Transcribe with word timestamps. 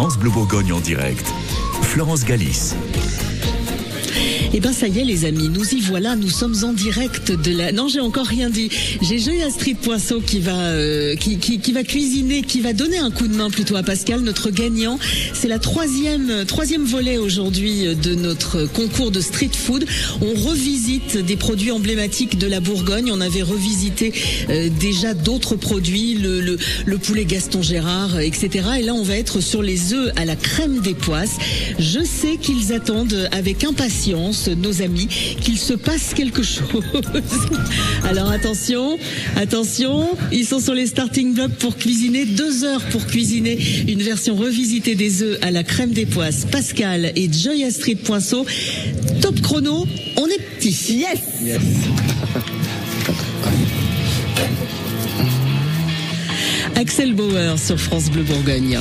France 0.00 0.16
Bleu 0.16 0.30
Bourgogne 0.30 0.72
en 0.72 0.78
direct. 0.78 1.26
Florence 1.82 2.24
Galis. 2.24 2.72
Eh 4.54 4.60
ben 4.60 4.72
ça 4.72 4.88
y 4.88 4.98
est 4.98 5.04
les 5.04 5.26
amis, 5.26 5.50
nous 5.50 5.74
y 5.74 5.80
voilà, 5.80 6.16
nous 6.16 6.30
sommes 6.30 6.54
en 6.64 6.72
direct 6.72 7.32
de 7.32 7.52
la. 7.52 7.70
Non, 7.70 7.86
j'ai 7.86 8.00
encore 8.00 8.26
rien 8.26 8.48
dit. 8.48 8.70
J'ai 9.02 9.18
Joy 9.18 9.42
Astrid 9.42 9.76
Poisson 9.76 10.20
qui 10.24 10.40
va 10.40 10.56
euh, 10.56 11.16
qui, 11.16 11.36
qui, 11.36 11.58
qui, 11.58 11.72
va 11.72 11.82
cuisiner, 11.82 12.40
qui 12.40 12.60
va 12.60 12.72
donner 12.72 12.96
un 12.96 13.10
coup 13.10 13.28
de 13.28 13.34
main 13.34 13.50
plutôt 13.50 13.76
à 13.76 13.82
Pascal, 13.82 14.20
notre 14.20 14.50
gagnant. 14.50 14.98
C'est 15.34 15.48
la 15.48 15.58
troisième 15.58 16.46
troisième 16.46 16.84
volet 16.84 17.18
aujourd'hui 17.18 17.94
de 17.94 18.14
notre 18.14 18.64
concours 18.64 19.10
de 19.10 19.20
street 19.20 19.50
food. 19.52 19.84
On 20.22 20.48
revisite 20.48 21.18
des 21.18 21.36
produits 21.36 21.70
emblématiques 21.70 22.38
de 22.38 22.46
la 22.46 22.60
Bourgogne. 22.60 23.10
On 23.12 23.20
avait 23.20 23.42
revisité 23.42 24.14
euh, 24.48 24.70
déjà 24.80 25.12
d'autres 25.12 25.56
produits, 25.56 26.14
le, 26.14 26.40
le, 26.40 26.58
le 26.86 26.98
poulet 26.98 27.26
Gaston 27.26 27.60
Gérard, 27.60 28.18
etc. 28.18 28.48
Et 28.80 28.82
là, 28.82 28.94
on 28.94 29.02
va 29.02 29.16
être 29.16 29.42
sur 29.42 29.62
les 29.62 29.92
œufs 29.92 30.10
à 30.16 30.24
la 30.24 30.36
crème 30.36 30.80
des 30.80 30.94
poisses. 30.94 31.36
Je 31.78 32.00
sais 32.02 32.38
qu'ils 32.38 32.72
attendent 32.72 33.28
avec 33.30 33.62
impatience 33.64 34.37
nos 34.46 34.82
amis, 34.82 35.08
qu'il 35.40 35.58
se 35.58 35.74
passe 35.74 36.14
quelque 36.14 36.42
chose. 36.42 36.84
Alors 38.04 38.30
attention, 38.30 38.98
attention, 39.36 40.08
ils 40.30 40.46
sont 40.46 40.60
sur 40.60 40.74
les 40.74 40.86
starting 40.86 41.34
blocks 41.34 41.56
pour 41.56 41.76
cuisiner 41.76 42.24
deux 42.24 42.64
heures 42.64 42.82
pour 42.90 43.06
cuisiner 43.06 43.58
une 43.88 44.02
version 44.02 44.36
revisitée 44.36 44.94
des 44.94 45.22
œufs 45.22 45.38
à 45.42 45.50
la 45.50 45.64
crème 45.64 45.90
des 45.90 46.06
poisses. 46.06 46.46
Pascal 46.50 47.12
et 47.16 47.30
Joy 47.32 47.64
Astrid 47.64 47.98
Poinceau, 47.98 48.46
top 49.20 49.40
chrono, 49.40 49.86
on 50.16 50.26
est 50.26 50.40
petit. 50.58 50.76
Yes. 50.98 51.20
yes. 51.42 51.60
Axel 56.76 57.12
Bauer 57.14 57.58
sur 57.58 57.78
France 57.78 58.08
Bleu 58.08 58.22
Bourgogne. 58.22 58.78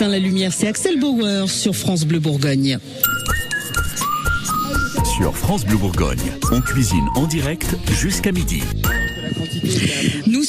La 0.00 0.18
lumière, 0.20 0.52
c'est 0.52 0.68
Axel 0.68 1.00
Bauer 1.00 1.50
sur 1.50 1.74
France 1.74 2.04
Bleu 2.04 2.20
Bourgogne. 2.20 2.78
Sur 5.16 5.36
France 5.36 5.66
Bleu 5.66 5.76
Bourgogne, 5.76 6.32
on 6.52 6.60
cuisine 6.60 7.06
en 7.16 7.26
direct 7.26 7.74
jusqu'à 7.90 8.30
midi. 8.30 8.62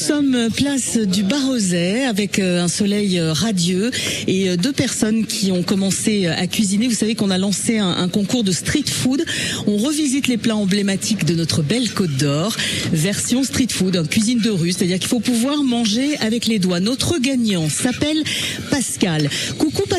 Sommes 0.10 0.50
place 0.56 0.98
du 0.98 1.22
Barozet 1.22 2.06
avec 2.06 2.40
euh, 2.40 2.64
un 2.64 2.68
soleil 2.68 3.20
euh, 3.20 3.32
radieux 3.32 3.92
et 4.26 4.50
euh, 4.50 4.58
deux 4.58 4.72
personnes 4.72 5.28
qui 5.28 5.52
ont 5.52 5.62
commencé 5.62 6.26
à 6.26 6.48
cuisiner. 6.48 6.88
Vous 6.88 6.96
savez 6.96 7.14
qu'on 7.14 7.30
a 7.30 7.38
lancé 7.38 7.78
un, 7.78 8.08
concours 8.08 8.44
de 8.44 8.52
street 8.52 8.86
food. 8.88 9.24
On 9.68 9.78
revisite 9.78 10.28
les 10.28 10.38
plats 10.38 10.56
emblématiques 10.56 11.26
de 11.26 11.36
notre 11.36 11.62
belle 11.62 11.92
Côte 11.92 12.18
d'Or, 12.18 12.58
version 12.92 13.44
street 13.44 13.68
food, 13.70 14.10
cuisine 14.10 14.40
de 14.40 14.50
rue, 14.50 14.72
c'est-à-dire 14.72 14.98
qu'il 14.98 15.08
faut 15.08 15.20
pouvoir 15.20 15.62
manger 15.62 16.18
avec 16.22 16.48
les 16.48 16.58
doigts. 16.58 16.80
Notre 16.80 17.20
gagnant 17.20 17.70
s'appelle 17.70 18.24
Pascal. 18.72 19.30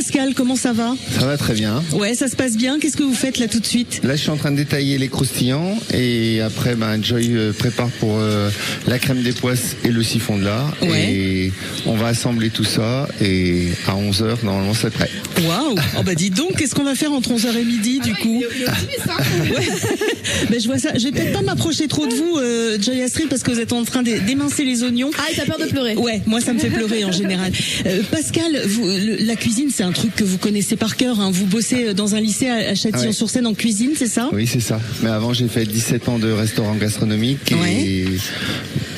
Pascal, 0.00 0.32
comment 0.34 0.56
ça 0.56 0.72
va 0.72 0.94
Ça 1.18 1.26
va 1.26 1.36
très 1.36 1.52
bien. 1.52 1.82
Ouais, 1.92 2.14
ça 2.14 2.26
se 2.28 2.34
passe 2.34 2.56
bien. 2.56 2.78
Qu'est-ce 2.78 2.96
que 2.96 3.02
vous 3.02 3.12
faites 3.14 3.36
là 3.38 3.48
tout 3.48 3.60
de 3.60 3.66
suite 3.66 4.00
Là, 4.02 4.16
je 4.16 4.22
suis 4.22 4.30
en 4.30 4.38
train 4.38 4.50
de 4.50 4.56
détailler 4.56 4.96
les 4.96 5.08
croustillants 5.08 5.78
et 5.92 6.40
après, 6.40 6.74
ben, 6.74 7.04
Joy 7.04 7.36
prépare 7.58 7.90
pour 8.00 8.16
euh, 8.18 8.48
la 8.86 8.98
crème 8.98 9.20
des 9.22 9.32
poisses 9.32 9.76
et 9.84 9.88
le 9.88 10.02
siphon 10.02 10.38
de 10.38 10.44
lard. 10.44 10.74
Ouais. 10.80 11.12
Et 11.12 11.52
on 11.84 11.96
va 11.96 12.06
assembler 12.08 12.48
tout 12.48 12.64
ça 12.64 13.08
et 13.20 13.68
à 13.86 13.92
11h, 13.92 14.42
normalement, 14.42 14.72
c'est 14.72 14.88
prêt. 14.90 15.10
Waouh 15.46 15.74
Oh 15.98 16.02
bah 16.02 16.14
dis 16.14 16.30
donc, 16.30 16.56
qu'est-ce 16.56 16.74
qu'on 16.74 16.84
va 16.84 16.94
faire 16.94 17.12
entre 17.12 17.32
11h 17.34 17.54
et 17.58 17.64
midi 17.64 18.00
du 18.00 18.14
coup 18.14 18.42
Ouais. 18.42 19.66
Ben, 20.50 20.58
je 20.60 20.66
vois 20.66 20.78
ça. 20.78 20.96
Je 20.96 21.04
vais 21.04 21.12
peut-être 21.12 21.32
pas 21.32 21.42
m'approcher 21.42 21.88
trop 21.88 22.06
de 22.06 22.14
vous, 22.14 22.36
euh, 22.38 22.78
Joy 22.80 23.02
Astrid, 23.02 23.28
parce 23.28 23.42
que 23.42 23.50
vous 23.50 23.60
êtes 23.60 23.72
en 23.72 23.84
train 23.84 24.02
d'é- 24.02 24.20
d'émincer 24.20 24.64
les 24.64 24.82
oignons. 24.82 25.10
Ah, 25.18 25.22
t'as 25.36 25.44
peur 25.44 25.58
de 25.58 25.64
pleurer 25.66 25.96
Ouais, 25.96 26.22
moi 26.26 26.40
ça 26.40 26.52
me 26.54 26.58
fait 26.58 26.70
pleurer 26.70 27.04
en 27.04 27.12
général. 27.12 27.52
Euh, 27.86 28.00
Pascal, 28.10 28.62
vous, 28.66 28.86
le- 28.86 29.24
la 29.26 29.36
cuisine, 29.36 29.68
c'est 29.74 29.82
un 29.82 29.89
truc 29.92 30.14
que 30.14 30.24
vous 30.24 30.38
connaissez 30.38 30.76
par 30.76 30.96
cœur. 30.96 31.20
Hein. 31.20 31.30
Vous 31.30 31.46
bossez 31.46 31.94
dans 31.94 32.14
un 32.14 32.20
lycée 32.20 32.48
à 32.48 32.74
Châtillon-sur-Seine 32.74 33.46
en 33.46 33.54
cuisine, 33.54 33.92
c'est 33.96 34.06
ça? 34.06 34.28
Oui, 34.32 34.46
c'est 34.46 34.60
ça. 34.60 34.80
Mais 35.02 35.10
avant, 35.10 35.32
j'ai 35.32 35.48
fait 35.48 35.64
17 35.64 36.08
ans 36.08 36.18
de 36.18 36.30
restaurant 36.30 36.74
gastronomique 36.74 37.52
et 37.52 38.06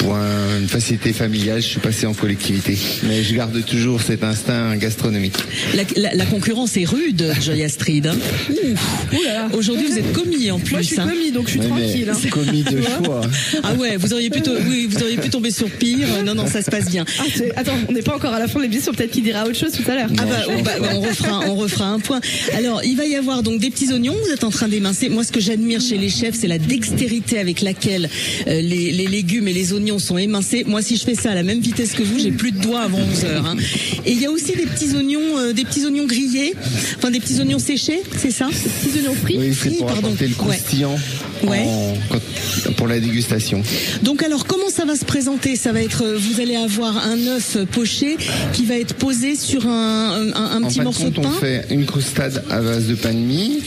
pour 0.02 0.14
un- 0.16 0.58
une 0.60 0.68
facilité 0.68 1.12
familiale, 1.12 1.62
je 1.62 1.66
suis 1.68 1.80
passé 1.80 2.06
en 2.06 2.14
collectivité. 2.14 2.76
Mais 3.04 3.22
je 3.22 3.34
garde 3.34 3.64
toujours 3.64 4.00
cet 4.02 4.24
instinct 4.24 4.76
gastronomique. 4.76 5.36
la, 5.74 5.82
la- 5.96 6.14
la 6.14 6.26
concurrence 6.26 6.76
est 6.76 6.84
rude, 6.84 7.32
Joy 7.40 7.62
Astrid. 7.62 8.06
hein. 8.08 8.16
Aujourd'hui, 9.54 9.86
vous 9.86 9.98
êtes 9.98 10.12
commis 10.12 10.50
en 10.50 10.58
plus. 10.58 10.72
Moi, 10.72 10.82
je 10.82 10.86
suis 10.88 11.00
hein. 11.00 11.08
commis, 11.08 11.30
donc 11.32 11.44
je 11.46 11.50
suis 11.52 11.60
tranquille. 11.60 12.06
mais 12.06 12.12
hein. 12.12 12.30
commis 12.30 12.62
de 12.62 12.82
choix. 13.04 13.20
Ah 13.62 13.74
ouais, 13.74 13.96
vous 13.96 14.12
auriez 14.12 14.30
pu, 14.30 14.40
to- 14.42 14.50
oui, 14.68 14.88
vous 14.90 15.02
auriez 15.02 15.16
pu 15.16 15.28
tomber 15.30 15.50
sur 15.50 15.68
pire. 15.70 16.08
Non, 16.24 16.34
non, 16.34 16.46
ça 16.46 16.62
se 16.62 16.70
passe 16.70 16.88
bien. 16.90 17.04
Ah, 17.18 17.22
Attends, 17.56 17.76
on 17.88 17.92
n'est 17.92 18.02
pas 18.02 18.16
encore 18.16 18.32
à 18.34 18.38
la 18.38 18.48
fin 18.48 18.58
de 18.58 18.64
l'émission, 18.64 18.92
peut-être 18.92 19.10
qu'il 19.10 19.22
dira 19.24 19.44
autre 19.44 19.56
chose 19.58 19.72
tout 19.72 19.88
à 19.90 19.94
l'heure. 19.94 20.08
Ah 20.18 20.24
bah, 20.24 20.36
on, 20.48 20.62
bah, 20.62 20.72
on 20.94 21.00
refera, 21.00 21.40
on 21.48 21.54
refera 21.54 21.86
un 21.86 21.98
point. 22.00 22.20
Alors, 22.56 22.82
il 22.84 22.96
va 22.96 23.04
y 23.06 23.14
avoir 23.14 23.42
donc 23.42 23.60
des 23.60 23.70
petits 23.70 23.92
oignons. 23.92 24.16
Vous 24.26 24.32
êtes 24.32 24.44
en 24.44 24.50
train 24.50 24.68
d'émincer. 24.68 25.08
Moi, 25.08 25.24
ce 25.24 25.32
que 25.32 25.40
j'admire 25.40 25.80
chez 25.80 25.98
les 25.98 26.08
chefs, 26.08 26.34
c'est 26.40 26.48
la 26.48 26.58
dextérité 26.58 27.38
avec 27.38 27.60
laquelle 27.60 28.08
euh, 28.46 28.60
les, 28.60 28.90
les 28.92 29.06
légumes 29.06 29.48
et 29.48 29.52
les 29.52 29.72
oignons 29.72 29.91
sont 29.98 30.18
émincés. 30.18 30.64
Moi, 30.66 30.82
si 30.82 30.96
je 30.96 31.04
fais 31.04 31.14
ça 31.14 31.32
à 31.32 31.34
la 31.34 31.42
même 31.42 31.60
vitesse 31.60 31.92
que 31.92 32.02
vous, 32.02 32.18
j'ai 32.18 32.30
plus 32.32 32.52
de 32.52 32.58
doigts 32.58 32.82
avant 32.82 32.98
11 32.98 33.24
heures. 33.24 33.46
hein. 33.46 33.56
Et 34.06 34.12
il 34.12 34.20
y 34.20 34.26
a 34.26 34.30
aussi 34.30 34.52
des 34.56 34.66
petits 34.66 34.94
oignons, 34.96 35.38
euh, 35.38 35.52
des 35.52 35.64
petits 35.64 35.84
oignons 35.86 36.06
grillés, 36.06 36.54
enfin 36.98 37.10
des 37.10 37.20
petits 37.20 37.40
oignons 37.40 37.58
séchés, 37.58 38.00
c'est 38.16 38.30
ça? 38.30 38.48
Petits 38.48 38.98
oignons 38.98 39.14
frits? 39.14 39.36
Oui, 39.38 39.54
c'est 39.60 39.68
Oui, 39.70 39.76
pour 39.78 39.86
pardon. 39.88 40.08
apporter 40.08 40.28
le 40.28 40.34
croustillant 40.34 40.98
Ouais. 41.44 41.64
en- 41.66 41.94
quand- 42.10 42.72
pour 42.76 42.86
la 42.88 43.00
dégustation. 43.00 43.62
Donc 44.02 44.22
alors 44.22 44.46
comment 44.46 44.68
ça 44.70 44.84
va 44.84 44.94
se 44.96 45.04
présenter? 45.04 45.56
Ça 45.56 45.72
va 45.72 45.82
être, 45.82 46.02
euh, 46.04 46.16
vous 46.18 46.40
allez 46.40 46.56
avoir 46.56 46.96
un 47.06 47.18
œuf 47.26 47.56
poché 47.72 48.16
qui 48.52 48.64
va 48.64 48.76
être 48.76 48.94
posé 48.94 49.34
sur 49.36 49.66
un, 49.66 50.30
un, 50.34 50.42
un 50.56 50.62
En 50.62 50.68
petit 50.68 50.80
morceau 50.80 51.10
de 51.10 51.16
pain. 51.20 51.22
on 51.24 51.40
fait 51.40 51.66
une 51.70 51.84
croustade 51.86 52.44
à 52.50 52.60
base 52.60 52.86
de 52.86 52.94
pain 52.94 53.12
de 53.12 53.18
mie, 53.18 53.60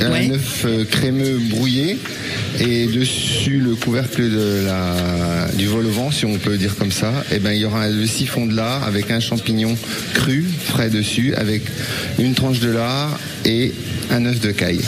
Ouais. 0.00 0.28
un 0.28 0.34
œuf 0.34 0.62
euh, 0.66 0.84
crémeux 0.84 1.38
brouillé 1.50 1.96
et 2.60 2.86
dessus 2.86 3.58
le 3.58 3.74
couvercle 3.74 4.22
de 4.30 4.64
la, 4.66 5.48
du 5.56 5.65
vol 5.66 5.86
au 5.86 5.90
vent, 5.90 6.10
si 6.10 6.24
on 6.26 6.36
peut 6.38 6.56
dire 6.56 6.76
comme 6.76 6.92
ça. 6.92 7.12
Et 7.32 7.38
ben 7.38 7.52
il 7.52 7.60
y 7.60 7.64
aura 7.64 7.88
le 7.88 8.06
siphon 8.06 8.46
de 8.46 8.54
lard 8.54 8.84
avec 8.84 9.10
un 9.10 9.20
champignon 9.20 9.76
cru 10.14 10.44
frais 10.66 10.90
dessus, 10.90 11.34
avec 11.36 11.62
une 12.18 12.34
tranche 12.34 12.60
de 12.60 12.70
lard 12.70 13.18
et 13.44 13.72
un 14.10 14.24
œuf 14.26 14.40
de 14.40 14.52
caille. 14.52 14.80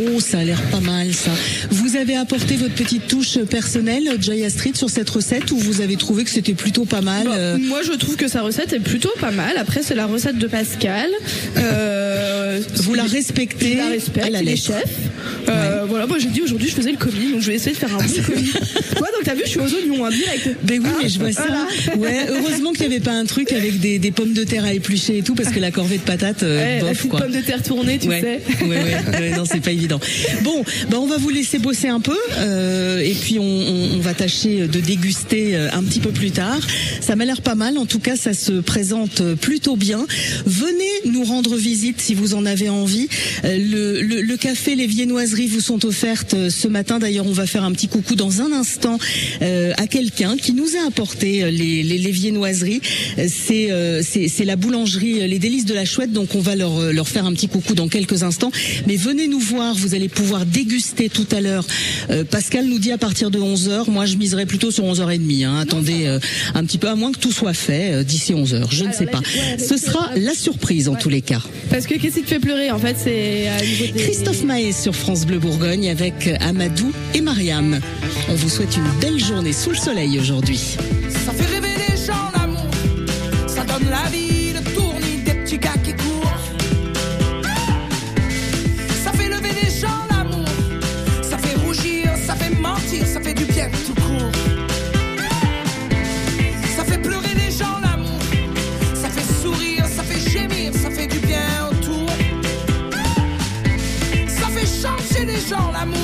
Oh, 0.00 0.20
ça 0.20 0.38
a 0.38 0.44
l'air 0.44 0.60
pas 0.70 0.80
mal 0.80 1.12
ça. 1.12 1.30
Vous 1.70 1.96
avez 1.96 2.16
apporté 2.16 2.56
votre 2.56 2.74
petite 2.74 3.06
touche 3.06 3.38
personnelle, 3.50 4.08
Joy 4.20 4.44
Astrid, 4.44 4.76
sur 4.76 4.88
cette 4.90 5.10
recette 5.10 5.50
ou 5.50 5.58
vous 5.58 5.80
avez 5.82 5.96
trouvé 5.96 6.24
que 6.24 6.30
c'était 6.30 6.54
plutôt 6.54 6.84
pas 6.86 7.00
mal 7.02 7.24
Bon, 7.26 7.32
euh, 7.36 7.58
Moi, 7.58 7.80
je 7.86 7.92
trouve 7.92 8.16
que 8.16 8.26
sa 8.28 8.40
recette 8.42 8.72
est 8.72 8.80
plutôt 8.80 9.12
pas 9.20 9.30
mal. 9.30 9.56
Après, 9.58 9.82
c'est 9.82 9.94
la 9.94 10.06
recette 10.06 10.38
de 10.38 10.46
Pascal. 10.46 11.10
Euh, 11.58 12.60
Vous 12.76 12.94
la 12.94 13.06
je 13.06 13.12
respectez 13.12 13.76
la 13.76 13.88
respecte, 13.88 14.26
à 14.26 14.30
la 14.30 14.42
lettre. 14.42 14.62
chefs. 14.66 14.84
Euh, 15.48 15.73
Voilà, 15.88 16.06
moi 16.06 16.18
j'ai 16.18 16.28
dit 16.28 16.42
aujourd'hui 16.42 16.68
je 16.68 16.74
faisais 16.74 16.92
le 16.92 16.96
commis, 16.98 17.30
donc 17.32 17.40
je 17.40 17.46
vais 17.48 17.54
essayer 17.56 17.72
de 17.72 17.76
faire 17.78 17.92
un 17.94 17.98
bon 17.98 18.22
commis. 18.26 18.50
ouais, 18.52 19.00
donc 19.12 19.24
t'as 19.24 19.34
vu, 19.34 19.42
je 19.44 19.50
suis 19.50 19.60
aux 19.60 19.62
oignons, 19.74 20.04
hein, 20.04 20.10
direct. 20.10 20.50
Ben 20.64 20.80
oui, 20.82 20.88
Ah, 20.92 20.98
mais 21.02 21.08
je 21.08 21.18
vois 21.18 21.32
ça. 21.32 21.44
voilà. 21.46 21.66
Ouais, 21.96 22.26
heureusement 22.28 22.72
qu'il 22.72 22.88
n'y 22.88 22.94
avait 22.94 23.04
pas 23.04 23.12
un 23.12 23.24
truc 23.24 23.52
avec 23.52 23.80
des, 23.80 23.98
des 23.98 24.10
pommes 24.10 24.32
de 24.32 24.44
terre 24.44 24.64
à 24.64 24.72
éplucher 24.74 25.18
et 25.18 25.22
tout, 25.22 25.34
parce 25.34 25.50
que 25.50 25.60
la 25.60 25.70
corvée 25.70 25.96
de 25.98 26.02
patates, 26.02 26.42
euh, 26.42 26.80
Ouais, 26.80 26.80
bof 26.80 27.06
quoi. 27.08 27.20
pomme 27.20 27.32
de 27.32 27.40
terre 27.40 27.62
tournée, 27.62 27.98
tu 27.98 28.08
ouais. 28.08 28.20
sais. 28.20 28.64
Ouais, 28.64 28.68
ouais, 28.76 29.18
ouais, 29.20 29.30
non, 29.36 29.44
c'est 29.44 29.60
pas 29.60 29.72
évident. 29.72 30.00
Bon, 30.42 30.62
bah 30.90 30.98
on 31.00 31.06
va 31.06 31.16
vous 31.18 31.30
laisser 31.30 31.58
bosser 31.58 31.88
un 31.88 32.00
peu, 32.00 32.16
euh, 32.38 33.00
et 33.00 33.14
puis 33.14 33.38
on, 33.38 33.42
on- 33.44 33.90
on 33.96 34.00
va 34.00 34.14
tâcher 34.14 34.66
de 34.66 34.80
déguster 34.80 35.56
euh, 35.56 35.68
un 35.72 35.82
petit 35.82 36.00
peu 36.00 36.10
plus 36.10 36.30
tard. 36.30 36.58
Ça 37.00 37.16
m'a 37.16 37.24
l'air 37.24 37.42
pas 37.42 37.54
mal, 37.54 37.78
en 37.78 37.86
tout 37.86 37.98
cas, 38.00 38.16
ça 38.16 38.32
se 38.34 38.52
présente 38.52 39.20
euh, 39.20 39.34
plutôt 39.36 39.76
bien. 39.76 40.06
Venez 40.46 40.90
nous 41.12 41.24
rendre 41.24 41.56
visite 41.56 42.00
si 42.00 42.14
vous 42.14 42.34
en 42.34 42.46
avez 42.46 42.68
envie. 42.68 43.08
Euh, 43.44 43.58
Le, 43.58 44.00
le, 44.02 44.20
le 44.20 44.36
café, 44.36 44.74
les 44.74 44.86
viennoiseries 44.86 45.46
vous 45.46 45.60
sont 45.60 45.73
offertes 45.82 46.34
euh, 46.34 46.50
ce 46.50 46.68
matin. 46.68 46.98
D'ailleurs, 46.98 47.26
on 47.26 47.32
va 47.32 47.46
faire 47.46 47.64
un 47.64 47.72
petit 47.72 47.88
coucou 47.88 48.14
dans 48.14 48.40
un 48.40 48.52
instant 48.52 48.98
euh, 49.42 49.72
à 49.76 49.86
quelqu'un 49.86 50.36
qui 50.36 50.52
nous 50.52 50.76
a 50.82 50.86
apporté 50.86 51.44
euh, 51.44 51.50
les, 51.50 51.82
les, 51.82 51.98
les 51.98 52.10
viennoiseries. 52.10 52.80
C'est 53.28 54.44
la 54.44 54.56
boulangerie 54.56 55.26
Les 55.28 55.38
Délices 55.38 55.64
de 55.64 55.74
la 55.74 55.84
Chouette, 55.84 56.12
donc 56.12 56.34
on 56.34 56.40
va 56.40 56.54
leur, 56.54 56.92
leur 56.92 57.08
faire 57.08 57.24
un 57.26 57.32
petit 57.32 57.48
coucou 57.48 57.74
dans 57.74 57.88
quelques 57.88 58.22
instants. 58.22 58.50
Mais 58.86 58.96
venez 58.96 59.28
nous 59.28 59.40
voir, 59.40 59.74
vous 59.74 59.94
allez 59.94 60.08
pouvoir 60.08 60.46
déguster 60.46 61.08
tout 61.08 61.26
à 61.32 61.40
l'heure. 61.40 61.66
Pascal 62.30 62.66
nous 62.66 62.78
dit 62.78 62.92
à 62.92 62.98
partir 62.98 63.30
de 63.30 63.38
11h, 63.38 63.90
moi 63.90 64.06
je 64.06 64.16
miserais 64.16 64.46
plutôt 64.46 64.70
sur 64.70 64.84
11h30. 64.84 65.44
Hein. 65.44 65.58
Attendez 65.60 66.06
euh, 66.06 66.18
un 66.54 66.64
petit 66.64 66.78
peu, 66.78 66.88
à 66.88 66.94
moins 66.94 67.12
que 67.12 67.18
tout 67.18 67.32
soit 67.32 67.54
fait 67.54 67.92
euh, 67.92 68.02
d'ici 68.04 68.32
11h, 68.32 68.66
je 68.70 68.84
ne 68.84 68.92
sais 68.92 69.04
là, 69.04 69.12
pas. 69.12 69.18
ouais, 69.18 69.58
Ce 69.58 69.76
sera 69.76 70.10
la 70.16 70.34
surprise 70.34 70.88
en 70.88 70.94
tous 70.94 71.08
les 71.08 71.22
cas. 71.22 71.40
Parce 71.70 71.86
que 71.86 71.94
qu'est-ce 71.94 72.16
qui 72.16 72.22
te 72.22 72.28
fait 72.28 72.38
pleurer 72.38 72.70
en 72.70 72.78
fait 72.78 72.96
C'est 73.02 73.48
des... 73.92 73.92
Christophe 74.02 74.44
Maé 74.44 74.72
sur 74.72 74.94
France 74.94 75.26
Bleu 75.26 75.38
Bourgogne 75.38 75.63
avec 75.64 76.28
Amadou 76.40 76.92
et 77.14 77.22
Mariam. 77.22 77.80
On 78.28 78.34
vous 78.34 78.50
souhaite 78.50 78.76
une 78.76 79.00
belle 79.00 79.18
journée 79.18 79.52
sous 79.54 79.70
le 79.70 79.76
soleil 79.76 80.18
aujourd'hui. 80.18 80.58
Ça 81.08 81.32
fait 81.32 81.54
rêver 81.54 81.74
les 81.88 81.96
gens 81.96 82.30
l'amour, 82.38 82.70
ça 83.46 83.64
donne 83.64 83.88
la 83.88 84.10
vie, 84.10 84.33
changer 105.44 105.54
les 105.56 105.56
gens 105.56 105.72
l'amour, 105.72 106.03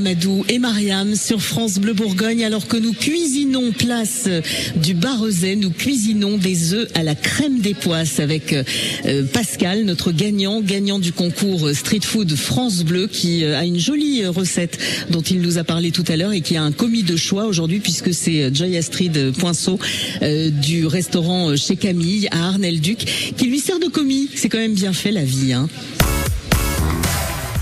Amadou 0.00 0.46
et 0.48 0.58
Mariam 0.58 1.14
sur 1.14 1.42
France 1.42 1.74
Bleu 1.78 1.92
Bourgogne 1.92 2.42
alors 2.42 2.66
que 2.66 2.78
nous 2.78 2.94
cuisinons 2.94 3.70
place 3.70 4.30
du 4.76 4.94
Barrezet, 4.94 5.56
nous 5.56 5.68
cuisinons 5.68 6.38
des 6.38 6.72
œufs 6.72 6.88
à 6.94 7.02
la 7.02 7.14
crème 7.14 7.58
des 7.58 7.74
poisses 7.74 8.18
avec 8.18 8.54
euh, 8.54 9.24
Pascal, 9.30 9.84
notre 9.84 10.10
gagnant, 10.10 10.62
gagnant 10.62 11.00
du 11.00 11.12
concours 11.12 11.68
Street 11.74 12.00
Food 12.02 12.34
France 12.34 12.82
Bleu 12.82 13.08
qui 13.08 13.44
euh, 13.44 13.58
a 13.58 13.66
une 13.66 13.78
jolie 13.78 14.22
euh, 14.22 14.30
recette 14.30 14.78
dont 15.10 15.20
il 15.20 15.42
nous 15.42 15.58
a 15.58 15.64
parlé 15.64 15.90
tout 15.90 16.04
à 16.08 16.16
l'heure 16.16 16.32
et 16.32 16.40
qui 16.40 16.56
a 16.56 16.62
un 16.62 16.72
commis 16.72 17.02
de 17.02 17.16
choix 17.16 17.44
aujourd'hui 17.44 17.80
puisque 17.80 18.14
c'est 18.14 18.54
Joy 18.54 18.78
Astrid 18.78 19.32
Poinceau 19.36 19.78
du 20.22 20.86
restaurant 20.86 21.54
chez 21.56 21.76
Camille 21.76 22.26
à 22.30 22.48
Arnel-Duc 22.48 23.34
qui 23.36 23.44
lui 23.44 23.60
sert 23.60 23.78
de 23.78 23.88
commis. 23.88 24.30
C'est 24.34 24.48
quand 24.48 24.56
même 24.56 24.72
bien 24.72 24.94
fait 24.94 25.12
la 25.12 25.24
vie. 25.24 25.52
Hein. 25.52 25.68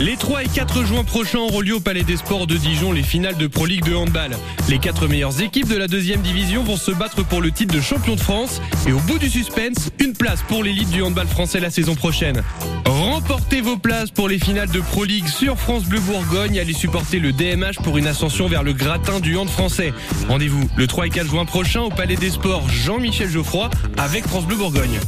Les 0.01 0.17
3 0.17 0.45
et 0.45 0.49
4 0.49 0.85
juin 0.85 1.03
prochains 1.03 1.41
auront 1.41 1.61
lieu 1.61 1.75
au 1.75 1.81
Palais 1.81 2.05
des 2.05 2.17
Sports 2.17 2.47
de 2.47 2.57
Dijon 2.57 2.93
les 2.93 3.03
finales 3.03 3.37
de 3.37 3.49
Pro 3.49 3.67
League 3.67 3.85
de 3.85 3.97
handball. 3.97 4.31
Les 4.69 4.79
quatre 4.79 5.09
meilleures 5.09 5.41
équipes 5.41 5.69
de 5.69 5.77
la 5.77 5.89
deuxième 5.89 6.21
division 6.21 6.63
vont 6.63 6.77
se 6.77 6.93
battre 6.93 7.25
pour 7.25 7.41
le 7.41 7.51
titre 7.51 7.75
de 7.75 7.81
champion 7.81 8.15
de 8.15 8.21
France 8.21 8.61
et 8.87 8.93
au 8.93 9.01
bout 9.01 9.19
du 9.19 9.29
suspense, 9.29 9.91
une 9.99 10.13
place 10.13 10.41
pour 10.47 10.63
l'élite 10.63 10.91
du 10.91 11.03
handball 11.03 11.27
français 11.27 11.59
la 11.59 11.71
saison 11.71 11.97
prochaine. 11.97 12.45
Remportez 12.87 13.61
vos 13.61 13.77
places 13.77 14.13
pour 14.13 14.29
les 14.29 14.39
finales 14.39 14.71
de 14.71 14.81
Pro 14.81 15.03
League 15.03 15.27
sur 15.27 15.59
France 15.59 15.85
Bleu 15.85 15.99
Bourgogne. 15.99 16.61
Allez 16.61 16.75
supporter 16.75 17.19
le 17.19 17.33
DMH 17.33 17.83
pour 17.83 17.99
une 17.99 18.07
ascension 18.07 18.47
vers 18.47 18.63
le 18.63 18.75
gratin 18.75 19.19
du 19.19 19.37
hand 19.37 19.49
français. 19.49 19.93
Rendez-vous 20.29 20.71
le 20.77 20.87
3 20.87 21.09
et 21.09 21.11
4 21.11 21.27
juin 21.27 21.45
prochain 21.45 21.81
au 21.81 21.91
Palais 21.91 22.17
des 22.17 22.31
Sports 22.31 22.69
Jean-Michel 22.69 23.31
Geoffroy 23.31 23.69
avec 23.97 24.29
France 24.29 24.47
Bleu 24.47 24.57
Bourgogne. 24.57 25.01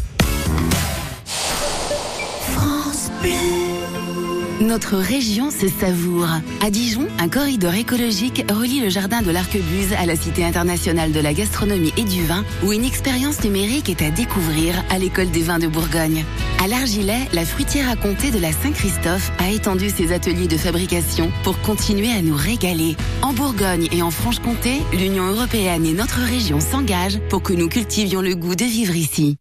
Notre 4.71 4.99
région 4.99 5.51
se 5.51 5.67
savoure. 5.67 6.29
À 6.61 6.71
Dijon, 6.71 7.09
un 7.19 7.29
corridor 7.29 7.75
écologique 7.75 8.45
relie 8.49 8.79
le 8.79 8.89
jardin 8.89 9.21
de 9.21 9.33
l'Arquebuse 9.33 9.93
à 9.99 10.07
la 10.07 10.15
Cité 10.15 10.45
internationale 10.45 11.11
de 11.11 11.19
la 11.19 11.35
gastronomie 11.35 11.93
et 11.97 12.05
du 12.05 12.23
vin, 12.23 12.45
où 12.65 12.73
une 12.73 12.85
expérience 12.85 13.43
numérique 13.43 13.89
est 13.89 14.01
à 14.01 14.13
découvrir 14.13 14.81
à 14.89 14.99
l'école 14.99 15.33
des 15.33 15.43
vins 15.43 15.59
de 15.59 15.67
Bourgogne. 15.67 16.25
À 16.63 16.69
l'Argilet, 16.69 17.19
la 17.33 17.45
fruitière 17.45 17.91
à 17.91 17.97
comté 17.97 18.31
de 18.31 18.39
la 18.39 18.53
Saint-Christophe 18.53 19.33
a 19.41 19.51
étendu 19.51 19.91
ses 19.91 20.13
ateliers 20.13 20.47
de 20.47 20.57
fabrication 20.57 21.33
pour 21.43 21.61
continuer 21.63 22.13
à 22.13 22.23
nous 22.23 22.37
régaler. 22.37 22.97
En 23.23 23.33
Bourgogne 23.33 23.89
et 23.91 24.03
en 24.03 24.13
Franche-Comté, 24.13 24.83
l'Union 24.93 25.27
européenne 25.27 25.85
et 25.85 25.95
notre 25.95 26.21
région 26.21 26.61
s'engagent 26.61 27.19
pour 27.29 27.43
que 27.43 27.53
nous 27.53 27.69
cultivions 27.69 28.21
le 28.21 28.37
goût 28.37 28.55
de 28.55 28.67
vivre 28.67 28.95
ici. 28.95 29.37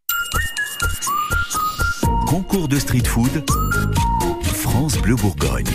Concours 2.25 2.67
de 2.67 2.79
street 2.79 3.05
food. 3.05 3.43
Bleu 5.09 5.15
Bourgogne. 5.15 5.65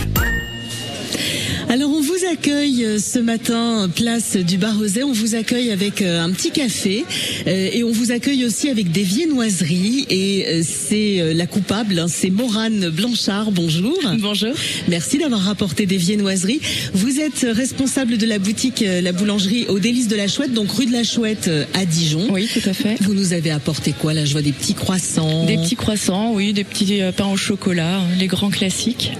Alors 1.67 1.89
on 1.89 2.01
vous 2.01 2.14
accueille 2.31 2.85
euh, 2.85 2.99
ce 2.99 3.19
matin 3.19 3.89
place 3.93 4.37
du 4.37 4.57
Barrezet, 4.57 5.03
on 5.03 5.11
vous 5.11 5.35
accueille 5.35 5.71
avec 5.71 6.01
euh, 6.01 6.21
un 6.21 6.31
petit 6.31 6.51
café 6.51 7.05
euh, 7.45 7.69
et 7.71 7.83
on 7.83 7.91
vous 7.91 8.11
accueille 8.11 8.45
aussi 8.45 8.69
avec 8.69 8.91
des 8.91 9.03
viennoiseries 9.03 10.05
et 10.09 10.61
c'est 10.63 11.33
la 11.33 11.45
coupable, 11.45 11.99
hein, 11.99 12.07
c'est 12.07 12.29
Morane 12.29 12.89
Blanchard, 12.89 13.51
bonjour. 13.51 13.97
Bonjour. 14.19 14.53
Merci 14.87 15.17
d'avoir 15.17 15.41
rapporté 15.41 15.85
des 15.85 15.97
viennoiseries. 15.97 16.61
Vous 16.93 17.19
êtes 17.19 17.45
responsable 17.49 18.17
de 18.17 18.25
la 18.25 18.39
boutique 18.39 18.83
La 19.01 19.11
Boulangerie 19.11 19.65
au 19.67 19.79
Délice 19.79 20.07
de 20.07 20.15
la 20.15 20.27
Chouette, 20.27 20.53
donc 20.53 20.71
rue 20.71 20.85
de 20.85 20.93
la 20.93 21.03
Chouette 21.03 21.49
à 21.73 21.85
Dijon. 21.85 22.27
Oui, 22.29 22.47
tout 22.51 22.67
à 22.67 22.73
fait. 22.73 22.97
Vous 23.01 23.13
nous 23.13 23.33
avez 23.33 23.51
apporté 23.51 23.93
quoi 23.93 24.13
là? 24.13 24.25
Je 24.25 24.31
vois 24.31 24.41
des 24.41 24.51
petits 24.51 24.73
croissants. 24.73 25.45
Des 25.45 25.57
petits 25.57 25.75
croissants, 25.75 26.33
oui, 26.33 26.53
des 26.53 26.63
petits 26.63 26.99
pains 27.15 27.27
au 27.27 27.37
chocolat, 27.37 27.99
hein, 27.99 28.07
les 28.19 28.27
grands 28.27 28.49
classiques. 28.49 29.11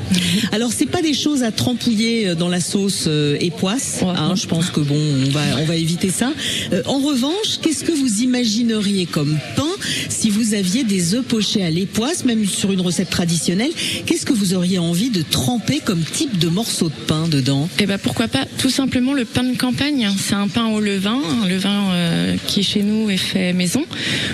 Alors 0.51 0.71
c'est 0.71 0.89
pas 0.89 1.01
des 1.01 1.13
choses 1.13 1.43
à 1.43 1.51
trempouiller 1.51 2.35
dans 2.35 2.49
la 2.49 2.59
sauce 2.59 2.94
euh, 3.07 3.37
et 3.39 3.51
poisse. 3.51 4.03
Hein, 4.03 4.33
je 4.35 4.47
pense 4.47 4.69
que 4.69 4.79
bon, 4.79 4.97
on 4.97 5.29
va 5.29 5.41
on 5.61 5.65
va 5.65 5.75
éviter 5.75 6.09
ça. 6.09 6.31
Euh, 6.73 6.81
en 6.85 6.99
revanche, 6.99 7.59
qu'est-ce 7.61 7.83
que 7.83 7.91
vous 7.91 8.21
imagineriez 8.21 9.05
comme 9.05 9.37
pain 9.55 9.63
si 10.09 10.29
vous 10.29 10.53
aviez 10.53 10.83
des 10.83 11.15
œufs 11.15 11.23
pochés 11.23 11.63
à 11.63 11.69
l'époisse, 11.69 12.25
même 12.25 12.45
sur 12.45 12.71
une 12.71 12.81
recette 12.81 13.09
traditionnelle? 13.09 13.71
Qu'est-ce 14.05 14.25
que 14.25 14.33
vous 14.33 14.53
auriez 14.53 14.79
envie 14.79 15.09
de 15.09 15.21
tremper 15.21 15.81
comme 15.83 16.01
type 16.01 16.37
de 16.37 16.47
morceau 16.47 16.89
de 16.89 17.05
pain 17.07 17.27
dedans? 17.27 17.69
Et 17.79 17.85
ben 17.85 17.97
pourquoi 17.97 18.27
pas? 18.27 18.45
Tout 18.57 18.69
simplement 18.69 19.13
le 19.13 19.25
pain 19.25 19.43
de 19.43 19.57
campagne. 19.57 20.09
C'est 20.17 20.35
un 20.35 20.47
pain 20.47 20.67
au 20.67 20.79
levain, 20.79 21.19
un 21.43 21.47
levain 21.47 21.91
euh, 21.91 22.35
qui 22.47 22.63
chez 22.63 22.83
nous 22.83 23.09
est 23.09 23.17
fait 23.17 23.53
maison. 23.53 23.83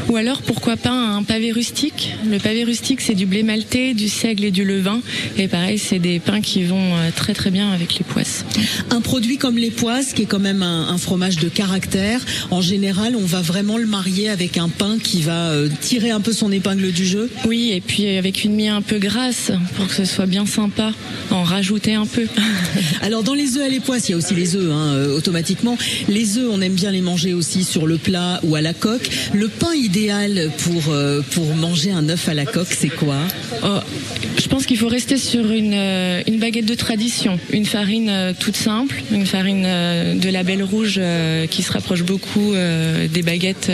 Ou 0.10 0.16
alors 0.16 0.42
pourquoi 0.42 0.78
pas 0.78 0.92
un 0.92 1.24
pavé 1.24 1.52
rustique? 1.52 2.16
Le 2.30 2.38
pavé 2.38 2.64
rustique 2.64 3.02
c'est 3.02 3.16
du 3.16 3.26
blé 3.26 3.44
maltais, 3.44 3.94
du 3.94 4.10
seigle 4.10 4.46
et 4.46 4.52
du 4.52 4.64
levain. 4.64 5.02
Et 5.38 5.48
pareil 5.48 5.78
c'est 5.78 6.00
des 6.00 6.20
pains 6.20 6.42
qui 6.42 6.64
vont 6.64 6.96
euh, 6.96 7.10
très 7.16 7.34
très 7.34 7.52
bien 7.52 7.72
avec 7.72 7.98
les 7.98 8.04
poisses. 8.04 8.46
Un 8.90 9.02
produit 9.02 9.38
comme 9.38 9.58
les 9.58 9.72
poisses, 9.72 10.14
qui 10.14 10.24
est 10.24 10.26
quand 10.26 10.40
même 10.40 10.64
un, 10.64 10.90
un 10.90 10.98
fromage 10.98 11.38
de 11.38 11.50
caractère, 11.50 12.22
en 12.50 12.62
général, 12.62 13.16
on 13.16 13.26
va 13.26 13.42
vraiment 13.42 13.78
le 13.78 13.86
marier 13.86 14.30
avec 14.30 14.58
un 14.58 14.70
pain 14.70 14.98
qui 15.02 15.22
va 15.22 15.50
euh, 15.50 15.70
tirer 15.82 16.12
un 16.12 16.22
peu 16.22 16.34
son 16.34 16.52
épingle 16.52 16.92
du 16.92 17.06
jeu. 17.06 17.30
Oui 17.46 17.72
et 17.72 17.82
puis 17.82 18.08
avec 18.18 18.44
une 18.44 18.54
mie 18.54 18.68
un 18.68 18.82
peu 18.82 18.98
grasse 18.98 19.52
pour 19.76 19.88
que 19.88 19.94
ce 19.94 20.06
soit 20.06 20.26
bien 20.26 20.46
sympa. 20.46 20.94
En 21.30 21.44
rajouter 21.44 21.94
un 21.94 22.06
peu. 22.06 22.28
Alors 23.02 23.24
dans 23.24 23.34
les 23.34 23.58
œufs 23.58 23.64
à 23.64 23.70
l'époisse, 23.70 24.10
il 24.10 24.12
y 24.12 24.16
a 24.16 24.18
aussi 24.18 24.34
les 24.34 24.56
œufs 24.56 24.72
hein, 24.72 24.94
euh, 24.96 25.16
automatiquement. 25.16 25.78
Les 26.10 26.38
œufs, 26.38 26.50
on 26.52 26.62
aime 26.62 26.74
bien 26.74 26.92
les 26.92 27.02
manger 27.02 27.34
aussi 27.34 27.64
sur 27.64 27.88
le 27.88 27.98
plat 27.98 28.40
ou 28.44 28.56
à 28.56 28.62
la 28.62 28.74
coque. 28.74 29.10
Le 29.34 29.48
pain 29.48 29.74
idéal 29.74 30.50
pour 30.58 30.90
euh, 30.90 31.22
pour 31.32 31.56
manger 31.56 31.92
un 31.92 32.08
œuf 32.10 32.28
à 32.28 32.34
la 32.34 32.46
coque, 32.46 32.76
c'est 32.78 32.90
quoi? 32.90 33.18
Oh, 33.64 33.80
je 34.42 34.48
pense 34.48 34.66
qu'il 34.66 34.78
faut 34.78 34.88
rester 34.88 35.18
sur 35.18 35.52
une, 35.52 35.74
une 35.74 36.40
baguette 36.40 36.66
de 36.66 36.76
tradition, 36.76 37.40
une 37.52 37.66
farine 37.66 38.34
toute 38.42 38.56
simple, 38.58 38.96
une 39.12 39.28
farine 39.28 39.64
euh, 39.68 40.16
de 40.16 40.28
la 40.30 40.42
belle 40.42 40.64
rouge 40.64 40.96
euh, 40.98 41.46
qui 41.46 41.62
se 41.62 41.72
rapproche 41.72 42.02
beaucoup 42.02 42.54
euh, 42.54 43.08
des 43.08 43.22
baguettes 43.22 43.70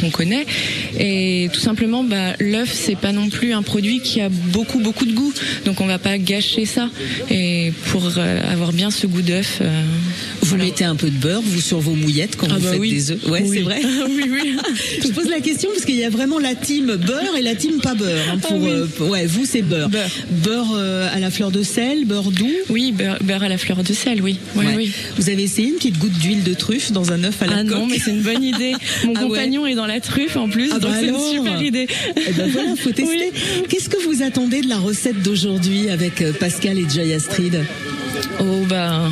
qu'on 0.00 0.10
connaît. 0.10 0.44
Et 0.98 1.48
tout 1.52 1.60
simplement, 1.60 2.02
bah, 2.02 2.34
l'œuf 2.40 2.70
c'est 2.72 2.96
pas 2.96 3.12
non 3.12 3.28
plus 3.28 3.52
un 3.52 3.62
produit 3.62 4.00
qui 4.00 4.20
a 4.20 4.28
beaucoup 4.28 4.80
beaucoup 4.80 5.04
de 5.06 5.12
goût, 5.12 5.32
donc 5.64 5.80
on 5.80 5.86
va 5.86 5.98
pas 5.98 6.18
gâcher 6.18 6.64
ça. 6.66 6.90
Et 7.30 7.72
pour 7.92 8.02
avoir 8.18 8.72
bien 8.72 8.90
ce 8.90 9.06
goût 9.06 9.22
d'œuf, 9.22 9.60
Vous 10.42 10.48
voilà. 10.48 10.64
mettez 10.64 10.84
un 10.84 10.96
peu 10.96 11.08
de 11.10 11.16
beurre, 11.16 11.42
vous 11.44 11.60
sur 11.60 11.78
vos 11.78 11.94
mouillettes 11.94 12.34
quand 12.36 12.48
Ah 12.50 12.54
vous 12.58 12.64
bah 12.64 12.70
faites 12.72 12.80
oui. 12.80 12.90
des 12.90 13.10
œufs. 13.12 13.24
Ouais, 13.28 13.42
Oui. 13.46 13.56
c'est 13.58 13.62
vrai. 13.62 13.80
oui, 14.10 14.24
oui. 14.28 14.56
Je 15.04 15.08
pose 15.12 15.28
la 15.28 15.40
question 15.40 15.70
parce 15.72 15.84
qu'il 15.84 15.96
y 15.96 16.04
a 16.04 16.10
vraiment 16.10 16.38
la 16.40 16.54
team 16.56 16.96
beurre 16.96 17.36
et 17.38 17.42
la 17.42 17.54
team 17.54 17.80
pas 17.80 17.94
beurre. 17.94 18.24
hein, 18.32 18.38
pour, 18.38 18.52
Ah 18.56 18.58
oui. 18.60 18.68
euh, 18.70 18.86
pour- 18.96 19.08
ouais, 19.10 19.26
vous 19.26 19.44
c'est 19.44 19.62
beurre. 19.62 19.88
Beurre. 19.88 20.10
Beurre 20.30 20.72
euh, 20.74 21.08
à 21.14 21.20
la 21.20 21.30
fleur 21.30 21.52
de 21.52 21.62
sel, 21.62 22.04
beurre 22.06 22.32
doux. 22.32 22.50
Oui, 22.70 22.90
beurre, 22.92 23.18
beurre 23.22 23.44
à 23.44 23.48
la 23.48 23.58
fleur 23.58 23.82
de 23.84 23.92
sel, 23.92 23.99
oui. 24.06 24.20
Oui, 24.22 24.38
Ouais. 24.56 24.74
oui. 24.76 24.92
Vous 25.16 25.28
avez 25.30 25.42
essayé 25.42 25.68
une 25.68 25.74
petite 25.74 25.98
goutte 25.98 26.12
d'huile 26.18 26.42
de 26.42 26.54
truffe 26.54 26.92
dans 26.92 27.12
un 27.12 27.22
œuf 27.24 27.42
à 27.42 27.46
la 27.46 27.56
Ah 27.58 27.62
coque 27.64 27.70
non, 27.78 27.86
mais 27.86 27.98
c'est 27.98 28.10
une 28.10 28.22
bonne 28.22 28.42
idée. 28.42 28.72
Mon 29.04 29.14
Ah 29.16 29.20
ouais. 29.22 29.28
compagnon 29.28 29.66
est 29.66 29.74
dans 29.74 29.86
la 29.86 30.00
truffe 30.00 30.36
en 30.36 30.48
plus, 30.48 30.70
Ah 30.74 30.78
donc 30.78 30.90
bah 30.92 30.96
c'est 31.00 31.08
une 31.08 31.18
super 31.18 31.62
idée. 31.62 31.86
Eh 32.16 32.32
ben 32.32 32.48
voilà, 32.50 32.76
faut 32.76 32.90
tester. 32.92 33.30
Oui. 33.32 33.64
Qu'est-ce 33.68 33.88
que 33.88 34.02
vous 34.04 34.22
attendez 34.22 34.60
de 34.62 34.68
la 34.68 34.78
recette 34.78 35.22
d'aujourd'hui 35.22 35.88
avec 35.90 36.22
euh, 36.22 36.32
Pascal 36.32 36.78
et 36.78 36.86
Joy 36.88 37.12
Astrid? 37.12 37.64
Oh 38.40 38.64
bah 38.68 39.10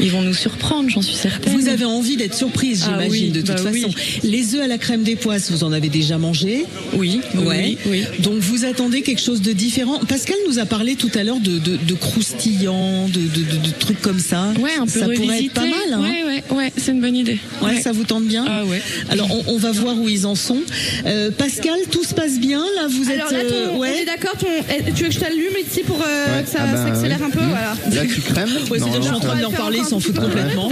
ils 0.00 0.10
vont 0.10 0.22
nous 0.22 0.34
surprendre, 0.34 0.88
j'en 0.90 1.02
suis 1.02 1.14
certaine. 1.16 1.54
Vous 1.58 1.68
avez 1.68 1.84
envie 1.84 2.16
d'être 2.16 2.34
surprise, 2.34 2.84
Ah 2.86 2.90
j'imagine, 3.00 3.26
oui, 3.26 3.30
de 3.30 3.40
toute 3.40 3.62
bah 3.62 3.70
oui. 3.72 3.80
façon. 3.82 3.94
Les 4.22 4.54
œufs 4.54 4.62
à 4.62 4.66
la 4.66 4.78
crème 4.78 5.02
des 5.02 5.16
poisses, 5.16 5.50
vous 5.50 5.64
en 5.64 5.72
avez 5.72 5.88
déjà 5.88 6.18
mangé 6.18 6.64
Oui, 6.94 7.20
Ouais. 7.34 7.76
oui, 7.76 7.78
oui. 7.86 8.04
Donc 8.20 8.34
vous 8.38 8.64
attendez 8.64 9.02
quelque 9.02 9.20
chose 9.20 9.42
de 9.42 9.52
différent. 9.52 9.98
Pascal 10.08 10.36
nous 10.48 10.58
a 10.58 10.66
parlé 10.66 10.94
tout 10.96 11.10
à 11.14 11.22
l'heure 11.24 11.40
de, 11.40 11.58
de, 11.58 11.76
de 11.76 11.94
croustillant, 11.94 13.08
de, 13.08 13.20
de, 13.20 13.26
de- 13.58 13.66
de 13.66 13.70
trucs 13.78 14.00
comme 14.00 14.18
ça. 14.18 14.52
Ouais, 14.60 14.70
un 14.78 14.84
peu 14.86 15.00
Ça 15.00 15.06
pourrait 15.08 15.44
être 15.44 15.52
pas 15.52 15.62
mal. 15.62 15.72
Hein 15.92 16.00
Ouais, 16.02 16.24
ouais, 16.50 16.56
ouais, 16.56 16.72
c'est 16.76 16.92
une 16.92 17.00
bonne 17.00 17.16
idée. 17.16 17.38
Ouais, 17.62 17.80
ça 17.80 17.92
vous 17.92 18.04
tente 18.04 18.24
bien 18.24 18.44
Ah 18.48 18.64
ouais. 18.64 18.80
Alors 19.10 19.28
on, 19.30 19.54
on 19.54 19.58
va 19.58 19.72
voir 19.72 19.98
où 19.98 20.08
ils 20.08 20.26
en 20.26 20.34
sont. 20.34 20.58
Euh, 21.06 21.30
Pascal, 21.30 21.74
tout 21.90 22.04
se 22.04 22.14
passe 22.14 22.38
bien 22.38 22.60
là 22.76 22.86
Vous 22.88 23.08
êtes 23.10 23.20
Alors 23.20 23.32
là, 23.32 23.38
ton- 23.44 23.54
euh, 23.54 23.68
on 23.74 23.78
ouais. 23.78 24.02
est 24.02 24.04
d'accord, 24.04 24.32
ton- 24.38 24.46
eh, 24.70 24.92
tu 24.92 25.02
veux 25.04 25.08
que 25.08 25.14
je 25.14 25.20
t'allume 25.20 25.54
ici 25.68 25.82
pour 25.86 25.96
euh, 26.02 26.36
Ouais. 26.38 26.42
que 26.44 26.50
ça 26.50 26.58
Ah 26.62 26.72
bah, 26.72 26.86
s'accélère 26.94 27.18
oui. 27.20 27.26
un 27.26 27.30
peu 27.30 27.38
voilà. 27.44 27.76
Là, 27.92 28.02
tu 28.12 28.20
crèmes 28.20 28.48
Ouais, 28.70 28.78
c'est-à-dire, 28.78 29.02
je 29.02 29.06
suis 29.06 29.14
en 29.16 29.20
train 29.20 29.36
de 29.36 29.40
leur 29.42 29.52
parler, 29.52 29.78
ils 29.84 29.88
s'en 29.88 30.00
foutent 30.00 30.18
complètement. 30.18 30.70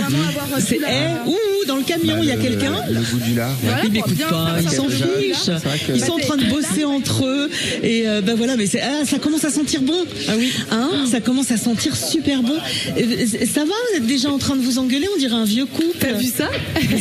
C'est 0.58 0.78
eh, 0.78 1.28
ouh, 1.28 1.66
dans 1.66 1.76
le 1.76 1.82
camion, 1.82 2.16
il 2.20 2.28
y 2.28 2.32
a 2.32 2.36
quelqu'un. 2.36 2.74
Le 2.90 3.00
goût 3.00 3.24
du 3.24 3.34
lard. 3.34 3.56
Ils 3.84 3.92
m'écoutent 3.92 4.18
pas, 4.28 4.56
ils 4.60 4.70
s'en 4.70 4.88
fichent. 4.88 5.50
Ils 5.94 6.04
sont 6.04 6.12
en 6.12 6.18
train 6.18 6.36
de 6.36 6.44
bosser 6.46 6.84
entre 6.84 7.26
eux 7.26 7.50
et 7.82 8.04
ben 8.22 8.34
voilà, 8.34 8.56
mais 8.56 8.66
c'est 8.66 8.80
ah, 8.80 9.04
ça 9.04 9.18
commence 9.18 9.44
à 9.44 9.50
sentir 9.50 9.82
bon. 9.82 10.04
Ah 10.28 10.32
oui, 10.36 10.52
hein, 10.70 10.90
ça 11.10 11.20
commence 11.20 11.50
à 11.50 11.56
sentir 11.56 11.96
super 11.96 12.42
bon. 12.42 12.54
Euh, 12.96 13.26
Ça 13.52 13.60
va, 13.60 13.66
vous 13.90 13.96
êtes 13.98 14.06
déjà 14.06 14.30
en 14.30 14.38
train 14.38 14.56
de 14.56 14.62
vous 14.62 14.78
engueuler, 14.78 15.06
on 15.14 15.18
dirait 15.18 15.34
un 15.34 15.44
vieux 15.44 15.66
couple. 15.66 15.96
T'as 15.98 16.12
vu 16.12 16.26
ça? 16.26 16.48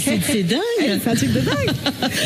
C'est 0.03 0.19
c'est 0.25 0.43
dingue. 0.43 0.59
C'est 1.03 1.09
un 1.09 1.15
truc 1.15 1.33
de 1.33 1.39
dingue. 1.39 1.71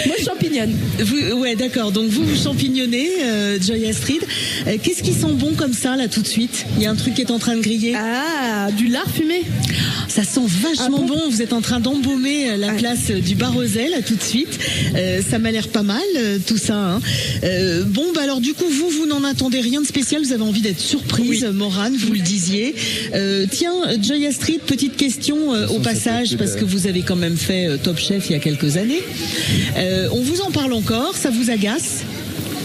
Moi, 0.05 0.15
je 0.19 0.23
champignonne. 0.23 0.75
Vous, 0.99 1.39
ouais, 1.39 1.55
d'accord. 1.55 1.91
Donc 1.91 2.09
vous, 2.09 2.23
vous 2.23 2.41
champignonnez, 2.41 3.09
euh, 3.23 3.57
Joy 3.61 3.87
Astrid. 3.87 4.21
Euh, 4.67 4.77
Qu'est-ce 4.81 5.03
qui 5.03 5.13
sent 5.13 5.33
bon 5.33 5.53
comme 5.53 5.73
ça 5.73 5.95
là 5.95 6.07
tout 6.07 6.21
de 6.21 6.27
suite? 6.27 6.65
Il 6.77 6.83
y 6.83 6.85
a 6.85 6.91
un 6.91 6.95
truc 6.95 7.13
qui 7.13 7.21
est 7.21 7.31
en 7.31 7.39
train 7.39 7.55
de 7.55 7.61
griller. 7.61 7.95
Ah, 7.95 8.71
du 8.71 8.87
lard 8.87 9.09
fumé. 9.13 9.43
Ça 10.07 10.23
sent 10.23 10.41
vachement 10.47 10.85
Ah 10.85 10.89
bon 10.89 11.05
bon. 11.05 11.21
Vous 11.29 11.41
êtes 11.41 11.53
en 11.53 11.61
train 11.61 11.79
d'embaumer 11.79 12.51
euh, 12.51 12.57
la 12.57 12.67
Ouais. 12.67 12.77
place 12.77 13.09
euh, 13.09 13.19
du 13.19 13.35
Bar-Rosel 13.35 13.91
là 13.91 14.01
tout 14.01 14.15
de 14.15 14.21
suite. 14.23 14.57
Euh, 14.95 15.21
ça 15.27 15.39
m'a 15.39 15.51
l'air 15.51 15.67
pas 15.67 15.83
mal 15.83 16.01
euh, 16.17 16.37
tout 16.45 16.57
ça. 16.57 16.75
hein. 16.95 17.01
Euh, 17.43 17.83
bon, 17.85 18.05
bah 18.13 18.21
alors 18.23 18.39
du 18.41 18.53
coup 18.53 18.65
vous, 18.69 18.89
vous 18.89 19.05
n'en 19.05 19.23
attendez 19.23 19.59
rien 19.59 19.81
de 19.81 19.85
spécial. 19.87 20.21
Vous 20.23 20.31
avez 20.33 20.43
envie 20.43 20.61
d'être 20.61 20.79
surprise, 20.79 21.45
Oui. 21.49 21.53
Morane, 21.53 21.95
vous 21.97 22.13
le 22.13 22.19
disiez. 22.19 22.75
Euh, 23.13 23.45
tiens, 23.51 23.73
Joy 24.01 24.25
Astrid, 24.27 24.59
petite 24.61 24.95
question 24.97 25.53
euh, 25.53 25.67
au 25.67 25.79
passage 25.79 26.37
parce 26.37 26.55
que 26.55 26.65
vous 26.65 26.87
avez 26.87 27.01
quand 27.01 27.15
même 27.17 27.37
fait 27.37 27.67
euh, 27.67 27.77
Top 27.77 27.97
Chef 27.99 28.29
il 28.29 28.33
y 28.33 28.35
a 28.35 28.39
quelques 28.39 28.77
années. 28.77 29.01
Euh, 29.77 30.07
on 30.11 30.21
vous 30.21 30.41
en 30.41 30.51
parle 30.51 30.73
encore. 30.73 31.15
Ça 31.15 31.29
vous 31.29 31.49
agace? 31.49 32.03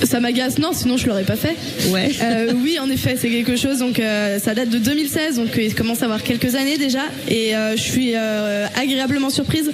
Ça 0.05 0.21
m'agace, 0.21 0.59
non, 0.59 0.73
sinon 0.73 0.97
je 0.97 1.07
l'aurais 1.07 1.25
pas 1.25 1.37
fait. 1.37 1.57
Ouais. 1.91 2.11
Euh, 2.23 2.53
oui, 2.63 2.79
en 2.79 2.89
effet, 2.91 3.17
c'est 3.21 3.29
quelque 3.29 3.57
chose. 3.57 3.79
Donc, 3.79 3.99
euh, 3.99 4.39
ça 4.39 4.55
date 4.55 4.71
de 4.71 4.79
2016, 4.79 5.37
donc 5.37 5.57
euh, 5.57 5.63
il 5.63 5.75
commence 5.75 6.03
à 6.03 6.07
avoir 6.07 6.23
quelques 6.23 6.55
années 6.55 6.79
déjà. 6.79 7.03
Et 7.29 7.55
euh, 7.55 7.77
je 7.77 7.83
suis 7.83 8.13
euh, 8.15 8.67
agréablement 8.77 9.31
surprise 9.31 9.71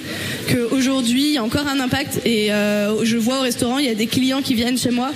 qu'aujourd'hui, 0.51 1.27
il 1.27 1.33
y 1.33 1.37
a 1.37 1.43
encore 1.43 1.67
un 1.67 1.79
impact. 1.79 2.21
Et 2.25 2.51
euh, 2.51 3.03
je 3.03 3.17
vois 3.17 3.39
au 3.39 3.41
restaurant, 3.41 3.77
il 3.77 3.85
y 3.85 3.89
a 3.89 3.95
des 3.95 4.07
clients 4.07 4.41
qui 4.41 4.53
viennent 4.53 4.77
chez 4.77 4.91
moi 4.91 5.11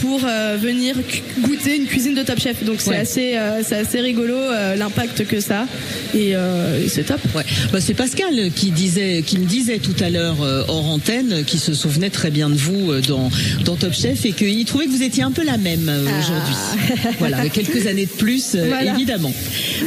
pour 0.00 0.20
euh, 0.24 0.56
venir 0.60 0.96
goûter 1.40 1.76
une 1.76 1.86
cuisine 1.86 2.14
de 2.14 2.22
Top 2.22 2.38
Chef. 2.40 2.62
Donc, 2.64 2.80
c'est 2.80 2.90
Ouais. 2.90 2.96
assez, 2.98 3.36
euh, 3.36 3.62
c'est 3.66 3.76
assez 3.76 4.00
rigolo 4.00 4.34
euh, 4.34 4.76
l'impact 4.76 5.26
que 5.26 5.40
ça. 5.40 5.66
Et, 6.14 6.30
euh, 6.34 6.84
et 6.84 6.88
c'est 6.88 7.04
top. 7.04 7.20
Ouais. 7.34 7.42
Bah, 7.72 7.80
c'est 7.80 7.94
Pascal 7.94 8.50
qui 8.54 8.70
disait, 8.70 9.22
qui 9.26 9.38
me 9.38 9.44
disait 9.46 9.78
tout 9.78 9.94
à 10.00 10.10
l'heure 10.10 10.42
euh, 10.42 10.62
hors 10.68 10.86
antenne, 10.86 11.44
qui 11.44 11.58
se 11.58 11.74
souvenait 11.74 12.10
très 12.10 12.30
bien 12.30 12.48
de 12.48 12.54
vous 12.54 12.92
euh, 12.92 13.00
dans, 13.02 13.30
dans 13.64 13.76
Top 13.76 13.92
Chef 13.92 14.24
et 14.24 14.32
qu'il 14.32 14.64
trouvait 14.64 14.86
que 14.86 14.90
vous 14.90 15.02
étiez 15.02 15.22
un 15.22 15.32
peu 15.32 15.42
la 15.44 15.56
même 15.58 15.88
euh, 15.88 16.02
aujourd'hui. 16.02 16.54
voilà, 17.18 17.38
avec 17.38 17.52
quelques 17.52 17.86
années 17.88 18.06
de 18.06 18.10
plus, 18.10 18.54
euh, 18.54 18.64
Voilà. 18.68 18.92
évidemment. 18.94 19.32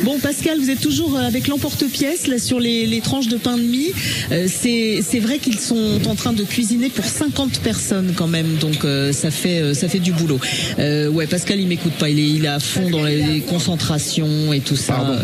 Bon, 0.03 0.19
Pascal, 0.19 0.59
vous 0.59 0.69
êtes 0.69 0.81
toujours 0.81 1.15
euh, 1.17 1.21
avec 1.21 1.47
l'emporte-pièce 1.47 2.27
là 2.27 2.37
sur 2.39 2.59
les, 2.59 2.85
les 2.85 2.99
tranches 3.01 3.27
de 3.27 3.37
pain 3.37 3.57
de 3.57 3.63
mie. 3.63 3.91
Euh, 4.31 4.47
c'est, 4.47 4.99
c'est 5.07 5.19
vrai 5.19 5.37
qu'ils 5.39 5.59
sont 5.59 5.99
en 6.07 6.15
train 6.15 6.33
de 6.33 6.43
cuisiner 6.43 6.89
pour 6.89 7.05
50 7.05 7.59
personnes 7.61 8.13
quand 8.15 8.27
même, 8.27 8.55
donc 8.59 8.83
euh, 8.85 9.11
ça 9.13 9.28
fait, 9.29 9.61
euh, 9.61 9.73
ça 9.73 9.87
fait 9.87 9.99
du 9.99 10.11
boulot. 10.11 10.39
Euh, 10.79 11.09
ouais, 11.09 11.27
Pascal, 11.27 11.59
il 11.59 11.67
m'écoute 11.67 11.93
pas, 11.93 12.09
il 12.09 12.19
est, 12.19 12.29
il 12.29 12.45
est 12.45 12.49
à 12.49 12.59
fond 12.59 12.89
dans 12.89 13.03
les, 13.03 13.41
concentrations 13.47 14.53
et 14.53 14.59
tout 14.59 14.75
ça. 14.75 15.21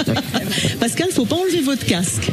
Pascal, 0.80 1.08
faut 1.12 1.24
pas 1.24 1.36
enlever 1.36 1.60
votre 1.60 1.84
casque. 1.84 2.30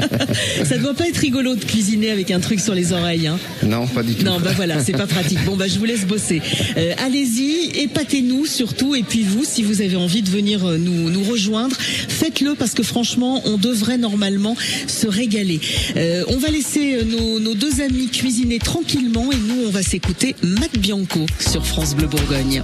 ça 0.64 0.78
doit 0.78 0.94
pas 0.94 1.08
être 1.08 1.18
rigolo 1.18 1.54
de 1.54 1.64
cuisiner 1.64 2.10
avec 2.10 2.30
un 2.30 2.40
truc 2.40 2.60
sur 2.60 2.74
les 2.74 2.92
oreilles. 2.92 3.26
Hein. 3.26 3.38
Non, 3.62 3.86
pas 3.86 4.02
du 4.02 4.14
tout. 4.14 4.24
Non, 4.24 4.38
bah 4.40 4.52
voilà, 4.56 4.82
c'est 4.82 4.92
pas 4.92 5.06
pratique. 5.06 5.42
Bon, 5.44 5.56
bah 5.56 5.66
je 5.68 5.78
vous 5.78 5.84
laisse 5.84 6.04
bosser. 6.04 6.42
Euh, 6.76 6.94
Allez-y, 7.04 7.80
épatez-nous 7.80 8.46
surtout. 8.46 8.94
Et 8.94 9.02
puis 9.02 9.22
vous, 9.22 9.44
si 9.44 9.62
vous 9.62 9.82
avez 9.82 9.96
envie 9.96 10.22
de 10.22 10.30
venir 10.30 10.64
nous, 10.78 11.10
nous 11.10 11.24
rejoindre, 11.24 11.76
faites-le 11.76 12.54
parce 12.54 12.74
que 12.74 12.82
franchement, 12.82 13.42
on 13.44 13.56
devrait 13.56 13.98
normalement 13.98 14.56
se 14.86 15.06
régaler. 15.06 15.60
Euh, 15.96 16.24
on 16.28 16.38
va 16.38 16.48
laisser 16.48 17.04
nos, 17.04 17.40
nos 17.40 17.54
deux 17.54 17.80
amis 17.80 18.08
cuisiner 18.08 18.58
tranquillement 18.58 19.30
et 19.32 19.36
nous, 19.36 19.66
on 19.66 19.70
va 19.70 19.82
s'écouter 19.82 20.29
Mac 20.42 20.76
Bianco 20.78 21.26
sur 21.38 21.64
France 21.64 21.94
Bleu 21.94 22.06
Bourgogne. 22.06 22.62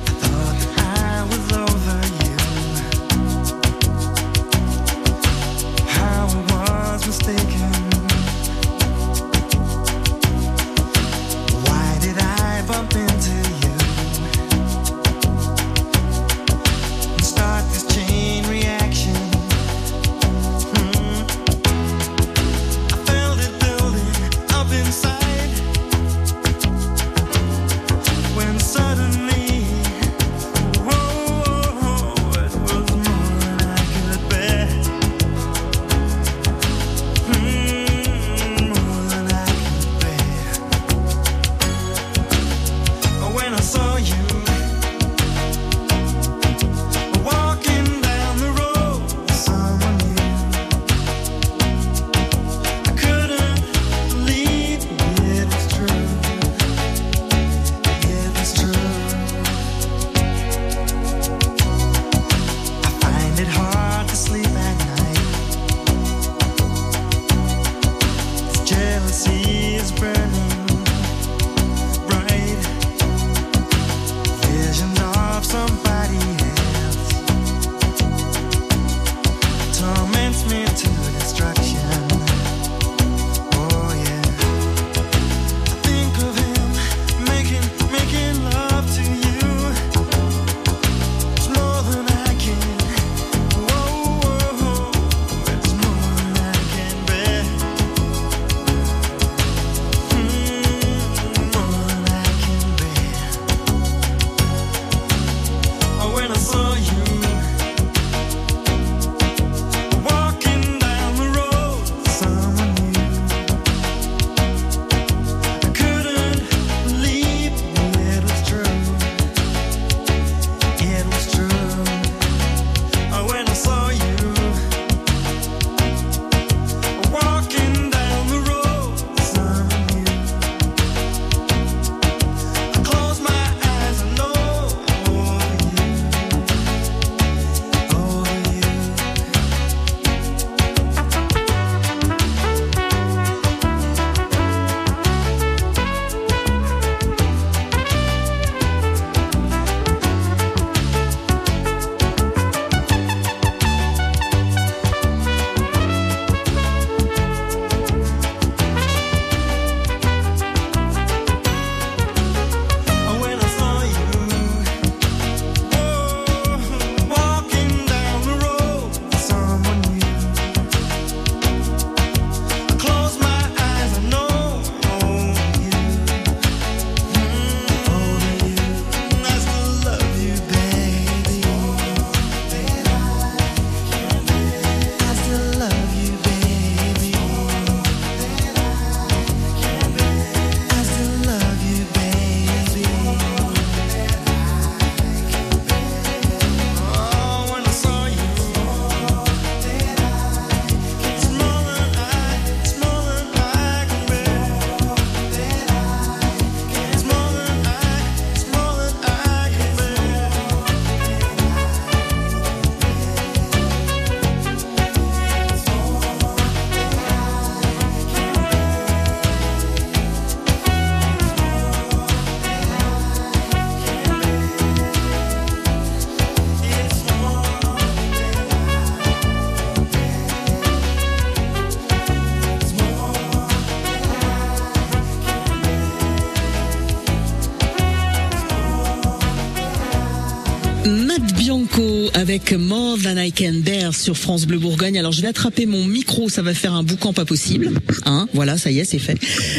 Avec 242.37 242.53
More 242.53 242.99
Than 243.03 243.16
I 243.18 243.33
Can 243.33 243.61
Bear 243.64 243.94
sur 243.94 244.14
France 244.14 244.44
Bleu 244.44 244.59
Bourgogne. 244.59 244.99
Alors 244.99 245.11
je 245.12 245.22
vais 245.22 245.29
attraper 245.29 245.64
mon 245.64 245.87
micro, 245.87 246.29
ça 246.29 246.42
va 246.42 246.53
faire 246.53 246.75
un 246.75 246.83
boucan 246.83 247.14
pas 247.14 247.25
possible. 247.25 247.70
Hein, 248.05 248.29
voilà, 248.35 248.59
ça 248.59 248.70
y 248.70 248.79
est, 248.79 248.85
c'est 248.85 248.99
fait. 248.99 249.16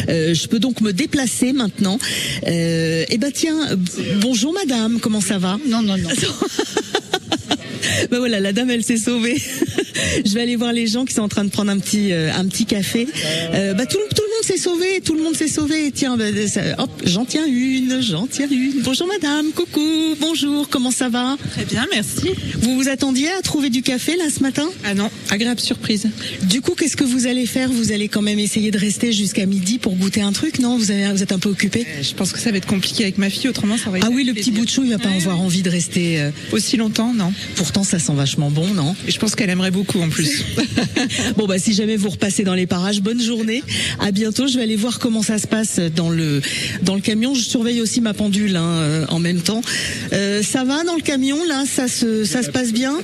Euh, 0.10 0.36
je 0.36 0.48
peux 0.48 0.60
donc 0.60 0.82
me 0.82 0.94
déplacer 0.94 1.54
maintenant. 1.54 1.98
Euh, 2.46 3.04
eh 3.10 3.18
ben 3.18 3.32
tiens, 3.34 3.58
bonjour 4.22 4.54
madame, 4.54 5.00
comment 5.00 5.22
ça 5.22 5.40
va? 5.40 5.58
Non, 5.68 5.82
non, 5.82 5.98
non. 5.98 6.10
Ben 8.12 8.20
voilà, 8.20 8.40
la 8.40 8.54
dame, 8.54 8.70
elle 8.70 8.84
s'est 8.84 8.98
sauvée. 8.98 9.36
je 10.26 10.34
vais 10.34 10.42
aller 10.42 10.56
voir 10.56 10.72
les 10.72 10.88
gens 10.88 11.04
qui 11.06 11.14
sont 11.14 11.22
en 11.24 11.28
train 11.30 11.44
de 11.44 11.50
prendre 11.50 11.72
un 11.72 11.80
petit 11.80 12.12
euh, 12.12 12.32
un 12.34 12.46
petit 12.46 12.66
café. 12.66 13.08
Euh, 13.54 13.74
bah 13.74 13.86
tout, 13.86 13.98
le- 13.98 14.14
tout 14.16 14.22
s'est 14.48 14.58
sauvé, 14.58 15.02
tout 15.04 15.14
le 15.14 15.24
monde 15.24 15.36
s'est 15.36 15.48
sauvé. 15.50 15.92
Tiens, 15.94 16.16
bah, 16.18 16.26
ça- 16.48 16.62
hop, 16.82 16.90
j'en 17.06 17.26
tiens 17.26 17.46
une, 17.46 18.02
j'en 18.02 18.28
tiens 18.28 18.48
une. 18.50 18.82
Bonjour 18.82 19.06
madame, 19.08 19.48
coucou, 19.52 19.82
bonjour, 20.22 20.70
comment 20.70 20.92
ça 20.92 21.10
va? 21.10 21.38
Très 21.52 21.66
bien, 21.66 21.86
merci. 21.92 22.30
Vous 22.62 22.76
vous 22.76 22.88
attendiez 22.88 23.30
à 23.30 23.42
trouver 23.42 23.70
du 23.70 23.82
café 23.82 24.16
là 24.16 24.26
ce 24.36 24.42
matin? 24.42 24.66
Ah 24.86 24.94
non, 24.94 25.10
agréable 25.30 25.60
surprise. 25.60 26.08
Du 26.44 26.62
coup, 26.62 26.76
qu'est-ce 26.78 26.96
que 26.96 27.04
vous 27.04 27.28
allez 27.28 27.46
faire? 27.46 27.70
Vous 27.72 27.92
allez 27.92 28.08
quand 28.08 28.22
même 28.22 28.40
essayer 28.40 28.72
de 28.72 28.78
rester 28.78 29.12
jusqu'à 29.12 29.46
midi 29.46 29.80
pour 29.80 29.96
goûter 29.96 30.22
un 30.22 30.32
truc, 30.32 30.60
non? 30.60 30.78
Vous, 30.78 30.92
avez, 30.92 31.12
vous 31.12 31.22
êtes 31.24 31.32
un 31.34 31.40
peu 31.40 31.50
occupé? 31.50 31.86
Euh, 31.88 32.04
Je 32.04 32.14
pense 32.14 32.32
que 32.32 32.40
ça 32.40 32.52
va 32.52 32.58
être 32.58 32.68
compliqué 32.68 33.04
avec 33.04 33.18
ma 33.18 33.30
fille, 33.30 33.50
autrement 33.50 33.78
ça 33.78 33.90
va 33.90 33.98
être 33.98 34.06
Ah 34.08 34.12
oui, 34.14 34.24
le 34.24 34.34
petit 34.34 34.52
bout 34.52 34.64
de 34.66 34.70
chou, 34.70 34.84
il 34.84 34.92
va 34.92 34.98
pas 34.98 35.10
Ouais, 35.10 35.18
avoir 35.18 35.42
envie 35.42 35.62
de 35.62 35.70
rester. 35.70 36.22
euh, 36.22 36.32
Aussi 36.54 36.78
longtemps, 36.78 37.14
non. 37.14 37.34
Pourtant, 37.56 37.84
ça 37.84 38.00
sent 38.00 38.14
vachement 38.16 38.50
bon, 38.50 38.68
non? 38.74 38.96
Et 39.08 39.12
je 39.12 39.20
pense 39.20 39.36
qu'elle 39.36 39.50
aimerait 39.50 39.72
beaucoup 39.72 40.00
en 40.00 40.10
plus. 40.10 40.44
Bon 41.38 41.46
bah 41.46 41.60
si 41.60 41.74
jamais 41.74 41.96
vous 41.98 42.10
repassez 42.10 42.44
dans 42.44 42.54
les 42.54 42.66
parages, 42.68 43.02
bonne 43.02 43.22
journée. 43.22 43.64
À 44.00 44.12
bientôt. 44.12 44.37
Je 44.46 44.58
vais 44.58 44.64
aller 44.64 44.76
voir 44.76 45.00
comment 45.00 45.24
ça 45.24 45.40
se 45.40 45.48
passe 45.48 45.80
dans 45.96 46.10
le 46.10 46.42
dans 46.84 46.96
le 46.96 47.02
camion. 47.02 47.34
Je 47.34 47.42
surveille 47.42 47.82
aussi 47.82 48.02
ma 48.02 48.14
pendule 48.14 48.56
hein, 48.56 48.66
euh, 48.66 49.06
en 49.10 49.20
même 49.20 49.42
temps. 49.42 49.62
Euh, 50.14 50.44
ça 50.44 50.64
va 50.64 50.84
dans 50.84 50.96
le 50.96 51.02
camion 51.02 51.44
là? 51.46 51.64
Ça 51.66 51.88
se 51.88 52.26
ça 52.26 52.44
se 52.44 52.50
passe 52.52 52.72
bien? 52.72 52.98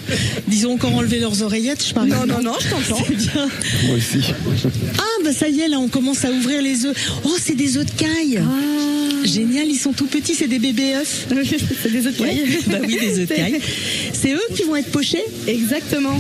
Ils 0.52 0.68
ont 0.68 0.74
encore 0.74 0.94
enlevé 0.94 1.20
leurs 1.20 1.42
oreillettes, 1.42 1.86
je 1.88 1.94
parie. 1.94 2.10
Non, 2.10 2.26
non, 2.28 2.42
non, 2.42 2.54
je 2.60 2.70
t'entends. 2.70 3.04
Bien. 3.14 3.50
Moi 3.86 3.96
aussi. 3.98 4.20
Ah 4.98 5.24
bah 5.24 5.34
ça 5.34 5.48
y 5.48 5.62
est 5.62 5.68
là, 5.68 5.80
on 5.80 5.88
commence 5.88 6.26
à 6.26 6.32
ouvrir 6.32 6.62
les 6.62 6.86
œufs. 6.86 6.96
Oh 7.24 7.36
c'est 7.40 7.56
des 7.56 7.78
œufs 7.78 7.86
de 7.86 7.92
caille. 7.92 8.42
Génial, 9.24 9.68
ils 9.68 9.78
sont 9.78 9.94
tout 9.94 10.08
petits, 10.08 10.36
c'est 10.36 10.48
des 10.48 10.60
bébés 10.60 10.96
œufs. 10.96 11.28
C'est 11.82 11.92
des 11.92 12.08
œufs 12.08 12.18
de 12.18 12.24
caille. 12.24 12.44
bah 12.68 12.78
oui, 12.82 12.98
des 13.00 13.20
œufs 13.20 13.30
de 13.30 13.34
caille. 13.34 13.60
C'est 14.14 14.34
eux 14.34 14.42
qui 14.56 14.64
vont 14.64 14.76
être 14.76 14.92
pochés? 14.92 15.24
Exactement. 15.48 16.18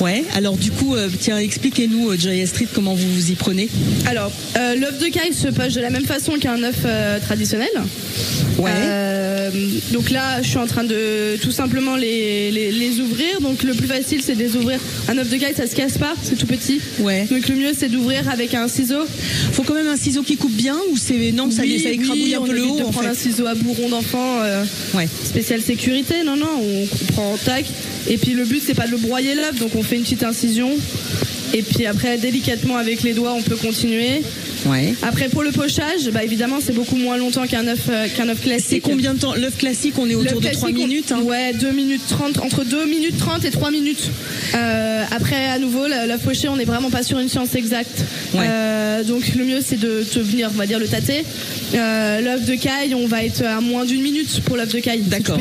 Ouais. 0.00 0.24
Alors 0.34 0.56
du 0.56 0.70
coup, 0.70 0.94
euh, 0.94 1.08
tiens, 1.20 1.38
expliquez-nous, 1.38 2.10
euh, 2.10 2.16
Joya 2.18 2.46
Street, 2.46 2.68
comment 2.72 2.94
vous 2.94 3.12
vous 3.14 3.30
y 3.30 3.34
prenez. 3.34 3.68
Alors, 4.06 4.32
euh, 4.56 4.74
l'œuf 4.74 4.98
de 4.98 5.06
caille 5.06 5.32
se 5.32 5.48
poche 5.48 5.74
de 5.74 5.80
la 5.80 5.90
même 5.90 6.04
façon 6.04 6.32
qu'un 6.32 6.62
œuf 6.62 6.78
euh, 6.84 7.18
traditionnel. 7.20 7.70
Ouais. 8.58 8.70
Euh, 8.74 9.50
donc 9.92 10.10
là, 10.10 10.42
je 10.42 10.48
suis 10.48 10.58
en 10.58 10.66
train 10.66 10.84
de 10.84 11.36
tout 11.40 11.52
simplement 11.52 11.96
les, 11.96 12.50
les, 12.50 12.72
les 12.72 13.00
ouvrir. 13.00 13.40
Donc 13.40 13.62
le 13.62 13.74
plus 13.74 13.86
facile, 13.86 14.20
c'est 14.22 14.34
de 14.34 14.40
les 14.40 14.56
ouvrir. 14.56 14.78
Un 15.08 15.18
œuf 15.18 15.30
de 15.30 15.36
caille, 15.36 15.54
ça 15.54 15.66
se 15.66 15.76
casse 15.76 15.98
pas, 15.98 16.14
c'est 16.22 16.36
tout 16.36 16.46
petit. 16.46 16.80
Ouais. 16.98 17.26
Donc 17.30 17.48
le 17.48 17.54
mieux, 17.54 17.72
c'est 17.76 17.88
d'ouvrir 17.88 18.28
avec 18.28 18.54
un 18.54 18.66
ciseau. 18.66 19.04
Faut 19.52 19.62
quand 19.62 19.74
même 19.74 19.88
un 19.88 19.96
ciseau 19.96 20.22
qui 20.22 20.36
coupe 20.36 20.54
bien 20.54 20.76
ou 20.90 20.96
c'est 20.96 21.32
non 21.32 21.50
ça, 21.50 21.62
Oui, 21.62 21.80
ça 21.80 21.90
écrabouille 21.90 22.24
oui, 22.24 22.34
un 22.34 22.42
peu 22.42 22.52
le 22.52 22.64
haut 22.64 22.78
de 22.78 22.82
en 22.82 22.90
prendre 22.90 23.08
un 23.08 23.14
ciseau 23.14 23.46
à 23.46 23.54
bourron 23.54 23.88
d'enfant. 23.88 24.40
Ouais. 24.94 25.08
spécial 25.24 25.60
sécurité, 25.60 26.24
non, 26.24 26.36
non, 26.36 26.60
on 26.60 27.12
prend 27.12 27.36
tac. 27.44 27.66
Et 28.08 28.18
puis 28.18 28.32
le 28.32 28.44
but, 28.44 28.62
c'est 28.64 28.74
pas 28.74 28.86
de 28.86 28.92
le 28.92 28.98
broyer 28.98 29.34
l'œuf, 29.34 29.58
donc 29.60 29.74
on 29.76 29.82
fait 29.82 29.96
une 29.96 30.02
petite 30.02 30.24
incision. 30.24 30.70
Et 31.52 31.62
puis 31.62 31.86
après, 31.86 32.16
délicatement 32.18 32.76
avec 32.76 33.02
les 33.02 33.12
doigts, 33.12 33.32
on 33.34 33.42
peut 33.42 33.56
continuer. 33.56 34.22
Ouais. 34.66 34.94
Après, 35.02 35.28
pour 35.28 35.42
le 35.42 35.50
pochage, 35.52 36.10
bah 36.12 36.22
évidemment, 36.22 36.58
c'est 36.64 36.74
beaucoup 36.74 36.96
moins 36.96 37.16
longtemps 37.16 37.46
qu'un 37.46 37.66
œuf, 37.66 37.88
euh, 37.88 38.06
qu'un 38.14 38.28
œuf 38.28 38.40
classique. 38.42 38.82
C'est 38.84 38.90
combien 38.90 39.14
de 39.14 39.18
temps 39.18 39.34
L'œuf 39.34 39.56
classique, 39.56 39.94
on 39.98 40.08
est 40.08 40.14
autour 40.14 40.40
de 40.40 40.48
3 40.48 40.68
classique, 40.68 40.76
on- 40.78 40.86
minutes. 40.86 41.12
hein. 41.12 41.20
Ouais, 41.24 41.52
2 41.54 41.72
minutes 41.72 42.02
30, 42.08 42.38
entre 42.38 42.64
2 42.64 42.84
minutes 42.86 43.16
30 43.18 43.44
et 43.44 43.50
3 43.50 43.70
minutes. 43.70 44.10
Euh, 44.54 45.02
après, 45.10 45.46
à 45.46 45.58
nouveau, 45.58 45.86
l'œuf 45.88 46.20
poché, 46.22 46.48
on 46.48 46.56
n'est 46.56 46.64
vraiment 46.64 46.90
pas 46.90 47.02
sur 47.02 47.18
une 47.18 47.28
science 47.28 47.54
exacte. 47.54 48.04
Ouais. 48.34 48.44
Euh, 48.46 49.02
donc 49.04 49.22
le 49.34 49.44
mieux, 49.44 49.60
c'est 49.66 49.78
de, 49.80 50.04
de 50.14 50.20
venir, 50.20 50.50
on 50.54 50.58
va 50.58 50.66
dire, 50.66 50.78
le 50.78 50.86
tâter. 50.86 51.24
L'œuf 51.72 52.44
de 52.46 52.54
caille, 52.56 52.94
on 52.94 53.06
va 53.06 53.24
être 53.24 53.42
à 53.44 53.60
moins 53.60 53.84
d'une 53.84 54.02
minute 54.02 54.40
pour 54.44 54.56
l'œuf 54.56 54.72
de 54.74 54.80
caille. 54.80 55.00
D'accord. 55.02 55.38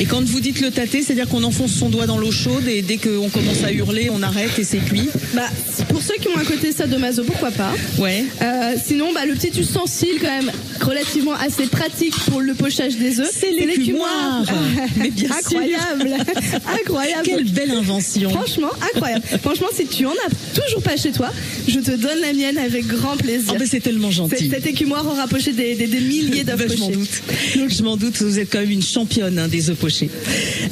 Et 0.00 0.04
quand 0.06 0.24
vous 0.24 0.40
dites 0.40 0.60
le 0.60 0.70
tâter, 0.70 1.02
c'est-à-dire 1.02 1.28
qu'on 1.28 1.42
enfonce 1.44 1.72
son 1.72 1.88
doigt 1.90 2.06
dans 2.06 2.18
l'eau 2.18 2.30
chaude 2.32 2.66
et 2.68 2.80
dès 2.82 2.96
qu'on 2.96 3.28
commence 3.28 3.62
à 3.64 3.72
hurler, 3.72 4.08
on 4.10 4.22
arrête 4.22 4.58
et 4.58 4.64
c'est 4.64 4.78
cuit. 4.78 5.08
Bah, 5.34 5.42
pour 5.88 6.02
ceux 6.02 6.14
qui 6.20 6.28
ont 6.28 6.36
un 6.38 6.44
côté 6.44 6.72
sadomaso, 6.72 7.24
pourquoi 7.24 7.50
pas 7.50 7.72
Ouais. 7.98 8.24
Euh, 8.42 8.74
sinon, 8.84 9.12
bah, 9.12 9.24
le 9.26 9.34
petit 9.34 9.58
ustensile 9.58 10.16
quand 10.20 10.28
même 10.28 10.50
relativement 10.80 11.32
assez 11.34 11.66
pratique 11.66 12.14
pour 12.30 12.40
le 12.40 12.54
pochage 12.54 12.96
des 12.96 13.20
œufs, 13.20 13.30
C'est 13.32 13.50
l'écumoire. 13.50 14.44
Mais 14.96 15.10
bien 15.10 15.28
sûr. 15.28 15.36
incroyable, 15.60 16.16
incroyable. 16.80 17.22
Quelle 17.24 17.44
belle 17.50 17.70
invention. 17.72 18.30
Franchement, 18.30 18.70
incroyable. 18.94 19.24
Franchement, 19.42 19.68
si 19.74 19.86
tu 19.86 20.06
en 20.06 20.10
as 20.12 20.60
toujours 20.60 20.82
pas 20.82 20.96
chez 20.96 21.12
toi, 21.12 21.30
je 21.68 21.78
te 21.80 21.90
donne 21.92 22.18
la 22.20 22.32
mienne 22.32 22.58
avec 22.58 22.86
grand 22.86 23.16
plaisir. 23.16 23.52
Oh, 23.54 23.58
ben, 23.58 23.66
c'est 23.70 23.80
tellement 23.80 24.10
gentil. 24.10 24.50
Cet 24.50 24.66
écumoire 24.66 25.06
aura 25.06 25.26
poché 25.26 25.52
des, 25.52 25.74
des- 25.74 25.86
des 25.86 26.00
milliers 26.00 26.44
d'œufs 26.44 26.56
Ben, 26.58 26.68
je 26.70 26.76
m'en 26.78 26.86
pochés. 26.88 26.98
doute. 26.98 27.70
Je 27.70 27.82
m'en 27.82 27.96
doute, 27.96 28.20
vous 28.22 28.38
êtes 28.38 28.50
quand 28.50 28.60
même 28.60 28.70
une 28.70 28.82
championne 28.82 29.38
hein, 29.38 29.48
des 29.48 29.70
œufs 29.70 29.76
pochés. 29.78 30.10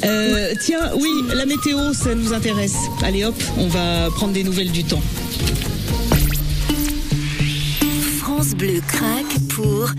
Euh, 0.05 0.53
tiens, 0.65 0.91
oui, 0.99 1.09
la 1.35 1.45
météo, 1.45 1.93
ça 1.93 2.15
nous 2.15 2.33
intéresse. 2.33 2.73
Allez 3.03 3.23
hop, 3.25 3.35
on 3.57 3.67
va 3.67 4.09
prendre 4.15 4.33
des 4.33 4.43
nouvelles 4.43 4.70
du 4.71 4.83
temps. 4.83 5.01
France 8.19 8.55
Bleu 8.55 8.81
craque 8.87 9.39
pour 9.49 9.89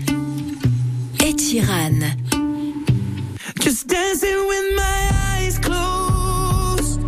Sheeran. 1.53 1.99
Just 3.59 3.87
dancing 3.87 4.47
with 4.47 4.75
my 4.75 5.09
eyes 5.35 5.59
closed. 5.59 6.99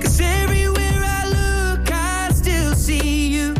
Cause 0.00 0.20
everywhere 0.20 1.02
I 1.02 1.24
look, 1.26 1.90
I 1.90 2.30
still 2.32 2.74
see 2.76 3.26
you. 3.28 3.54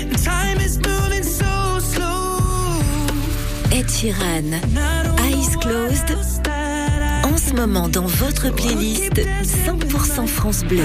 And 0.00 0.16
time 0.22 0.58
is 0.60 0.78
moving 0.78 1.24
so 1.24 1.80
slow. 1.80 2.38
Ed 3.72 3.88
Sheeran. 3.88 4.52
And 4.52 4.78
I 4.78 5.02
don't 5.02 5.16
know 5.16 5.24
Eyes 5.24 5.56
closed. 5.56 6.12
En 7.24 7.36
ce 7.36 7.54
moment 7.54 7.88
dans 7.88 8.06
votre 8.06 8.50
playlist 8.50 9.10
100% 9.14 10.26
France 10.28 10.62
Bleu. 10.62 10.84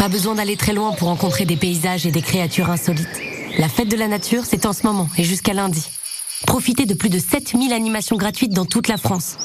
Pas 0.00 0.08
besoin 0.08 0.34
d'aller 0.34 0.56
très 0.56 0.72
loin 0.72 0.92
pour 0.92 1.08
rencontrer 1.08 1.44
des 1.44 1.58
paysages 1.58 2.06
et 2.06 2.10
des 2.10 2.22
créatures 2.22 2.70
insolites. 2.70 3.20
La 3.58 3.68
fête 3.68 3.90
de 3.90 3.96
la 3.96 4.08
nature, 4.08 4.46
c'est 4.46 4.64
en 4.64 4.72
ce 4.72 4.86
moment 4.86 5.10
et 5.18 5.24
jusqu'à 5.24 5.52
lundi. 5.52 5.86
Profitez 6.46 6.86
de 6.86 6.94
plus 6.94 7.10
de 7.10 7.18
7000 7.18 7.70
animations 7.74 8.16
gratuites 8.16 8.54
dans 8.54 8.64
toute 8.64 8.88
la 8.88 8.96
France. 8.96 9.36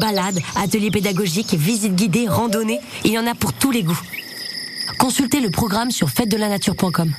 Balades, 0.00 0.40
ateliers 0.56 0.90
pédagogiques, 0.90 1.52
visites 1.52 1.94
guidées, 1.94 2.26
randonnées, 2.26 2.80
il 3.04 3.12
y 3.12 3.18
en 3.18 3.26
a 3.26 3.34
pour 3.34 3.52
tous 3.52 3.70
les 3.70 3.82
goûts. 3.82 4.00
Consultez 4.98 5.40
le 5.40 5.50
programme 5.50 5.90
sur 5.90 6.08
fête-de-la-nature.com. 6.08 7.12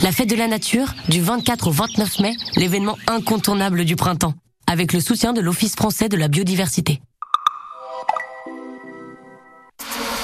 La 0.00 0.10
fête 0.10 0.30
de 0.30 0.36
la 0.36 0.48
nature, 0.48 0.94
du 1.10 1.20
24 1.20 1.66
au 1.66 1.72
29 1.72 2.20
mai, 2.20 2.36
l'événement 2.56 2.96
incontournable 3.06 3.84
du 3.84 3.96
printemps, 3.96 4.32
avec 4.66 4.94
le 4.94 5.00
soutien 5.00 5.34
de 5.34 5.42
l'Office 5.42 5.76
français 5.76 6.08
de 6.08 6.16
la 6.16 6.28
biodiversité. 6.28 7.02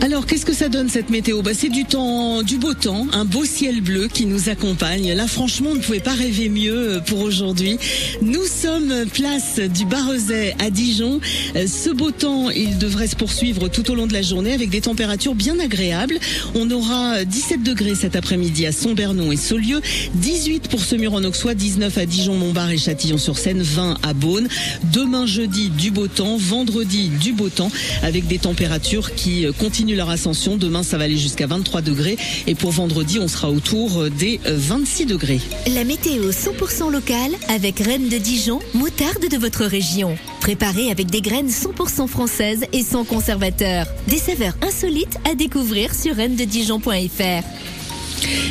Alors, 0.00 0.26
qu'est-ce 0.26 0.46
que 0.46 0.54
ça 0.54 0.68
donne 0.68 0.88
cette 0.88 1.10
météo? 1.10 1.42
Bah, 1.42 1.52
C'est 1.54 1.68
du 1.68 1.84
temps, 1.84 2.42
du 2.42 2.58
beau 2.58 2.74
temps, 2.74 3.06
un 3.12 3.24
beau 3.24 3.44
ciel 3.44 3.80
bleu 3.80 4.08
qui 4.08 4.26
nous 4.26 4.48
accompagne. 4.48 5.12
Là, 5.12 5.26
franchement, 5.26 5.70
on 5.72 5.74
ne 5.74 5.80
pouvait 5.80 6.00
pas 6.00 6.14
rêver 6.14 6.48
mieux 6.48 6.96
euh, 6.96 7.00
pour 7.00 7.20
aujourd'hui. 7.20 7.78
Nous 8.20 8.44
sommes 8.44 9.06
place 9.12 9.60
du 9.60 9.84
Barrezet 9.84 10.56
à 10.58 10.70
Dijon. 10.70 11.20
Euh, 11.56 11.66
Ce 11.68 11.90
beau 11.90 12.10
temps, 12.10 12.50
il 12.50 12.78
devrait 12.78 13.06
se 13.06 13.16
poursuivre 13.16 13.68
tout 13.68 13.90
au 13.90 13.94
long 13.94 14.06
de 14.06 14.12
la 14.12 14.22
journée 14.22 14.52
avec 14.52 14.70
des 14.70 14.80
températures 14.80 15.34
bien 15.34 15.58
agréables. 15.60 16.18
On 16.54 16.70
aura 16.70 17.24
17 17.24 17.62
degrés 17.62 17.94
cet 17.94 18.16
après-midi 18.16 18.66
à 18.66 18.72
Sombernon 18.72 19.30
et 19.30 19.36
Saulieu, 19.36 19.80
18 20.14 20.68
pour 20.68 20.80
Semur-en-Auxois, 20.80 21.54
19 21.54 21.98
à 21.98 22.06
Dijon, 22.06 22.34
Montbard 22.34 22.70
et 22.70 22.78
Châtillon-sur-Seine, 22.78 23.62
20 23.62 23.98
à 24.02 24.14
Beaune. 24.14 24.48
Demain 24.92 25.26
jeudi, 25.26 25.70
du 25.70 25.90
beau 25.90 26.08
temps. 26.08 26.36
Vendredi, 26.38 27.08
du 27.20 27.32
beau 27.32 27.50
temps 27.50 27.70
avec 28.02 28.26
des 28.26 28.38
températures 28.38 29.14
qui 29.14 29.46
euh, 29.46 29.52
continuent 29.82 29.96
leur 29.96 30.10
ascension. 30.10 30.56
Demain, 30.56 30.84
ça 30.84 30.96
va 30.96 31.04
aller 31.04 31.18
jusqu'à 31.18 31.48
23 31.48 31.82
degrés. 31.82 32.16
Et 32.46 32.54
pour 32.54 32.70
vendredi, 32.70 33.18
on 33.18 33.26
sera 33.26 33.50
autour 33.50 34.02
euh, 34.02 34.10
des 34.10 34.38
euh, 34.46 34.54
26 34.56 35.06
degrés. 35.06 35.40
La 35.74 35.82
météo 35.82 36.30
100% 36.30 36.90
locale 36.90 37.32
avec 37.48 37.80
Reine 37.80 38.08
de 38.08 38.18
Dijon, 38.18 38.60
moutarde 38.74 39.28
de 39.28 39.36
votre 39.36 39.64
région. 39.64 40.16
Préparée 40.40 40.90
avec 40.90 41.10
des 41.10 41.20
graines 41.20 41.48
100% 41.48 42.06
françaises 42.06 42.64
et 42.72 42.82
sans 42.84 43.04
conservateur. 43.04 43.86
Des 44.06 44.18
saveurs 44.18 44.54
insolites 44.62 45.18
à 45.28 45.34
découvrir 45.34 45.92
sur 45.94 46.14
reine-de-dijon.fr. 46.14 47.81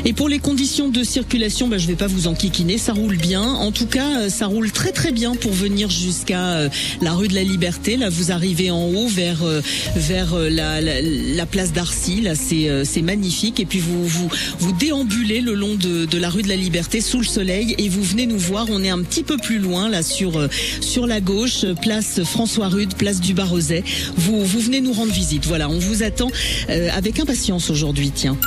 Et 0.05 0.13
pour 0.13 0.29
les 0.29 0.39
conditions 0.39 0.89
de 0.89 1.03
circulation, 1.03 1.67
bah, 1.67 1.77
je 1.77 1.87
vais 1.87 1.95
pas 1.95 2.07
vous 2.07 2.27
enquiquiner, 2.27 2.77
ça 2.77 2.93
roule 2.93 3.17
bien. 3.17 3.43
En 3.43 3.71
tout 3.71 3.85
cas, 3.85 4.21
euh, 4.21 4.29
ça 4.29 4.47
roule 4.47 4.71
très 4.71 4.91
très 4.91 5.11
bien 5.11 5.35
pour 5.35 5.51
venir 5.51 5.89
jusqu'à 5.89 6.55
euh, 6.55 6.69
la 7.01 7.13
rue 7.13 7.27
de 7.27 7.35
la 7.35 7.43
Liberté. 7.43 7.97
Là, 7.97 8.09
vous 8.09 8.31
arrivez 8.31 8.71
en 8.71 8.85
haut 8.85 9.07
vers 9.07 9.43
euh, 9.43 9.61
vers 9.95 10.35
la, 10.35 10.81
la, 10.81 11.01
la 11.01 11.45
place 11.45 11.73
d'Arcy. 11.73 12.21
Là, 12.21 12.35
c'est 12.35 12.69
c'est 12.85 13.01
magnifique. 13.01 13.59
Et 13.59 13.65
puis 13.65 13.79
vous 13.79 14.05
vous 14.07 14.29
vous 14.59 14.71
déambulez 14.73 15.41
le 15.41 15.53
long 15.53 15.75
de, 15.75 16.05
de 16.05 16.17
la 16.17 16.29
rue 16.29 16.41
de 16.41 16.49
la 16.49 16.55
Liberté 16.55 17.01
sous 17.01 17.19
le 17.19 17.25
soleil 17.25 17.75
et 17.77 17.89
vous 17.89 18.03
venez 18.03 18.25
nous 18.25 18.39
voir. 18.39 18.67
On 18.69 18.83
est 18.83 18.89
un 18.89 19.01
petit 19.01 19.23
peu 19.23 19.37
plus 19.37 19.59
loin 19.59 19.89
là 19.89 20.03
sur 20.03 20.47
sur 20.81 21.07
la 21.07 21.21
gauche, 21.21 21.65
place 21.81 22.23
François 22.23 22.67
Rude, 22.67 22.95
place 22.95 23.19
du 23.19 23.33
Barrezet. 23.33 23.83
Vous 24.17 24.43
vous 24.43 24.59
venez 24.59 24.81
nous 24.81 24.93
rendre 24.93 25.13
visite. 25.13 25.45
Voilà, 25.45 25.69
on 25.69 25.79
vous 25.79 26.03
attend 26.03 26.31
avec 26.67 27.19
impatience 27.19 27.69
aujourd'hui. 27.69 28.11
Tiens. 28.13 28.37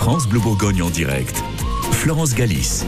France 0.00 0.26
Bleu 0.26 0.40
Bourgogne 0.40 0.80
en 0.80 0.88
direct. 0.88 1.44
Florence 1.92 2.34
Galis. 2.34 2.84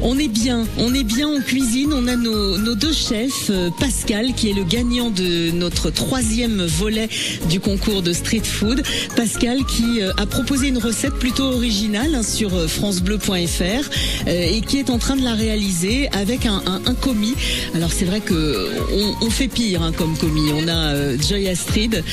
On 0.00 0.16
est 0.16 0.28
bien, 0.28 0.68
on 0.78 0.94
est 0.94 1.02
bien 1.02 1.26
en 1.26 1.40
cuisine. 1.40 1.92
On 1.92 2.06
a 2.06 2.14
nos, 2.14 2.76
deux 2.76 2.92
chefs, 2.92 3.50
euh, 3.50 3.68
Pascal 3.80 4.34
qui 4.34 4.50
est 4.50 4.52
le 4.52 4.62
gagnant 4.62 5.10
de 5.10 5.50
notre 5.50 5.90
troisième 5.90 6.64
volet 6.64 7.08
du 7.50 7.58
concours 7.58 8.02
de 8.02 8.12
street 8.12 8.44
food. 8.44 8.84
Pascal 9.16 9.64
qui 9.64 10.00
euh, 10.00 10.12
a 10.16 10.26
proposé 10.26 10.68
une 10.68 10.78
recette 10.78 11.14
plutôt 11.14 11.46
originale 11.46 12.14
hein, 12.14 12.22
sur 12.22 12.54
euh, 12.54 12.68
francebleu.fr 12.68 14.28
et 14.28 14.60
qui 14.60 14.78
est 14.78 14.90
en 14.90 14.98
train 14.98 15.16
de 15.16 15.24
la 15.24 15.34
réaliser 15.34 16.08
avec 16.12 16.46
un, 16.46 16.62
commis. 17.00 17.34
Alors 17.74 17.90
c'est 17.90 18.04
vrai 18.04 18.20
que 18.20 18.70
on, 18.92 19.26
on 19.26 19.30
fait 19.30 19.48
pire 19.48 19.82
hein, 19.82 19.90
comme 19.90 20.16
commis. 20.16 20.52
On 20.52 20.68
a 20.68 21.16
Joy 21.16 21.48
Astrid. 21.48 22.04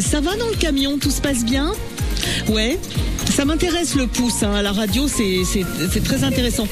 Ça 0.00 0.20
va 0.20 0.34
dans 0.34 0.48
le 0.48 0.56
camion, 0.56 0.98
tout 0.98 1.12
se 1.12 1.20
passe 1.20 1.44
bien? 1.44 1.72
Ouais. 2.48 2.78
Ça 3.34 3.44
m'intéresse 3.44 3.94
le 3.94 4.06
pouce 4.06 4.42
hein, 4.42 4.60
la 4.60 4.72
radio, 4.72 5.08
c'est 5.08 6.04
très 6.04 6.22
intéressant. 6.22 6.66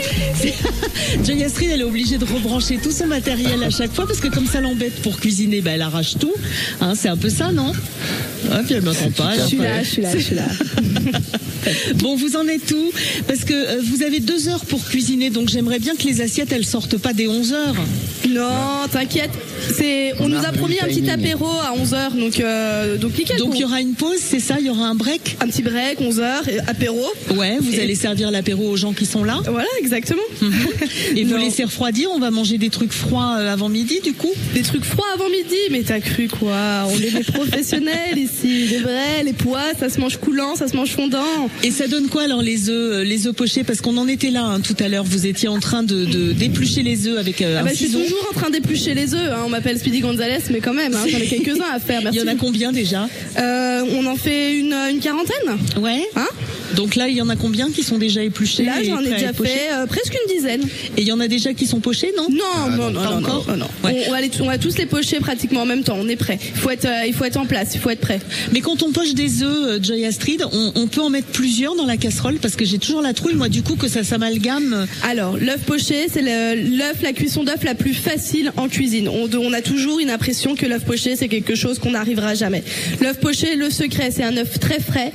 Joy 1.24 1.42
Astrid, 1.42 1.70
elle 1.72 1.80
est 1.80 1.84
obligée 1.84 2.18
de 2.18 2.24
rebrancher 2.24 2.78
tout 2.78 2.90
son 2.90 3.06
matériel 3.06 3.62
à 3.62 3.70
chaque 3.70 3.94
fois 3.94 4.06
parce 4.06 4.20
que 4.20 4.28
comme 4.28 4.46
ça 4.46 4.60
l'embête 4.60 5.00
pour 5.00 5.18
cuisiner, 5.18 5.62
bah, 5.62 5.70
elle 5.72 5.82
arrache 5.82 6.18
tout. 6.18 6.34
Hein, 6.80 6.94
c'est 6.94 7.08
un 7.08 7.16
peu 7.16 7.30
ça, 7.30 7.50
non? 7.52 7.72
Ah, 8.50 8.60
puis 8.64 8.74
elle 8.74 8.82
m'entend 8.82 9.10
pas. 9.10 9.34
Je 9.38 9.46
suis 9.46 9.56
là, 9.58 9.82
je 9.82 9.88
suis 9.88 10.02
là, 10.02 10.10
je 10.16 10.18
suis 10.22 10.34
là. 10.34 10.44
Bon, 11.96 12.16
vous 12.16 12.36
en 12.36 12.46
êtes 12.48 12.70
où? 12.72 12.90
Parce 13.28 13.44
que 13.44 13.52
euh, 13.52 13.80
vous 13.84 14.02
avez 14.02 14.20
deux 14.20 14.48
heures 14.48 14.64
pour 14.64 14.82
cuisiner, 14.84 15.28
donc 15.30 15.48
j'aimerais 15.50 15.78
bien 15.78 15.94
que 15.94 16.04
les 16.04 16.20
assiettes, 16.22 16.52
elles 16.52 16.64
sortent 16.64 16.96
pas 16.96 17.12
dès 17.12 17.28
11 17.28 17.52
heures. 17.52 17.74
Non, 18.28 18.86
t'inquiète. 18.90 19.30
C'est, 19.76 20.12
on, 20.20 20.24
On 20.24 20.28
nous 20.28 20.36
a 20.38 20.48
a 20.48 20.52
promis 20.52 20.76
un 20.80 20.86
petit 20.86 21.08
apéro 21.10 21.46
à 21.46 21.74
11h, 21.76 22.18
donc, 22.18 22.40
euh, 22.40 22.96
donc 22.96 23.16
nickel. 23.18 23.36
Donc 23.38 23.52
il 23.54 23.60
y 23.60 23.64
aura 23.64 23.80
une 23.80 23.92
pause, 23.94 24.18
c'est 24.18 24.40
ça? 24.40 24.56
Il 24.58 24.66
y 24.66 24.70
aura 24.70 24.86
un 24.86 24.94
break? 24.94 25.36
Un 25.40 25.48
petit 25.48 25.62
break, 25.62 26.00
11h, 26.00 26.60
apéro. 26.66 27.04
Ouais, 27.36 27.58
vous 27.60 27.74
Et- 27.74 27.80
allez 27.82 27.94
servir 27.94 28.30
l'apéro 28.30 28.68
aux 28.70 28.76
gens 28.76 28.92
qui 28.94 29.04
sont 29.04 29.22
là? 29.24 29.40
Voilà, 29.46 29.68
exactement. 29.80 30.22
Et 31.16 31.24
vous 31.24 31.36
Non. 31.36 31.42
laissez 31.44 31.64
refroidir, 31.64 32.08
on 32.14 32.18
va 32.18 32.30
manger 32.30 32.56
des 32.58 32.70
trucs 32.70 32.92
froids 32.92 33.36
euh, 33.38 33.52
avant 33.52 33.68
midi 33.68 34.00
du 34.02 34.14
coup? 34.14 34.32
Des 34.54 34.62
trucs 34.62 34.84
froids 34.84 35.06
avant 35.14 35.28
midi, 35.28 35.56
mais 35.70 35.82
t'as 35.82 36.00
cru 36.00 36.28
quoi? 36.28 36.86
On 36.88 36.96
est 36.98 37.10
des 37.10 37.24
professionnels 37.32 38.16
ici, 38.16 38.39
des 38.48 38.78
vrais, 38.78 39.22
les 39.24 39.32
pois, 39.32 39.62
ça 39.78 39.88
se 39.88 40.00
mange 40.00 40.16
coulant, 40.18 40.54
ça 40.56 40.68
se 40.68 40.76
mange 40.76 40.90
fondant. 40.90 41.48
Et 41.62 41.70
ça 41.70 41.86
donne 41.88 42.08
quoi 42.08 42.22
alors 42.22 42.42
les 42.42 42.68
œufs, 42.68 42.92
euh, 42.94 43.04
les 43.04 43.26
œufs 43.26 43.34
pochés? 43.34 43.64
Parce 43.64 43.80
qu'on 43.80 43.96
en 43.96 44.08
était 44.08 44.30
là 44.30 44.44
hein, 44.44 44.60
tout 44.60 44.76
à 44.80 44.88
l'heure. 44.88 45.04
Vous 45.04 45.26
étiez 45.26 45.48
en 45.48 45.58
train 45.60 45.82
de, 45.82 46.04
de 46.04 46.32
d'éplucher 46.32 46.82
les 46.82 47.06
œufs 47.06 47.18
avec 47.18 47.42
euh, 47.42 47.56
Ah 47.58 47.60
un 47.60 47.64
bah, 47.64 47.70
je 47.72 47.76
suis 47.76 47.90
toujours 47.90 48.26
en 48.30 48.34
train 48.38 48.50
d'éplucher 48.50 48.94
les 48.94 49.14
œufs. 49.14 49.30
hein. 49.32 49.42
On 49.46 49.48
m'appelle 49.48 49.78
Speedy 49.78 50.00
Gonzalez, 50.00 50.38
mais 50.50 50.60
quand 50.60 50.74
même, 50.74 50.94
hein, 50.94 51.04
j'en 51.08 51.18
ai 51.18 51.26
quelques-uns 51.28 51.64
à 51.72 51.78
faire. 51.80 52.00
Il 52.00 52.04
Merci. 52.04 52.18
y 52.18 52.22
en 52.22 52.26
a 52.28 52.34
combien 52.34 52.72
déjà? 52.72 53.08
Euh, 53.38 53.82
On 53.92 54.06
en 54.06 54.16
fait 54.16 54.54
une, 54.54 54.72
une 54.72 55.00
quarantaine. 55.00 55.58
Ouais. 55.80 56.02
Hein? 56.16 56.28
Donc 56.76 56.94
là, 56.94 57.08
il 57.08 57.16
y 57.16 57.20
en 57.22 57.28
a 57.28 57.34
combien 57.36 57.70
qui 57.70 57.82
sont 57.82 57.98
déjà 57.98 58.22
épluchés 58.22 58.64
Là, 58.64 58.82
j'en 58.84 59.00
ai 59.00 59.10
déjà 59.10 59.32
fait 59.32 59.70
euh, 59.72 59.86
presque 59.86 60.14
une 60.14 60.34
dizaine. 60.34 60.62
Et 60.96 61.02
il 61.02 61.06
y 61.08 61.12
en 61.12 61.18
a 61.20 61.26
déjà 61.26 61.52
qui 61.52 61.66
sont 61.66 61.80
pochés, 61.80 62.12
non? 62.16 62.28
Non, 62.30 62.70
non, 62.76 62.90
non, 62.90 63.02
pas 63.02 63.10
non, 63.10 63.16
encore 63.18 63.44
non, 63.48 63.56
non, 63.56 63.64
non. 63.64 63.88
Ouais. 63.88 64.04
On, 64.06 64.08
on 64.08 64.12
va 64.12 64.20
les- 64.20 64.30
on 64.40 64.46
va 64.46 64.56
tous 64.58 64.76
les 64.78 64.86
pocher 64.86 65.18
pratiquement 65.18 65.62
en 65.62 65.66
même 65.66 65.82
temps. 65.82 65.96
On 66.00 66.08
est 66.08 66.16
prêt. 66.16 66.38
Il 66.54 66.60
faut 66.60 66.70
être, 66.70 66.84
euh, 66.84 67.06
il 67.06 67.12
faut 67.14 67.24
être 67.24 67.38
en 67.38 67.46
place. 67.46 67.70
Il 67.74 67.80
faut 67.80 67.90
être 67.90 68.00
prêt. 68.00 68.20
Mais 68.52 68.60
quand 68.60 68.82
on 68.82 68.92
poche 68.92 69.14
des 69.14 69.42
œufs, 69.42 69.66
euh, 69.66 69.78
Joy 69.82 70.04
Astrid, 70.04 70.44
on, 70.52 70.86
peut 70.86 71.00
en 71.00 71.10
mettre 71.10 71.28
plusieurs 71.28 71.76
dans 71.76 71.86
la 71.86 71.96
casserole 71.96 72.38
parce 72.40 72.56
que 72.56 72.64
j'ai 72.64 72.78
toujours 72.78 73.02
la 73.02 73.12
trouille, 73.12 73.34
moi, 73.34 73.48
du 73.48 73.62
coup, 73.62 73.76
que 73.76 73.88
ça 73.88 74.02
s'amalgame. 74.02 74.86
Alors, 75.04 75.36
l'œuf 75.36 75.60
poché, 75.66 76.06
c'est 76.12 76.22
l'œuf, 76.22 77.02
la 77.02 77.12
cuisson 77.12 77.44
d'œuf 77.44 77.62
la 77.64 77.74
plus 77.74 77.94
facile 77.94 78.52
en 78.56 78.68
cuisine. 78.68 79.08
On, 79.08 79.28
on 79.38 79.52
a 79.52 79.62
toujours 79.62 80.00
une 80.00 80.10
impression 80.10 80.54
que 80.54 80.66
l'œuf 80.66 80.84
poché, 80.84 81.16
c'est 81.16 81.28
quelque 81.28 81.54
chose 81.54 81.78
qu'on 81.78 81.92
n'arrivera 81.92 82.34
jamais. 82.34 82.64
L'œuf 83.00 83.18
poché, 83.20 83.56
le 83.56 83.70
secret, 83.70 84.10
c'est 84.10 84.24
un 84.24 84.36
œuf 84.36 84.58
très 84.58 84.80
frais, 84.80 85.12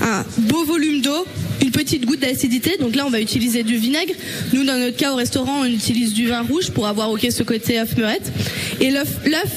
un 0.00 0.24
beau 0.38 0.64
volume 0.64 1.00
d'eau, 1.02 1.26
une 1.62 1.70
petite 1.70 2.04
goutte 2.06 2.20
d'acidité. 2.20 2.76
Donc 2.80 2.94
là, 2.94 3.04
on 3.06 3.10
va 3.10 3.20
utiliser 3.20 3.62
du 3.62 3.76
vinaigre. 3.76 4.12
Nous, 4.52 4.64
dans 4.64 4.78
notre 4.78 4.96
cas, 4.96 5.12
au 5.12 5.16
restaurant, 5.16 5.60
on 5.62 5.64
utilise 5.64 6.12
du 6.12 6.26
vin 6.28 6.42
rouge 6.42 6.70
pour 6.70 6.86
avoir 6.86 7.10
ok 7.10 7.26
ce 7.30 7.42
côté 7.42 7.78
œuf 7.80 7.96
meurette. 7.96 8.32
Et 8.80 8.90
l'œuf, 8.90 9.08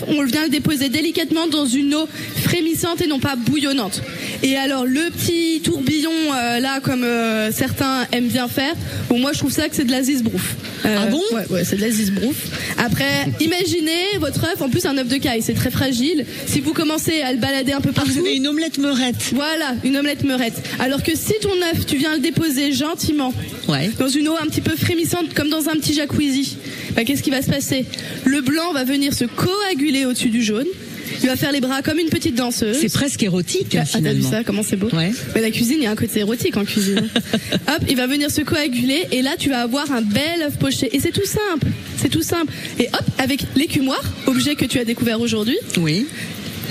on 0.08 0.24
vient 0.24 0.44
le 0.44 0.50
déposer 0.50 0.90
délicatement 0.90 1.48
dans 1.48 1.66
une 1.66 1.94
eau 1.96 2.08
frémissante 2.44 3.02
et 3.02 3.08
non 3.08 3.20
pas 3.20 3.36
bouillonnante. 3.36 4.02
Et 4.44 4.56
alors, 4.58 4.86
le 4.86 5.10
petit 5.12 5.62
tourbillon 5.64 6.12
euh, 6.36 6.60
là, 6.60 6.80
comme 6.82 7.04
euh, 7.04 7.52
certains 7.52 8.08
aiment 8.12 8.28
bien 8.28 8.48
faire, 8.48 8.74
bon, 9.10 9.20
moi, 9.20 9.32
je 9.34 9.40
trouve 9.40 9.52
ça 9.52 9.70
que 9.70 9.76
c'est 9.76 9.86
de 9.86 9.92
la 9.92 10.02
zizbrouf. 10.04 10.56
Euh, 10.86 10.98
Ah 11.00 11.06
bon? 11.08 11.22
Ouais, 11.32 11.46
ouais, 11.52 11.64
c'est 11.64 11.76
de 11.76 11.82
la 11.82 11.92
zizbrouf. 11.92 12.36
Après, 12.78 13.28
imaginez 13.40 14.18
votre 14.20 14.44
œuf, 14.46 14.62
en 14.62 14.70
plus 14.70 14.86
un 14.86 14.98
œuf 14.98 15.08
de 15.08 15.18
caille, 15.18 15.42
c'est 15.44 15.54
très 15.54 15.70
fragile. 15.72 16.26
Si 16.48 16.60
vous 16.60 16.74
commencez 16.74 17.22
à 17.22 17.32
le 17.32 17.38
balader 17.38 17.74
un 17.74 17.82
peu 17.82 17.90
Ah, 17.92 17.98
partout, 17.98 18.12
vous 18.14 18.20
avez 18.20 18.36
une 18.36 18.48
omelette 18.48 18.80
meurette. 18.80 19.16
voilà, 19.34 19.76
une 19.84 19.98
omelette 19.98 20.24
meurette. 20.24 20.56
Alors 20.80 21.04
que 21.04 21.12
si 21.16 21.34
ton 21.42 21.52
œuf, 21.72 21.86
tu 21.92 21.98
viens 21.98 22.14
le 22.16 22.20
déposer 22.22 22.72
gentiment 22.72 23.34
Ouais. 23.68 23.92
dans 24.00 24.08
une 24.08 24.28
eau 24.30 24.36
un 24.42 24.46
petit 24.48 24.62
peu 24.62 24.76
frémissante, 24.76 25.34
comme 25.34 25.50
dans 25.50 25.70
un 25.70 25.74
petit 25.74 25.94
jacuzzi, 25.94 26.58
bah, 26.96 27.04
qu'est-ce 27.04 27.22
qui 27.22 27.30
va 27.30 27.42
se 27.42 27.50
passer? 27.50 27.86
Le 28.26 28.42
blanc 28.42 28.74
va 28.74 28.84
venir 28.84 29.14
se 29.14 29.26
coaguler 29.26 30.06
au-dessus 30.06 30.30
du 30.30 30.42
jaune. 30.42 30.66
Il 31.24 31.28
va 31.28 31.36
faire 31.36 31.52
les 31.52 31.60
bras 31.60 31.82
comme 31.82 32.00
une 32.00 32.08
petite 32.10 32.36
danseuse. 32.36 32.78
C'est 32.80 32.92
presque 32.92 33.22
érotique, 33.22 33.76
Ah, 33.80 33.84
t'as 33.92 34.14
vu 34.14 34.24
ça 34.24 34.44
Comment 34.46 34.64
c'est 34.64 34.78
beau 34.78 34.88
Ouais. 34.94 35.12
Mais 35.36 35.42
La 35.42 35.52
cuisine, 35.52 35.76
il 35.80 35.84
y 35.84 35.86
a 35.86 35.92
un 35.92 35.96
côté 35.96 36.20
érotique 36.22 36.56
en 36.58 36.64
cuisine. 36.64 37.10
Hop, 37.54 37.84
il 37.90 37.96
va 37.98 38.08
venir 38.08 38.32
se 38.32 38.42
coaguler 38.42 39.08
et 39.12 39.22
là, 39.22 39.32
tu 39.38 39.50
vas 39.50 39.62
avoir 39.62 39.92
un 39.92 40.02
bel 40.02 40.42
œuf 40.44 40.58
poché. 40.58 40.90
Et 40.96 41.00
c'est 41.02 41.12
tout 41.12 41.26
simple. 41.26 41.68
C'est 42.02 42.10
tout 42.10 42.24
simple. 42.24 42.52
Et 42.80 42.88
hop, 42.88 43.04
avec 43.20 43.42
l'écumoire, 43.56 44.02
objet 44.26 44.56
que 44.56 44.66
tu 44.66 44.80
as 44.80 44.86
découvert 44.86 45.20
aujourd'hui, 45.22 45.58
Oui. 45.78 46.08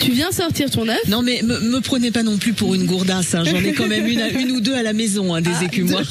Tu 0.00 0.12
viens 0.12 0.30
sortir 0.32 0.70
ton 0.70 0.88
œuf. 0.88 0.98
Non, 1.08 1.22
mais 1.22 1.42
me, 1.42 1.58
me 1.60 1.80
prenez 1.80 2.10
pas 2.10 2.22
non 2.22 2.36
plus 2.38 2.52
pour 2.52 2.74
une 2.74 2.86
gourdasse. 2.86 3.34
hein. 3.34 3.44
J'en 3.44 3.58
ai 3.62 3.72
quand 3.72 3.86
même 3.86 4.06
une, 4.06 4.22
une 4.40 4.50
ou 4.52 4.60
deux 4.60 4.74
à 4.74 4.82
la 4.82 4.92
maison, 4.92 5.34
hein, 5.34 5.40
des 5.40 5.50
Ah, 5.60 5.64
écumoires. 5.64 6.10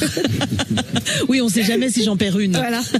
oui, 1.27 1.41
on 1.41 1.49
sait 1.49 1.63
jamais 1.63 1.89
si 1.89 2.03
j'en 2.03 2.17
perds 2.17 2.39
une. 2.39 2.53
Voilà. 2.53 2.81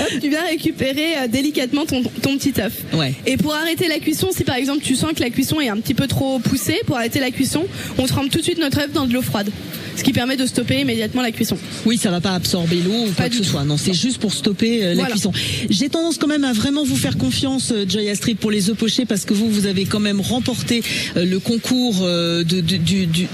Hop, 0.00 0.08
tu 0.20 0.28
viens 0.28 0.44
récupérer 0.44 1.16
euh, 1.18 1.28
délicatement 1.28 1.84
ton, 1.86 2.02
ton 2.02 2.36
petit 2.36 2.54
œuf. 2.60 2.72
Ouais. 2.94 3.14
Et 3.26 3.36
pour 3.36 3.54
arrêter 3.54 3.88
la 3.88 3.98
cuisson, 3.98 4.28
si 4.34 4.44
par 4.44 4.56
exemple 4.56 4.80
tu 4.82 4.94
sens 4.94 5.12
que 5.14 5.20
la 5.20 5.30
cuisson 5.30 5.60
est 5.60 5.68
un 5.68 5.76
petit 5.76 5.94
peu 5.94 6.06
trop 6.06 6.38
poussée, 6.38 6.78
pour 6.86 6.96
arrêter 6.96 7.20
la 7.20 7.30
cuisson, 7.30 7.64
on 7.98 8.06
trempe 8.06 8.30
tout 8.30 8.38
de 8.38 8.44
suite 8.44 8.58
notre 8.58 8.78
œuf 8.80 8.92
dans 8.92 9.06
de 9.06 9.12
l'eau 9.12 9.22
froide. 9.22 9.50
Ce 9.96 10.02
qui 10.04 10.12
permet 10.12 10.36
de 10.36 10.44
stopper 10.44 10.80
immédiatement 10.80 11.22
la 11.22 11.32
cuisson. 11.32 11.56
Oui, 11.86 11.96
ça 11.96 12.10
va 12.10 12.20
pas 12.20 12.34
absorber 12.34 12.76
l'eau 12.84 12.92
ou 12.92 13.04
quoi 13.06 13.14
Pas 13.14 13.24
que 13.30 13.30
du 13.30 13.38
ce 13.38 13.44
soit. 13.44 13.64
Non, 13.64 13.78
c'est 13.78 13.94
juste 13.94 14.18
pour 14.18 14.30
stopper 14.34 14.84
euh, 14.84 14.94
la 14.94 15.06
cuisson. 15.06 15.32
J'ai 15.70 15.88
tendance 15.88 16.18
quand 16.18 16.26
même 16.26 16.44
à 16.44 16.52
vraiment 16.52 16.84
vous 16.84 16.96
faire 16.96 17.16
confiance, 17.16 17.72
euh, 17.72 17.86
Joy 17.88 18.10
Astrid, 18.10 18.36
pour 18.36 18.50
les 18.50 18.68
œufs 18.68 18.76
pochés 18.76 19.06
parce 19.06 19.24
que 19.24 19.32
vous, 19.32 19.48
vous 19.50 19.64
avez 19.66 19.75
quand 19.84 20.00
même 20.00 20.20
remporté 20.20 20.82
euh, 21.16 21.24
le 21.24 21.38
concours 21.38 21.98
euh, 22.02 22.42
du 22.44 23.28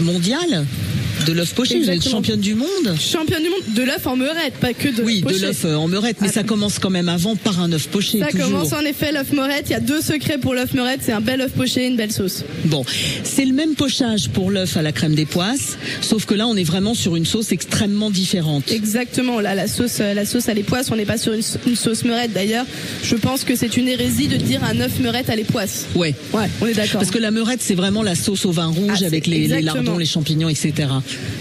mondial. 0.00 0.66
De 1.26 1.32
l'œuf 1.32 1.54
poché. 1.54 1.78
Vous 1.80 1.90
êtes 1.90 2.06
championne 2.08 2.40
du 2.40 2.54
monde. 2.54 2.66
Championne 3.00 3.42
du 3.42 3.48
monde 3.48 3.74
de 3.74 3.82
l'œuf 3.82 4.06
en 4.06 4.16
meurette, 4.16 4.54
pas 4.60 4.72
que 4.74 4.88
de 4.88 5.02
Oui, 5.02 5.20
l'œuf 5.20 5.22
de 5.22 5.32
poché. 5.32 5.46
l'œuf 5.46 5.64
euh, 5.64 5.74
en 5.76 5.88
meurette, 5.88 6.16
mais 6.20 6.28
ça 6.28 6.42
commence 6.42 6.78
quand 6.78 6.90
même 6.90 7.08
avant 7.08 7.36
par 7.36 7.60
un 7.60 7.72
œuf 7.72 7.86
poché. 7.88 8.18
Ça 8.20 8.26
toujours. 8.26 8.46
commence 8.50 8.72
en 8.72 8.80
effet 8.80 9.12
l'œuf 9.12 9.32
meurette. 9.32 9.66
Il 9.68 9.72
y 9.72 9.74
a 9.76 9.80
deux 9.80 10.00
secrets 10.00 10.38
pour 10.38 10.54
l'œuf 10.54 10.74
meurette. 10.74 11.00
C'est 11.02 11.12
un 11.12 11.20
bel 11.20 11.40
œuf 11.40 11.52
poché 11.52 11.84
et 11.84 11.86
une 11.88 11.96
belle 11.96 12.12
sauce. 12.12 12.44
Bon, 12.66 12.84
c'est 13.24 13.44
le 13.44 13.52
même 13.52 13.74
pochage 13.74 14.28
pour 14.30 14.50
l'œuf 14.50 14.76
à 14.76 14.82
la 14.82 14.92
crème 14.92 15.14
des 15.14 15.26
poisses, 15.26 15.78
sauf 16.00 16.26
que 16.26 16.34
là 16.34 16.46
on 16.46 16.56
est 16.56 16.64
vraiment 16.64 16.94
sur 16.94 17.16
une 17.16 17.26
sauce 17.26 17.52
extrêmement 17.52 18.10
différente. 18.10 18.70
Exactement. 18.70 19.40
Là, 19.40 19.54
la 19.54 19.68
sauce, 19.68 19.98
euh, 20.00 20.14
la 20.14 20.24
sauce 20.26 20.48
à 20.48 20.54
les 20.54 20.62
poisses, 20.62 20.90
on 20.90 20.96
n'est 20.96 21.04
pas 21.04 21.18
sur 21.18 21.32
une, 21.32 21.42
sa- 21.42 21.58
une 21.66 21.76
sauce 21.76 22.04
meurette. 22.04 22.32
D'ailleurs, 22.32 22.66
je 23.02 23.16
pense 23.16 23.44
que 23.44 23.56
c'est 23.56 23.76
une 23.76 23.88
hérésie 23.88 24.28
de 24.28 24.36
dire 24.36 24.62
un 24.64 24.78
œuf 24.80 24.98
meurette 25.00 25.30
à 25.30 25.36
les 25.36 25.44
poisses. 25.44 25.86
Ouais. 25.94 26.14
Ouais, 26.32 26.48
on 26.60 26.66
est 26.66 26.74
d'accord. 26.74 27.00
Parce 27.00 27.10
que 27.10 27.18
la 27.18 27.30
meurette, 27.30 27.60
c'est 27.62 27.74
vraiment 27.74 28.02
la 28.02 28.14
sauce 28.14 28.44
au 28.46 28.50
vin 28.52 28.66
rouge 28.66 29.00
Ah, 29.02 29.06
avec 29.06 29.26
les, 29.26 29.46
les 29.48 29.62
lardons, 29.62 29.98
les 29.98 30.06
champignons, 30.06 30.48
etc. 30.48 30.88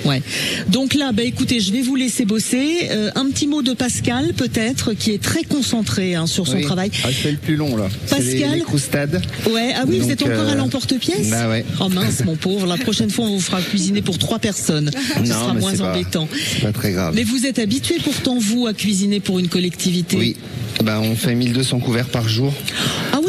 Ouais. 0.06 0.21
Donc 0.69 0.93
là, 0.93 1.12
bah 1.12 1.23
écoutez, 1.23 1.60
je 1.60 1.71
vais 1.71 1.82
vous 1.82 1.95
laisser 1.95 2.25
bosser. 2.25 2.88
Euh, 2.91 3.10
un 3.15 3.25
petit 3.30 3.47
mot 3.47 3.62
de 3.62 3.73
Pascal, 3.73 4.34
peut-être, 4.34 4.93
qui 4.93 5.12
est 5.12 5.21
très 5.21 5.43
concentré 5.43 6.15
hein, 6.15 6.28
sur 6.28 6.47
son 6.47 6.58
Oui. 6.58 6.62
travail. 6.63 6.91
Ah, 7.04 7.08
c'est 7.21 7.32
le 7.32 7.38
plus 7.38 7.56
long 7.56 7.75
là. 7.75 7.88
C'est 8.06 8.19
les- 8.19 8.32
Pascal 8.34 8.56
les 8.60 8.62
croustades. 8.63 9.21
Ouais, 9.49 9.71
ah 9.75 9.84
oui, 9.88 9.99
vous 9.99 10.10
êtes 10.12 10.21
encore 10.23 10.47
à 10.47 10.51
euh, 10.51 10.56
l'emporte-pièce 10.56 11.30
Bah 11.30 11.49
ouais. 11.49 11.65
Oh 11.80 11.89
mince, 11.89 12.23
mon 12.25 12.36
pauvre. 12.36 12.67
La 12.67 12.78
prochaine 12.78 13.10
fois, 13.10 13.25
on 13.25 13.36
vous 13.36 13.41
fera 13.41 13.62
cuisiner 13.62 14.01
pour 14.01 14.17
trois 14.17 14.39
personnes. 14.39 14.91
Ce 15.15 15.19
Non, 15.19 15.25
sera 15.25 15.54
mais 15.54 15.60
moins 15.60 15.73
pas- 15.75 15.91
embêtant. 15.91 16.28
C'est 16.54 16.62
pas 16.62 16.71
très 16.71 16.91
grave. 16.91 17.13
Mais 17.15 17.23
vous 17.23 17.45
êtes 17.45 17.60
habitué 17.60 17.95
pourtant, 18.04 18.38
vous, 18.39 18.67
à 18.67 18.73
cuisiner 18.73 19.19
pour 19.19 19.39
une 19.39 19.47
collectivité 19.47 20.17
Oui. 20.17 20.36
Bah, 20.84 20.99
on 21.01 21.15
fait 21.15 21.34
1200 21.36 21.80
couverts 21.80 22.08
par 22.10 22.28
jour. 22.28 22.54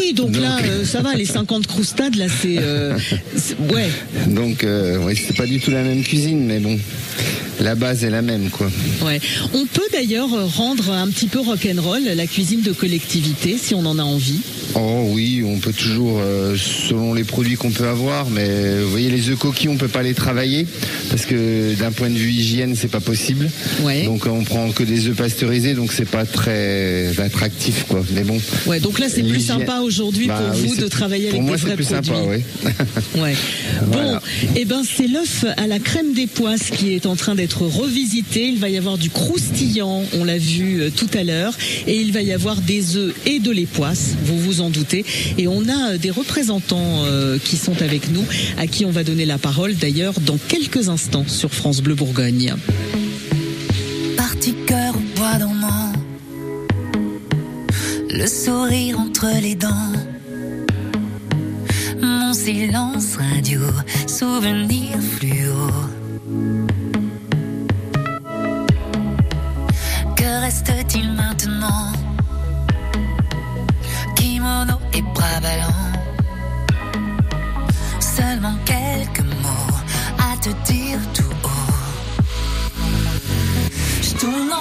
Oui, 0.07 0.13
donc, 0.13 0.31
Donc- 0.31 0.43
là, 0.43 0.59
euh, 0.65 0.85
ça 0.85 1.01
va, 1.01 1.15
les 1.15 1.25
50 1.25 1.67
croustades, 1.67 2.15
là, 2.15 2.27
c'est... 2.29 2.59
euh, 2.59 2.97
ouais, 3.73 3.89
Donc, 4.29 4.63
euh, 4.63 4.99
oui, 5.03 5.17
c'est 5.17 5.37
pas 5.37 5.47
du 5.47 5.59
tout 5.59 5.73
la 5.73 5.83
même 5.83 6.03
cuisine, 6.05 6.45
mais 6.47 6.61
bon, 6.61 6.79
la 7.61 7.75
base 7.75 8.05
est 8.05 8.11
la 8.11 8.23
même, 8.23 8.49
quoi. 8.51 8.69
ouais. 9.05 9.21
On 9.53 9.67
peut 9.67 9.83
d'ailleurs 9.93 10.29
rendre 10.57 10.93
un 10.93 11.09
petit 11.09 11.27
peu 11.27 11.41
rock'n'roll 11.41 12.05
la 12.05 12.27
cuisine 12.29 12.63
de 12.63 12.71
collectivité, 12.73 13.59
si 13.61 13.75
on 13.75 13.85
en 13.85 13.99
a 13.99 14.03
envie. 14.05 14.41
Oh 14.79 15.09
oui, 15.13 15.43
on 15.47 15.59
peut 15.59 15.73
toujours, 15.73 16.19
euh, 16.21 16.55
selon 16.57 17.15
les 17.15 17.25
produits 17.25 17.57
qu'on 17.57 17.71
peut 17.71 17.89
avoir, 17.89 18.29
mais 18.29 18.79
vous 18.83 18.91
voyez, 18.91 19.09
les 19.11 19.31
œufs 19.31 19.39
coquilles, 19.39 19.71
on 19.71 19.77
peut 19.77 19.89
pas 19.89 20.03
les 20.03 20.13
travailler, 20.13 20.67
parce 21.09 21.25
que 21.25 21.75
d'un 21.75 21.93
point 21.93 22.11
de 22.11 22.17
vue 22.19 22.31
hygiène, 22.31 22.75
c'est 22.77 22.91
pas 22.91 23.01
possible. 23.01 23.49
Donc, 24.05 24.27
on 24.27 24.45
prend 24.45 24.71
que 24.73 24.83
des 24.83 25.07
œufs 25.09 25.17
pasteurisés, 25.17 25.73
donc 25.75 25.93
c'est 25.93 26.09
pas 26.09 26.27
très 26.27 27.19
attractif, 27.19 27.85
quoi. 27.89 28.05
Mais 28.15 28.23
bon. 28.23 28.39
Ouais, 28.67 28.79
donc 28.81 28.99
là, 28.99 29.07
c'est 29.09 29.23
plus 29.23 29.41
sympa 29.41 29.81
aujourd'hui 29.81 30.27
Bah 30.27 30.39
pour 30.53 30.61
oui, 30.61 30.69
vous 30.69 30.77
de 30.83 30.89
travailler 30.89 31.29
avec 31.29 31.41
pour 31.41 31.43
moi, 31.43 31.57
des 31.57 31.63
c'est 31.63 31.67
vrais 31.69 31.77
plus 31.77 31.87
produits. 31.87 32.11
sympa, 32.11 32.21
oui. 32.29 32.71
Ouais. 33.21 33.35
Bon, 33.87 33.93
Voilà. 33.93 34.23
eh 34.57 34.65
ben 34.65 34.83
c'est 34.85 35.07
l'œuf 35.07 35.45
à 35.57 35.67
la 35.67 35.79
crème 35.79 36.13
des 36.13 36.27
poisses 36.27 36.71
qui 36.71 36.93
est 36.95 37.07
en 37.07 37.15
train 37.17 37.35
d'être 37.35 37.63
revisité. 37.63 38.47
Il 38.49 38.59
va 38.59 38.69
y 38.69 38.77
avoir 38.77 38.99
du 38.99 39.11
croustillant, 39.11 40.03
on 40.15 40.25
l'a 40.25 40.39
vu 40.39 40.81
euh, 40.81 40.91
tout 40.95 41.09
à 41.15 41.23
l'heure, 41.23 41.55
et 41.87 41.97
il 41.97 42.13
va 42.13 42.21
y 42.23 42.33
avoir 42.33 42.61
des 42.61 42.97
œufs 42.97 43.15
et 43.27 43.39
de 43.39 43.51
les 43.51 43.67
poisses, 43.67 44.15
vous 44.25 44.39
vous 44.39 44.61
en 44.61 44.66
doutez. 44.71 45.05
Et 45.39 45.49
on 45.49 45.69
a 45.69 45.93
euh, 45.93 45.99
des 45.99 46.11
représentants 46.11 47.05
euh, 47.05 47.39
qui 47.39 47.57
sont 47.57 47.81
avec 47.83 48.11
nous, 48.11 48.25
à 48.59 48.67
qui 48.67 48.85
on 48.85 48.91
va 48.91 49.05
donner 49.05 49.27
la 49.27 49.39
parole 49.39 49.75
d'ailleurs 49.75 50.15
dans 50.21 50.39
quelques 50.39 50.89
instants 50.89 51.25
sur 51.27 51.53
France 51.53 51.81
Bleu 51.81 51.95
Bourgogne. 51.95 52.55
Parti 54.17 54.55
cœur 54.67 54.95
au 54.97 55.19
bois 55.19 55.35
dormant, 55.39 55.93
le 58.11 58.27
sourire 58.27 58.99
entre 58.99 59.27
les 59.41 59.55
dents, 59.55 59.93
mon 62.01 62.33
silence 62.33 63.17
radio, 63.17 63.61
souvenir 64.07 64.99
fluo. 65.19 65.71
Que 70.17 70.41
reste-t-il 70.41 71.13
maintenant? 71.13 71.93
Et 74.97 75.03
bras 75.03 75.41
ballants, 75.43 75.93
seulement 78.01 78.57
quelques 78.65 79.27
mots 79.43 79.77
à 80.19 80.37
te 80.39 80.51
dire 80.71 80.99
tout 81.13 81.35
haut. 81.45 81.75
Je 84.03 84.15
tourne 84.15 84.53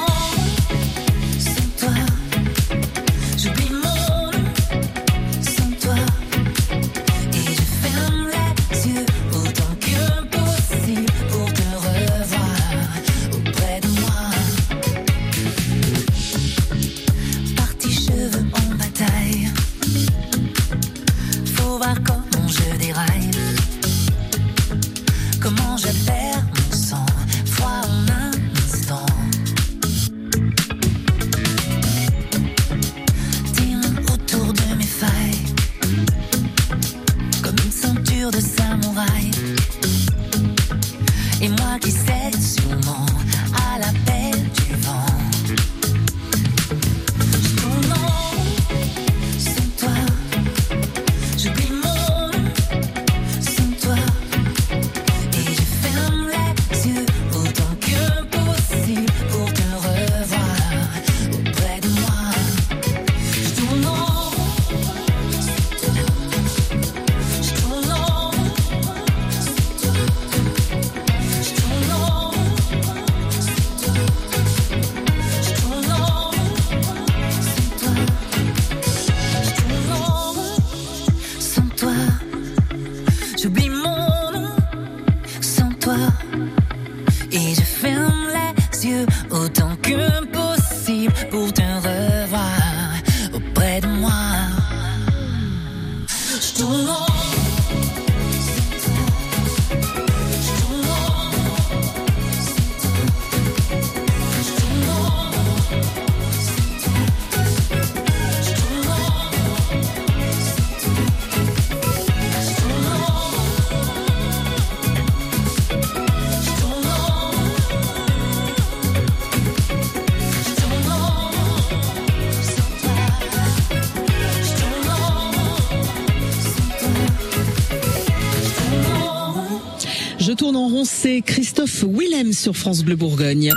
Je 130.25 130.31
tourne 130.31 130.55
en 130.55 130.69
rond, 130.69 130.85
c'est 130.85 131.21
Christophe 131.21 131.83
Willem 131.83 132.33
sur 132.33 132.57
France 132.57 132.83
Bleu 132.83 132.95
Bourgogne. 132.95 133.51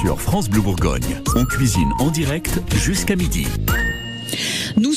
Sur 0.00 0.20
France 0.20 0.48
Bleu 0.48 0.60
Bourgogne, 0.60 1.20
on 1.34 1.44
cuisine 1.46 1.90
en 1.98 2.12
direct 2.12 2.60
jusqu'à 2.76 3.16
midi. 3.16 3.44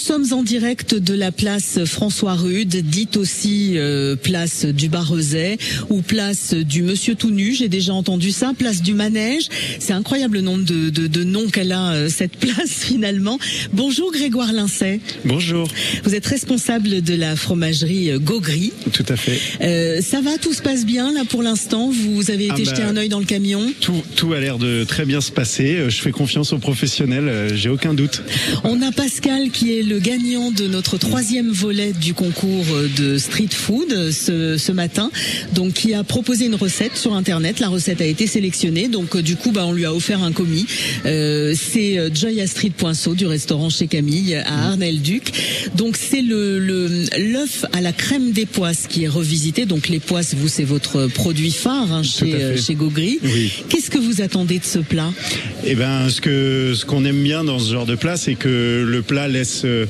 Nous 0.07 0.13
sommes 0.13 0.37
en 0.37 0.43
direct 0.43 0.93
de 0.93 1.15
la 1.15 1.31
place 1.31 1.83
François 1.85 2.35
Rude, 2.35 2.75
dite 2.75 3.17
aussi 3.17 3.71
euh, 3.75 4.15
place 4.15 4.63
du 4.63 4.87
Barrezet 4.87 5.57
ou 5.89 6.03
place 6.03 6.53
du 6.53 6.83
Monsieur 6.83 7.15
tout 7.15 7.31
nu. 7.31 7.55
J'ai 7.55 7.69
déjà 7.69 7.91
entendu 7.91 8.29
ça, 8.29 8.51
place 8.55 8.83
du 8.83 8.93
Manège. 8.93 9.47
C'est 9.79 9.93
incroyable 9.93 10.35
le 10.35 10.41
nombre 10.41 10.63
de, 10.63 10.91
de, 10.91 11.07
de 11.07 11.23
noms 11.23 11.47
qu'elle 11.47 11.71
a 11.71 11.93
euh, 11.93 12.07
cette 12.09 12.33
place 12.37 12.69
finalement. 12.69 13.39
Bonjour 13.73 14.11
Grégoire 14.11 14.53
Lincet. 14.53 14.99
Bonjour. 15.25 15.67
Vous 16.03 16.13
êtes 16.13 16.27
responsable 16.27 17.01
de 17.01 17.15
la 17.15 17.35
fromagerie 17.35 18.11
euh, 18.11 18.19
Gaugry. 18.19 18.73
Tout 18.93 19.05
à 19.09 19.15
fait. 19.15 19.39
Euh, 19.61 20.01
ça 20.01 20.21
va, 20.21 20.37
tout 20.37 20.53
se 20.53 20.61
passe 20.61 20.85
bien 20.85 21.11
là 21.13 21.23
pour 21.27 21.41
l'instant? 21.41 21.89
Vous 21.89 22.29
avez 22.29 22.43
été 22.45 22.53
Ah 22.53 22.57
bah, 22.59 22.63
jeter 22.63 22.83
un 22.83 22.95
œil 22.95 23.09
dans 23.09 23.19
le 23.19 23.25
camion? 23.25 23.73
Tout, 23.81 24.03
tout 24.15 24.33
a 24.33 24.39
l'air 24.39 24.59
de 24.59 24.83
très 24.83 25.05
bien 25.05 25.19
se 25.19 25.31
passer. 25.31 25.77
Euh, 25.77 25.89
Je 25.89 25.99
fais 25.99 26.11
confiance 26.11 26.53
aux 26.53 26.59
professionnels, 26.59 27.27
euh, 27.27 27.55
j'ai 27.55 27.69
aucun 27.69 27.95
doute. 27.95 28.21
On 28.63 28.83
a 28.83 28.91
Pascal 28.91 29.49
qui 29.49 29.75
est 29.75 29.81
le 29.81 29.94
gagnant 29.99 30.51
de 30.51 30.67
notre 30.67 30.97
troisième 30.97 31.49
volet 31.51 31.93
du 31.93 32.13
concours 32.13 32.65
de 32.97 33.17
street 33.17 33.49
food 33.51 34.11
ce, 34.11 34.57
ce 34.57 34.71
matin, 34.71 35.11
donc 35.53 35.73
qui 35.73 35.93
a 35.93 36.03
proposé 36.03 36.45
une 36.45 36.55
recette 36.55 36.95
sur 36.97 37.13
internet. 37.13 37.59
La 37.59 37.67
recette 37.69 38.01
a 38.01 38.05
été 38.05 38.27
sélectionnée, 38.27 38.87
donc 38.87 39.15
euh, 39.15 39.21
du 39.21 39.35
coup, 39.35 39.51
bah, 39.51 39.65
on 39.65 39.73
lui 39.73 39.85
a 39.85 39.93
offert 39.93 40.23
un 40.23 40.31
commis. 40.31 40.65
Euh, 41.05 41.53
c'est 41.55 41.97
euh, 41.97 42.09
Joy 42.13 42.41
à 42.41 42.47
Street 42.47 42.71
Poinceau 42.75 43.15
du 43.15 43.25
restaurant 43.25 43.69
chez 43.69 43.87
Camille 43.87 44.35
à 44.35 44.67
Arnel-Duc. 44.69 45.31
Donc 45.75 45.97
c'est 45.97 46.21
le 46.21 46.59
le- 46.59 47.05
l'œuf 47.31 47.65
à 47.73 47.81
la 47.81 47.91
crème 47.91 48.31
des 48.31 48.45
poisses 48.45 48.85
qui 48.87 49.03
est 49.03 49.07
revisité. 49.07 49.65
Donc 49.65 49.89
les 49.89 49.99
poisses, 49.99 50.33
vous, 50.35 50.47
c'est 50.47 50.63
votre 50.63 51.07
produit 51.07 51.51
phare 51.51 51.91
hein, 51.91 52.03
chez, 52.03 52.33
euh, 52.33 52.57
chez 52.57 52.75
Gaugry. 52.75 53.19
Oui. 53.23 53.51
Qu'est-ce 53.69 53.89
que 53.89 53.97
vous 53.97 54.21
attendez 54.21 54.59
de 54.59 54.65
ce 54.65 54.79
plat? 54.79 55.11
Eh 55.65 55.75
ben, 55.75 56.09
ce 56.09 56.21
que 56.21 56.73
ce 56.75 56.85
qu'on 56.85 57.05
aime 57.05 57.21
bien 57.23 57.43
dans 57.43 57.59
ce 57.59 57.71
genre 57.71 57.85
de 57.85 57.95
plat, 57.95 58.17
c'est 58.17 58.35
que 58.35 58.85
le 58.87 59.01
plat 59.01 59.27
laisse 59.27 59.61
euh, 59.65 59.84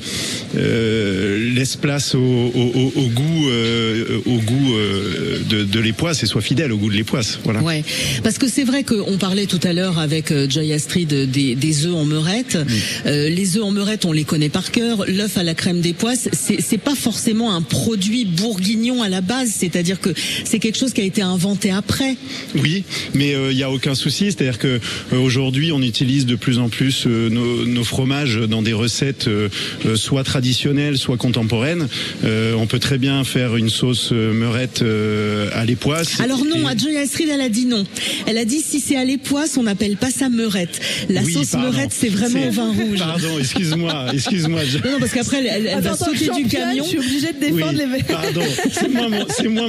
laisse 0.54 1.76
place 1.76 2.14
au, 2.14 2.18
au, 2.20 2.92
au- 2.94 3.06
goût 3.08 3.48
euh, 3.48 4.18
au 4.26 4.38
goût 4.38 4.74
euh, 4.76 5.38
de, 5.48 5.64
de 5.64 5.80
l'époisse 5.80 6.22
et 6.22 6.26
soit 6.26 6.40
fidèle 6.42 6.72
au 6.72 6.76
goût 6.76 6.90
de 6.90 6.96
l'époisse. 6.96 7.38
Voilà. 7.44 7.62
Ouais, 7.62 7.84
parce 8.22 8.38
que 8.38 8.48
c'est 8.48 8.64
vrai 8.64 8.84
qu'on 8.84 9.16
parlait 9.18 9.46
tout 9.46 9.60
à 9.62 9.72
l'heure 9.72 9.98
avec 9.98 10.30
euh, 10.30 10.48
Joy 10.48 10.72
Astrid 10.72 11.08
des, 11.30 11.54
des 11.54 11.86
œufs 11.86 11.94
en 11.94 12.04
meurette. 12.04 12.58
Euh, 13.06 13.28
les 13.28 13.56
œufs 13.56 13.62
en 13.64 13.70
meurette, 13.70 14.04
on 14.04 14.12
les 14.12 14.24
connaît 14.24 14.48
par 14.48 14.70
cœur. 14.70 15.04
L'œuf 15.08 15.38
à 15.38 15.42
la 15.42 15.54
crème 15.54 15.80
des 15.80 15.92
poisses, 15.92 16.28
c'est 16.32 16.78
pas 16.78 16.94
forcément 16.94 17.54
un 17.54 17.62
produit 17.62 18.24
bourguignon 18.24 19.02
à 19.02 19.08
la 19.08 19.20
base. 19.20 19.50
C'est-à-dire 19.56 20.00
que 20.00 20.10
c'est 20.44 20.58
quelque 20.58 20.78
chose 20.78 20.92
qui 20.92 21.00
a 21.00 21.04
été 21.04 21.22
inventé 21.22 21.70
après. 21.70 22.16
Oui, 22.56 22.84
mais 23.14 23.34
il 23.50 23.56
n'y 23.56 23.62
a 23.62 23.70
aucun 23.70 23.94
souci. 23.94 24.26
C'est-à-dire 24.32 24.58
que 24.58 24.80
euh, 25.12 25.18
aujourd'hui, 25.18 25.72
on 25.72 25.80
utilise 25.82 26.26
de 26.26 26.34
plus 26.36 26.58
en 26.58 26.68
plus 26.68 27.04
euh, 27.06 27.28
nos, 27.30 27.64
nos 27.64 27.84
fromages 27.84 28.36
dans 28.48 28.62
des 28.62 28.72
recettes 28.72 29.28
euh, 29.28 29.48
euh, 29.85 29.85
soit 29.94 30.24
traditionnelles, 30.24 30.96
soit 30.98 31.16
contemporaines. 31.16 31.86
Euh, 32.24 32.54
on 32.54 32.66
peut 32.66 32.78
très 32.78 32.98
bien 32.98 33.22
faire 33.24 33.56
une 33.56 33.68
sauce 33.68 34.10
euh, 34.12 34.32
meurette 34.32 34.82
euh, 34.82 35.48
à 35.52 35.64
l'époisse. 35.64 36.20
Alors 36.20 36.44
non, 36.44 36.66
à 36.66 36.76
Joy 36.76 36.96
Astrid, 36.96 37.28
elle 37.32 37.40
a 37.40 37.48
dit 37.48 37.66
non. 37.66 37.84
Elle 38.26 38.38
a 38.38 38.44
dit 38.44 38.60
si 38.60 38.80
c'est 38.80 38.96
à 38.96 39.04
l'époisse, 39.04 39.56
on 39.56 39.62
n'appelle 39.62 39.96
pas 39.96 40.10
ça 40.10 40.28
meurette. 40.28 40.80
La 41.08 41.22
Oui, 41.22 41.32
sauce 41.32 41.50
pardon. 41.50 41.68
meurette, 41.68 41.90
c'est 41.92 42.08
vraiment 42.08 42.46
au 42.48 42.50
vin 42.50 42.72
rouge. 42.72 42.98
Pardon, 42.98 43.38
excuse-moi, 43.38 44.06
excuse-moi. 44.12 44.60
je- 44.64 44.78
Non, 44.78 44.92
non, 44.92 44.98
parce 44.98 45.12
qu'après, 45.12 45.44
elle, 45.46 45.66
elle- 45.66 45.80
va 45.82 45.96
sauter 45.96 46.28
du 46.34 46.48
camion. 46.48 46.82
Je 46.84 46.88
suis 46.88 46.98
obligée 46.98 47.32
de 47.32 47.40
défendre 47.40 47.78
Oui, 47.78 47.96
les 47.96 48.02
pardon, 48.02 48.42
c'est 48.72 48.88
moi, 48.88 49.08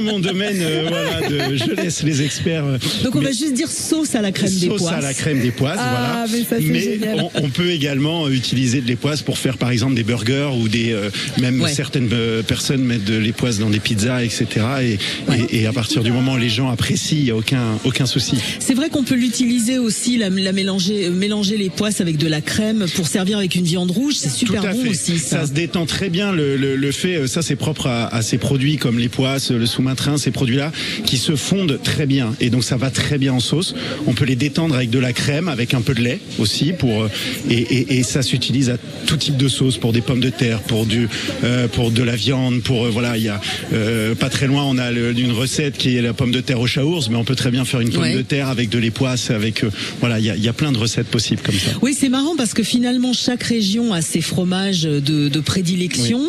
mon 0.00 0.18
domaine. 0.18 0.56
euh, 0.60 0.86
voilà, 0.88 1.28
de- 1.50 1.56
je 1.56 1.70
laisse 1.80 2.02
les 2.02 2.22
experts. 2.22 2.64
euh, 2.64 2.78
Donc 3.04 3.14
on 3.14 3.18
mais- 3.20 3.26
va 3.26 3.32
juste 3.32 3.52
dire 3.54 3.68
sauce 3.70 4.14
à 4.14 4.22
la 4.22 4.32
crème 4.32 4.52
des 4.52 4.66
sauce 4.68 4.82
poisses. 4.82 4.92
à 4.94 5.00
la 5.00 5.14
crème 5.14 5.40
des 5.40 5.50
poisses, 5.50 5.78
Ah, 5.78 6.24
voilà. 6.26 6.26
mais 6.32 6.44
ça, 6.44 6.56
c'est 6.60 6.80
génial. 6.98 7.20
on, 7.34 7.44
on 7.44 7.48
peut 7.50 7.70
également 7.70 8.28
utiliser 8.28 8.80
de 8.80 8.86
l'époisse 8.86 9.22
pour 9.22 9.38
faire 9.38 9.58
par 9.58 9.70
exemple 9.70 9.94
des 9.94 10.02
burgers 10.08 10.50
ou 10.58 10.68
des 10.68 10.92
euh, 10.92 11.10
même 11.40 11.60
Ouais. 11.60 11.72
certaines 11.72 12.08
euh, 12.12 12.42
personnes 12.42 12.82
mettent 12.82 13.04
de 13.04 13.16
l'époisse 13.16 13.58
dans 13.58 13.70
des 13.70 13.80
pizzas, 13.80 14.22
etc. 14.24 14.46
Et, 14.82 14.98
et, 15.34 15.60
et 15.62 15.66
à 15.66 15.72
partir 15.72 16.02
du 16.02 16.10
moment 16.12 16.32
où 16.34 16.36
les 16.38 16.48
gens 16.48 16.68
apprécient, 16.70 17.18
il 17.18 17.24
n'y 17.24 17.30
a 17.30 17.36
aucun 17.36 17.78
aucun 17.84 18.06
souci. 18.06 18.36
C'est 18.58 18.74
vrai 18.74 18.88
qu'on 18.90 19.04
peut 19.04 19.14
l'utiliser 19.16 19.78
aussi, 19.78 20.16
la, 20.16 20.30
la 20.30 20.52
mélanger, 20.52 21.06
euh, 21.06 21.10
mélanger 21.10 21.56
les 21.56 21.70
poisses 21.70 22.00
avec 22.00 22.16
de 22.16 22.26
la 22.26 22.40
crème 22.40 22.86
pour 22.96 23.06
servir 23.06 23.38
avec 23.38 23.54
une 23.54 23.64
viande 23.64 23.90
rouge. 23.90 24.14
C'est 24.16 24.30
super 24.30 24.62
bon 24.72 24.82
fait. 24.84 24.88
aussi. 24.90 25.18
Ça. 25.18 25.40
Ça 25.40 25.46
se 25.46 25.52
détend 25.52 25.84
très 25.86 26.08
bien. 26.08 26.32
Le, 26.32 26.56
le, 26.56 26.74
le 26.76 26.92
fait, 26.92 27.26
ça 27.28 27.42
c'est 27.42 27.56
propre 27.56 27.86
à, 27.86 28.06
à 28.14 28.22
ces 28.22 28.38
produits 28.38 28.76
comme 28.78 28.98
les 28.98 29.08
poisses, 29.08 29.50
le 29.50 29.66
sous-marin, 29.66 30.16
ces 30.16 30.30
produits-là 30.30 30.72
qui 31.04 31.16
se 31.18 31.36
fondent 31.36 31.78
très 31.82 32.06
bien. 32.06 32.34
Et 32.40 32.50
donc 32.50 32.64
ça 32.64 32.76
va 32.76 32.90
très 32.90 33.18
bien 33.18 33.32
en 33.34 33.40
sauce. 33.40 33.74
On 34.06 34.14
peut 34.14 34.24
les 34.24 34.36
détendre 34.36 34.74
avec 34.74 34.90
de 34.90 34.98
la 34.98 35.12
crème, 35.12 35.48
avec 35.48 35.74
un 35.74 35.80
peu 35.82 35.94
de 35.94 36.00
lait 36.00 36.20
aussi 36.38 36.72
pour 36.72 37.06
et, 37.50 37.54
et, 37.58 37.98
et 37.98 38.02
ça 38.02 38.22
s'utilise 38.22 38.70
à 38.70 38.76
tout 39.06 39.16
type 39.16 39.36
de 39.36 39.48
sauce 39.48 39.76
pour 39.76 39.92
des 39.92 39.97
pommes 40.00 40.20
de 40.20 40.30
terre, 40.30 40.60
pour 40.60 40.86
du 40.86 41.08
euh, 41.44 41.68
pour 41.68 41.90
de 41.90 42.02
la 42.02 42.16
viande, 42.16 42.62
pour 42.62 42.86
euh, 42.86 42.90
voilà 42.90 43.16
il 43.16 43.24
y 43.24 43.28
a 43.28 43.40
euh, 43.72 44.14
pas 44.14 44.28
très 44.30 44.46
loin 44.46 44.64
on 44.64 44.78
a 44.78 44.90
le- 44.90 45.16
une 45.18 45.32
recette 45.32 45.76
qui 45.76 45.96
est 45.96 46.02
la 46.02 46.12
pomme 46.12 46.30
de 46.32 46.40
terre 46.40 46.60
au 46.60 46.66
chaours, 46.66 47.08
mais 47.10 47.16
on 47.16 47.24
peut 47.24 47.34
très 47.36 47.50
bien 47.50 47.64
faire 47.64 47.80
une 47.80 47.90
pomme 47.90 48.02
Ouais. 48.02 48.14
de 48.14 48.22
terre 48.22 48.48
avec 48.48 48.68
de 48.68 48.78
l'époisse, 48.78 49.30
avec 49.30 49.64
voilà 50.00 50.18
il 50.18 50.24
y 50.26 50.30
a, 50.30 50.36
il 50.36 50.42
y 50.44 50.48
a 50.48 50.52
plein 50.52 50.72
de 50.72 50.78
recettes 50.78 51.08
possibles 51.08 51.42
comme 51.42 51.54
ça. 51.54 51.70
Oui, 51.82 51.96
c'est 51.98 52.08
marrant 52.08 52.36
parce 52.36 52.54
que 52.54 52.62
finalement 52.62 53.12
chaque 53.12 53.42
région 53.42 53.92
a 53.92 54.00
ses 54.02 54.20
fromages 54.20 54.82
de, 54.82 55.28
de 55.28 55.40
prédilection 55.40 56.20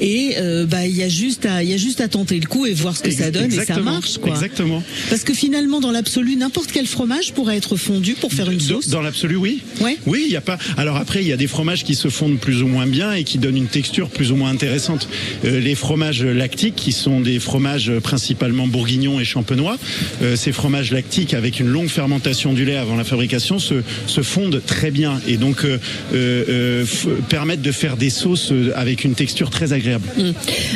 et 0.00 0.36
bah 0.68 0.86
il 0.86 0.96
y 0.96 1.02
a 1.02 1.08
juste 1.08 1.46
à 1.46 1.62
il 1.62 1.70
y 1.70 1.74
a 1.74 1.76
juste 1.76 2.00
à 2.00 2.08
tenter 2.08 2.38
le 2.40 2.46
coup 2.46 2.66
et 2.66 2.72
voir 2.74 2.96
ce 2.96 3.02
que 3.02 3.10
ça 3.10 3.30
donne 3.30 3.52
et 3.52 3.64
ça 3.64 3.78
marche 3.80 4.18
quoi. 4.18 4.30
Exactement. 4.30 4.82
Parce 5.10 5.22
que 5.24 5.34
finalement 5.34 5.80
dans 5.80 5.90
l'absolu 5.90 6.36
n'importe 6.36 6.70
quel 6.72 6.86
fromage 6.86 7.32
pourrait 7.32 7.56
être 7.56 7.76
fondu 7.76 8.14
pour 8.14 8.32
faire 8.32 8.50
une 8.50 8.60
sauce. 8.60 8.88
Dans 8.88 9.02
l'absolu, 9.02 9.36
oui. 9.36 9.60
Ouais. 9.80 9.96
Oui, 10.06 10.24
il 10.26 10.32
y 10.32 10.36
a 10.36 10.40
pas. 10.40 10.58
Alors 10.76 10.96
après, 10.96 11.22
il 11.22 11.28
y 11.28 11.32
a 11.32 11.36
des 11.36 11.46
fromages 11.46 11.84
qui 11.84 11.94
se 11.94 12.08
fondent 12.08 12.38
plus 12.38 12.62
ou 12.62 12.66
moins 12.68 12.86
bien 12.86 13.07
et 13.16 13.24
qui 13.24 13.38
donnent 13.38 13.56
une 13.56 13.66
texture 13.66 14.08
plus 14.10 14.32
ou 14.32 14.36
moins 14.36 14.50
intéressante. 14.50 15.08
Euh, 15.44 15.60
les 15.60 15.74
fromages 15.74 16.24
lactiques, 16.24 16.76
qui 16.76 16.92
sont 16.92 17.20
des 17.20 17.38
fromages 17.38 17.92
principalement 18.02 18.66
bourguignons 18.66 19.20
et 19.20 19.24
champenois, 19.24 19.76
euh, 20.22 20.36
ces 20.36 20.52
fromages 20.52 20.92
lactiques 20.92 21.34
avec 21.34 21.60
une 21.60 21.68
longue 21.68 21.88
fermentation 21.88 22.52
du 22.52 22.64
lait 22.64 22.76
avant 22.76 22.96
la 22.96 23.04
fabrication 23.04 23.58
se, 23.58 23.82
se 24.06 24.22
fondent 24.22 24.62
très 24.66 24.90
bien 24.90 25.20
et 25.26 25.36
donc 25.36 25.64
euh, 25.64 26.84
permettent 27.28 27.62
de 27.62 27.72
faire 27.72 27.96
des 27.96 28.10
sauces 28.10 28.52
avec 28.74 29.04
une 29.04 29.14
texture 29.14 29.50
très 29.50 29.72
agréable. 29.72 30.06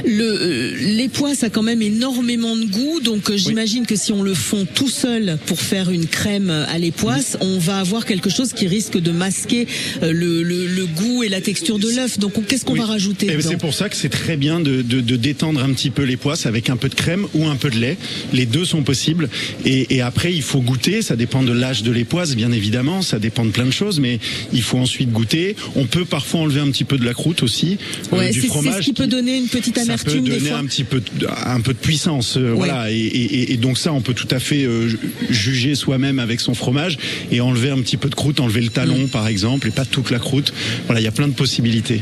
Le 0.05 0.23
euh, 0.23 0.77
les 0.97 1.09
pois 1.09 1.35
ça 1.35 1.47
a 1.47 1.51
quand 1.51 1.63
même 1.63 1.83
énormément 1.83 2.57
de 2.57 2.65
goût 2.65 3.01
donc 3.01 3.35
j'imagine 3.35 3.87
que 3.87 3.97
si 3.97 4.13
on 4.13 4.23
le 4.23 4.35
fond 4.35 4.67
tout 4.75 4.89
seul 4.89 5.39
pour 5.47 5.61
faire 5.61 5.91
une 5.91 6.07
crème 6.07 6.51
à 6.51 6.79
l'époisse, 6.79 7.37
on 7.41 7.59
va 7.59 7.79
avoir 7.79 8.07
quelque 8.07 8.31
chose 8.31 8.53
qui 8.53 8.67
risque 8.67 8.99
de 8.99 9.11
masquer 9.11 9.67
le, 10.01 10.43
le, 10.43 10.67
le 10.67 10.87
goût 10.87 11.23
et 11.23 11.29
la 11.29 11.41
texture 11.41 11.79
de 11.79 11.91
l'œuf. 11.91 12.19
Donc 12.23 12.39
on- 12.39 12.43
qu'est-ce 12.43 12.65
qu'on 12.65 12.73
Oui. 12.75 12.79
va 12.79 12.87
rajouter 12.87 13.27
Eh 13.31 13.37
ben, 13.37 13.43
C'est 13.43 13.57
pour 13.59 13.75
ça 13.75 13.89
que 13.89 13.97
c'est 13.97 14.09
très 14.09 14.37
bien 14.37 14.61
de, 14.61 14.81
de, 14.83 15.01
de 15.01 15.17
détendre 15.17 15.63
un 15.63 15.71
petit 15.73 15.91
peu 15.91 16.03
les 16.05 16.17
poisses 16.17 16.47
avec 16.47 16.71
un 16.71 16.77
peu 16.77 16.89
de 16.89 16.95
crème 16.95 17.27
ou 17.35 17.47
un 17.47 17.57
peu 17.57 17.69
de 17.69 17.77
lait. 17.79 17.97
Les 18.33 18.47
deux 18.47 18.65
sont 18.65 18.83
possibles. 18.83 19.29
Et, 19.65 19.95
et 19.95 20.01
après, 20.01 20.33
il 20.33 20.43
faut 20.43 20.61
goûter. 20.61 21.03
Ça 21.03 21.17
dépend 21.17 21.43
de 21.43 21.53
l'âge 21.53 21.83
de 21.83 21.91
l'époisse, 21.93 22.35
bien 22.37 22.53
évidemment. 22.53 23.03
Ça 23.03 23.19
dépend 23.19 23.45
de 23.45 23.51
plein 23.51 23.67
de 23.67 23.71
choses, 23.73 24.01
mais 24.01 24.19
il 24.53 24.63
faut 24.63 24.79
ensuite 24.79 25.11
goûter. 25.13 25.57
On 25.77 25.85
peut 25.87 26.05
parfois 26.05 26.41
enlever 26.41 26.61
un 26.61 26.71
petit 26.71 26.85
peu 26.85 26.97
de 26.97 27.05
la 27.05 27.13
croûte 27.15 27.43
aussi 27.43 27.77
euh, 28.13 28.17
Ouais, 28.19 28.29
du 28.31 28.35
c'est 28.41 28.47
c'est 28.47 28.47
fromage. 28.49 28.81
ce 28.81 28.87
qui 28.87 28.93
peut 28.93 29.07
donner 29.07 29.37
une 29.37 29.49
petite 29.49 29.75
ça 29.77 29.83
peut 29.85 29.91
amertume 29.91 30.25
des 30.25 30.31
donner 30.39 30.49
fois. 30.51 30.59
un 30.59 30.67
petit 30.67 30.85
peu 30.85 31.01
de, 31.01 31.27
un 31.47 31.61
peu 31.61 31.73
de 31.73 31.79
puissance 31.79 32.37
euh, 32.37 32.53
voilà 32.55 32.91
et, 32.91 32.97
et- 32.97 33.53
et 33.53 33.57
donc 33.57 33.79
ça 33.79 33.93
on 33.93 34.01
peut 34.01 34.15
tout 34.15 34.29
à 34.31 34.39
fait 34.39 34.65
euh, 34.65 34.89
ju- 34.89 34.99
juger 35.31 35.75
soi-même 35.75 36.19
avec 36.19 36.41
son 36.41 36.55
fromage 36.55 36.99
et 37.31 37.41
enlever 37.41 37.71
un 37.71 37.81
petit 37.81 37.97
peu 37.97 38.09
de 38.09 38.15
croûte 38.15 38.41
enlever 38.41 38.61
le 38.61 38.69
talon 38.69 38.93
Mm. 39.05 39.09
par 39.09 39.27
exemple 39.29 39.69
et 39.69 39.71
pas 39.71 39.85
toute 39.85 40.11
la 40.11 40.19
croûte 40.19 40.53
voilà 40.87 41.01
il 41.01 41.05
y 41.05 41.09
a 41.09 41.13
plein 41.13 41.29
de 41.29 41.33
possibilités 41.35 42.01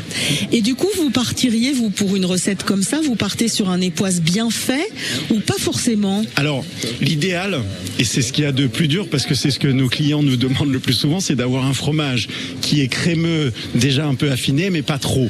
Et 0.53 0.61
du 0.63 0.75
coup, 0.75 0.89
vous 0.97 1.11
partiriez, 1.11 1.73
vous, 1.73 1.91
pour 1.91 2.17
une 2.17 2.25
recette 2.25 2.63
comme 2.65 2.83
ça, 2.83 3.01
vous 3.05 3.15
partez 3.17 3.49
sur 3.49 3.69
un 3.71 3.81
époisse 3.81 4.21
bien 4.21 4.51
fait 4.51 4.89
ou 5.31 5.41
pas 5.41 5.55
forcément? 5.59 6.23
Alors, 6.37 6.65
l'idéal, 7.01 7.61
et 7.99 8.05
c'est 8.05 8.23
ce 8.23 8.33
qu'il 8.33 8.45
y 8.45 8.47
a 8.47 8.53
de 8.53 8.67
plus 8.67 8.89
dur 8.89 9.09
parce 9.09 9.27
que 9.27 9.35
c'est 9.35 9.51
ce 9.51 9.59
que 9.59 9.69
nos 9.69 9.89
clients 9.89 10.23
nous 10.23 10.37
demandent 10.37 10.73
le 10.73 10.79
plus 10.81 10.93
souvent, 10.95 11.21
c'est 11.21 11.35
d'avoir 11.37 11.67
un 11.67 11.73
fromage 11.75 12.29
qui 12.61 12.81
est 12.81 12.89
crémeux, 12.89 13.53
déjà 13.75 14.07
un 14.07 14.15
peu 14.15 14.31
affiné, 14.31 14.71
mais 14.71 14.83
pas 14.83 14.99
trop. 14.99 15.29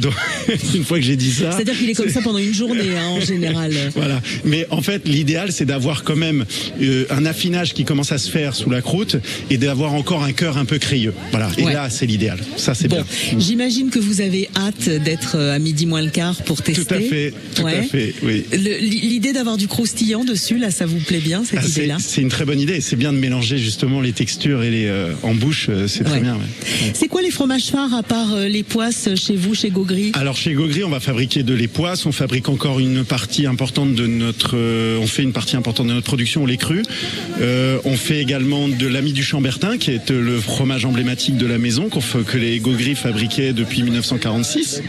Donc, 0.00 0.12
une 0.74 0.84
fois 0.84 0.98
que 0.98 1.04
j'ai 1.04 1.16
dit 1.16 1.30
ça. 1.30 1.52
C'est-à-dire 1.52 1.76
qu'il 1.78 1.90
est 1.90 1.94
comme 1.94 2.10
ça 2.10 2.20
pendant 2.22 2.38
une 2.38 2.54
journée, 2.54 2.96
hein, 2.96 3.08
en 3.08 3.20
général. 3.20 3.72
Voilà. 3.94 4.20
Mais 4.44 4.66
en 4.70 4.82
fait, 4.82 5.06
l'idéal, 5.08 5.52
c'est 5.52 5.64
d'avoir 5.64 6.04
quand 6.04 6.16
même 6.16 6.44
euh, 6.82 7.04
un 7.10 7.24
affinage 7.24 7.72
qui 7.74 7.84
commence 7.84 8.12
à 8.12 8.18
se 8.18 8.30
faire 8.30 8.54
sous 8.54 8.68
la 8.70 8.82
croûte 8.82 9.16
et 9.50 9.56
d'avoir 9.58 9.94
encore 9.94 10.22
un 10.22 10.32
cœur 10.32 10.56
un 10.58 10.64
peu 10.64 10.78
crayeux. 10.78 11.14
Voilà. 11.30 11.50
Et 11.58 11.64
Ouais. 11.64 11.72
là, 11.72 11.88
c'est 11.90 12.06
l'idéal. 12.06 12.38
Ça, 12.56 12.74
c'est 12.74 12.88
Bon, 12.88 12.96
bien. 12.96 13.06
j'imagine 13.38 13.90
que 13.90 13.98
vous 13.98 14.15
avez 14.20 14.48
hâte 14.56 14.88
d'être 14.88 15.36
euh, 15.36 15.54
à 15.54 15.58
midi 15.58 15.86
moins 15.86 16.02
le 16.02 16.10
quart 16.10 16.36
pour 16.42 16.62
tester. 16.62 16.84
Tout 16.84 16.94
à 16.94 17.00
fait. 17.00 17.32
Tout 17.54 17.62
Ouais. 17.62 17.78
à 17.78 17.82
fait. 17.82 18.14
Oui. 18.22 18.44
Le- 18.52 18.78
L'idée 18.78 19.32
d'avoir 19.32 19.56
du 19.56 19.66
croustillant 19.68 20.24
dessus, 20.24 20.58
là, 20.58 20.70
ça 20.70 20.86
vous 20.86 20.98
plaît 20.98 21.18
bien, 21.20 21.44
cette 21.44 21.60
Ah, 21.62 21.66
idée-là? 21.66 21.96
c'est 22.00 22.20
une 22.22 22.28
très 22.28 22.44
bonne 22.44 22.60
idée. 22.60 22.80
C'est 22.80 22.96
bien 22.96 23.12
de 23.12 23.18
mélanger 23.18 23.58
justement 23.58 24.00
les 24.00 24.12
textures 24.12 24.62
et 24.62 24.70
les 24.70 24.86
euh, 24.86 25.12
en 25.22 25.34
bouche. 25.34 25.66
euh, 25.68 25.86
C'est 25.88 26.04
très 26.04 26.14
Ouais. 26.14 26.20
bien. 26.20 26.34
ouais. 26.34 26.90
C'est 26.94 27.08
quoi 27.08 27.22
les 27.22 27.30
fromages 27.30 27.66
phares 27.66 27.94
à 27.94 28.02
part 28.02 28.34
euh, 28.34 28.48
les 28.48 28.62
poisses 28.62 29.08
chez 29.16 29.36
vous, 29.36 29.54
chez 29.54 29.70
Gaugry 29.70 30.12
Alors 30.14 30.36
chez 30.36 30.52
Gaugry, 30.54 30.84
on 30.84 30.90
va 30.90 31.00
fabriquer 31.00 31.42
de 31.42 31.54
l'époisse, 31.54 32.06
on 32.06 32.12
fabrique 32.12 32.48
encore 32.48 32.80
une 32.80 33.04
partie 33.04 33.46
importante 33.46 33.94
de 33.94 34.06
notre, 34.06 34.56
euh, 34.56 34.98
on 35.00 35.06
fait 35.06 35.22
une 35.22 35.32
partie 35.32 35.56
importante 35.56 35.86
de 35.88 35.92
notre 35.92 36.06
production 36.06 36.42
au 36.42 36.46
lait 36.46 36.56
cru. 36.56 36.82
Euh, 37.40 37.78
on 37.84 37.96
fait 37.96 38.20
également 38.20 38.68
de 38.68 38.86
l'ami 38.86 39.12
du 39.12 39.22
Chambertin, 39.22 39.78
qui 39.78 39.90
est 39.90 40.10
le 40.10 40.40
fromage 40.40 40.84
emblématique 40.84 41.36
de 41.36 41.46
la 41.46 41.58
maison 41.58 41.88
qu'on 41.88 42.00
que 42.00 42.38
les 42.38 42.58
Gaugry 42.60 42.94
fabriquaient 42.94 43.52
depuis 43.52 43.82
1946. 44.12 44.82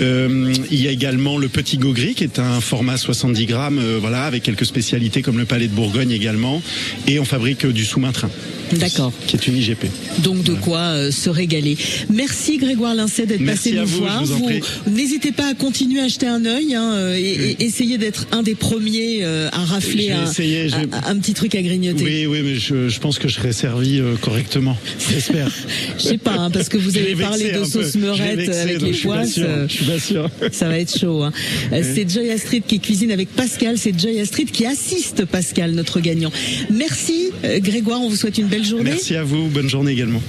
Euh, 0.00 0.54
il 0.70 0.82
y 0.82 0.88
a 0.88 0.90
également 0.90 1.38
le 1.38 1.48
petit 1.48 1.78
Gogri 1.78 2.14
qui 2.14 2.24
est 2.24 2.38
un 2.38 2.60
format 2.60 2.96
70 2.96 3.46
grammes, 3.46 3.78
euh, 3.78 3.98
voilà, 4.00 4.24
avec 4.24 4.42
quelques 4.42 4.66
spécialités 4.66 5.22
comme 5.22 5.38
le 5.38 5.44
Palais 5.44 5.68
de 5.68 5.74
Bourgogne 5.74 6.10
également. 6.10 6.62
Et 7.06 7.18
on 7.18 7.24
fabrique 7.24 7.64
euh, 7.64 7.72
du 7.72 7.84
sous-main 7.84 8.12
train. 8.12 8.30
D'accord. 8.78 9.12
Qui 9.26 9.36
est 9.36 9.46
une 9.46 9.56
IGP. 9.56 9.86
Donc 10.22 10.42
de 10.42 10.54
quoi 10.54 10.78
euh, 10.80 11.10
se 11.10 11.30
régaler. 11.30 11.76
Merci 12.12 12.58
Grégoire 12.58 12.94
Lincet 12.94 13.26
d'être 13.26 13.44
passé 13.44 13.72
nous 13.72 13.86
vous, 13.86 13.98
voir. 13.98 14.24
vous. 14.24 14.48
N'hésitez 14.90 15.32
pas 15.32 15.48
à 15.48 15.54
continuer 15.54 16.00
à 16.00 16.08
jeter 16.08 16.26
un 16.26 16.44
œil 16.44 16.74
hein, 16.74 16.92
euh, 16.94 17.16
et, 17.16 17.56
et 17.60 17.64
essayez 17.64 17.98
d'être 17.98 18.26
un 18.32 18.42
des 18.42 18.54
premiers 18.54 19.20
euh, 19.22 19.48
à 19.52 19.64
rafler 19.64 20.10
un, 20.12 20.30
essayé, 20.30 20.68
j'ai- 20.68 20.74
un- 20.76 21.10
un 21.10 21.16
petit 21.18 21.34
truc 21.34 21.54
à 21.54 21.62
grignoter. 21.62 22.04
Oui, 22.04 22.26
oui, 22.26 22.40
mais 22.42 22.54
je, 22.56 22.88
je 22.88 23.00
pense 23.00 23.18
que 23.18 23.28
je 23.28 23.34
serai 23.34 23.52
servi 23.52 23.98
euh, 24.00 24.14
correctement. 24.16 24.76
J'espère. 25.10 25.50
Je 25.98 26.02
sais 26.04 26.18
pas, 26.18 26.32
hein, 26.34 26.50
parce 26.50 26.68
que 26.68 26.78
vous 26.78 26.96
avez 26.96 27.14
parlé 27.14 27.52
de 27.52 27.64
sauce 27.64 27.94
meurette 27.96 28.48
avec 28.48 28.80
les 28.82 28.88
euh, 29.06 29.66
Je 29.68 29.72
suis 29.72 29.84
pas 29.84 29.98
sûr. 29.98 30.30
Ça 30.52 30.68
va 30.68 30.78
être 30.78 30.98
chaud. 30.98 31.22
Hein. 31.22 31.32
C'est 31.70 32.08
Joy 32.10 32.30
Astrid 32.30 32.64
qui 32.66 32.80
cuisine 32.80 33.12
avec 33.12 33.28
Pascal. 33.30 33.78
C'est 33.78 33.98
Joy 33.98 34.20
Astrid 34.20 34.50
qui 34.50 34.66
assiste 34.66 35.24
Pascal, 35.24 35.72
notre 35.72 36.00
gagnant. 36.00 36.30
Merci 36.70 37.30
Grégoire, 37.58 38.00
on 38.02 38.08
vous 38.08 38.16
souhaite 38.16 38.38
une 38.38 38.46
belle 38.46 38.61
journée. 38.64 38.90
Merci 38.90 39.16
à 39.16 39.24
vous. 39.24 39.48
Bonne 39.48 39.68
journée 39.68 39.92
également. 39.92 40.22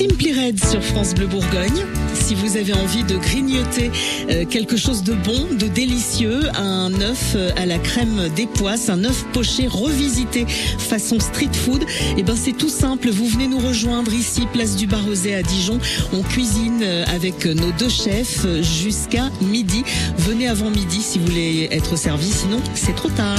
Simply 0.00 0.32
Red 0.32 0.64
sur 0.64 0.82
France 0.82 1.14
Bleu 1.14 1.26
Bourgogne. 1.26 1.84
Si 2.14 2.34
vous 2.34 2.56
avez 2.56 2.72
envie 2.72 3.04
de 3.04 3.16
grignoter 3.16 3.90
euh, 4.30 4.46
quelque 4.46 4.78
chose 4.78 5.02
de 5.02 5.12
bon, 5.12 5.46
de 5.58 5.66
délicieux, 5.66 6.40
un 6.56 6.90
œuf 7.02 7.34
euh, 7.34 7.50
à 7.56 7.66
la 7.66 7.78
crème 7.78 8.30
des 8.34 8.46
poisses, 8.46 8.88
un 8.88 9.04
œuf 9.04 9.26
poché 9.34 9.66
revisité 9.66 10.46
façon 10.46 11.20
street 11.20 11.52
food, 11.52 11.84
et 12.16 12.22
ben 12.22 12.34
c'est 12.34 12.56
tout 12.56 12.70
simple. 12.70 13.10
Vous 13.10 13.26
venez 13.26 13.46
nous 13.46 13.58
rejoindre 13.58 14.14
ici, 14.14 14.42
place 14.54 14.74
du 14.76 14.86
Barrosé 14.86 15.34
à 15.34 15.42
Dijon. 15.42 15.78
On 16.14 16.22
cuisine 16.22 16.80
euh, 16.82 17.04
avec 17.06 17.44
nos 17.44 17.72
deux 17.72 17.90
chefs 17.90 18.46
jusqu'à 18.62 19.30
midi. 19.42 19.82
Venez 20.16 20.48
avant 20.48 20.70
midi 20.70 21.02
si 21.02 21.18
vous 21.18 21.26
voulez 21.26 21.68
être 21.72 21.96
servi, 21.96 22.30
sinon 22.30 22.62
c'est 22.74 22.94
trop 22.94 23.10
tard. 23.10 23.36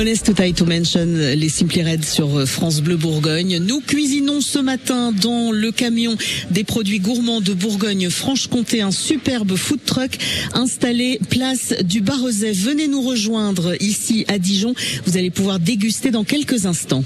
Monest 0.00 0.24
to 0.24 0.32
tie 0.32 0.54
to 0.54 0.64
mention 0.64 1.04
les 1.04 1.50
Simply 1.50 1.82
Red 1.82 2.06
sur 2.06 2.48
France 2.48 2.80
Bleu 2.80 2.96
Bourgogne. 2.96 3.58
Nous 3.58 3.82
cuisinons 3.82 4.40
ce 4.40 4.58
matin 4.58 5.12
dans 5.12 5.52
le 5.52 5.72
camion 5.72 6.16
des 6.50 6.64
produits 6.64 7.00
gourmands 7.00 7.42
de 7.42 7.52
Bourgogne-Franche-Comté 7.52 8.80
un 8.80 8.92
superbe 8.92 9.56
food 9.56 9.80
truck 9.84 10.16
installé 10.54 11.20
place 11.28 11.74
du 11.82 12.00
Barrezet. 12.00 12.52
Venez 12.52 12.88
nous 12.88 13.02
rejoindre 13.02 13.74
ici 13.82 14.24
à 14.28 14.38
Dijon. 14.38 14.72
Vous 15.04 15.18
allez 15.18 15.28
pouvoir 15.28 15.58
déguster 15.58 16.10
dans 16.10 16.24
quelques 16.24 16.64
instants. 16.64 17.04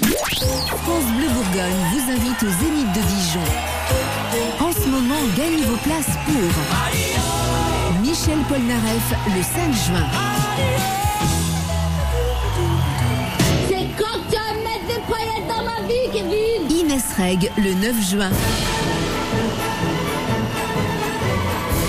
France 0.00 1.04
Bleu 1.16 1.28
Bourgogne 1.28 1.78
vous 1.92 2.10
invite 2.10 2.42
au 2.42 2.50
Zénith 2.60 2.92
de 2.92 3.02
Dijon. 3.02 3.46
En 4.58 4.72
ce 4.72 4.88
moment, 4.88 5.20
gagnez 5.36 5.62
vos 5.62 5.76
places 5.76 6.16
pour 6.26 6.34
Michel 8.02 8.38
Polnareff 8.48 9.14
le 9.28 9.42
5 9.44 9.72
juin. 9.86 10.31
Le 17.18 17.74
9 17.74 18.10
juin. 18.10 18.30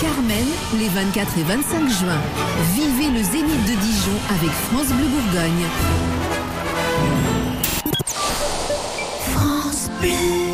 Carmen 0.02 0.46
les 0.78 0.90
24 0.90 1.38
et 1.38 1.44
25 1.44 1.90
juin. 1.90 2.22
Vivez 2.76 3.10
le 3.10 3.24
Zénith 3.24 3.64
de 3.64 3.74
Dijon 3.82 4.12
avec 4.30 4.52
France 4.52 4.88
Bleu 4.88 5.08
Bourgogne. 5.08 5.66
France 9.34 9.90
Bleu. 10.02 10.53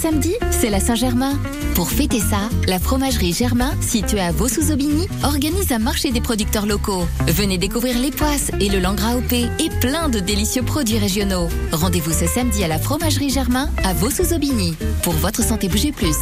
Samedi, 0.00 0.34
c'est 0.50 0.70
la 0.70 0.80
Saint-Germain. 0.80 1.38
Pour 1.74 1.90
fêter 1.90 2.20
ça, 2.20 2.48
la 2.66 2.78
fromagerie 2.78 3.34
Germain, 3.34 3.70
située 3.82 4.20
à 4.20 4.32
Vaux-sous-Aubigny, 4.32 5.06
organise 5.24 5.72
un 5.72 5.78
marché 5.78 6.10
des 6.10 6.22
producteurs 6.22 6.64
locaux. 6.64 7.06
Venez 7.26 7.58
découvrir 7.58 7.98
les 7.98 8.10
poisses 8.10 8.50
et 8.60 8.70
le 8.70 8.78
langras 8.78 9.16
OP 9.16 9.32
et 9.34 9.68
plein 9.82 10.08
de 10.08 10.18
délicieux 10.18 10.62
produits 10.62 10.96
régionaux. 10.96 11.48
Rendez-vous 11.72 12.12
ce 12.12 12.26
samedi 12.26 12.64
à 12.64 12.68
la 12.68 12.78
fromagerie 12.78 13.28
Germain 13.28 13.68
à 13.84 13.92
Vaux-sous-Aubigny. 13.92 14.74
Pour 15.02 15.12
votre 15.12 15.42
santé, 15.42 15.68
bougez 15.68 15.92
plus. 15.92 16.16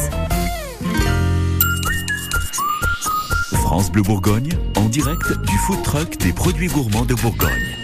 France 3.53 3.89
Bleu 3.93 4.01
Bourgogne, 4.01 4.57
en 4.75 4.89
direct 4.89 5.31
du 5.47 5.57
food 5.59 5.81
truck 5.83 6.17
des 6.17 6.33
produits 6.33 6.67
gourmands 6.67 7.05
de 7.05 7.13
Bourgogne. 7.13 7.78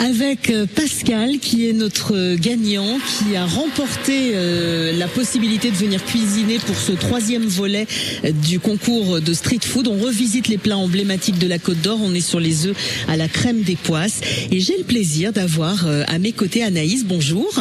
Avec 0.00 0.48
euh, 0.48 0.66
Pascal 0.66 1.38
qui 1.38 1.68
est 1.68 1.74
notre 1.74 2.36
gagnant, 2.36 2.98
qui 3.06 3.36
a 3.36 3.44
remporté 3.44 4.32
euh, 4.32 4.92
la 4.96 5.06
possibilité 5.06 5.70
de 5.70 5.76
venir 5.76 6.02
cuisiner 6.02 6.58
pour 6.58 6.74
ce 6.74 6.92
troisième 6.92 7.44
volet 7.44 7.86
euh, 8.24 8.32
du 8.32 8.58
concours 8.58 9.20
de 9.20 9.34
street 9.34 9.60
food. 9.62 9.88
On 9.88 9.98
revisite 9.98 10.48
les 10.48 10.56
plats 10.56 10.78
emblématiques 10.78 11.38
de 11.38 11.46
la 11.46 11.58
Côte 11.58 11.82
d'Or. 11.82 11.98
On 12.02 12.14
est 12.14 12.22
sur 12.22 12.40
les 12.40 12.66
œufs 12.66 12.76
à 13.08 13.16
la 13.18 13.28
crème 13.28 13.60
des 13.60 13.76
poisses. 13.76 14.20
Et 14.50 14.60
j'ai 14.60 14.78
le 14.78 14.84
plaisir 14.84 15.32
d'avoir 15.32 15.86
euh, 15.86 16.02
à 16.08 16.18
mes 16.18 16.32
côtés 16.32 16.62
Anaïs. 16.62 17.04
Bonjour. 17.04 17.52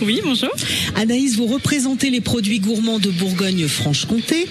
Oui, 0.00 0.20
bonjour. 0.22 0.50
Anaïs, 0.94 1.34
vous 1.34 1.46
représentez 1.46 2.10
les 2.10 2.20
produits 2.20 2.60
gourmands 2.60 3.00
de 3.00 3.10
Bourgogne-Franche-Comté. 3.10 4.46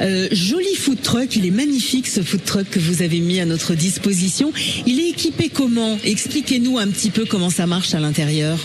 Euh, 0.00 0.28
joli 0.32 0.74
food 0.74 1.00
truck, 1.00 1.34
il 1.36 1.46
est 1.46 1.50
magnifique 1.50 2.06
ce 2.06 2.20
food 2.20 2.44
truck 2.44 2.68
que 2.70 2.78
vous 2.78 3.02
avez 3.02 3.20
mis 3.20 3.40
à 3.40 3.46
notre 3.46 3.74
disposition. 3.74 4.52
Il 4.86 5.00
est 5.00 5.08
équipé 5.08 5.50
comment? 5.52 5.98
Expliquez-nous 6.04 6.78
un 6.78 6.89
petit 6.90 7.10
peu 7.10 7.24
comment 7.24 7.50
ça 7.50 7.66
marche 7.66 7.94
à 7.94 8.00
l'intérieur. 8.00 8.58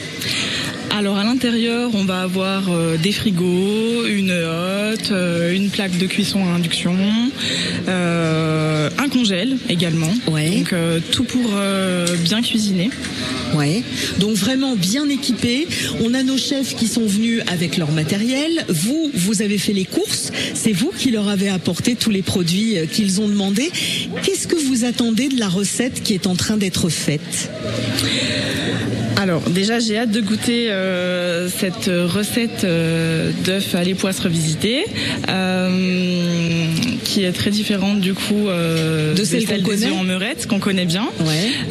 Alors 0.91 1.17
à 1.17 1.23
l'intérieur, 1.23 1.91
on 1.93 2.05
va 2.05 2.21
avoir 2.21 2.69
euh, 2.69 2.97
des 2.97 3.11
frigos, 3.11 4.05
une 4.07 4.31
hotte, 4.31 5.11
euh, 5.11 5.53
une 5.53 5.69
plaque 5.69 5.97
de 5.97 6.05
cuisson 6.05 6.45
à 6.45 6.49
induction, 6.55 6.95
euh, 7.87 8.89
un 8.97 9.09
congèle 9.09 9.57
également. 9.69 10.13
Donc 10.25 10.73
euh, 10.73 10.99
tout 11.11 11.25
pour 11.25 11.51
euh, 11.53 12.15
bien 12.23 12.41
cuisiner. 12.41 12.89
Ouais. 13.55 13.83
Donc 14.19 14.35
vraiment 14.35 14.75
bien 14.75 15.07
équipé. 15.09 15.67
On 16.03 16.13
a 16.13 16.23
nos 16.23 16.37
chefs 16.37 16.75
qui 16.75 16.87
sont 16.87 17.05
venus 17.05 17.41
avec 17.47 17.77
leur 17.77 17.91
matériel. 17.91 18.65
Vous, 18.69 19.11
vous 19.13 19.41
avez 19.41 19.57
fait 19.57 19.73
les 19.73 19.85
courses. 19.85 20.31
C'est 20.53 20.73
vous 20.73 20.91
qui 20.97 21.11
leur 21.11 21.27
avez 21.27 21.49
apporté 21.49 21.95
tous 21.95 22.09
les 22.09 22.21
produits 22.21 22.75
qu'ils 22.91 23.21
ont 23.21 23.27
demandé. 23.27 23.69
Qu'est-ce 24.23 24.47
que 24.47 24.55
vous 24.55 24.85
attendez 24.85 25.27
de 25.27 25.39
la 25.39 25.49
recette 25.49 26.03
qui 26.03 26.13
est 26.13 26.27
en 26.27 26.35
train 26.35 26.57
d'être 26.57 26.89
faite? 26.89 27.49
Alors 29.25 29.41
déjà 29.49 29.79
j'ai 29.79 29.97
hâte 29.97 30.11
de 30.11 30.21
goûter 30.21 30.69
euh, 30.69 31.49
cette 31.49 31.87
recette 31.87 32.63
euh, 32.63 33.31
d'œufs 33.43 33.73
à 33.73 33.83
l'époisse 33.83 34.19
revisité 34.19 34.85
euh, 35.27 36.67
qui 37.03 37.23
est 37.23 37.31
très 37.31 37.49
différente 37.49 38.01
du 38.01 38.13
coup 38.13 38.47
euh, 38.47 39.15
De 39.15 39.23
celle 39.23 39.47
qu'on 39.47 39.55
des 39.55 39.61
connaît. 39.63 39.85
œufs 39.87 39.93
en 39.93 40.03
meurette 40.03 40.45
qu'on 40.45 40.59
connaît 40.59 40.85
bien. 40.85 41.07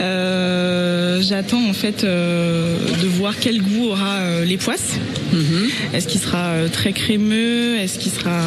Euh, 0.00 1.22
J'attends 1.22 1.64
en 1.68 1.72
fait 1.72 2.04
de 2.04 3.06
voir 3.06 3.34
quel 3.40 3.62
goût 3.62 3.86
aura 3.90 4.18
l'époisse. 4.44 4.94
Mm-hmm. 5.34 5.94
Est-ce 5.96 6.08
qu'il 6.08 6.20
sera 6.20 6.48
euh, 6.50 6.68
très 6.68 6.92
crémeux? 6.92 7.76
Est-ce 7.76 7.98
qu'il 7.98 8.12
sera 8.12 8.40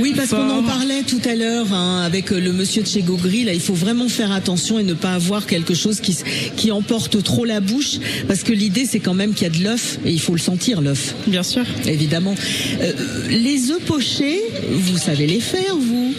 Oui, 0.00 0.12
parce 0.14 0.30
qu'on 0.30 0.50
en 0.50 0.62
parlait 0.62 1.02
tout 1.02 1.20
à 1.24 1.34
l'heure 1.34 1.72
hein, 1.72 2.02
avec 2.04 2.32
euh, 2.32 2.40
le 2.40 2.52
monsieur 2.52 2.82
de 2.82 2.86
chez 2.86 3.02
Gogri. 3.02 3.44
Là, 3.44 3.54
il 3.54 3.60
faut 3.60 3.74
vraiment 3.74 4.08
faire 4.08 4.32
attention 4.32 4.78
et 4.78 4.82
ne 4.82 4.94
pas 4.94 5.14
avoir 5.14 5.46
quelque 5.46 5.74
chose 5.74 6.00
qui, 6.00 6.70
emporte 6.70 7.22
trop 7.22 7.46
la 7.46 7.60
bouche, 7.60 7.98
parce 8.28 8.42
que 8.42 8.52
l'idée 8.52 8.84
c'est 8.84 9.00
quand 9.00 9.14
même 9.14 9.32
qu'il 9.32 9.44
y 9.44 9.50
a 9.50 9.58
de 9.58 9.64
l'œuf 9.64 9.98
et 10.04 10.10
il 10.10 10.20
faut 10.20 10.34
le 10.34 10.38
sentir 10.38 10.82
l'œuf. 10.82 11.14
Bien 11.26 11.42
sûr. 11.42 11.64
Évidemment. 11.86 12.34
Euh, 12.82 12.92
les 13.30 13.70
œufs 13.70 13.80
pochés, 13.80 14.40
vous 14.70 14.98
savez 14.98 15.26
les 15.26 15.40
faire, 15.40 15.76
vous? 15.76 16.14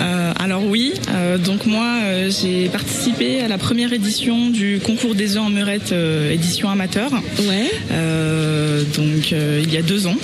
Euh, 0.00 0.17
alors 0.38 0.64
oui, 0.64 0.94
euh, 1.10 1.36
donc 1.36 1.66
moi 1.66 1.98
euh, 2.02 2.30
j'ai 2.30 2.68
participé 2.68 3.40
à 3.40 3.48
la 3.48 3.58
première 3.58 3.92
édition 3.92 4.50
du 4.50 4.78
concours 4.78 5.16
des 5.16 5.36
œufs 5.36 5.42
en 5.42 5.50
meurette 5.50 5.90
euh, 5.90 6.30
édition 6.32 6.70
amateur. 6.70 7.10
Ouais. 7.40 7.70
Donc 8.96 9.32
il 9.32 9.72
y 9.72 9.76
a 9.76 9.82
deux 9.82 10.06
ans. 10.06 10.16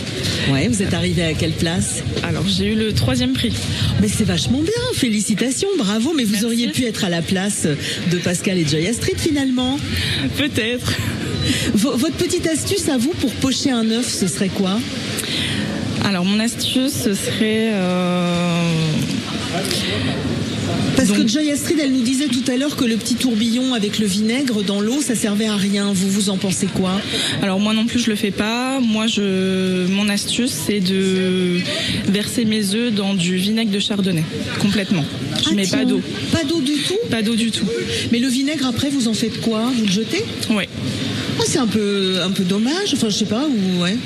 Ouais, 0.50 0.68
vous 0.68 0.82
êtes 0.82 0.94
arrivé 0.94 1.24
à 1.24 1.34
quelle 1.34 1.52
place? 1.52 2.02
Alors 2.22 2.44
j'ai 2.46 2.72
eu 2.72 2.74
le 2.74 2.92
troisième 2.92 3.32
prix. 3.32 3.52
Mais 4.00 4.08
c'est 4.08 4.24
vachement 4.24 4.60
bien, 4.60 4.72
félicitations, 4.94 5.68
bravo. 5.76 6.12
Mais 6.16 6.24
vous 6.24 6.44
auriez 6.44 6.68
pu 6.68 6.84
être 6.84 7.04
à 7.04 7.08
la 7.08 7.20
place 7.20 7.66
de 8.10 8.18
Pascal 8.18 8.58
et 8.58 8.66
Joy 8.66 8.86
Astrid 8.86 9.18
finalement. 9.18 9.78
Peut-être. 10.38 10.92
Votre 11.74 12.16
petite 12.16 12.46
astuce 12.46 12.88
à 12.88 12.96
vous 12.96 13.12
pour 13.20 13.32
pocher 13.32 13.70
un 13.70 13.90
œuf, 13.90 14.08
ce 14.08 14.28
serait 14.28 14.48
quoi? 14.48 14.78
Alors 16.04 16.24
mon 16.24 16.38
astuce 16.38 16.92
ce 16.92 17.14
serait 17.14 17.70
euh, 17.72 18.43
Parce 20.96 21.10
que 21.10 21.26
Joy 21.26 21.50
Astrid, 21.50 21.78
elle 21.82 21.92
nous 21.92 22.02
disait 22.02 22.28
tout 22.28 22.44
à 22.50 22.56
l'heure 22.56 22.76
que 22.76 22.84
le 22.84 22.96
petit 22.96 23.16
tourbillon 23.16 23.74
avec 23.74 23.98
le 23.98 24.06
vinaigre 24.06 24.62
dans 24.62 24.80
l'eau, 24.80 25.00
ça 25.02 25.14
servait 25.14 25.46
à 25.46 25.56
rien. 25.56 25.92
Vous, 25.92 26.08
vous 26.08 26.30
en 26.30 26.38
pensez 26.38 26.66
quoi? 26.66 27.00
Alors 27.42 27.58
moi 27.60 27.74
non 27.74 27.84
plus 27.84 27.98
je 27.98 28.08
le 28.10 28.16
fais 28.16 28.30
pas. 28.30 28.80
Moi 28.80 29.06
je 29.06 29.86
mon 29.88 30.08
astuce 30.08 30.52
c'est 30.52 30.80
de 30.80 31.58
verser 32.08 32.44
mes 32.44 32.74
œufs 32.74 32.92
dans 32.92 33.14
du 33.14 33.36
vinaigre 33.36 33.70
de 33.72 33.78
chardonnay 33.80 34.24
complètement. 34.60 35.04
Je 35.42 35.50
Ah, 35.50 35.54
mets 35.54 35.64
tiens. 35.66 35.78
pas 35.78 35.84
d'eau. 35.84 36.00
Pas 36.32 36.44
d'eau 36.44 36.60
du 36.60 36.74
tout? 36.74 36.98
Pas 37.10 37.22
d'eau 37.22 37.34
du 37.34 37.50
tout. 37.50 37.66
Mais 38.12 38.18
le 38.20 38.28
vinaigre, 38.28 38.66
après, 38.66 38.88
vous 38.88 39.08
en 39.08 39.14
faites 39.14 39.40
quoi? 39.40 39.70
Vous 39.76 39.84
le 39.84 39.90
jetez? 39.90 40.24
Oui. 40.50 40.64
Ah, 41.38 41.42
c'est 41.46 41.58
un 41.58 41.66
peu, 41.66 42.18
un 42.22 42.30
peu 42.30 42.44
dommage. 42.44 42.94
Enfin, 42.94 43.08
je 43.10 43.16
sais 43.16 43.24
pas. 43.26 43.44
Ou 43.46 43.82
ouais. 43.82 43.96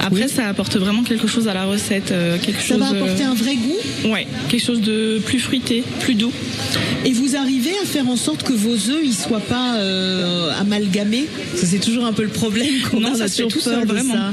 Après 0.00 0.28
ça 0.28 0.46
apporte 0.46 0.76
vraiment 0.76 1.02
quelque 1.02 1.26
chose 1.26 1.48
à 1.48 1.54
la 1.54 1.64
recette, 1.64 2.12
euh, 2.12 2.38
quelque 2.38 2.60
Ça 2.62 2.68
chose. 2.74 2.78
va 2.78 2.88
apporter 2.88 3.24
euh, 3.24 3.30
un 3.30 3.34
vrai 3.34 3.56
goût? 3.56 4.10
Ouais, 4.10 4.26
quelque 4.48 4.64
chose 4.64 4.80
de 4.80 5.20
plus 5.24 5.38
fruité, 5.38 5.82
plus 6.00 6.14
doux. 6.14 6.32
Et 7.04 7.12
vous 7.12 7.36
arrivez 7.36 7.72
à 7.82 7.86
faire 7.86 8.08
en 8.08 8.16
sorte 8.16 8.42
que 8.42 8.52
vos 8.52 8.74
œufs, 8.74 9.00
ils 9.04 9.14
soient 9.14 9.40
pas 9.40 9.76
euh, 9.76 10.50
amalgamés? 10.60 11.26
Ça, 11.54 11.66
c'est 11.66 11.78
toujours 11.78 12.04
un 12.04 12.12
peu 12.12 12.22
le 12.22 12.28
problème 12.28 12.66
qu'on 12.90 13.04
a. 13.04 13.10
on 13.10 13.14
ça 13.14 13.28
se 13.28 13.42
fait 13.42 13.48
tout 13.48 13.60
seul 13.60 13.86
vraiment. 13.86 14.14
ça. 14.14 14.32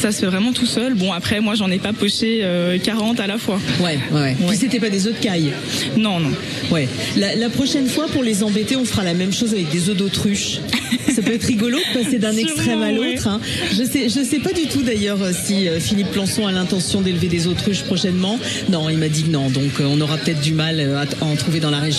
Ça. 0.00 0.12
se 0.12 0.20
fait 0.20 0.26
vraiment 0.26 0.52
tout 0.52 0.66
seul. 0.66 0.94
Bon 0.94 1.12
après 1.12 1.40
moi 1.40 1.54
j'en 1.54 1.70
ai 1.70 1.78
pas 1.78 1.92
poché 1.92 2.40
euh, 2.42 2.78
40 2.78 3.20
à 3.20 3.26
la 3.26 3.38
fois. 3.38 3.60
Ouais, 3.82 3.98
ouais. 4.12 4.36
Puis 4.48 4.56
c'était 4.56 4.80
pas 4.80 4.88
des 4.88 5.06
œufs 5.06 5.18
de 5.18 5.22
caille. 5.22 5.52
Non, 5.96 6.20
non. 6.20 6.30
Ouais. 6.70 6.88
La, 7.16 7.34
la 7.34 7.48
prochaine 7.50 7.86
fois, 7.86 8.06
pour 8.08 8.22
les 8.22 8.42
embêter, 8.42 8.76
on 8.76 8.84
fera 8.84 9.04
la 9.04 9.14
même 9.14 9.32
chose 9.32 9.52
avec 9.52 9.70
des 9.70 9.88
œufs 9.90 9.96
d'autruche. 9.96 10.58
Ça 11.14 11.22
peut 11.22 11.32
être 11.34 11.44
rigolo 11.44 11.76
de 11.78 11.98
passer 12.02 12.18
d'un 12.18 12.36
extrême 12.36 12.82
à 12.82 12.86
ouais. 12.86 12.92
l'autre. 12.94 13.28
hein. 13.28 13.40
Je 13.72 13.82
sais, 13.84 14.08
je 14.08 14.24
sais 14.24 14.38
pas 14.38 14.52
du 14.52 14.66
tout 14.66 14.82
d'ailleurs 14.82 15.20
euh, 15.22 15.32
si 15.32 15.68
euh, 15.68 15.80
Philippe 15.80 16.10
Plançon 16.12 16.46
a 16.46 16.52
l'intention 16.52 17.00
d'élever 17.00 17.26
des 17.28 17.46
autruches 17.46 17.82
prochainement. 17.82 18.38
Non, 18.70 18.88
il 18.88 18.98
m'a 18.98 19.08
dit 19.08 19.24
que 19.24 19.30
non, 19.30 19.50
donc 19.50 19.80
euh, 19.80 19.84
on 19.90 20.00
aura 20.00 20.16
peut-être 20.18 20.40
du 20.40 20.52
mal 20.52 20.80
à 20.80 21.24
en 21.24 21.34
trouver 21.36 21.58
dans 21.60 21.70
la 21.70 21.78
région. 21.78 21.89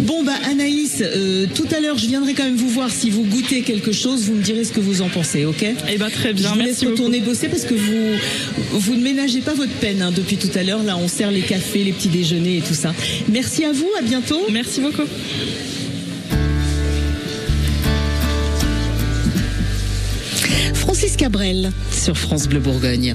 Bon 0.00 0.22
bah 0.24 0.32
Anaïs, 0.50 1.00
euh, 1.02 1.46
tout 1.54 1.66
à 1.76 1.80
l'heure, 1.80 1.96
je 1.98 2.06
viendrai 2.06 2.34
quand 2.34 2.44
même 2.44 2.56
vous 2.56 2.68
voir 2.68 2.90
si 2.90 3.10
vous 3.10 3.22
goûtez 3.24 3.62
quelque 3.62 3.92
chose. 3.92 4.24
Vous 4.24 4.34
me 4.34 4.42
direz 4.42 4.64
ce 4.64 4.72
que 4.72 4.80
vous 4.80 5.02
en 5.02 5.08
pensez, 5.08 5.44
ok? 5.44 5.64
Eh 5.90 5.98
ben 5.98 6.10
très 6.10 6.32
bien, 6.32 6.48
Je 6.48 6.54
vous 6.54 6.58
laisse 6.58 6.66
merci 6.68 6.84
beaucoup. 6.86 6.96
retourner 6.96 7.20
bosser 7.20 7.48
parce 7.48 7.64
que 7.64 7.74
vous 7.74 8.18
vous 8.72 8.94
ne 8.94 9.02
ménagez 9.02 9.40
pas 9.40 9.54
votre 9.54 9.72
peine 9.74 10.02
hein, 10.02 10.12
depuis 10.14 10.36
tout 10.36 10.50
à 10.54 10.62
l'heure. 10.62 10.82
Là, 10.82 10.96
on 10.96 11.08
sert 11.08 11.30
les 11.30 11.40
cafés, 11.42 11.84
les 11.84 11.92
petits 11.92 12.08
déjeuners 12.08 12.58
et 12.58 12.62
tout 12.62 12.74
ça. 12.74 12.94
Merci 13.28 13.64
à 13.64 13.72
vous, 13.72 13.88
à 13.98 14.02
bientôt. 14.02 14.40
Merci 14.50 14.80
beaucoup. 14.80 15.02
Francis 20.74 21.16
Cabrel 21.16 21.70
sur 21.92 22.16
France 22.16 22.48
Bleu 22.48 22.60
Bourgogne. 22.60 23.14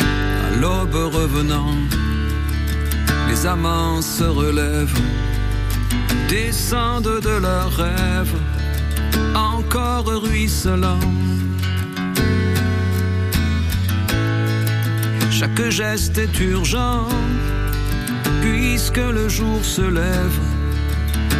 À 0.00 0.56
l'aube 0.60 0.94
revenant, 1.14 1.74
Amants 3.46 4.02
se 4.02 4.24
relèvent, 4.24 5.00
descendent 6.28 7.20
de 7.22 7.40
leurs 7.40 7.72
rêves, 7.72 8.34
encore 9.34 10.06
ruisselants. 10.06 10.98
Chaque 15.30 15.70
geste 15.70 16.18
est 16.18 16.38
urgent, 16.40 17.08
puisque 18.42 18.98
le 18.98 19.28
jour 19.28 19.64
se 19.64 19.82
lève, 19.82 20.38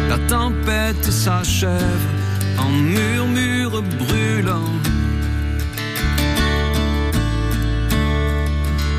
la 0.09 0.17
tempête 0.27 1.05
s'achève 1.05 2.05
en 2.57 2.71
murmure 2.71 3.83
brûlant. 3.99 4.73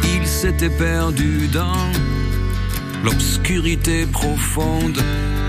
Il 0.04 0.26
s'était 0.26 0.70
perdu 0.70 1.48
dans 1.48 2.01
l'obscurité 3.04 4.06
profonde. 4.06 4.98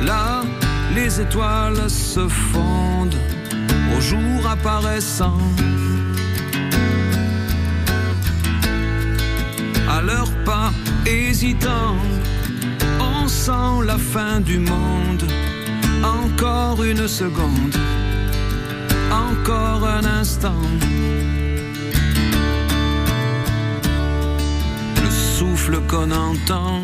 Là, 0.04 0.44
les 0.96 1.22
étoiles 1.22 1.90
se 1.90 2.28
fondent 2.28 3.18
au 3.96 4.02
jour 4.02 4.48
apparaissant. 4.48 5.38
À 9.90 10.02
leurs 10.02 10.34
pas 10.44 10.72
hésitants, 11.06 11.98
on 13.00 13.28
sent 13.28 13.86
la 13.86 13.98
fin 13.98 14.40
du 14.40 14.60
monde. 14.60 15.24
Encore 16.04 16.84
une 16.84 17.08
seconde, 17.08 17.76
encore 19.12 19.88
un 19.88 20.04
instant. 20.04 20.64
Le 25.04 25.10
souffle 25.10 25.80
qu'on 25.88 26.12
entend, 26.12 26.84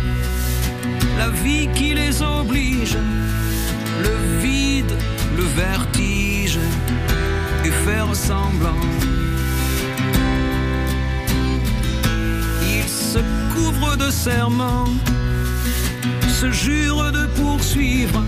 la 1.21 1.29
vie 1.29 1.67
qui 1.75 1.93
les 1.93 2.15
oblige, 2.21 2.97
le 4.05 4.15
vide, 4.43 4.93
le 5.37 5.45
vertige, 5.65 6.59
et 7.65 7.73
faire 7.85 8.11
semblant. 8.29 8.85
Ils 12.75 12.91
se 13.11 13.21
couvrent 13.53 13.97
de 13.97 14.09
serments, 14.09 14.93
se 16.41 16.49
jurent 16.51 17.11
de 17.11 17.25
poursuivre 17.41 18.23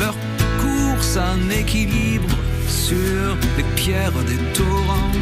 leur 0.00 0.16
course 0.62 1.16
en 1.30 1.38
équilibre 1.62 2.34
sur 2.68 3.26
les 3.56 3.68
pierres 3.80 4.20
des 4.30 4.40
torrents. 4.58 5.14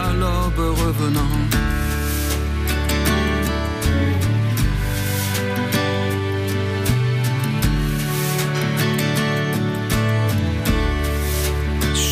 À 0.00 0.06
l'aube 0.20 0.64
revenant. 0.84 1.36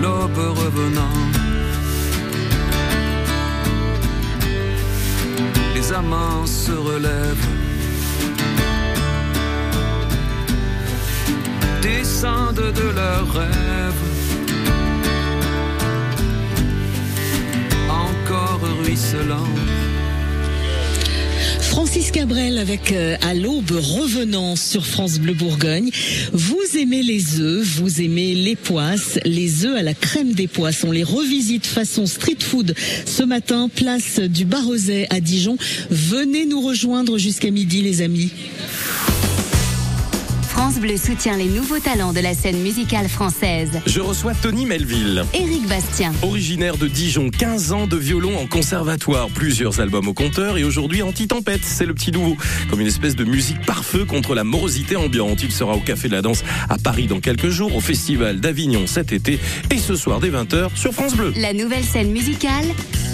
L'aube 0.00 0.58
revenant. 0.58 1.40
les 5.90 5.92
amants 5.92 6.46
se 6.46 6.72
relèvent, 6.72 7.48
descendent 11.82 12.72
de 12.80 12.88
leurs 13.00 13.32
rêves, 13.32 14.04
encore 17.88 18.60
ruisselant. 18.82 19.79
Francis 21.70 22.10
Cabrel 22.10 22.58
avec 22.58 22.90
euh, 22.90 23.16
À 23.22 23.32
l'aube 23.32 23.70
revenant 23.70 24.56
sur 24.56 24.84
France 24.84 25.20
Bleu 25.20 25.34
Bourgogne. 25.34 25.90
Vous 26.32 26.58
aimez 26.76 27.04
les 27.04 27.38
œufs, 27.38 27.64
vous 27.64 28.02
aimez 28.02 28.34
les 28.34 28.56
poisses, 28.56 29.20
les 29.24 29.64
œufs 29.64 29.76
à 29.76 29.82
la 29.82 29.94
crème 29.94 30.32
des 30.32 30.48
poisses. 30.48 30.82
On 30.82 30.90
les 30.90 31.04
revisite 31.04 31.66
façon 31.66 32.06
street 32.06 32.40
food 32.40 32.74
ce 33.06 33.22
matin, 33.22 33.70
place 33.72 34.18
du 34.18 34.44
Barozet 34.44 35.06
à 35.10 35.20
Dijon. 35.20 35.56
Venez 35.90 36.44
nous 36.44 36.60
rejoindre 36.60 37.18
jusqu'à 37.18 37.52
midi 37.52 37.82
les 37.82 38.02
amis. 38.02 38.30
France 40.60 40.78
Bleu 40.78 40.98
soutient 40.98 41.38
les 41.38 41.46
nouveaux 41.46 41.78
talents 41.78 42.12
de 42.12 42.20
la 42.20 42.34
scène 42.34 42.58
musicale 42.58 43.08
française. 43.08 43.70
Je 43.86 43.98
reçois 43.98 44.34
Tony 44.34 44.66
Melville. 44.66 45.24
Éric 45.32 45.66
Bastien. 45.66 46.12
Originaire 46.20 46.76
de 46.76 46.86
Dijon, 46.86 47.30
15 47.30 47.72
ans 47.72 47.86
de 47.86 47.96
violon 47.96 48.38
en 48.38 48.46
conservatoire, 48.46 49.28
plusieurs 49.28 49.80
albums 49.80 50.06
au 50.06 50.12
compteur 50.12 50.58
et 50.58 50.64
aujourd'hui 50.64 51.00
Anti-Tempête, 51.00 51.62
c'est 51.64 51.86
le 51.86 51.94
petit 51.94 52.12
nouveau. 52.12 52.36
Comme 52.68 52.82
une 52.82 52.86
espèce 52.86 53.16
de 53.16 53.24
musique 53.24 53.64
pare-feu 53.64 54.04
contre 54.04 54.34
la 54.34 54.44
morosité 54.44 54.96
ambiante. 54.96 55.42
Il 55.42 55.50
sera 55.50 55.74
au 55.74 55.80
Café 55.80 56.08
de 56.08 56.12
la 56.12 56.20
Danse 56.20 56.44
à 56.68 56.76
Paris 56.76 57.06
dans 57.06 57.20
quelques 57.20 57.48
jours, 57.48 57.74
au 57.74 57.80
Festival 57.80 58.38
d'Avignon 58.38 58.86
cet 58.86 59.12
été 59.12 59.40
et 59.70 59.78
ce 59.78 59.96
soir 59.96 60.20
dès 60.20 60.28
20h 60.28 60.76
sur 60.76 60.92
France 60.92 61.16
Bleu. 61.16 61.32
La 61.36 61.54
nouvelle 61.54 61.84
scène 61.84 62.12
musicale. 62.12 62.66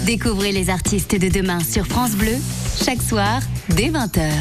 Découvrez 0.05 0.51
les 0.51 0.69
artistes 0.69 1.15
de 1.15 1.29
demain 1.29 1.61
sur 1.61 1.87
France 1.87 2.17
Bleu, 2.17 2.35
chaque 2.83 3.01
soir 3.01 3.39
dès 3.69 3.89
20h. 3.89 4.33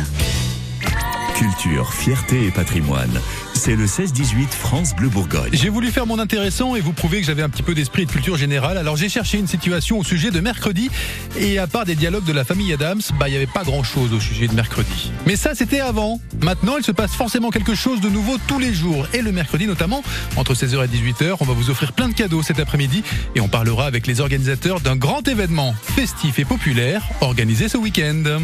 Culture, 1.37 1.93
fierté 1.93 2.47
et 2.47 2.51
patrimoine. 2.51 3.21
C'est 3.53 3.77
le 3.77 3.85
16-18 3.85 4.49
France 4.49 4.97
Bleu 4.97 5.11
Bourgogne. 5.11 5.51
J'ai 5.53 5.69
voulu 5.69 5.91
faire 5.91 6.07
mon 6.07 6.19
intéressant 6.19 6.77
et 6.77 6.81
vous 6.81 6.95
prouver 6.95 7.21
que 7.21 7.27
j'avais 7.27 7.43
un 7.43 7.51
petit 7.51 7.63
peu 7.63 7.75
d'esprit 7.75 8.07
de 8.07 8.11
culture 8.11 8.39
générale. 8.39 8.79
Alors 8.79 8.97
j'ai 8.97 9.11
cherché 9.11 9.37
une 9.37 9.47
situation 9.47 9.99
au 9.99 10.05
sujet 10.05 10.31
de 10.31 10.41
mercredi 10.41 10.91
et 11.39 11.59
à 11.59 11.67
part 11.67 11.85
des 11.85 11.95
dialogues 11.95 12.25
de 12.25 12.33
la 12.33 12.45
famille 12.45 12.73
Adams, 12.73 13.03
bah 13.21 13.29
il 13.29 13.33
n'y 13.33 13.37
avait 13.37 13.47
pas 13.47 13.65
grand 13.65 13.83
chose 13.83 14.15
au 14.15 14.21
sujet 14.21 14.49
de 14.49 14.55
mercredi. 14.55 15.13
Mais 15.27 15.37
ça 15.37 15.55
c'était 15.55 15.81
avant. 15.81 16.23
Maintenant 16.41 16.79
il 16.79 16.85
se 16.85 16.93
passe 16.93 17.13
forcément 17.13 17.51
quelque 17.51 17.75
chose 17.75 18.01
de 18.01 18.09
nouveau 18.09 18.39
tous 18.47 18.59
les 18.59 18.73
jours 18.73 19.07
et 19.13 19.21
le 19.21 19.31
mercredi 19.31 19.67
notamment 19.67 20.03
entre 20.37 20.55
16h 20.55 20.85
et 20.85 20.89
18h. 20.89 21.37
On 21.41 21.45
va 21.45 21.53
vous 21.53 21.69
offrir 21.69 21.93
plein 21.93 22.09
de 22.09 22.15
cadeaux 22.15 22.43
cet 22.43 22.61
après-midi 22.61 23.03
et 23.35 23.43
on 23.43 23.49
parlera 23.49 23.85
avec 23.85 24.07
les 24.07 24.23
organisateurs 24.23 24.81
d'un 24.81 24.97
grand 24.97 25.29
événement 25.29 25.75
festif 25.83 26.39
et 26.39 26.47
populaire 26.47 27.03
organisé 27.21 27.69
ce 27.69 27.77
week-end. 27.77 28.41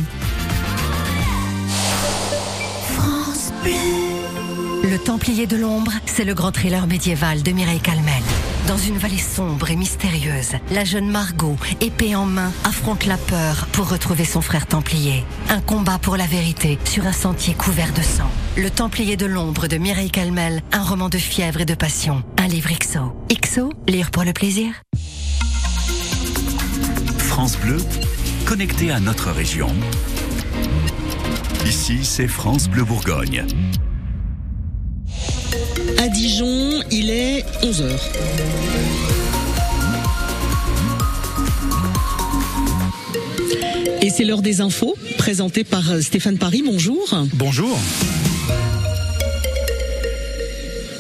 Le 3.65 4.99
Templier 4.99 5.47
de 5.47 5.57
l'ombre, 5.57 5.93
c'est 6.07 6.25
le 6.25 6.35
grand 6.35 6.51
thriller 6.51 6.87
médiéval 6.87 7.43
de 7.43 7.53
Mireille 7.53 7.81
Calmel. 7.81 8.23
Dans 8.67 8.77
une 8.77 8.99
vallée 8.99 9.19
sombre 9.19 9.71
et 9.71 9.77
mystérieuse, 9.77 10.53
la 10.71 10.85
jeune 10.85 11.09
Margot, 11.09 11.57
épée 11.81 12.17
en 12.17 12.25
main, 12.25 12.53
affronte 12.65 13.07
la 13.07 13.17
peur 13.17 13.69
pour 13.73 13.89
retrouver 13.89 14.25
son 14.25 14.41
frère 14.41 14.67
Templier. 14.67 15.25
Un 15.49 15.61
combat 15.61 15.99
pour 15.99 16.17
la 16.17 16.27
vérité 16.27 16.79
sur 16.85 17.07
un 17.07 17.13
sentier 17.13 17.55
couvert 17.55 17.93
de 17.93 18.03
sang. 18.03 18.31
Le 18.57 18.71
Templier 18.71 19.17
de 19.17 19.27
l'ombre 19.27 19.69
de 19.69 19.77
Mireille 19.77 20.11
Calmel, 20.11 20.63
un 20.73 20.83
roman 20.83 21.09
de 21.09 21.19
fièvre 21.19 21.61
et 21.61 21.67
de 21.67 21.75
passion. 21.75 22.23
Un 22.39 22.49
livre 22.49 22.71
XO. 22.71 23.13
XO, 23.33 23.73
lire 23.87 24.11
pour 24.11 24.25
le 24.25 24.33
plaisir. 24.33 24.73
France 27.19 27.57
Bleu, 27.59 27.79
connecté 28.45 28.91
à 28.91 28.99
notre 28.99 29.31
région. 29.31 29.69
Ici, 31.67 31.99
c'est 32.03 32.29
France 32.29 32.69
Bleu 32.69 32.85
Bourgogne. 32.85 33.45
À 35.99 36.09
Dijon, 36.09 36.83
il 36.91 37.11
est 37.11 37.45
11h. 37.63 37.89
Et 44.03 44.11
c'est 44.11 44.25
l'heure 44.25 44.43
des 44.43 44.61
infos, 44.61 44.97
présentée 45.19 45.63
par 45.63 45.93
euh, 45.93 46.01
Stéphane 46.01 46.39
Paris. 46.39 46.63
Bonjour. 46.67 47.15
Bonjour. 47.35 47.79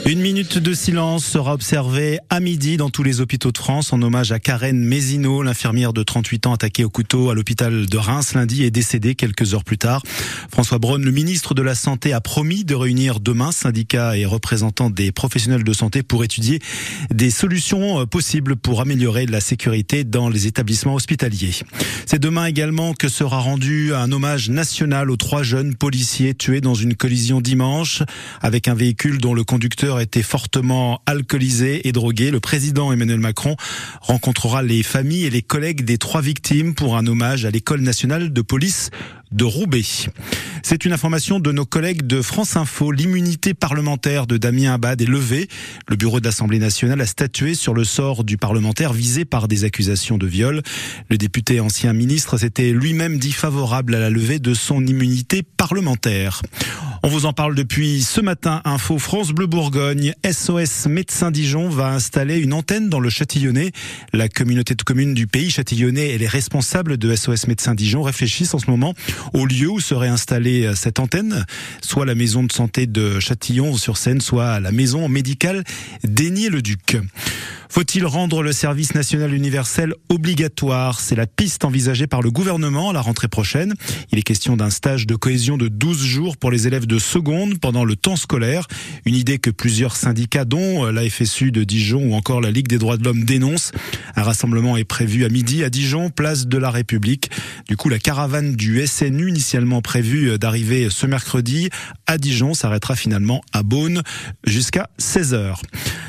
Une 0.04 0.20
minute 0.20 0.58
de 0.58 0.74
silence 0.74 1.24
sera 1.24 1.54
observée 1.54 2.18
à 2.28 2.40
midi 2.40 2.76
dans 2.76 2.90
tous 2.90 3.04
les 3.04 3.20
hôpitaux 3.20 3.52
de 3.52 3.58
France 3.58 3.92
en 3.92 4.02
hommage 4.02 4.32
à 4.32 4.40
Karen 4.40 4.76
Mézineau, 4.76 5.44
l'infirmière 5.44 5.92
de 5.92 6.02
38 6.02 6.48
ans 6.48 6.54
attaquée 6.54 6.82
au 6.82 6.90
couteau 6.90 7.30
à 7.30 7.34
l'hôpital 7.34 7.86
de 7.86 7.96
Reims 7.98 8.34
lundi 8.34 8.64
et 8.64 8.72
décédée 8.72 9.14
quelques 9.14 9.54
heures 9.54 9.62
plus 9.62 9.78
tard. 9.78 10.02
François 10.50 10.78
Braun, 10.80 11.04
le 11.04 11.12
ministre 11.12 11.54
de 11.54 11.62
la 11.62 11.76
Santé, 11.76 12.12
a 12.12 12.20
promis 12.20 12.64
de 12.64 12.74
réunir 12.74 13.20
demain 13.20 13.52
syndicats 13.52 14.16
et 14.16 14.26
représentants 14.26 14.90
des 14.90 15.12
professionnels 15.12 15.62
de 15.62 15.72
santé 15.72 16.02
pour 16.02 16.24
étudier 16.24 16.58
des 17.14 17.30
solutions 17.30 18.00
euh, 18.00 18.04
possibles 18.04 18.56
pour 18.56 18.80
améliorer 18.80 19.26
la 19.26 19.40
sécurité 19.40 20.02
dans 20.02 20.28
les 20.28 20.48
établissements 20.48 20.94
hospitaliers. 20.94 21.54
C'est 22.06 22.18
demain 22.18 22.46
également 22.46 22.92
que 22.92 23.08
sera 23.08 23.38
rendu 23.38 23.94
un 23.94 24.10
hommage 24.10 24.50
national 24.50 25.10
aux 25.10 25.16
trois 25.16 25.44
jeunes 25.44 25.76
policiers 25.76 26.34
tués 26.34 26.60
dans 26.60 26.74
une 26.74 26.96
collision 26.96 27.40
dimanche 27.40 28.02
avec 28.40 28.66
un 28.66 28.74
véhicule 28.74 29.18
dont 29.18 29.32
le 29.32 29.44
conducteur 29.44 29.91
était 30.00 30.22
fortement 30.22 31.00
alcoolisé 31.06 31.86
et 31.88 31.92
drogué. 31.92 32.30
Le 32.30 32.40
président 32.40 32.92
Emmanuel 32.92 33.20
Macron 33.20 33.56
rencontrera 34.00 34.62
les 34.62 34.82
familles 34.82 35.24
et 35.24 35.30
les 35.30 35.42
collègues 35.42 35.84
des 35.84 35.98
trois 35.98 36.20
victimes 36.20 36.74
pour 36.74 36.96
un 36.96 37.06
hommage 37.06 37.44
à 37.44 37.50
l'école 37.50 37.80
nationale 37.80 38.32
de 38.32 38.42
police 38.42 38.90
de 39.32 39.44
Roubaix. 39.44 39.82
C'est 40.62 40.84
une 40.84 40.92
information 40.92 41.40
de 41.40 41.50
nos 41.50 41.64
collègues 41.64 42.06
de 42.06 42.22
France 42.22 42.56
Info. 42.56 42.92
L'immunité 42.92 43.52
parlementaire 43.52 44.26
de 44.26 44.36
Damien 44.36 44.74
Abad 44.74 45.00
est 45.02 45.06
levée. 45.06 45.48
Le 45.88 45.96
bureau 45.96 46.20
de 46.20 46.24
l'Assemblée 46.24 46.58
nationale 46.58 47.00
a 47.00 47.06
statué 47.06 47.54
sur 47.54 47.74
le 47.74 47.84
sort 47.84 48.22
du 48.22 48.36
parlementaire 48.36 48.92
visé 48.92 49.24
par 49.24 49.48
des 49.48 49.64
accusations 49.64 50.18
de 50.18 50.26
viol. 50.26 50.62
Le 51.10 51.18
député 51.18 51.60
ancien 51.60 51.92
ministre 51.92 52.36
s'était 52.36 52.70
lui-même 52.70 53.18
dit 53.18 53.32
favorable 53.32 53.94
à 53.94 53.98
la 53.98 54.10
levée 54.10 54.38
de 54.38 54.54
son 54.54 54.86
immunité 54.86 55.42
parlementaire. 55.42 56.42
On 57.04 57.08
vous 57.08 57.26
en 57.26 57.32
parle 57.32 57.56
depuis 57.56 58.00
ce 58.00 58.20
matin. 58.20 58.62
Info 58.64 58.96
France 58.96 59.32
Bleu 59.32 59.46
Bourgogne. 59.46 60.14
SOS 60.24 60.86
Médecins 60.86 61.32
Dijon 61.32 61.68
va 61.68 61.88
installer 61.88 62.38
une 62.38 62.52
antenne 62.52 62.88
dans 62.88 63.00
le 63.00 63.10
Châtillonnais. 63.10 63.72
La 64.12 64.28
communauté 64.28 64.76
de 64.76 64.82
communes 64.82 65.12
du 65.12 65.26
pays 65.26 65.50
Châtillonnais 65.50 66.10
et 66.10 66.18
les 66.18 66.28
responsables 66.28 66.98
de 66.98 67.14
SOS 67.16 67.48
Médecins 67.48 67.74
Dijon 67.74 68.02
réfléchissent 68.02 68.54
en 68.54 68.60
ce 68.60 68.70
moment 68.70 68.94
au 69.32 69.46
lieu 69.46 69.70
où 69.70 69.80
serait 69.80 70.08
installée 70.08 70.72
cette 70.74 71.00
antenne, 71.00 71.46
soit 71.80 72.06
la 72.06 72.14
maison 72.14 72.42
de 72.42 72.52
santé 72.52 72.86
de 72.86 73.20
Châtillon-sur-Seine, 73.20 74.20
soit 74.20 74.60
la 74.60 74.72
maison 74.72 75.08
médicale 75.08 75.64
d'Aigné-le-Duc. 76.04 76.98
Faut-il 77.74 78.04
rendre 78.04 78.42
le 78.42 78.52
service 78.52 78.94
national 78.94 79.32
universel 79.32 79.94
obligatoire? 80.10 81.00
C'est 81.00 81.14
la 81.14 81.26
piste 81.26 81.64
envisagée 81.64 82.06
par 82.06 82.20
le 82.20 82.30
gouvernement 82.30 82.90
à 82.90 82.92
la 82.92 83.00
rentrée 83.00 83.28
prochaine. 83.28 83.72
Il 84.12 84.18
est 84.18 84.22
question 84.22 84.58
d'un 84.58 84.68
stage 84.68 85.06
de 85.06 85.16
cohésion 85.16 85.56
de 85.56 85.68
12 85.68 86.04
jours 86.04 86.36
pour 86.36 86.50
les 86.50 86.66
élèves 86.66 86.86
de 86.86 86.98
seconde 86.98 87.58
pendant 87.60 87.86
le 87.86 87.96
temps 87.96 88.16
scolaire. 88.16 88.66
Une 89.06 89.14
idée 89.14 89.38
que 89.38 89.48
plusieurs 89.48 89.96
syndicats, 89.96 90.44
dont 90.44 90.84
la 90.84 91.08
FSU 91.08 91.50
de 91.50 91.64
Dijon 91.64 92.10
ou 92.10 92.12
encore 92.12 92.42
la 92.42 92.50
Ligue 92.50 92.68
des 92.68 92.76
droits 92.76 92.98
de 92.98 93.04
l'homme 93.04 93.24
dénoncent. 93.24 93.72
Un 94.16 94.22
rassemblement 94.22 94.76
est 94.76 94.84
prévu 94.84 95.24
à 95.24 95.30
midi 95.30 95.64
à 95.64 95.70
Dijon, 95.70 96.10
place 96.10 96.46
de 96.46 96.58
la 96.58 96.68
République. 96.68 97.30
Du 97.70 97.78
coup, 97.78 97.88
la 97.88 97.98
caravane 97.98 98.54
du 98.54 98.86
SNU, 98.86 99.30
initialement 99.30 99.80
prévue 99.80 100.38
d'arriver 100.38 100.88
ce 100.90 101.06
mercredi 101.06 101.70
à 102.06 102.18
Dijon, 102.18 102.52
s'arrêtera 102.52 102.96
finalement 102.96 103.40
à 103.54 103.62
Beaune 103.62 104.02
jusqu'à 104.44 104.90
16h. 105.00 105.54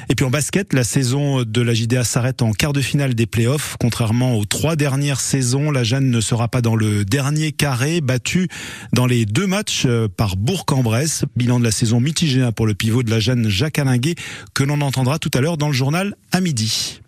Et 0.09 0.15
puis 0.15 0.25
en 0.25 0.29
basket, 0.29 0.73
la 0.73 0.83
saison 0.83 1.43
de 1.53 1.61
la 1.61 1.73
JDA 1.73 2.03
s'arrête 2.03 2.41
en 2.41 2.51
quart 2.51 2.73
de 2.73 2.81
finale 2.81 3.13
des 3.13 3.27
playoffs. 3.27 3.77
Contrairement 3.79 4.35
aux 4.37 4.45
trois 4.45 4.75
dernières 4.75 5.21
saisons, 5.21 5.69
la 5.69 5.83
Jeanne 5.83 6.09
ne 6.09 6.19
sera 6.19 6.47
pas 6.47 6.61
dans 6.61 6.75
le 6.75 7.05
dernier 7.05 7.51
carré, 7.51 8.01
battu 8.01 8.49
dans 8.91 9.05
les 9.05 9.25
deux 9.25 9.45
matchs 9.45 9.83
euh, 9.85 10.07
par 10.07 10.35
Bourg-en-Bresse. 10.35 11.25
Bilan 11.35 11.59
de 11.59 11.63
la 11.63 11.71
saison 11.71 11.99
mitigé 11.99 12.41
hein, 12.41 12.51
pour 12.51 12.65
le 12.65 12.73
pivot 12.73 13.03
de 13.03 13.11
la 13.11 13.19
Jeanne 13.19 13.47
Jacques 13.47 13.77
Alinguet, 13.77 14.15
que 14.55 14.63
l'on 14.63 14.81
entendra 14.81 15.19
tout 15.19 15.31
à 15.35 15.41
l'heure 15.41 15.57
dans 15.57 15.67
le 15.67 15.73
journal 15.73 16.15
à 16.31 16.41
midi. 16.41 16.99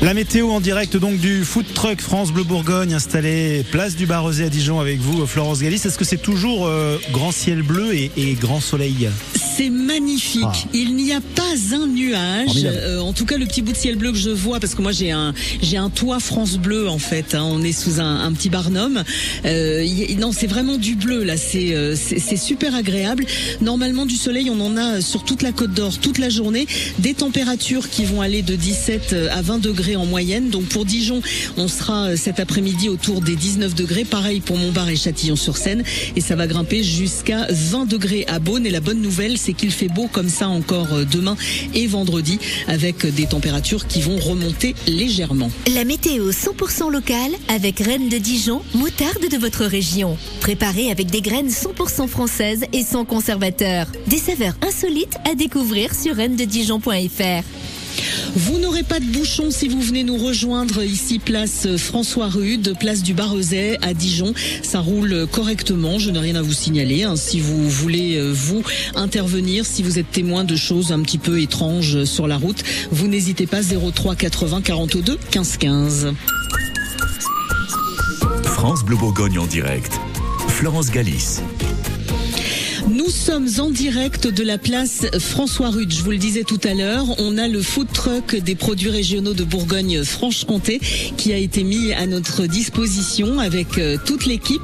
La 0.00 0.14
météo 0.14 0.50
en 0.50 0.60
direct 0.60 0.96
donc 0.96 1.18
du 1.18 1.44
food 1.44 1.66
truck 1.74 2.00
France 2.00 2.30
Bleu 2.32 2.44
Bourgogne 2.44 2.94
installé 2.94 3.64
place 3.72 3.96
du 3.96 4.06
Barrosé 4.06 4.44
à 4.44 4.48
Dijon 4.48 4.78
avec 4.78 5.00
vous 5.00 5.26
Florence 5.26 5.60
Galis. 5.60 5.74
Est-ce 5.84 5.98
que 5.98 6.04
c'est 6.04 6.22
toujours 6.22 6.66
euh, 6.68 6.98
grand 7.10 7.32
ciel 7.32 7.62
bleu 7.62 7.92
et, 7.94 8.12
et 8.16 8.34
grand 8.34 8.60
soleil? 8.60 9.08
C'est 9.34 9.70
magnifique. 9.70 10.44
Ah. 10.44 10.68
Il 10.72 10.94
n'y 10.94 11.12
a 11.12 11.20
pas 11.20 11.42
un 11.74 11.88
nuage. 11.88 12.64
Euh, 12.64 13.00
en 13.00 13.12
tout 13.12 13.24
cas, 13.24 13.36
le 13.38 13.44
petit 13.46 13.60
bout 13.60 13.72
de 13.72 13.76
ciel 13.76 13.96
bleu 13.96 14.12
que 14.12 14.18
je 14.18 14.30
vois, 14.30 14.60
parce 14.60 14.76
que 14.76 14.82
moi 14.82 14.92
j'ai 14.92 15.10
un 15.10 15.34
j'ai 15.62 15.76
un 15.78 15.90
toit 15.90 16.20
France 16.20 16.58
Bleu 16.58 16.88
en 16.88 16.98
fait. 17.00 17.34
hein. 17.34 17.42
on 17.44 17.60
est 17.64 17.72
sous 17.72 17.98
un, 18.00 18.20
un 18.24 18.32
petit 18.32 18.50
barnum. 18.50 19.02
Euh, 19.46 19.82
y- 19.82 20.14
non, 20.14 20.30
c'est 20.30 20.46
vraiment 20.46 20.76
du 20.78 20.94
bleu 20.94 21.24
là. 21.24 21.36
C'est 21.36 21.74
euh, 21.74 21.96
c'est 21.96 22.20
c'est 22.20 22.36
super 22.36 22.72
agréable. 22.76 23.26
Normalement, 23.60 24.06
du 24.06 24.14
soleil, 24.14 24.48
on 24.48 24.60
en 24.60 24.76
a 24.76 25.00
sur 25.00 25.24
toute 25.24 25.42
la 25.42 25.50
Côte 25.50 25.72
d'Or 25.74 25.98
toute 25.98 26.18
la 26.18 26.28
journée. 26.28 26.68
Des 27.00 27.14
températures 27.14 27.90
qui 27.90 28.04
vont 28.04 28.20
aller 28.20 28.42
de 28.42 28.54
17 28.54 29.16
à 29.32 29.42
20 29.42 29.58
degrés 29.58 29.87
en 29.96 30.06
moyenne. 30.06 30.50
Donc 30.50 30.64
pour 30.64 30.84
Dijon, 30.84 31.20
on 31.56 31.68
sera 31.68 32.08
euh, 32.08 32.16
cet 32.16 32.40
après-midi 32.40 32.88
autour 32.88 33.20
des 33.20 33.36
19 33.36 33.74
degrés. 33.74 34.04
Pareil 34.04 34.40
pour 34.40 34.56
Montbard 34.56 34.88
et 34.88 34.96
Châtillon-sur-Seine. 34.96 35.82
Et 36.16 36.20
ça 36.20 36.36
va 36.36 36.46
grimper 36.46 36.82
jusqu'à 36.82 37.46
20 37.50 37.86
degrés 37.86 38.24
à 38.28 38.38
Beaune. 38.38 38.66
Et 38.66 38.70
la 38.70 38.80
bonne 38.80 39.00
nouvelle, 39.00 39.38
c'est 39.38 39.52
qu'il 39.52 39.70
fait 39.70 39.88
beau 39.88 40.08
comme 40.10 40.28
ça 40.28 40.48
encore 40.48 40.92
euh, 40.92 41.04
demain 41.04 41.36
et 41.74 41.86
vendredi 41.86 42.38
avec 42.66 43.06
des 43.06 43.26
températures 43.26 43.86
qui 43.86 44.00
vont 44.00 44.18
remonter 44.18 44.74
légèrement. 44.86 45.50
La 45.74 45.84
météo 45.84 46.30
100% 46.30 46.90
locale 46.90 47.32
avec 47.48 47.80
Rennes 47.80 48.08
de 48.08 48.18
Dijon, 48.18 48.62
moutarde 48.74 49.28
de 49.30 49.36
votre 49.36 49.64
région. 49.64 50.16
Préparée 50.40 50.90
avec 50.90 51.10
des 51.10 51.20
graines 51.20 51.48
100% 51.48 52.08
françaises 52.08 52.64
et 52.72 52.82
sans 52.82 53.04
conservateur. 53.04 53.86
Des 54.06 54.18
saveurs 54.18 54.54
insolites 54.62 55.16
à 55.30 55.34
découvrir 55.34 55.94
sur 55.94 56.16
rennededijon.fr. 56.16 57.77
Vous 58.36 58.58
n'aurez 58.58 58.82
pas 58.82 59.00
de 59.00 59.04
bouchon 59.04 59.50
si 59.50 59.68
vous 59.68 59.80
venez 59.80 60.04
nous 60.04 60.16
rejoindre 60.16 60.82
ici, 60.82 61.18
place 61.18 61.66
François 61.76 62.28
Rude, 62.28 62.74
place 62.78 63.02
du 63.02 63.14
Barrezet 63.14 63.78
à 63.82 63.94
Dijon. 63.94 64.32
Ça 64.62 64.80
roule 64.80 65.26
correctement, 65.30 65.98
je 65.98 66.10
n'ai 66.10 66.18
rien 66.18 66.36
à 66.36 66.42
vous 66.42 66.52
signaler. 66.52 67.04
hein. 67.04 67.16
Si 67.16 67.40
vous 67.40 67.68
voulez, 67.68 68.16
euh, 68.16 68.32
vous, 68.32 68.62
intervenir, 68.94 69.64
si 69.66 69.82
vous 69.82 69.98
êtes 69.98 70.10
témoin 70.10 70.44
de 70.44 70.56
choses 70.56 70.92
un 70.92 71.00
petit 71.00 71.18
peu 71.18 71.40
étranges 71.40 72.04
sur 72.04 72.26
la 72.26 72.36
route, 72.36 72.62
vous 72.90 73.08
n'hésitez 73.08 73.46
pas 73.46 73.60
03 73.62 74.14
80 74.16 74.60
42 74.62 75.18
15 75.30 75.56
15. 75.56 76.12
France 78.44 78.84
Bleu 78.84 78.96
Bourgogne 78.96 79.38
en 79.38 79.46
direct. 79.46 79.92
Florence 80.48 80.90
Galis. 80.90 81.40
Nous 82.86 83.10
sommes 83.10 83.48
en 83.58 83.70
direct 83.70 84.28
de 84.28 84.42
la 84.44 84.56
place 84.56 85.06
François 85.18 85.70
Rude. 85.70 85.92
Je 85.92 86.02
vous 86.02 86.10
le 86.10 86.16
disais 86.16 86.44
tout 86.44 86.60
à 86.64 86.74
l'heure, 86.74 87.06
on 87.18 87.36
a 87.36 87.48
le 87.48 87.60
food 87.60 87.88
truck 87.92 88.36
des 88.36 88.54
produits 88.54 88.90
régionaux 88.90 89.34
de 89.34 89.44
Bourgogne-Franche-Comté 89.44 90.80
qui 91.16 91.32
a 91.32 91.36
été 91.36 91.64
mis 91.64 91.92
à 91.92 92.06
notre 92.06 92.46
disposition 92.46 93.40
avec 93.40 93.78
euh, 93.78 93.96
toute 94.04 94.26
l'équipe 94.26 94.62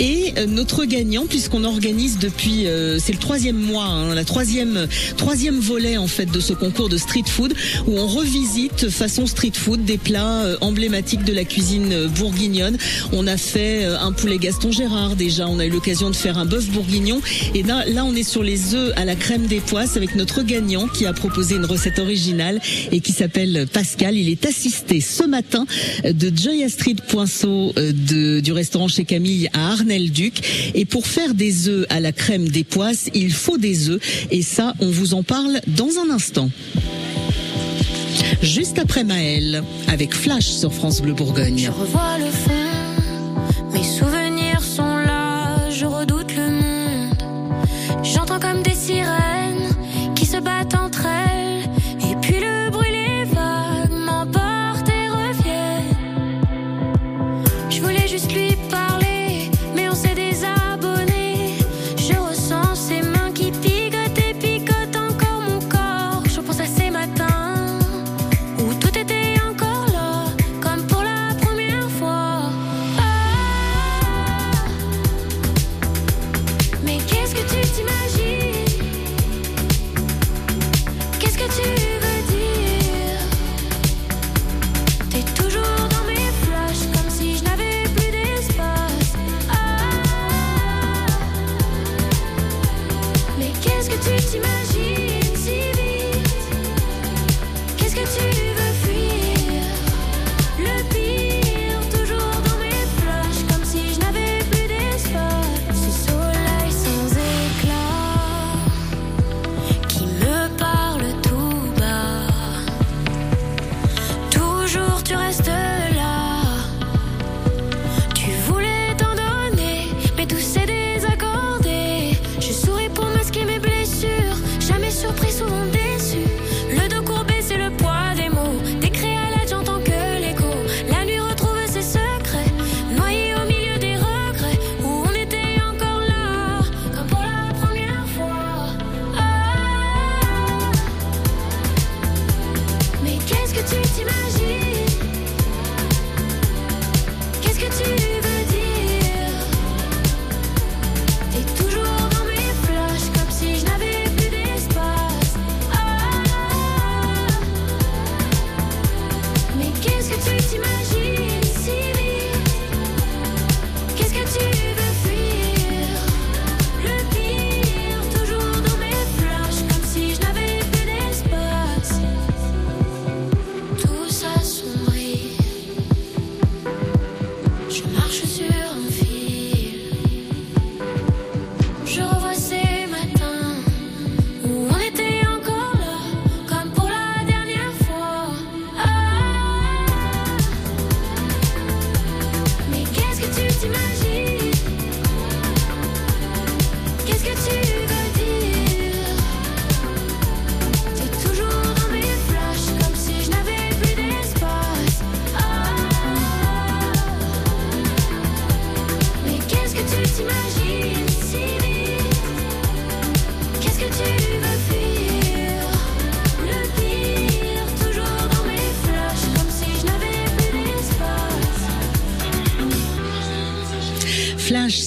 et 0.00 0.34
euh, 0.36 0.46
notre 0.46 0.84
gagnant 0.84 1.26
puisqu'on 1.26 1.64
organise 1.64 2.18
depuis 2.18 2.66
euh, 2.66 2.98
c'est 2.98 3.12
le 3.12 3.18
troisième 3.18 3.58
mois, 3.58 3.84
hein, 3.84 4.14
la 4.14 4.24
troisième 4.24 4.88
troisième 5.16 5.58
volet 5.58 5.96
en 5.96 6.08
fait 6.08 6.30
de 6.30 6.40
ce 6.40 6.52
concours 6.52 6.88
de 6.88 6.96
street 6.96 7.24
food 7.26 7.54
où 7.86 7.98
on 7.98 8.06
revisite 8.06 8.90
façon 8.90 9.26
street 9.26 9.52
food 9.54 9.84
des 9.84 9.98
plats 9.98 10.56
emblématiques 10.60 11.24
de 11.24 11.32
la 11.32 11.44
cuisine 11.44 12.06
bourguignonne. 12.18 12.76
On 13.12 13.26
a 13.26 13.36
fait 13.36 13.84
un 13.84 14.12
poulet 14.12 14.38
Gaston 14.38 14.72
Gérard 14.72 15.16
déjà, 15.16 15.46
on 15.48 15.58
a 15.58 15.66
eu 15.66 15.70
l'occasion 15.70 16.10
de 16.10 16.16
faire 16.16 16.38
un 16.38 16.44
bœuf 16.44 16.68
bourguignon 16.70 17.20
et 17.54 17.62
là, 17.62 17.82
fois, 17.82 17.92
là, 17.92 18.04
on 18.04 18.14
est 18.14 18.22
sur 18.22 18.42
les 18.42 18.74
œufs 18.74 18.92
à 18.96 19.04
la 19.04 19.14
crème 19.14 19.46
des 19.46 19.60
poisses 19.60 19.96
avec 19.96 20.14
notre 20.14 20.42
gagnant 20.42 20.88
qui 20.88 21.06
a 21.06 21.12
proposé 21.12 21.56
une 21.56 21.64
recette 21.64 21.98
originale 21.98 22.60
et 22.90 23.00
qui 23.00 23.12
s'appelle 23.12 23.66
Pascal. 23.72 24.16
Il 24.16 24.28
est 24.28 24.46
assisté 24.46 25.00
ce 25.00 25.24
matin 25.24 25.66
de 26.04 26.32
Joy 26.34 26.64
Astrid 26.64 27.00
Poinceau 27.02 27.72
euh, 27.76 27.92
de, 27.92 28.40
du 28.40 28.52
restaurant 28.52 28.88
chez 28.88 29.04
Camille 29.04 29.48
à 29.52 29.72
Arnel-Duc. 29.72 30.72
Et 30.74 30.84
pour 30.84 31.06
faire 31.06 31.34
des 31.34 31.68
œufs 31.68 31.86
à 31.90 32.00
la 32.00 32.12
crème 32.12 32.48
des 32.48 32.64
poisses, 32.64 33.08
il 33.14 33.32
faut 33.32 33.58
des 33.58 33.90
œufs. 33.90 34.00
Et 34.30 34.42
ça, 34.42 34.74
on 34.80 34.90
vous 34.90 35.14
en 35.14 35.22
parle 35.22 35.60
dans 35.66 35.90
un 36.04 36.10
instant. 36.10 36.50
Juste 38.42 38.78
après 38.78 39.04
Maël, 39.04 39.62
avec 39.88 40.14
Flash 40.14 40.46
sur 40.46 40.72
France 40.72 41.00
Bleu 41.00 41.12
Bourgogne. 41.12 41.70
revois 41.70 42.18
le 42.18 42.26
mes 43.72 43.84
souvenirs 43.84 44.21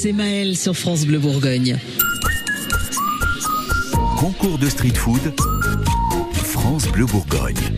c'est 0.06 0.14
Maël 0.14 0.56
sur 0.56 0.78
France 0.78 1.08
Bleu 1.08 1.18
Bourgogne. 1.18 1.80
Concours 4.20 4.60
de 4.60 4.70
street 4.70 4.94
food. 4.94 5.34
France 6.32 6.88
Bleu 6.90 7.08
Bourgogne. 7.08 7.75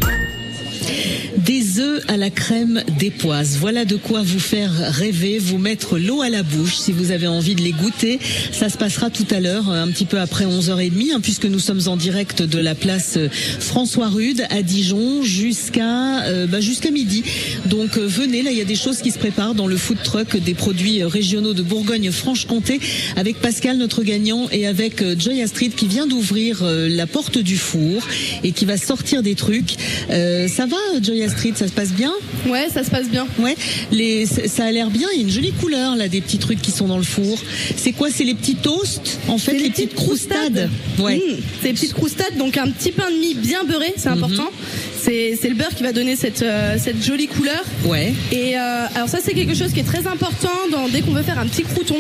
À 2.08 2.18
la 2.18 2.30
crème 2.30 2.84
d'époisse. 3.00 3.58
Voilà 3.60 3.86
de 3.86 3.96
quoi 3.96 4.22
vous 4.22 4.40
faire 4.40 4.72
rêver, 4.72 5.40
vous 5.40 5.58
mettre 5.58 5.98
l'eau 5.98 6.22
à 6.22 6.30
la 6.30 6.44
bouche 6.44 6.78
si 6.78 6.92
vous 6.92 7.12
avez 7.12 7.28
envie 7.28 7.56
de 7.56 7.62
les 7.62 7.72
goûter. 7.72 8.20
Ça 8.52 8.70
se 8.70 8.78
passera 8.78 9.10
tout 9.10 9.26
à 9.32 9.40
l'heure, 9.40 9.70
un 9.70 9.88
petit 9.88 10.06
peu 10.06 10.20
après 10.20 10.46
11h30, 10.46 11.14
hein, 11.14 11.20
puisque 11.22 11.46
nous 11.46 11.60
sommes 11.60 11.82
en 11.88 11.98
direct 11.98 12.42
de 12.42 12.60
la 12.60 12.76
place 12.76 13.16
euh, 13.18 13.30
François 13.60 14.10
Rude 14.10 14.46
à 14.50 14.62
Dijon 14.62 15.24
jusqu'à 15.24 16.24
euh, 16.26 16.48
bah, 16.48 16.62
jusqu'à 16.62 16.92
midi. 16.92 17.24
Donc 17.66 17.98
euh, 17.98 18.06
venez, 18.08 18.44
là 18.44 18.52
il 18.52 18.58
y 18.58 18.62
a 18.62 18.66
des 18.66 18.76
choses 18.76 19.00
qui 19.00 19.12
se 19.12 19.20
préparent 19.20 19.56
dans 19.56 19.68
le 19.68 19.78
food 19.78 19.98
truck 20.04 20.38
des 20.38 20.54
produits 20.54 21.04
régionaux 21.04 21.54
de 21.54 21.64
Bourgogne-Franche-Comté 21.64 22.80
avec 23.16 23.40
Pascal, 23.40 23.78
notre 23.78 24.04
gagnant, 24.04 24.48
et 24.52 24.68
avec 24.68 25.04
Joy 25.20 25.42
Astrid 25.42 25.76
qui 25.76 25.88
vient 25.88 26.08
d'ouvrir 26.08 26.64
la 26.64 27.08
porte 27.08 27.38
du 27.38 27.58
four 27.58 28.02
et 28.44 28.52
qui 28.52 28.66
va 28.66 28.78
sortir 28.78 29.24
des 29.24 29.36
trucs. 29.36 29.76
Ça 30.10 30.66
va, 30.66 30.78
Joy 31.02 31.24
Astrid, 31.24 31.58
ça 31.58 31.68
se 31.68 31.74
passe 31.74 31.87
bien 31.94 32.14
Ouais, 32.48 32.68
ça 32.74 32.84
se 32.84 32.90
passe 32.90 33.10
bien. 33.10 33.28
Ouais, 33.40 33.56
les, 33.92 34.26
ça 34.26 34.66
a 34.66 34.72
l'air 34.72 34.90
bien. 34.90 35.08
Il 35.14 35.20
y 35.20 35.24
a 35.24 35.28
une 35.28 35.32
jolie 35.34 35.52
couleur 35.52 35.96
là 35.96 36.08
des 36.08 36.22
petits 36.22 36.38
trucs 36.38 36.62
qui 36.62 36.72
sont 36.72 36.88
dans 36.88 36.98
le 36.98 37.04
four. 37.04 37.38
C'est 37.76 37.92
quoi 37.92 38.10
C'est 38.10 38.24
les 38.24 38.36
petits 38.36 38.56
toasts 38.56 39.20
En 39.28 39.38
fait, 39.38 39.54
les, 39.54 39.70
petites 39.70 39.96
croustades. 39.96 40.70
Ouais. 41.00 41.18
Mmh, 41.18 41.42
c'est 41.62 41.68
les 41.68 41.74
petites 41.74 41.94
croustades, 41.94 42.38
donc 42.38 42.58
un 42.58 42.70
petit 42.70 42.92
pain 42.92 43.10
de 43.12 43.18
mie 43.18 43.36
bien 43.36 43.64
beurré, 43.64 43.94
c'est 43.98 44.10
important. 44.10 44.50
C'est 44.87 44.87
c'est 45.08 45.50
le 45.50 45.56
beurre 45.56 45.74
qui 45.76 45.84
va 45.84 45.92
donner 45.94 46.16
cette, 46.16 46.42
euh, 46.42 46.76
cette 46.78 47.04
jolie 47.04 47.28
couleur. 47.28 47.64
Ouais. 47.86 48.14
Et 48.32 48.58
euh, 48.58 48.86
alors 48.96 49.08
ça 49.08 49.20
c'est 49.24 49.34
quelque 49.34 49.56
chose 49.56 49.72
qui 49.72 49.80
est 49.80 49.84
très 49.84 50.06
important 50.08 50.50
dans, 50.72 50.88
dès 50.90 51.02
qu'on 51.02 51.12
veut 51.12 51.24
faire 51.24 51.40
un 51.40 51.48
petit 51.48 51.64
crouton. 51.64 51.96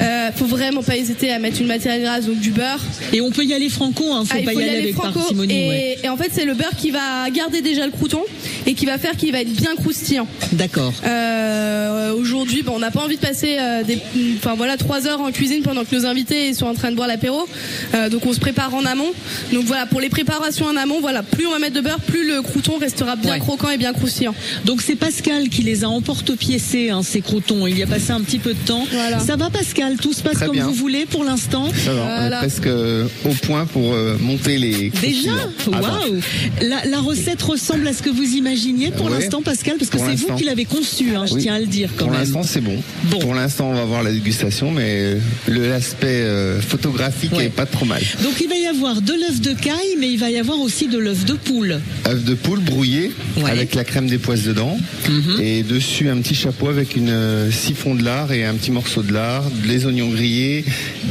Euh, 0.00 0.30
faut 0.34 0.46
vraiment 0.46 0.82
pas 0.82 0.96
hésiter 0.96 1.30
à 1.32 1.38
mettre 1.38 1.60
une 1.60 1.66
matière 1.66 1.98
grasse, 2.00 2.26
donc 2.26 2.38
du 2.38 2.50
beurre. 2.50 2.80
Et 3.12 3.20
on 3.20 3.30
peut 3.30 3.44
y 3.44 3.52
aller 3.52 3.68
franco, 3.68 4.04
hein, 4.12 4.24
faut 4.24 4.36
Ah, 4.38 4.42
pas 4.44 4.52
faut 4.52 4.60
y 4.60 4.62
aller 4.62 4.78
avec 4.78 4.94
franco. 4.94 5.18
parcimonie. 5.18 5.54
Et, 5.54 5.68
ouais. 5.68 5.98
et 6.04 6.08
en 6.08 6.16
fait 6.16 6.30
c'est 6.32 6.44
le 6.46 6.54
beurre 6.54 6.76
qui 6.76 6.90
va 6.90 7.28
garder 7.30 7.60
déjà 7.60 7.84
le 7.84 7.92
crouton 7.92 8.22
et 8.66 8.74
qui 8.74 8.86
va 8.86 8.96
faire 8.98 9.16
qu'il 9.16 9.32
va 9.32 9.40
être 9.42 9.52
bien 9.52 9.74
croustillant. 9.76 10.26
D'accord. 10.52 10.92
Euh, 11.04 12.14
Aujourd'hui, 12.14 12.62
bon, 12.62 12.72
on 12.76 12.78
n'a 12.80 12.90
pas 12.90 13.00
envie 13.00 13.16
de 13.16 13.20
passer 13.20 13.56
euh, 13.58 13.82
des, 13.82 13.98
enfin 14.36 14.54
voilà, 14.56 14.76
trois 14.76 15.06
heures 15.06 15.20
en 15.20 15.30
cuisine 15.32 15.62
pendant 15.62 15.84
que 15.84 15.94
nos 15.94 16.06
invités 16.06 16.52
sont 16.54 16.66
en 16.66 16.74
train 16.74 16.90
de 16.90 16.96
boire 16.96 17.08
l'apéro. 17.08 17.46
Euh, 17.94 18.08
donc 18.08 18.26
on 18.26 18.32
se 18.32 18.40
prépare 18.40 18.74
en 18.74 18.84
amont. 18.84 19.10
Donc 19.52 19.64
voilà, 19.64 19.86
pour 19.86 20.00
les 20.00 20.08
préparations 20.10 20.66
en 20.66 20.76
amont, 20.76 21.00
voilà, 21.00 21.22
plus 21.22 21.46
on 21.46 21.52
va 21.52 21.58
mettre 21.58 21.74
de 21.76 21.80
beurre, 21.80 22.00
plus 22.00 22.29
le 22.36 22.42
crouton 22.42 22.78
restera 22.78 23.16
bien 23.16 23.32
Ouais. 23.34 23.38
croquant 23.38 23.70
et 23.70 23.78
bien 23.78 23.92
croustillant. 23.92 24.34
Donc 24.64 24.82
c'est 24.82 24.96
Pascal 24.96 25.48
qui 25.48 25.62
les 25.62 25.84
a 25.84 25.88
emporte-piécés, 25.88 26.90
hein, 26.90 27.02
ces 27.02 27.20
croutons. 27.20 27.66
Il 27.66 27.78
y 27.78 27.82
a 27.82 27.86
passé 27.86 28.12
un 28.12 28.20
petit 28.20 28.38
peu 28.38 28.52
de 28.54 28.58
temps. 28.66 28.84
Ça 29.26 29.36
va 29.36 29.50
Pascal? 29.50 29.96
Tout 29.96 30.12
se 30.12 30.22
passe 30.22 30.34
Très 30.34 30.46
comme 30.46 30.54
bien. 30.56 30.66
vous 30.66 30.74
voulez 30.74 31.06
pour 31.06 31.24
l'instant? 31.24 31.68
Ça 31.84 31.92
va, 31.92 32.18
on 32.20 32.26
est 32.26 32.36
presque 32.38 32.66
euh, 32.66 33.06
au 33.24 33.30
point 33.46 33.66
pour 33.66 33.92
euh, 33.94 34.16
monter 34.20 34.58
les. 34.58 34.90
Déjà? 35.00 35.30
Ah 35.72 35.78
bah, 35.80 36.00
Waouh 36.06 36.20
la, 36.62 36.84
la 36.86 37.00
recette 37.00 37.42
ressemble 37.42 37.86
à 37.88 37.92
ce 37.92 38.02
que 38.02 38.10
vous 38.10 38.22
imaginiez 38.34 38.90
pour 38.90 39.06
Ouais. 39.06 39.18
l'instant 39.20 39.42
Pascal 39.42 39.76
Parce 39.78 39.90
que 39.90 39.98
c'est 39.98 40.14
vous 40.14 40.34
qui 40.36 40.44
l'avez 40.44 40.64
conçu, 40.64 41.14
hein, 41.16 41.26
je 41.26 41.34
Oui. 41.34 41.42
tiens 41.42 41.54
à 41.54 41.60
le 41.60 41.66
dire 41.66 41.90
quand 41.96 42.04
Pour 42.06 42.12
même. 42.12 42.20
l'instant, 42.20 42.42
c'est 42.42 42.60
bon. 42.60 42.80
Pour 43.20 43.34
l'instant, 43.34 43.70
on 43.70 43.74
va 43.74 43.84
voir 43.84 44.02
la 44.02 44.12
dégustation, 44.12 44.70
mais 44.70 45.16
le- 45.48 45.68
l'aspect 45.68 46.06
euh, 46.22 46.60
photographique 46.60 47.32
est 47.40 47.48
pas 47.48 47.66
trop 47.66 47.84
mal. 47.86 48.02
Donc 48.22 48.34
il 48.40 48.48
va 48.48 48.56
y 48.56 48.66
avoir 48.66 49.00
de 49.02 49.12
l'œuf 49.12 49.40
de 49.40 49.52
caille, 49.52 49.96
mais 49.98 50.10
il 50.10 50.18
va 50.18 50.30
y 50.30 50.38
avoir 50.38 50.58
aussi 50.60 50.86
de 50.88 50.98
l'œuf 50.98 51.24
de 51.24 51.34
poule. 51.34 51.80
Œuf 52.20 52.24
de 52.24 52.34
poule 52.34 52.60
brouillé 52.60 53.12
avec 53.46 53.74
la 53.74 53.84
crème 53.84 54.06
des 54.06 54.18
poisses 54.18 54.44
dedans 54.44 54.76
Mhm. 55.08 55.40
et 55.40 55.62
dessus 55.62 56.08
un 56.08 56.18
petit 56.18 56.34
chapeau 56.34 56.68
avec 56.68 56.94
une 56.96 57.08
euh, 57.08 57.50
siphon 57.50 57.94
de 57.94 58.04
lard 58.04 58.32
et 58.32 58.44
un 58.44 58.54
petit 58.54 58.70
morceau 58.70 59.02
de 59.02 59.12
lard, 59.12 59.44
les 59.66 59.86
oignons 59.86 60.08
grillés 60.08 60.64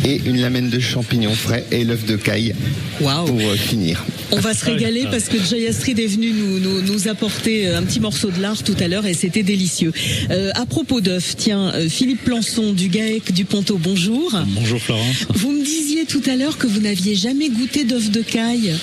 et 0.06 0.22
une 0.26 0.40
lamelle 0.40 0.70
de 0.70 0.80
champignons 0.80 1.34
frais 1.34 1.66
et 1.72 1.84
l'œuf 1.84 2.06
de 2.06 2.16
caille 2.16 2.54
pour 2.98 3.10
euh, 3.10 3.56
finir. 3.56 4.06
On 4.32 4.40
va 4.40 4.54
se 4.54 4.66
régaler 4.66 5.06
parce 5.10 5.26
que 5.26 5.38
Jay 5.44 5.68
Astrid 5.68 6.00
est 6.00 6.08
venu 6.08 6.32
nous, 6.32 6.60
nous, 6.60 6.82
nous 6.82 7.08
apporter 7.08 7.68
euh, 7.68 7.78
un 7.80 7.84
petit 7.84 8.00
morceau 8.00 8.30
de 8.30 8.40
lard 8.42 8.62
tout 8.64 8.76
à 8.80 8.88
l'heure 8.88 9.06
et 9.06 9.14
c'était 9.14 9.44
délicieux. 9.44 9.92
Euh, 10.30 10.52
à 10.56 10.66
propos 10.66 11.02
d'œufs, 11.02 11.36
tiens, 11.36 11.74
Philippe 11.90 12.24
Plançon 12.24 12.74
du 12.74 12.88
GAEC 12.90 13.34
du 13.34 13.46
Ponto, 13.46 13.78
bonjour. 13.82 14.32
Bonjour 14.50 14.80
Florence. 14.80 15.26
Vous 15.34 15.52
me 15.52 15.64
disiez 15.64 16.06
tout 16.06 16.22
à 16.30 16.36
l'heure 16.36 16.58
que 16.58 16.68
vous 16.68 16.80
n'aviez 16.80 17.16
jamais 17.16 17.50
goûté 17.50 17.84
d'œuf 17.84 18.12
de 18.12 18.22
caille. 18.22 18.74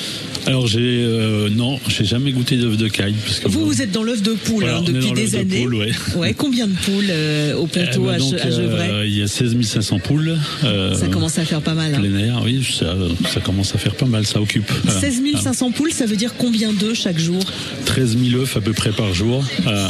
Alors 0.46 0.66
j'ai 0.68 0.78
euh, 0.80 1.48
non, 1.50 1.78
j'ai 1.88 2.04
jamais 2.06 2.32
goûté 2.32 2.56
d'œuf 2.56 2.76
de 2.76 2.88
caille 2.88 3.14
parce 3.24 3.40
que 3.40 3.48
Vous, 3.48 3.66
vous 3.66 3.82
êtes 3.82 3.90
dans 3.92 4.02
l'œuf 4.02 4.22
de 4.22 4.32
poule 4.32 4.62
Voilà, 4.64 4.78
hein, 4.78 4.82
depuis 4.86 5.12
des 5.12 5.28
de 5.30 5.36
années. 5.36 5.62
poule, 5.62 5.74
ouais. 5.74 5.92
Ouais, 6.16 6.34
combien 6.34 6.66
de 6.66 6.72
poules 6.74 7.06
euh, 7.10 7.54
au 7.56 7.68
Eh 7.74 7.78
Ponto 7.80 8.02
ben 8.04 8.14
à, 8.14 8.18
donc, 8.18 8.34
Ge- 8.34 8.40
à 8.40 8.50
Gevrey 8.50 8.88
euh, 8.90 9.06
il 9.06 9.16
y 9.16 9.22
a 9.22 9.28
16 9.28 9.56
500 9.62 9.98
poules. 9.98 10.36
euh, 10.64 10.94
Ça 10.94 11.08
commence 11.08 11.38
à 11.38 11.44
faire 11.44 11.60
pas 11.62 11.74
mal. 11.74 11.94
hein. 11.94 12.00
plein 12.00 12.16
air, 12.18 12.40
oui, 12.44 12.66
ça, 12.78 12.94
ça 13.32 13.40
commence 13.40 13.74
à 13.74 13.78
faire 13.78 13.94
pas 13.94 14.06
mal, 14.06 14.26
ça 14.26 14.40
occupe. 14.40 14.70
Voilà. 14.84 15.00
16 15.00 15.22
500 15.42 15.70
poules, 15.72 15.92
ça 15.92 16.06
veut 16.06 16.16
dire 16.16 16.34
combien 16.38 16.72
d'œufs 16.72 16.94
chaque 16.98 17.18
jour? 17.18 17.40
13 17.86 18.16
000 18.30 18.42
œufs 18.42 18.56
à 18.56 18.60
peu 18.60 18.72
près 18.72 18.90
par 18.92 19.12
jour. 19.14 19.44
Euh, 19.66 19.88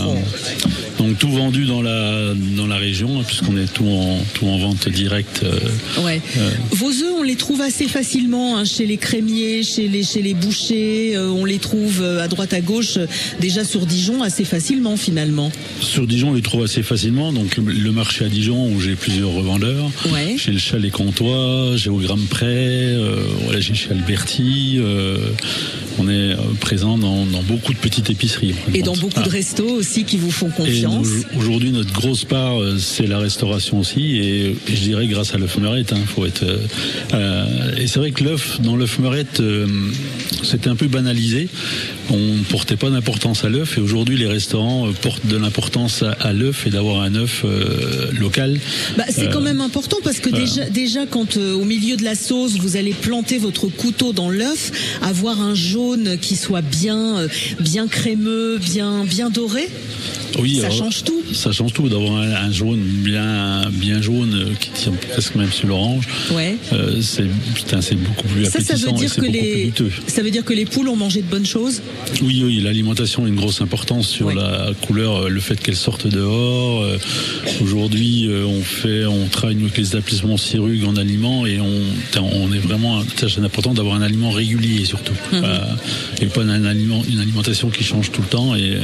donc 0.98 1.18
tout 1.18 1.30
vendu 1.30 1.64
dans 1.66 1.82
la 1.82 2.32
dans 2.56 2.66
la 2.66 2.76
région, 2.76 3.20
hein, 3.20 3.24
puisqu'on 3.26 3.56
est 3.56 3.72
tout 3.72 3.86
en 3.86 4.18
tout 4.34 4.46
en 4.46 4.58
vente 4.58 4.88
directe. 4.88 5.42
euh, 5.44 6.02
Ouais. 6.04 6.20
euh, 6.38 6.50
Vos 6.72 6.90
œufs, 6.90 7.12
on 7.18 7.22
les 7.22 7.36
trouve 7.36 7.60
assez 7.60 7.86
facilement 7.88 8.56
hein, 8.56 8.64
chez 8.64 8.86
les 8.86 8.96
crémiers, 8.96 9.62
chez 9.62 9.88
les 9.88 10.02
chez 10.02 10.22
les 10.22 10.34
bouchers. 10.34 11.16
euh, 11.16 11.28
on 11.28 11.44
les 11.44 11.58
trouve 11.58 12.02
à 12.02 12.28
droite 12.28 12.52
à 12.52 12.60
gauche, 12.60 12.98
déjà 13.40 13.64
sur 13.64 13.86
Dijon 13.86 14.22
assez 14.22 14.44
facilement 14.44 14.96
finalement. 14.96 15.50
Sur 15.80 16.06
Dijon, 16.06 16.30
on 16.30 16.34
les 16.34 16.42
trouve 16.42 16.62
assez 16.64 16.82
facilement. 16.82 17.32
Donc 17.32 17.56
le, 17.58 17.92
marché 17.92 18.24
à 18.24 18.28
Dijon, 18.28 18.68
où 18.72 18.80
j'ai 18.80 18.94
plusieurs 18.94 19.30
revendeurs. 19.30 19.90
Ouais. 20.12 20.36
Chez 20.38 20.52
le 20.52 20.58
Chalet 20.58 20.90
Comtois, 20.92 21.72
j'ai 21.76 21.90
au 21.90 21.96
Gramme 21.98 22.26
Près, 22.28 22.46
euh, 22.46 23.20
voilà, 23.44 23.60
j'ai 23.60 23.74
chez 23.74 23.90
Alberti. 23.90 24.78
On 25.98 26.08
est 26.08 26.12
euh, 26.32 26.36
présent 26.60 26.98
dans, 26.98 27.24
dans 27.26 27.42
beaucoup 27.42 27.72
de 27.72 27.78
petites 27.78 28.10
épiceries. 28.10 28.54
Et 28.74 28.82
dans 28.82 28.96
beaucoup 28.96 29.20
de 29.22 29.28
Ah. 29.28 29.30
restos 29.30 29.68
aussi 29.70 30.04
qui 30.04 30.16
vous 30.16 30.30
font 30.30 30.50
confiance. 30.50 31.06
aujourd'hui, 31.38 31.70
notre 31.70 31.92
grosse 31.92 32.24
part, 32.24 32.60
euh, 32.60 32.78
c'est 32.78 33.06
la 33.06 33.18
restauration 33.18 33.78
aussi, 33.80 34.16
et, 34.16 34.46
et 34.46 34.56
je 34.76 34.82
dirais 34.82 35.06
grâce 35.06 35.34
à 35.34 35.38
l'œuf 35.38 35.56
meurette. 35.58 35.92
Hein, 35.92 36.00
faut 36.06 36.26
être. 36.26 36.44
euh, 37.14 37.76
et 37.76 37.86
c'est 37.86 37.98
vrai 37.98 38.10
que 38.12 38.24
l'œuf, 38.24 38.60
dans 38.60 38.76
l'œuf 38.76 38.98
meurette, 38.98 39.40
euh, 39.40 39.66
c'était 40.42 40.68
un 40.68 40.76
peu 40.76 40.86
banalisé. 40.88 41.48
On 42.10 42.16
ne 42.16 42.44
portait 42.44 42.76
pas 42.76 42.90
d'importance 42.90 43.44
à 43.44 43.48
l'œuf, 43.48 43.78
et 43.78 43.80
aujourd'hui, 43.80 44.16
les 44.16 44.26
restaurants 44.26 44.88
portent 45.02 45.26
de 45.26 45.36
l'importance 45.36 46.02
à, 46.02 46.12
à 46.12 46.32
l'œuf 46.32 46.66
et 46.66 46.70
d'avoir 46.70 47.02
un 47.02 47.14
œuf 47.14 47.42
euh, 47.44 48.10
local. 48.18 48.58
Bah, 48.96 49.04
c'est 49.08 49.28
quand 49.30 49.40
même 49.40 49.60
important 49.60 49.96
parce 50.04 50.20
que 50.20 50.30
déjà, 50.30 50.68
déjà 50.70 51.06
quand 51.06 51.36
au 51.36 51.64
milieu 51.64 51.96
de 51.96 52.04
la 52.04 52.14
sauce 52.14 52.58
vous 52.58 52.76
allez 52.76 52.92
planter 52.92 53.38
votre 53.38 53.66
couteau 53.68 54.12
dans 54.12 54.30
l'œuf, 54.30 54.70
avoir 55.02 55.40
un 55.40 55.54
jaune 55.54 55.85
qui 56.20 56.36
soit 56.36 56.62
bien, 56.62 57.18
euh, 57.18 57.28
bien 57.60 57.86
crémeux, 57.88 58.58
bien, 58.58 59.04
bien 59.04 59.30
doré. 59.30 59.68
Oui, 60.38 60.56
Ça 60.60 60.66
alors, 60.66 60.78
change 60.78 61.04
tout. 61.04 61.22
Ça 61.32 61.50
change 61.52 61.72
tout 61.72 61.88
d'avoir 61.88 62.16
un, 62.20 62.30
un 62.30 62.52
jaune 62.52 62.80
bien, 62.80 63.62
bien 63.72 64.02
jaune 64.02 64.34
euh, 64.34 64.54
qui 64.60 64.70
tient 64.70 64.92
presque 65.12 65.34
même 65.34 65.50
sur 65.50 65.66
l'orange. 65.68 66.04
Ouais. 66.32 66.56
Euh, 66.72 67.00
c'est 67.00 67.24
putain, 67.54 67.80
c'est 67.80 67.94
beaucoup 67.94 68.26
plus 68.28 68.44
Ça, 68.44 68.60
ça 68.60 68.74
veut 68.74 68.92
dire 68.92 69.14
que 69.14 69.24
les, 69.24 69.72
ça 70.08 70.22
veut 70.22 70.30
dire 70.30 70.44
que 70.44 70.52
les 70.52 70.66
poules 70.66 70.88
ont 70.88 70.96
mangé 70.96 71.22
de 71.22 71.26
bonnes 71.26 71.46
choses. 71.46 71.80
Oui, 72.22 72.42
oui, 72.44 72.60
l'alimentation 72.60 73.24
a 73.24 73.28
une 73.28 73.36
grosse 73.36 73.60
importance 73.62 74.08
sur 74.08 74.30
la 74.30 74.72
couleur, 74.82 75.16
euh, 75.24 75.28
le 75.28 75.40
fait 75.40 75.58
qu'elle 75.58 75.76
sorte 75.76 76.06
dehors. 76.06 76.82
Euh, 76.82 76.98
Aujourd'hui, 77.62 78.26
euh, 78.28 78.44
on 78.44 78.62
fait, 78.62 79.06
on 79.06 79.26
travaille 79.28 79.56
avec 79.56 79.76
les 79.78 79.88
établissements 79.88 80.36
Cirugue 80.36 80.84
en 80.84 80.96
aliments 80.96 81.46
et 81.46 81.58
on, 81.60 82.20
on 82.20 82.52
est 82.52 82.58
vraiment, 82.58 83.02
c'est 83.16 83.38
important 83.40 83.72
d'avoir 83.72 83.94
un 83.96 84.02
aliment 84.02 84.30
régulier 84.30 84.84
surtout, 84.84 85.14
Mhm. 85.32 85.42
Et 86.20 86.26
pas 86.26 86.42
une 86.42 86.66
alimentation 87.20 87.70
qui 87.70 87.84
change 87.84 88.10
tout 88.10 88.22
le 88.22 88.28
temps 88.28 88.54
et, 88.54 88.78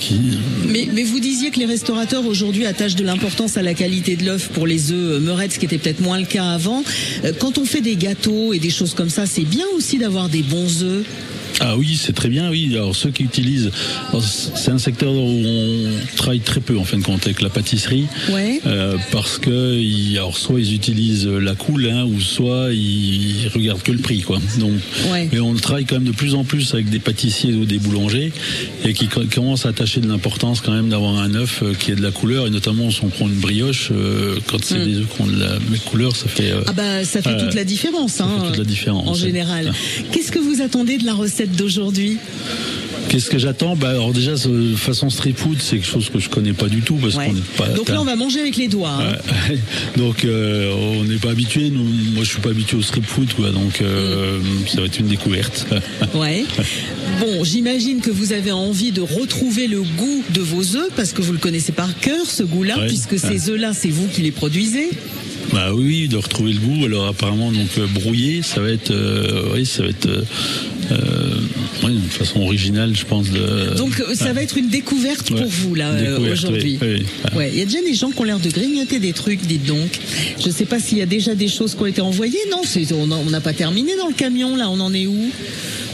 qui. 0.00 0.18
Mais, 0.66 0.88
mais 0.92 1.02
vous 1.04 1.20
disiez 1.20 1.50
que 1.50 1.58
les 1.58 1.66
restaurateurs 1.66 2.24
aujourd'hui 2.26 2.64
attachent 2.64 2.96
de 2.96 3.04
l'importance 3.04 3.56
à 3.56 3.62
la 3.62 3.74
qualité 3.74 4.16
de 4.16 4.24
l'œuf 4.24 4.48
pour 4.48 4.66
les 4.66 4.92
œufs 4.92 5.16
euh, 5.16 5.20
meurettes, 5.20 5.52
ce 5.52 5.58
qui 5.58 5.66
était 5.66 5.78
peut-être 5.78 6.00
moins 6.00 6.18
le 6.18 6.24
cas 6.26 6.46
avant. 6.46 6.82
Euh, 7.24 7.32
Quand 7.38 7.58
on 7.58 7.64
fait 7.64 7.82
des 7.82 7.96
gâteaux 7.96 8.52
et 8.52 8.58
des 8.58 8.70
choses 8.70 8.94
comme 8.94 9.10
ça, 9.10 9.26
c'est 9.26 9.44
bien 9.44 9.66
aussi 9.76 9.98
d'avoir 9.98 10.28
des 10.28 10.42
bons 10.42 10.82
œufs. 10.82 11.04
Ah 11.60 11.76
oui, 11.76 11.98
c'est 12.00 12.12
très 12.12 12.28
bien, 12.28 12.50
oui. 12.50 12.70
Alors 12.74 12.94
ceux 12.96 13.10
qui 13.10 13.22
utilisent, 13.22 13.70
alors, 14.10 14.22
c'est 14.22 14.70
un 14.70 14.78
secteur 14.78 15.12
où 15.12 15.42
on 15.46 15.90
travaille 16.16 16.40
très 16.40 16.60
peu 16.60 16.76
en 16.78 16.84
fin 16.84 16.98
de 16.98 17.02
compte 17.04 17.24
avec 17.26 17.40
la 17.40 17.48
pâtisserie, 17.48 18.06
Ouais. 18.32 18.60
euh, 18.66 18.96
parce 19.12 19.38
que 19.38 19.78
ils, 19.78 20.16
alors 20.16 20.36
soit 20.36 20.60
ils 20.60 20.74
utilisent 20.74 21.26
la 21.26 21.54
coule, 21.54 21.86
hein, 21.86 22.04
ou 22.04 22.20
soit 22.20 22.72
ils 22.72 23.48
regardent 23.54 23.82
que 23.82 23.92
le 23.92 23.98
prix, 23.98 24.20
quoi. 24.22 24.40
Donc, 24.58 24.72
Ouais. 25.12 25.28
mais 25.32 25.40
on 25.40 25.54
travaille 25.54 25.84
quand 25.84 25.96
même 25.96 26.04
de 26.04 26.10
plus 26.12 26.34
en 26.34 26.44
plus 26.44 26.74
avec 26.74 26.90
des 26.90 26.98
pâtissiers 26.98 27.52
ou 27.54 27.64
des 27.64 27.78
boulangers 27.78 28.32
et 28.84 28.92
qui 28.92 29.06
co- 29.06 29.22
commencent 29.32 29.66
à 29.66 29.70
attacher 29.70 30.00
de 30.00 30.08
l'importance 30.08 30.60
quand 30.60 30.72
même 30.72 30.88
d'avoir 30.88 31.18
un 31.18 31.34
œuf 31.34 31.62
euh, 31.62 31.72
qui 31.74 31.92
ait 31.92 31.96
de 31.96 32.02
la 32.02 32.10
couleur 32.10 32.46
et 32.46 32.50
notamment 32.50 32.90
si 32.90 33.00
on 33.04 33.08
prend 33.08 33.28
une 33.28 33.34
brioche, 33.40 33.90
euh, 33.92 34.36
quand 34.46 34.58
c'est 34.62 34.78
Mm. 34.78 34.84
des 34.84 34.96
œufs 34.98 35.06
qui 35.14 35.22
ont 35.22 35.26
de 35.26 35.38
la 35.38 35.50
même 35.60 35.78
couleur, 35.86 36.16
ça 36.16 36.26
fait. 36.28 36.50
euh, 36.50 36.62
Ah 36.66 36.72
bah 36.72 37.04
ça 37.04 37.22
fait 37.22 37.28
euh, 37.30 37.44
toute 37.44 37.54
la 37.54 37.64
différence, 37.64 38.20
hein, 38.20 38.28
toute 38.48 38.58
la 38.58 38.64
différence, 38.64 39.08
en 39.08 39.14
général. 39.14 39.72
Qu'est-ce 40.10 40.32
que 40.32 40.38
vous 40.40 40.60
attendez 40.62 40.98
de 40.98 41.04
la 41.04 41.14
recette 41.14 41.43
d'aujourd'hui 41.52 42.18
Qu'est-ce 43.10 43.28
que 43.30 43.38
j'attends? 43.38 43.76
Bah, 43.76 43.90
Alors 43.90 44.12
déjà, 44.12 44.32
façon 44.76 45.08
street 45.10 45.34
food, 45.36 45.58
c'est 45.60 45.76
quelque 45.76 45.86
chose 45.86 46.08
que 46.08 46.18
je 46.18 46.28
connais 46.30 46.54
pas 46.54 46.68
du 46.68 46.80
tout 46.80 46.96
parce 46.96 47.14
Ouais. 47.14 47.26
qu'on 47.26 47.34
n'est 47.34 47.40
pas. 47.56 47.68
Donc 47.68 47.88
là, 47.90 48.00
on 48.00 48.04
va 48.04 48.16
manger 48.16 48.40
avec 48.40 48.56
les 48.56 48.66
doigts. 48.66 48.90
hein. 48.98 49.16
Ouais. 49.50 49.58
donc 49.96 50.24
euh, 50.24 50.72
on 50.74 51.04
n'est 51.04 51.18
pas 51.18 51.30
habitué. 51.30 51.70
Nous, 51.70 51.84
moi, 51.84 52.24
je 52.24 52.30
suis 52.30 52.40
pas 52.40 52.48
habitué 52.48 52.76
au 52.78 52.82
street 52.82 53.02
food, 53.06 53.32
quoi. 53.34 53.50
Donc 53.50 53.82
euh, 53.82 54.40
ça 54.66 54.80
va 54.80 54.86
être 54.86 54.98
une 54.98 55.06
découverte. 55.08 55.66
Ouais. 56.14 56.44
Bon, 57.20 57.44
j'imagine 57.44 58.00
que 58.00 58.10
vous 58.10 58.32
avez 58.32 58.52
envie 58.52 58.90
de 58.90 59.00
retrouver 59.02 59.66
le 59.68 59.82
goût 59.82 60.24
de 60.32 60.40
vos 60.40 60.76
œufs 60.76 60.90
parce 60.96 61.12
que 61.12 61.22
vous 61.22 61.32
le 61.32 61.38
connaissez 61.38 61.72
par 61.72 61.96
cœur, 62.00 62.24
ce 62.26 62.42
goût-là, 62.42 62.78
Ouais. 62.80 62.86
puisque 62.88 63.18
ces 63.18 63.50
œufs-là, 63.50 63.72
c'est 63.74 63.90
vous 63.90 64.08
qui 64.08 64.22
les 64.22 64.32
produisez. 64.32 64.88
Bah 65.52 65.72
oui, 65.74 66.08
de 66.08 66.16
retrouver 66.16 66.54
le 66.54 66.58
goût. 66.58 66.84
Alors 66.86 67.06
apparemment, 67.06 67.52
donc 67.52 67.68
euh, 67.78 67.86
brouillé, 67.86 68.42
ça 68.42 68.60
va 68.60 68.70
être, 68.70 68.90
euh, 68.90 69.50
oui, 69.54 69.66
ça 69.66 69.82
va 69.82 69.90
être, 69.90 70.08
ouais, 70.90 71.90
une 71.92 72.00
façon 72.10 72.40
originale, 72.42 72.94
je 72.94 73.04
pense. 73.04 73.30
De, 73.30 73.74
Donc 73.76 74.00
euh, 74.00 74.14
ça 74.14 74.32
va 74.32 74.42
être 74.42 74.56
une 74.56 74.68
découverte 74.68 75.30
Ouais. 75.30 75.40
pour 75.40 75.48
vous 75.50 75.74
là 75.74 75.90
euh, 75.90 76.32
aujourd'hui. 76.32 76.78
oui, 76.80 76.88
oui. 76.98 77.06
Ouais, 77.36 77.50
il 77.52 77.58
y 77.58 77.62
a 77.62 77.64
déjà 77.64 77.80
des 77.82 77.94
gens 77.94 78.10
qui 78.10 78.20
ont 78.20 78.24
l'air 78.24 78.38
de 78.38 78.50
grignoter 78.50 78.98
des 78.98 79.12
trucs, 79.12 79.40
dites 79.42 79.64
donc. 79.64 79.98
Je 80.44 80.50
sais 80.50 80.64
pas 80.66 80.78
s'il 80.78 80.98
y 80.98 81.02
a 81.02 81.06
déjà 81.06 81.34
des 81.34 81.48
choses 81.48 81.74
qui 81.74 81.82
ont 81.82 81.86
été 81.86 82.00
envoyées. 82.00 82.38
Non, 82.50 82.62
on 83.26 83.30
n'a 83.30 83.40
pas 83.40 83.52
terminé 83.52 83.92
dans 83.96 84.08
le 84.08 84.14
camion 84.14 84.56
là. 84.56 84.68
On 84.70 84.80
en 84.80 84.92
est 84.94 85.06
où? 85.06 85.30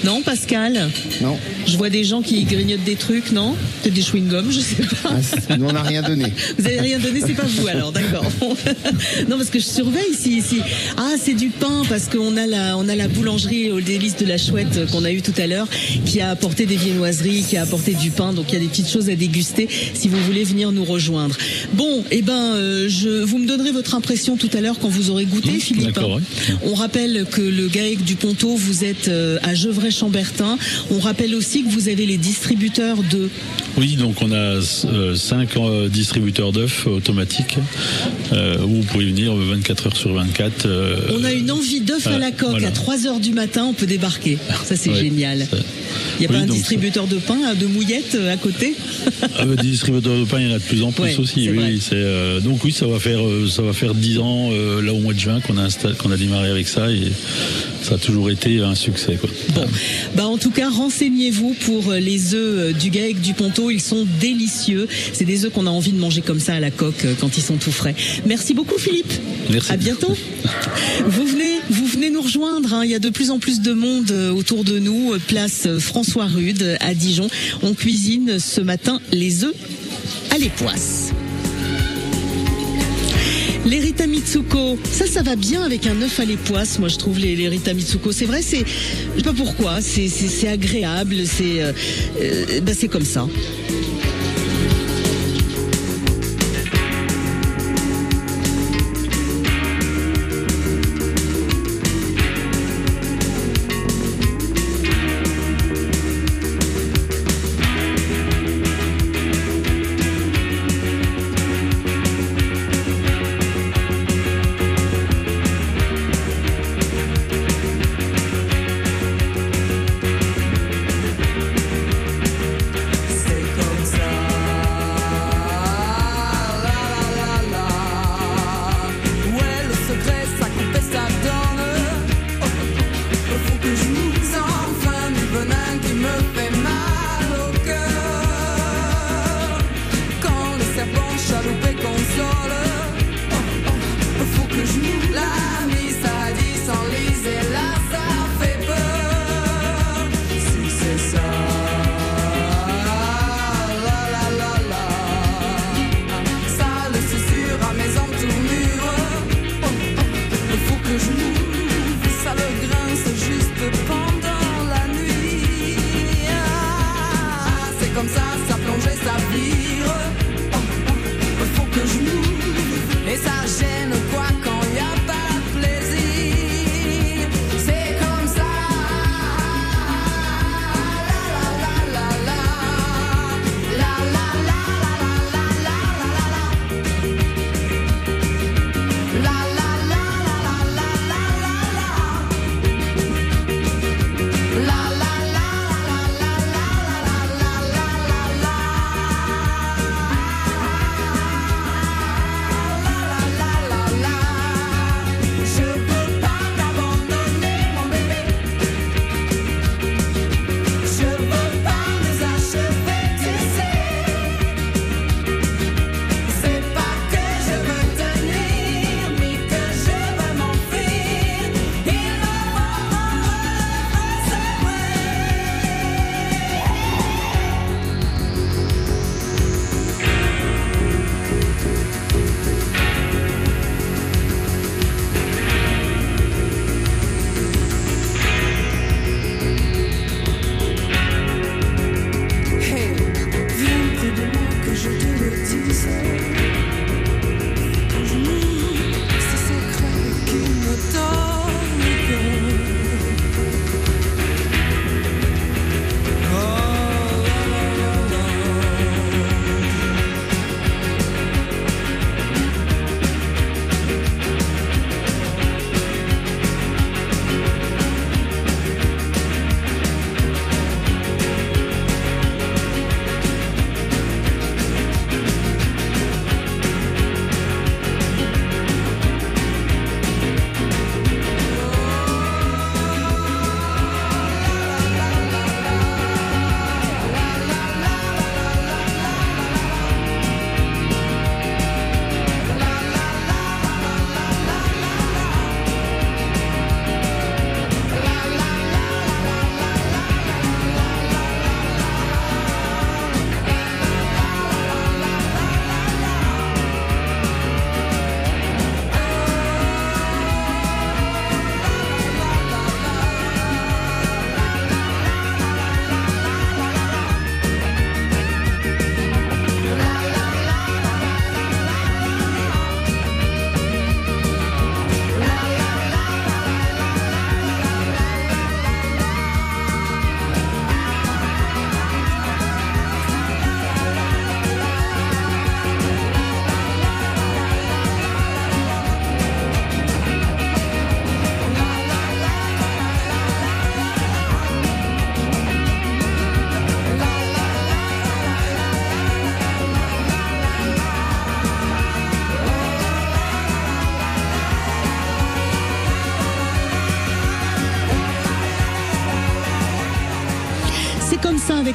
Non, 0.02 0.22
Pascal? 0.22 0.88
Non. 1.20 1.36
Je 1.66 1.76
vois 1.76 1.90
des 1.90 2.04
gens 2.04 2.22
qui 2.22 2.44
grignotent 2.44 2.84
des 2.84 2.96
trucs, 2.96 3.32
non? 3.32 3.54
Peut-être 3.82 3.94
des 3.94 4.00
chewing-gums, 4.00 4.50
je 4.50 4.60
sais 4.60 4.82
pas. 5.02 5.10
Ah, 5.50 5.56
Nous, 5.58 5.66
on 5.66 5.72
n'a 5.72 5.82
rien 5.82 6.00
donné. 6.00 6.24
Vous 6.58 6.66
avez 6.66 6.80
rien 6.80 6.98
donné, 6.98 7.20
c'est 7.20 7.34
pas 7.34 7.44
vous 7.44 7.68
alors, 7.68 7.92
d'accord. 7.92 8.24
non, 9.28 9.36
parce 9.36 9.50
que 9.50 9.58
je 9.58 9.66
surveille 9.66 10.10
ici, 10.10 10.38
ici. 10.38 10.60
Ah, 10.96 11.12
c'est 11.22 11.34
du 11.34 11.48
pain 11.50 11.82
parce 11.88 12.06
qu'on 12.06 12.36
a 12.38 12.46
la, 12.46 12.78
on 12.78 12.88
a 12.88 12.96
la 12.96 13.08
boulangerie 13.08 13.70
aux 13.72 13.82
délices 13.82 14.16
de 14.16 14.24
la 14.24 14.38
chouette 14.38 14.79
euh, 14.80 14.86
qu'on 14.86 15.04
a 15.04 15.12
eu 15.12 15.22
tout 15.22 15.34
à 15.38 15.46
l'heure, 15.46 15.68
qui 16.04 16.20
a 16.20 16.30
apporté 16.30 16.66
des 16.66 16.76
viennoiseries, 16.76 17.44
qui 17.48 17.56
a 17.56 17.62
apporté 17.62 17.94
du 17.94 18.10
pain. 18.10 18.32
Donc 18.32 18.46
il 18.48 18.54
y 18.54 18.56
a 18.56 18.60
des 18.60 18.66
petites 18.68 18.88
choses 18.90 19.08
à 19.08 19.14
déguster 19.16 19.68
si 19.94 20.08
vous 20.08 20.18
voulez 20.24 20.44
venir 20.44 20.72
nous 20.72 20.84
rejoindre. 20.84 21.36
Bon, 21.74 22.04
eh 22.10 22.22
ben, 22.22 22.32
euh, 22.54 22.88
je, 22.88 23.22
vous 23.22 23.38
me 23.38 23.46
donnerez 23.46 23.72
votre 23.72 23.94
impression 23.94 24.36
tout 24.36 24.50
à 24.54 24.60
l'heure 24.60 24.78
quand 24.80 24.88
vous 24.88 25.10
aurez 25.10 25.24
goûté, 25.26 25.52
Philippe. 25.60 25.82
Mmh, 25.82 25.86
d'accord, 25.92 26.16
ouais. 26.16 26.22
On 26.64 26.74
rappelle 26.74 27.26
que 27.30 27.40
le 27.40 27.68
GAEC 27.68 28.04
du 28.04 28.16
Ponto, 28.16 28.54
vous 28.56 28.84
êtes 28.84 29.08
euh, 29.08 29.38
à 29.42 29.54
Gevrey-Chambertin. 29.54 30.58
On 30.90 30.98
rappelle 30.98 31.34
aussi 31.34 31.62
que 31.62 31.70
vous 31.70 31.88
avez 31.88 32.06
les 32.06 32.16
distributeurs 32.18 32.98
de 33.10 33.28
Oui, 33.76 33.96
donc 33.96 34.20
on 34.22 34.32
a 34.32 34.60
euh, 34.60 35.14
cinq 35.14 35.56
euh, 35.56 35.88
distributeurs 35.88 36.52
d'œufs 36.52 36.86
automatiques 36.86 37.58
où 38.32 38.68
vous 38.68 38.82
pouvez 38.82 39.06
venir 39.06 39.34
24 39.34 39.86
heures 39.86 39.96
sur 39.96 40.12
24. 40.12 40.66
euh, 40.66 40.96
On 41.18 41.24
a 41.24 41.32
une 41.32 41.50
envie 41.50 41.80
d'œuf 41.80 42.06
à 42.06 42.18
la 42.18 42.30
coque 42.30 42.50
voilà. 42.50 42.68
à 42.68 42.70
3 42.70 43.06
heures 43.06 43.20
du 43.20 43.32
matin, 43.32 43.66
on 43.68 43.72
peut 43.72 43.86
débarquer. 43.86 44.38
Ça 44.70 44.76
c'est 44.76 44.90
Ouais, 44.90 45.00
génial. 45.00 45.46
Il 45.50 46.20
n'y 46.20 46.26
a 46.26 46.28
Oui, 46.30 46.36
pas 46.36 46.42
un 46.42 46.46
distributeur 46.46 47.06
de 47.08 47.16
pain, 47.16 47.38
euh, 47.50 47.54
de 47.54 47.66
mouillettes 47.66 48.14
euh, 48.14 48.32
à 48.32 48.36
côté? 48.36 48.74
Des 49.44 49.56
distributeurs 49.62 50.16
de 50.16 50.24
pain, 50.24 50.38
il 50.40 50.48
y 50.48 50.52
en 50.52 50.54
a 50.54 50.58
de 50.58 50.62
plus 50.64 50.82
en 50.84 50.92
plus 50.92 51.02
Ouais, 51.02 51.18
aussi. 51.18 51.50
Oui, 51.50 51.80
euh, 51.92 52.38
donc 52.40 52.62
oui, 52.64 52.70
ça 52.72 52.86
va 52.86 53.00
faire 53.00 53.26
euh, 53.26 53.48
ça 53.48 53.62
va 53.62 53.72
faire 53.72 53.94
10 53.94 54.18
ans 54.18 54.50
euh, 54.52 54.80
là 54.80 54.92
au 54.94 55.00
mois 55.00 55.12
de 55.12 55.18
juin 55.18 55.40
qu'on 55.40 55.58
a 55.58 55.66
qu'on 55.98 56.10
a 56.12 56.16
démarré 56.16 56.50
avec 56.50 56.68
ça 56.68 56.88
et 56.90 57.10
ça 57.82 57.96
a 57.96 57.98
toujours 57.98 58.30
été 58.30 58.60
un 58.60 58.74
succès. 58.76 59.16
Quoi. 59.20 59.28
Bon, 59.54 59.64
bah 60.14 60.26
en 60.26 60.38
tout 60.38 60.50
cas, 60.50 60.68
renseignez-vous 60.70 61.54
pour 61.64 61.92
les 61.94 62.34
œufs 62.34 62.76
du 62.78 62.90
GAEC 62.90 63.20
du 63.20 63.34
Ponto. 63.34 63.70
Ils 63.70 63.80
sont 63.80 64.06
délicieux. 64.20 64.86
C'est 65.12 65.24
des 65.24 65.44
œufs 65.46 65.52
qu'on 65.52 65.66
a 65.66 65.70
envie 65.70 65.92
de 65.92 65.98
manger 65.98 66.20
comme 66.20 66.40
ça 66.40 66.54
à 66.54 66.60
la 66.60 66.70
coque 66.70 67.04
euh, 67.06 67.14
quand 67.18 67.36
ils 67.36 67.42
sont 67.42 67.56
tout 67.56 67.72
frais. 67.72 67.94
Merci 68.26 68.54
beaucoup, 68.54 68.78
Philippe. 68.78 69.12
Merci. 69.50 69.72
À 69.72 69.76
bientôt. 69.76 70.14
Vous 71.06 71.24
venez, 71.26 71.58
vous 71.70 71.86
venez 71.86 72.10
nous 72.10 72.20
rejoindre. 72.20 72.74
hein. 72.74 72.82
Il 72.84 72.90
y 72.90 72.94
a 72.94 72.98
de 72.98 73.08
plus 73.08 73.30
en 73.30 73.38
plus 73.38 73.60
de 73.62 73.72
monde 73.72 74.10
euh, 74.10 74.30
de 74.64 74.78
nous. 74.78 75.14
Place 75.26 75.64
euh, 75.66 75.78
François 75.78 76.26
Rude 76.26 76.76
à 76.80 76.94
Dijon. 76.94 77.28
On 77.62 77.74
cuisine 77.74 78.38
ce 78.38 78.60
matin 78.60 79.00
les 79.12 79.44
œufs 79.44 79.54
à 80.30 80.38
l'époisse. 80.38 81.12
Les 83.66 83.92
Mitsuko, 84.06 84.78
ça, 84.90 85.06
ça 85.06 85.22
va 85.22 85.36
bien 85.36 85.62
avec 85.62 85.86
un 85.86 86.00
œuf 86.02 86.18
à 86.18 86.24
l'époisse. 86.24 86.78
Moi, 86.78 86.88
je 86.88 86.96
trouve 86.96 87.18
les, 87.18 87.36
Mitsuko. 87.74 88.10
C'est 88.10 88.24
vrai, 88.24 88.42
c'est, 88.42 88.64
je 89.14 89.18
sais 89.18 89.22
pas 89.22 89.32
pourquoi, 89.34 89.80
c'est, 89.80 90.48
agréable, 90.48 91.16
c'est, 91.26 91.62
euh, 91.62 91.72
euh, 92.20 92.60
bah, 92.62 92.72
c'est 92.76 92.88
comme 92.88 93.04
ça. 93.04 93.26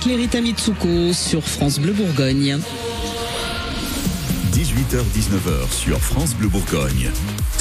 Avec 0.05 0.17
l'Erita 0.17 0.41
Mitsuko 0.41 1.13
sur 1.13 1.43
France 1.43 1.79
Bleu 1.79 1.93
Bourgogne. 1.93 2.59
18h-19h 4.53 5.71
sur 5.71 5.99
France 5.99 6.35
Bleu 6.35 6.47
Bourgogne. 6.49 7.09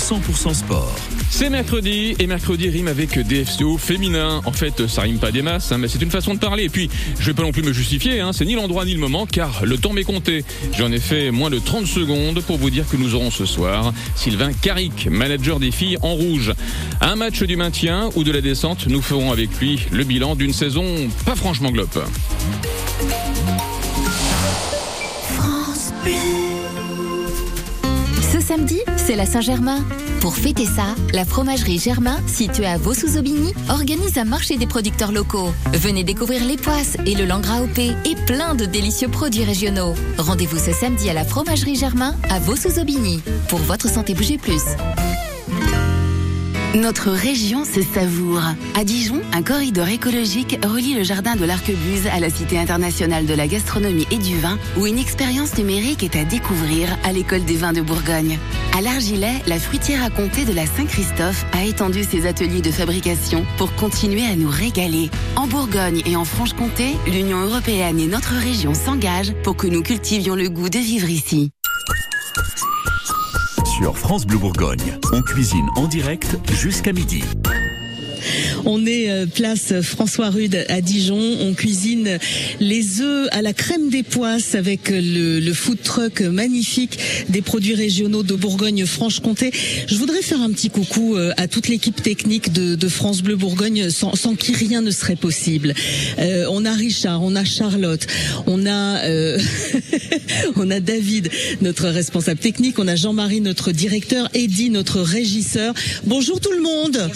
100% 0.05 0.53
sport. 0.53 0.95
C'est 1.31 1.49
mercredi 1.49 2.15
et 2.19 2.27
mercredi 2.27 2.69
rime 2.69 2.89
avec 2.89 3.19
DFCO 3.19 3.79
féminin. 3.79 4.43
En 4.45 4.53
fait, 4.53 4.87
ça 4.87 5.01
rime 5.01 5.17
pas 5.17 5.33
des 5.33 5.41
masses, 5.41 5.73
hein, 5.73 5.79
mais 5.79 5.89
c'est 5.89 6.03
une 6.03 6.11
façon 6.11 6.35
de 6.35 6.39
parler. 6.39 6.65
Et 6.65 6.69
puis, 6.69 6.91
je 7.19 7.25
vais 7.25 7.33
pas 7.33 7.43
non 7.43 7.53
plus 7.53 7.63
me 7.63 7.73
justifier, 7.73 8.21
hein, 8.21 8.35
c'est 8.35 8.45
ni 8.45 8.55
l'endroit 8.55 8.85
ni 8.85 8.93
le 8.93 9.01
moment, 9.01 9.25
car 9.25 9.65
le 9.65 9.79
temps 9.79 9.95
m'est 9.95 10.05
compté. 10.05 10.45
J'en 10.77 10.93
ai 10.93 10.99
fait 10.99 11.31
moins 11.31 11.49
de 11.49 11.59
30 11.59 11.87
secondes 11.87 12.43
pour 12.43 12.59
vous 12.59 12.69
dire 12.69 12.87
que 12.87 12.99
nous 12.99 13.15
aurons 13.15 13.31
ce 13.31 13.47
soir 13.47 13.95
Sylvain 14.15 14.53
Carrick, 14.53 15.09
manager 15.11 15.59
des 15.59 15.71
filles 15.71 15.97
en 16.03 16.13
rouge. 16.13 16.53
Un 17.01 17.17
match 17.17 17.43
du 17.43 17.57
maintien 17.57 18.11
ou 18.15 18.25
de 18.25 18.33
la 18.33 18.43
descente, 18.43 18.87
nous 18.87 19.01
ferons 19.01 19.33
avec 19.33 19.59
lui 19.59 19.87
le 19.91 20.05
bilan 20.05 20.37
d'une 20.37 20.53
saison 20.53 20.85
pas 21.25 21.35
franchement 21.35 21.71
glope. 21.71 21.99
France 25.39 25.95
Bleu. 26.05 26.44
Samedi, 28.55 28.83
c'est 28.97 29.17
la 29.17 29.27
Saint-Germain. 29.27 29.85
Pour 30.21 30.37
fêter 30.37 30.65
ça, 30.65 30.95
la 31.13 31.25
fromagerie 31.25 31.81
Germain, 31.81 32.19
située 32.29 32.67
à 32.67 32.79
Vaux-sous-Aubigny, 32.79 33.53
organise 33.69 34.17
un 34.17 34.25
marché 34.25 34.57
des 34.57 34.69
producteurs 34.69 35.11
locaux. 35.11 35.53
Venez 35.73 36.05
découvrir 36.05 36.45
les 36.45 36.57
poisses 36.57 36.97
et 37.05 37.17
le 37.17 37.25
langras 37.25 37.63
OP 37.63 37.79
et 37.79 38.15
plein 38.29 38.55
de 38.55 38.65
délicieux 38.65 39.09
produits 39.09 39.43
régionaux. 39.43 39.95
Rendez-vous 40.19 40.59
ce 40.59 40.71
samedi 40.73 41.11
à 41.11 41.15
la 41.15 41.25
fromagerie 41.25 41.75
Germain 41.75 42.15
à 42.31 42.39
Vaux-sous-Aubigny. 42.39 43.23
Pour 43.49 43.59
votre 43.59 43.89
santé, 43.89 44.15
bougez 44.15 44.39
plus. 44.39 44.63
Notre 46.75 47.13
région 47.13 47.65
se 47.65 47.83
savoure. 47.83 48.43
À 48.75 48.83
Dijon, 48.83 49.21
un 49.33 49.45
corridor 49.45 49.87
écologique 49.87 50.59
relie 50.65 50.95
le 50.95 51.05
jardin 51.05 51.37
de 51.37 51.45
l'Arquebuse 51.45 52.09
à 52.13 52.19
la 52.19 52.31
Cité 52.31 52.59
internationale 52.59 53.27
de 53.27 53.35
la 53.35 53.47
gastronomie 53.47 54.09
et 54.11 54.19
du 54.19 54.37
vin, 54.39 54.59
où 54.77 54.85
une 54.85 54.99
expérience 54.99 55.57
numérique 55.57 56.03
est 56.03 56.17
à 56.17 56.25
découvrir 56.25 56.89
à 57.05 57.13
l'école 57.13 57.45
des 57.45 57.55
vins 57.55 57.73
de 57.73 57.81
Bourgogne. 57.81 58.41
À 58.77 58.81
l'Argilet, 58.81 59.35
la 59.47 59.61
fruitière 59.61 60.03
à 60.03 60.11
comté 60.11 60.45
de 60.45 60.53
la 60.53 60.67
Saint-Christophe 60.67 61.47
a 61.53 61.65
étendu 61.65 62.03
ses 62.03 62.27
ateliers 62.27 62.61
de 62.61 62.73
fabrication 62.73 63.47
pour 63.57 63.73
continuer 63.77 64.27
à 64.27 64.35
nous 64.35 64.51
régaler. 64.51 65.11
En 65.37 65.47
Bourgogne 65.47 66.03
et 66.07 66.17
en 66.17 66.25
Franche-Comté, 66.25 66.97
l'Union 67.07 67.39
européenne 67.39 68.01
et 68.01 68.09
notre 68.09 68.35
région 68.35 68.75
s'engagent 68.75 69.35
pour 69.45 69.57
que 69.57 69.69
nous 69.69 69.83
cultivions 69.85 70.35
le 70.35 70.49
goût 70.49 70.71
de 70.71 70.81
vivre 70.81 71.09
ici. 71.09 71.53
Sur 73.77 73.99
France 73.99 74.25
Bleu 74.25 74.39
Bourgogne, 74.39 75.01
on 75.13 75.21
cuisine 75.23 75.69
en 75.75 75.89
direct 75.89 76.37
jusqu'à 76.53 76.93
midi. 76.93 77.25
On 78.65 78.87
est 78.87 79.11
euh, 79.11 79.27
place 79.27 79.81
François 79.83 80.31
Rude 80.31 80.65
à 80.69 80.81
Dijon. 80.81 81.21
On 81.41 81.55
cuisine 81.55 82.19
les 82.61 83.01
œufs 83.01 83.29
à 83.33 83.43
la 83.43 83.53
crème 83.53 83.91
des 83.91 84.03
poisses 84.03 84.55
avec 84.55 84.91
le, 84.91 85.41
le 85.41 85.53
food 85.53 85.83
truck 85.83 86.21
magnifique 86.21 86.99
des 87.29 87.43
produits 87.43 87.75
régionaux 87.75 88.23
de 88.23 88.35
Bourgogne-Franche-Comté. 88.35 89.53
Je 89.87 89.97
voudrais 89.97 90.23
faire 90.23 90.41
un 90.41 90.51
petit 90.51 90.71
coucou 90.71 91.17
euh, 91.17 91.33
à 91.37 91.49
toute 91.49 91.69
l'équipe 91.69 92.03
technique 92.03 92.53
de, 92.53 92.89
France 92.89 93.23
Bleu 93.23 93.37
Bourgogne 93.37 93.91
sans, 93.91 94.13
qui 94.37 94.53
rien 94.53 94.83
ne 94.83 94.91
serait 94.91 95.17
possible. 95.17 95.75
Euh, 96.19 96.47
on 96.51 96.65
a 96.65 96.73
Richard, 96.73 97.23
on 97.23 97.35
a 97.35 97.45
Charlotte, 97.45 98.07
on 98.47 98.67
a 98.67 99.05
euh, 99.05 99.39
on 100.57 100.71
a 100.71 100.81
David, 100.81 101.31
notre 101.61 101.89
responsable 101.89 102.41
technique, 102.41 102.79
on 102.79 102.89
a 102.89 102.95
Jean-Marie, 102.95 103.41
notre 103.41 103.73
directeur, 103.73 104.29
Eddy, 104.35 104.71
notre 104.71 105.01
régisseur. 105.01 105.75
Bonjour 106.05 106.41
tout 106.41 106.53
le 106.53 106.63
monde. 106.63 107.11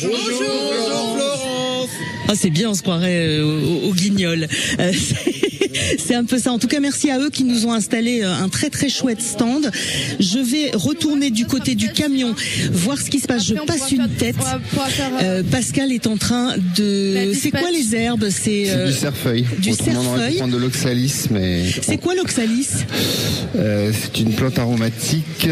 Ah, 2.29 2.35
c'est 2.35 2.51
bien, 2.51 2.71
on 2.71 2.75
se 2.75 2.83
croirait 2.83 3.39
euh, 3.39 3.45
au, 3.87 3.89
au 3.89 3.95
guignol. 3.95 4.47
C'est- 5.99 6.15
un 6.15 6.25
peu 6.25 6.39
ça. 6.39 6.53
En 6.53 6.59
tout 6.59 6.67
cas, 6.67 6.81
merci 6.81 7.11
à 7.11 7.19
eux 7.21 7.31
qui 7.31 7.45
nous 7.45 7.67
ont 7.67 7.73
installé 7.73 8.23
euh, 8.23 8.33
un 8.33 8.49
très 8.49 8.71
très 8.71 8.89
chouette 8.89 9.21
stand. 9.23 9.71
Je 10.19 10.39
vais 10.39 10.71
retourner 10.75 11.31
du 11.31 11.47
côté 11.47 11.75
du 11.75 11.93
camion, 11.93 12.35
voir 12.73 12.99
ce 12.99 13.09
qui 13.11 13.21
se 13.21 13.27
passe. 13.27 13.45
Je 13.47 13.55
passe 13.55 13.93
une 13.93 14.09
tête. 14.09 14.35
Euh, 15.23 15.43
Pascal 15.51 15.93
est 15.93 16.07
en 16.07 16.17
train 16.17 16.55
de. 16.77 17.33
C'est 17.41 17.51
quoi 17.51 17.71
les 17.71 17.95
herbes? 17.95 18.29
C'est 18.31 18.71
euh, 18.71 18.87
du 18.89 18.93
cerfeuil. 18.93 19.47
du 19.59 19.71
Autrement, 19.71 20.01
on 20.01 20.07
aurait 20.07 20.09
pu 20.09 20.19
cerfeuil. 20.23 20.37
prendre 20.39 20.53
de 20.55 20.59
l'oxalis, 20.59 21.15
mais 21.31 21.63
C'est 21.83 21.99
quoi 21.99 22.15
l'oxalis? 22.15 22.69
Euh, 23.57 23.93
c'est 23.93 24.21
une 24.21 24.33
plante 24.33 24.59
aromatique 24.59 25.49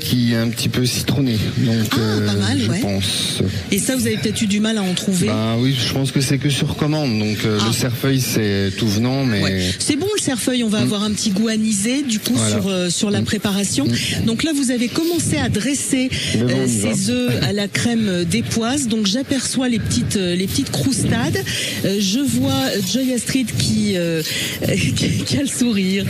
qui 0.00 0.32
est 0.32 0.36
un 0.36 0.48
petit 0.48 0.68
peu 0.68 0.84
citronnée. 0.86 1.38
Donc, 1.58 1.76
euh, 1.98 2.20
Ah, 2.28 2.32
pas 2.32 2.38
mal, 2.38 2.58
je 2.60 2.70
ouais. 2.70 2.80
pense. 2.80 3.40
Et 3.70 3.78
ça, 3.78 3.96
vous 3.96 4.06
avez 4.06 4.16
peut-être 4.16 4.40
eu 4.42 4.46
du 4.46 4.60
mal 4.60 4.78
à 4.78 4.82
en 4.82 4.94
trouver. 4.94 5.26
Bah 5.28 5.56
oui, 5.58 5.76
je 5.78 5.92
pense 5.92 6.10
que 6.12 6.20
c'est 6.20 6.38
que 6.38 6.50
sur 6.50 6.76
commande. 6.76 7.18
Donc 7.18 7.38
euh, 7.44 7.58
le 7.66 7.72
cerfeuil, 7.72 8.20
c'est 8.20 8.70
tout 8.76 8.88
venant, 8.88 9.24
mais 9.24 9.42
Ouais. 9.42 9.67
C'est 9.78 9.96
bon 9.96 10.06
le 10.16 10.22
cerfeuil, 10.22 10.62
on 10.64 10.68
va 10.68 10.78
avoir 10.78 11.02
un 11.02 11.10
petit 11.12 11.30
goût 11.30 11.48
anisé 11.48 12.02
du 12.02 12.18
coup 12.18 12.34
Voilà. 12.34 12.56
sur 12.56 12.68
euh, 12.68 12.90
sur 12.90 13.10
la 13.10 13.22
préparation. 13.22 13.86
Donc 14.26 14.42
là 14.42 14.52
vous 14.54 14.70
avez 14.70 14.88
commencé 14.88 15.36
à 15.36 15.48
dresser 15.48 16.10
euh, 16.36 16.66
ces 16.66 17.10
œufs 17.10 17.32
à 17.42 17.52
la 17.52 17.68
crème 17.68 18.06
euh, 18.08 18.24
des 18.24 18.42
poisses. 18.42 18.86
Donc 18.88 19.06
j'aperçois 19.06 19.68
les 19.68 19.78
petites 19.78 20.16
euh, 20.16 20.34
les 20.34 20.46
petites 20.46 20.70
croustades. 20.70 21.38
Euh, 21.84 21.98
je 22.00 22.20
vois 22.20 22.52
euh, 22.52 22.80
Joy 22.92 23.12
Astrid 23.14 23.48
qui, 23.56 23.96
euh, 23.96 24.22
qui 25.26 25.36
a 25.36 25.42
le 25.42 25.46
sourire. 25.48 26.04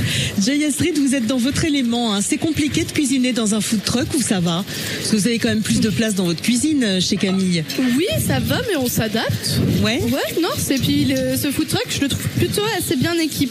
Joy 0.44 0.64
Astrid, 0.64 0.98
vous 0.98 1.14
êtes 1.14 1.26
dans 1.26 1.36
votre 1.38 1.64
élément. 1.64 2.14
hein. 2.14 2.20
C'est 2.20 2.36
compliqué 2.38 2.84
de 2.84 2.90
cuisiner 2.92 3.32
dans 3.32 3.54
un 3.54 3.60
food 3.60 3.82
truck 3.84 4.06
ou 4.16 4.22
ça 4.22 4.40
va? 4.40 4.64
Parce 4.98 5.10
que 5.10 5.16
vous 5.16 5.26
avez 5.26 5.38
quand 5.38 5.48
même 5.48 5.62
plus 5.62 5.80
de 5.80 5.90
place 5.90 6.14
dans 6.14 6.24
votre 6.24 6.42
cuisine 6.42 7.00
chez 7.00 7.16
Camille. 7.16 7.64
Oui, 7.96 8.06
ça 8.26 8.38
va, 8.40 8.60
mais 8.68 8.76
on 8.76 8.88
s'adapte. 8.88 9.58
Ouais. 9.82 10.00
Ouais, 10.02 10.40
non, 10.42 10.48
c'est 10.58 10.78
puis 10.78 11.04
le- 11.04 11.36
ce 11.36 11.50
food 11.50 11.68
truck, 11.68 11.86
je 11.90 12.00
le 12.00 12.08
trouve 12.08 12.26
plutôt 12.38 12.62
assez 12.78 12.96
bien 12.96 13.14
équipé. 13.18 13.47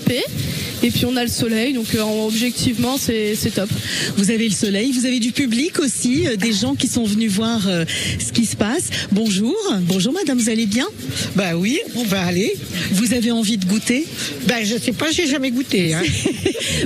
Et 0.84 0.92
puis 0.92 1.06
on 1.06 1.16
a 1.16 1.24
le 1.24 1.30
soleil, 1.30 1.74
donc 1.74 1.96
euh, 1.96 2.02
objectivement, 2.26 2.98
c'est 2.98 3.36
top. 3.54 3.70
Vous 4.16 4.30
avez 4.30 4.48
le 4.48 4.54
soleil, 4.54 4.92
vous 4.92 5.06
avez 5.06 5.20
du 5.20 5.32
public 5.32 5.80
aussi, 5.80 6.28
euh, 6.28 6.36
des 6.36 6.54
gens 6.54 6.76
qui 6.76 6.88
sont 6.88 7.04
venus 7.04 7.32
voir 7.32 7.68
euh, 7.68 7.84
ce 8.20 8.32
qui 8.32 8.46
se 8.46 8.56
passe. 8.56 8.90
Bonjour, 9.12 9.56
bonjour 9.82 10.14
madame, 10.14 10.38
vous 10.38 10.50
allez 10.50 10.68
bien? 10.68 10.88
Bah 11.36 11.56
oui, 11.56 11.80
on 11.96 12.04
va 12.04 12.22
aller. 12.24 12.54
Vous 12.92 13.14
avez 13.14 13.32
envie 13.32 13.58
de 13.58 13.66
goûter? 13.66 14.06
Ben 14.48 14.64
je 14.64 14.78
sais 14.78 14.92
pas, 14.92 15.12
j'ai 15.12 15.28
jamais 15.28 15.52
goûté. 15.52 15.94
Hein. 15.94 16.04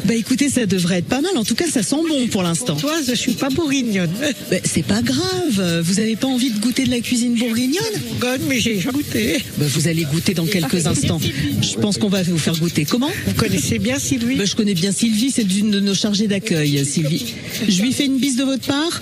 Bah 0.06 0.16
écoutez, 0.16 0.50
ça 0.50 0.66
devrait 0.66 1.00
être 1.00 1.08
pas 1.08 1.22
mal. 1.22 1.38
En 1.38 1.44
tout 1.44 1.56
cas, 1.56 1.66
ça 1.68 1.84
sent 1.84 1.98
bon 2.08 2.28
pour 2.28 2.44
l'instant. 2.44 2.76
Toi, 2.76 2.94
je 3.06 3.14
suis 3.14 3.34
pas 3.34 3.50
bourguignonne. 3.50 4.10
Bah, 4.50 4.58
c'est 4.64 4.86
pas 4.86 5.02
grave. 5.02 5.82
Vous 5.84 6.00
avez 6.00 6.16
pas 6.16 6.28
envie 6.28 6.50
de 6.50 6.60
goûter 6.60 6.86
de 6.86 6.92
la 6.92 7.02
cuisine 7.02 7.36
bourguignonne? 7.36 7.84
Bourgogne, 8.10 8.42
mais 8.48 8.60
j'ai 8.60 8.80
jamais 8.80 9.00
goûté. 9.00 9.38
Bah, 9.58 9.66
vous 9.68 9.88
allez 9.88 10.06
goûter 10.06 10.34
dans 10.34 10.46
quelques 10.46 10.88
instants. 10.88 11.20
Je 11.62 11.76
pense 11.76 11.98
qu'on 11.98 12.10
va 12.10 12.24
vous 12.24 12.38
faire 12.38 12.58
goûter. 12.58 12.86
Comment 12.86 13.01
Vous 13.28 13.34
connaissez 13.34 13.80
bien 13.80 14.00
Sylvie 14.00 14.36
bah, 14.36 14.46
Je 14.46 14.56
connais 14.56 14.74
bien 14.74 14.92
Sylvie, 14.92 15.32
c'est 15.32 15.44
une 15.44 15.72
de 15.72 15.80
nos 15.80 15.94
chargées 15.94 16.28
d'accueil, 16.28 16.86
Sylvie. 16.86 17.34
Je 17.68 17.82
lui 17.82 17.94
fais 17.94 18.06
une 18.06 18.18
bise 18.18 18.38
de 18.38 18.44
votre 18.44 18.66
part 18.66 19.00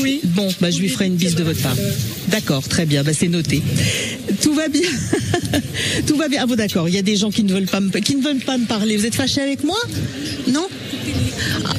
Oui. 0.00 0.20
Bon, 0.24 0.48
bah, 0.60 0.70
je 0.70 0.78
lui 0.78 0.88
ferai 0.88 1.06
une 1.06 1.16
bise 1.16 1.34
de 1.34 1.44
votre 1.44 1.60
part. 1.60 1.76
D'accord, 2.28 2.66
très 2.68 2.86
bien, 2.86 3.02
bah, 3.02 3.12
c'est 3.12 3.28
noté. 3.28 3.62
Tout 4.42 4.54
va 4.54 4.68
bien. 4.68 4.88
Tout 6.06 6.16
va 6.16 6.28
bien. 6.28 6.40
Ah 6.42 6.46
bon, 6.46 6.54
d'accord, 6.56 6.88
il 6.88 6.94
y 6.94 6.98
a 6.98 7.02
des 7.02 7.16
gens 7.16 7.30
qui 7.30 7.44
ne 7.44 7.52
veulent 7.52 7.66
pas 7.66 7.80
me, 7.80 7.90
qui 7.90 8.16
ne 8.16 8.22
veulent 8.22 8.44
pas 8.44 8.58
me 8.58 8.66
parler. 8.66 8.96
Vous 8.96 9.06
êtes 9.06 9.14
fâché 9.14 9.40
avec 9.40 9.64
moi? 9.64 9.78
Non? 10.48 10.66
ah, 11.64 11.74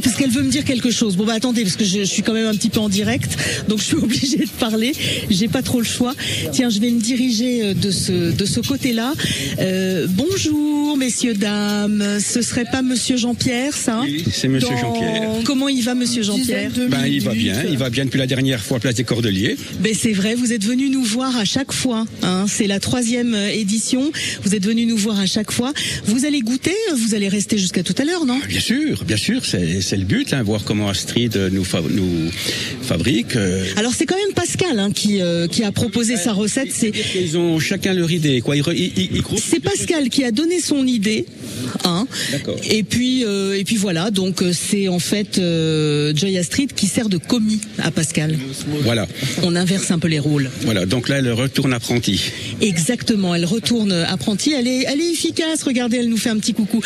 parce 0.00 0.16
qu'elle 0.16 0.30
veut 0.30 0.42
me 0.42 0.50
dire 0.50 0.64
quelque 0.64 0.90
chose. 0.90 1.16
Bon 1.16 1.24
bah 1.24 1.34
attendez, 1.34 1.62
parce 1.62 1.76
que 1.76 1.84
je, 1.84 1.98
je 2.00 2.04
suis 2.04 2.22
quand 2.22 2.32
même 2.32 2.46
un 2.46 2.54
petit 2.54 2.70
peu 2.70 2.80
en 2.80 2.88
direct, 2.88 3.30
donc 3.68 3.78
je 3.78 3.84
suis 3.84 3.96
obligée 4.02 4.38
de 4.38 4.48
parler. 4.58 4.92
J'ai 5.30 5.48
pas 5.48 5.62
trop 5.62 5.78
le 5.78 5.84
choix. 5.86 6.14
Tiens, 6.52 6.70
je 6.70 6.80
vais 6.80 6.90
me 6.90 7.00
diriger 7.00 7.62
euh, 7.62 7.74
de 7.74 7.90
ce 7.90 8.32
de 8.32 8.44
ce 8.44 8.60
côté-là. 8.60 9.12
Euh, 9.60 10.06
bonjour, 10.10 10.96
messieurs 10.96 11.34
dames. 11.34 12.18
Ce 12.20 12.42
serait 12.42 12.64
pas 12.70 12.82
Monsieur 12.82 13.16
Jean-Pierre, 13.16 13.74
ça? 13.76 14.00
Oui, 14.02 14.24
c'est 14.32 14.48
Monsieur 14.48 14.70
Dans- 14.70 14.80
Jean-Pierre. 14.80 15.30
Comment 15.44 15.68
il 15.68 15.82
va, 15.82 15.94
Monsieur 15.94 16.22
Jean-Pierre? 16.22 16.70
Ben, 16.88 17.06
il 17.06 17.20
va 17.22 17.34
bien, 17.34 17.62
il 17.68 17.76
va 17.78 17.90
bien 17.90 18.04
depuis 18.04 18.18
la 18.18 18.26
dernière 18.26 18.60
fois 18.62 18.78
Place 18.80 18.94
des 18.94 19.04
Cordeliers. 19.04 19.56
Ben 19.80 19.94
c'est 19.94 20.12
vrai, 20.12 20.34
vous 20.34 20.52
êtes 20.52 20.64
venu 20.64 20.88
nous 20.90 21.04
voir 21.04 21.36
à 21.36 21.44
chaque 21.44 21.72
fois. 21.72 22.06
Hein. 22.22 22.46
C'est 22.48 22.66
la 22.66 22.80
troisième 22.80 23.34
euh, 23.34 23.50
édition. 23.50 24.10
Vous 24.44 24.54
êtes 24.54 24.64
venu 24.64 24.86
nous 24.86 24.96
voir 24.96 25.18
à 25.20 25.26
chaque 25.26 25.52
fois. 25.52 25.72
Vous 26.06 26.24
allez 26.24 26.40
goûter, 26.40 26.74
vous 26.96 27.14
allez 27.14 27.28
rester 27.28 27.58
jusqu'à 27.58 27.82
tout 27.82 27.94
à 27.98 28.04
l'heure, 28.04 28.24
non? 28.26 28.38
Bien 28.48 28.60
sûr, 28.60 29.04
bien 29.04 29.16
sûr, 29.16 29.44
c'est 29.44 29.89
c'est 29.90 29.96
le 29.96 30.04
but, 30.04 30.32
hein, 30.32 30.42
voir 30.44 30.62
comment 30.64 30.88
Astrid 30.88 31.36
nous, 31.52 31.64
fa- 31.64 31.82
nous 31.90 32.30
fabrique. 32.82 33.34
euh. 33.34 33.64
Alors 33.76 33.92
c'est 33.92 34.06
quand 34.06 34.14
même 34.16 34.32
Pascal 34.34 34.78
hein, 34.78 34.92
qui 34.92 35.20
euh, 35.20 35.48
qui 35.48 35.64
a 35.64 35.72
proposé 35.72 36.16
sa 36.16 36.32
recette. 36.32 36.68
C'est 36.72 36.92
Ils 37.16 37.36
ont 37.36 37.58
chacun 37.58 37.92
leur 37.92 38.10
idée, 38.10 38.40
quoi. 38.40 38.54
C'est 39.50 39.60
Pascal 39.60 40.08
qui 40.08 40.22
a 40.22 40.30
donné 40.30 40.60
son 40.60 40.86
idée. 40.86 41.26
Hein. 41.84 42.06
Et 42.70 42.84
puis 42.84 43.24
euh, 43.24 43.58
et 43.58 43.64
puis 43.64 43.76
voilà. 43.76 44.10
Donc 44.12 44.42
euh, 44.42 44.52
c'est 44.52 44.86
en 44.86 45.00
fait 45.00 45.38
euh, 45.38 46.14
Joy 46.14 46.38
Astrid 46.38 46.72
qui 46.72 46.86
sert 46.86 47.08
de 47.08 47.16
commis 47.16 47.60
à 47.78 47.90
Pascal. 47.90 48.38
Voilà, 48.82 49.08
On 49.42 49.56
inverse 49.56 49.90
un 49.90 49.98
peu 49.98 50.08
les 50.08 50.20
rôles. 50.20 50.50
voilà. 50.62 50.86
Donc 50.86 51.08
là, 51.08 51.18
elle 51.18 51.32
retourne 51.32 51.72
apprenti. 51.72 52.20
Exactement, 52.60 53.34
elle 53.34 53.44
retourne 53.44 53.90
apprentie, 53.92 54.52
elle 54.52 54.68
est, 54.68 54.84
elle 54.86 55.00
est 55.00 55.10
efficace, 55.12 55.62
regardez, 55.64 55.96
elle 55.98 56.08
nous 56.08 56.16
fait 56.16 56.30
un 56.30 56.38
petit 56.38 56.52
coucou. 56.54 56.80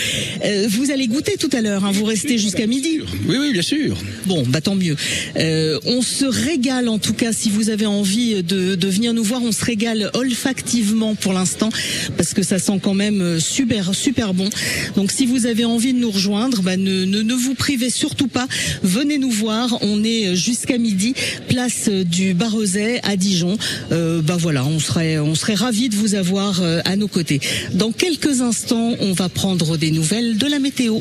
Euh, 0.44 0.66
vous 0.70 0.90
allez 0.90 1.06
goûter 1.06 1.36
tout 1.39 1.51
à 1.52 1.60
l'heure, 1.60 1.85
hein, 1.85 1.90
vous 1.93 2.05
restez 2.05 2.39
jusqu'à 2.39 2.66
midi. 2.66 2.93
Oui, 3.26 3.36
oui, 3.38 3.52
bien 3.52 3.62
sûr. 3.62 3.96
Bon, 4.26 4.44
bah 4.46 4.60
tant 4.60 4.74
mieux. 4.74 4.96
Euh, 5.36 5.78
on 5.86 6.02
se 6.02 6.24
régale 6.24 6.88
en 6.88 6.98
tout 6.98 7.14
cas 7.14 7.32
si 7.32 7.50
vous 7.50 7.70
avez 7.70 7.86
envie 7.86 8.42
de, 8.42 8.74
de 8.74 8.88
venir 8.88 9.14
nous 9.14 9.24
voir. 9.24 9.42
On 9.42 9.52
se 9.52 9.64
régale 9.64 10.10
olfactivement 10.14 11.14
pour 11.14 11.32
l'instant 11.32 11.70
parce 12.16 12.34
que 12.34 12.42
ça 12.42 12.58
sent 12.58 12.80
quand 12.82 12.94
même 12.94 13.20
euh, 13.20 13.40
super 13.40 13.94
super 13.94 14.34
bon. 14.34 14.48
Donc 14.96 15.12
si 15.12 15.26
vous 15.26 15.46
avez 15.46 15.64
envie 15.64 15.92
de 15.92 15.98
nous 15.98 16.10
rejoindre, 16.10 16.62
bah, 16.62 16.76
ne, 16.76 17.04
ne, 17.04 17.22
ne 17.22 17.34
vous 17.34 17.54
privez 17.54 17.90
surtout 17.90 18.28
pas. 18.28 18.46
Venez 18.82 19.18
nous 19.18 19.30
voir. 19.30 19.78
On 19.82 20.04
est 20.04 20.36
jusqu'à 20.36 20.78
midi, 20.78 21.14
place 21.48 21.88
du 21.88 22.34
Barozet 22.34 23.00
à 23.02 23.16
Dijon. 23.16 23.56
Euh, 23.92 24.20
bah 24.22 24.36
voilà, 24.38 24.64
on 24.64 24.78
serait 24.78 25.18
on 25.18 25.34
serait 25.34 25.54
ravis 25.54 25.88
de 25.88 25.96
vous 25.96 26.14
avoir 26.14 26.62
euh, 26.62 26.80
à 26.84 26.96
nos 26.96 27.08
côtés. 27.08 27.40
Dans 27.72 27.92
quelques 27.92 28.40
instants, 28.40 28.94
on 29.00 29.12
va 29.12 29.28
prendre 29.28 29.76
des 29.76 29.90
nouvelles 29.90 30.36
de 30.36 30.46
la 30.46 30.58
météo. 30.58 31.00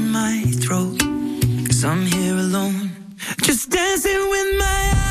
my 0.11 0.43
throat. 0.59 0.99
Cause 1.67 1.85
I'm 1.85 2.05
here 2.05 2.35
alone, 2.35 2.91
just 3.43 3.69
dancing 3.69 4.29
with 4.29 4.57
my 4.57 4.91
eyes 4.95 5.10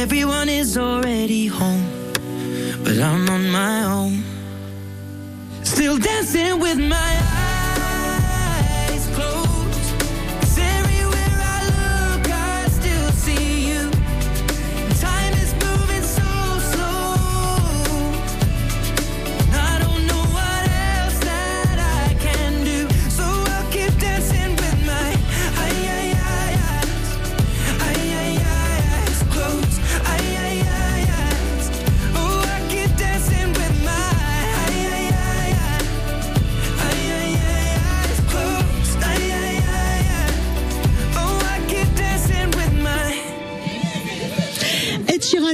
everyone 0.00 0.48
is 0.48 0.78
already 0.78 1.46
home. 1.46 1.84
But 2.82 2.98
I'm 2.98 3.28
on 3.28 3.50
my 3.50 3.84
own. 3.84 4.24
Still 5.62 5.98
dancing 5.98 6.58
with 6.58 6.78
my 6.78 7.29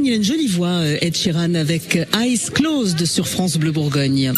Sheeran, 0.07 0.09
il 0.09 0.13
a 0.13 0.17
une 0.17 0.25
jolie 0.25 0.47
voix, 0.47 0.69
euh, 0.69 0.99
Ed 1.01 1.17
Sheeran, 1.17 1.55
avec 1.55 1.99
Eyes 2.15 2.51
Closed 2.53 3.05
sur 3.05 3.29
France 3.29 3.57
Bleu 3.57 3.73
Bourgogne. 3.73 4.33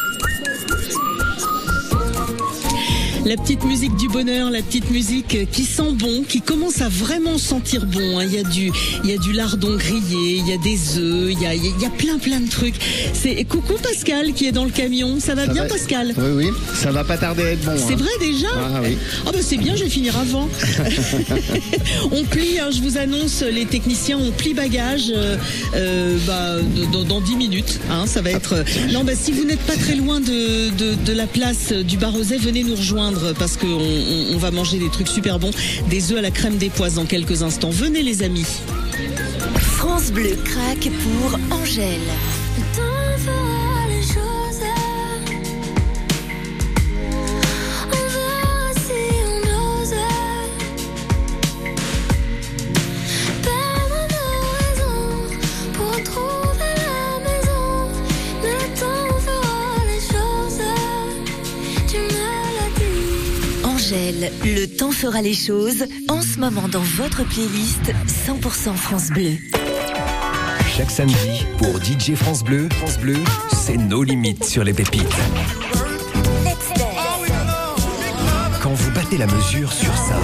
La 3.29 3.37
petite 3.37 3.63
musique 3.65 3.95
du 3.97 4.09
bonheur, 4.09 4.49
la 4.51 4.63
petite 4.63 4.91
musique 4.91 5.51
qui 5.53 5.65
sent 5.65 5.93
bon, 5.93 6.23
qui 6.27 6.41
commence 6.41 6.81
à 6.81 6.89
vraiment 6.89 7.37
sentir 7.37 7.85
bon. 7.85 8.19
hein. 8.19 8.25
Il 8.25 8.33
y 8.33 8.39
a 8.39 8.43
du, 8.43 8.73
il 9.05 9.11
y 9.11 9.13
a 9.13 9.19
du 9.19 9.35
lardon 9.35 9.77
grillé, 9.77 10.37
il 10.39 10.49
y 10.49 10.55
a 10.55 10.57
des 10.57 10.99
œufs, 10.99 11.31
il 11.33 11.39
y 11.39 11.45
a, 11.45 11.55
il 11.55 11.79
y 11.79 11.85
a 11.85 11.91
plein 11.91 12.17
plein 12.17 12.41
de 12.41 12.49
trucs. 12.49 12.77
C'est 13.13 13.45
coucou 13.45 13.75
Pascal 13.83 14.33
qui 14.33 14.47
est 14.47 14.53
dans 14.53 14.65
le 14.65 14.71
camion. 14.71 15.21
Ça 15.21 15.35
va 15.35 15.45
Ça 15.45 15.53
bien 15.53 15.65
va- 15.65 15.69
Pascal? 15.69 16.15
Oui, 16.17 16.47
oui, 16.47 16.51
ça 16.75 16.91
va 16.91 17.05
pas 17.05 17.19
tarder 17.19 17.43
à 17.43 17.51
être 17.51 17.65
bon. 17.67 17.73
C'est 17.77 17.93
hein. 17.93 17.97
vrai 17.99 18.09
déjà? 18.19 18.49
Ah 18.57 18.81
oui. 18.83 18.97
Ah 19.27 19.33
bah 19.33 19.41
c'est 19.43 19.59
bien, 19.59 19.77
je 19.77 19.85
vais 19.85 19.91
finir 19.91 20.17
avant. 20.17 20.49
on 22.13 22.25
plie, 22.25 22.59
hein, 22.59 22.71
je 22.71 22.81
vous 22.81 22.97
annonce, 22.97 23.43
les 23.43 23.67
techniciens, 23.67 24.17
on 24.19 24.31
plie 24.31 24.55
bagage 24.55 25.13
euh, 25.15 25.37
euh, 25.75 26.17
bah, 26.27 26.55
dans, 26.95 27.05
dans 27.05 27.21
10 27.21 27.37
minutes. 27.37 27.79
Hein, 27.91 28.07
ça 28.07 28.23
va 28.23 28.31
être. 28.31 28.65
Non, 28.91 29.05
bah 29.05 29.13
si 29.15 29.33
vous 29.33 29.45
n'êtes 29.45 29.61
pas 29.67 29.77
très 29.77 29.97
loin 29.97 30.19
de, 30.21 30.71
de, 30.71 30.95
de 31.05 31.13
la 31.13 31.27
place 31.27 31.75
du 31.75 31.99
Barozet, 31.99 32.39
venez 32.39 32.65
nous 32.65 32.75
rejoindre 32.75 33.18
parce 33.39 33.57
qu'on 33.57 33.67
on, 33.67 34.35
on 34.35 34.39
va 34.39 34.51
manger 34.51 34.79
des 34.79 34.91
trucs 34.91 35.09
super 35.09 35.39
bons, 35.39 35.51
des 35.89 36.13
œufs 36.13 36.19
à 36.19 36.23
la 36.23 36.31
crème 36.31 36.57
des 36.57 36.71
pois 36.71 36.91
dans 36.91 37.07
quelques 37.07 37.43
instants. 37.43 37.71
Venez 37.71 38.03
les 38.03 38.23
amis. 38.23 38.47
France 39.61 40.11
Bleu 40.11 40.37
craque 40.45 40.91
pour 41.03 41.39
Angèle. 41.57 42.01
Le 64.45 64.67
temps 64.67 64.93
fera 64.93 65.23
les 65.23 65.35
choses 65.35 65.85
en 66.09 66.23
ce 66.23 66.39
moment 66.39 66.69
dans 66.69 66.83
votre 66.83 67.25
playlist 67.25 67.93
100% 68.27 68.75
France 68.75 69.09
Bleu. 69.09 69.33
Chaque 70.77 70.91
samedi, 70.91 71.45
pour 71.59 71.83
DJ 71.83 72.15
France 72.15 72.45
Bleu, 72.45 72.69
France 72.71 72.99
Bleu, 72.99 73.17
c'est 73.53 73.77
nos 73.77 74.03
limites 74.03 74.45
sur 74.45 74.63
les 74.63 74.73
pépites. 74.73 75.03
Quand 78.63 78.75
vous 78.75 78.91
battez 78.93 79.19
la 79.19 79.27
mesure 79.27 79.73
sur 79.73 79.93
ça. 79.97 80.17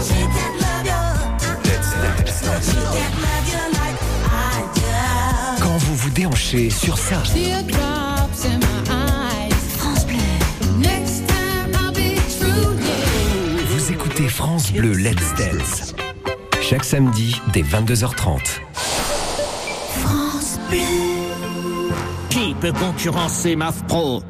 Quand 5.60 5.76
vous 5.78 5.96
vous 5.96 6.10
déhanchez 6.10 6.70
sur 6.70 6.96
ça. 6.96 7.22
Écoutez 14.24 14.28
France 14.28 14.72
Bleu 14.72 14.92
Let's 14.92 15.34
Dance. 15.36 15.94
Chaque 16.62 16.84
samedi, 16.84 17.40
dès 17.52 17.62
22h30. 17.62 18.40
France 20.02 20.58
Bleu. 20.70 20.78
Qui 22.30 22.54
peut 22.60 22.72
concurrencer 22.72 23.56
MAF 23.56 23.84
Pro 23.86 24.22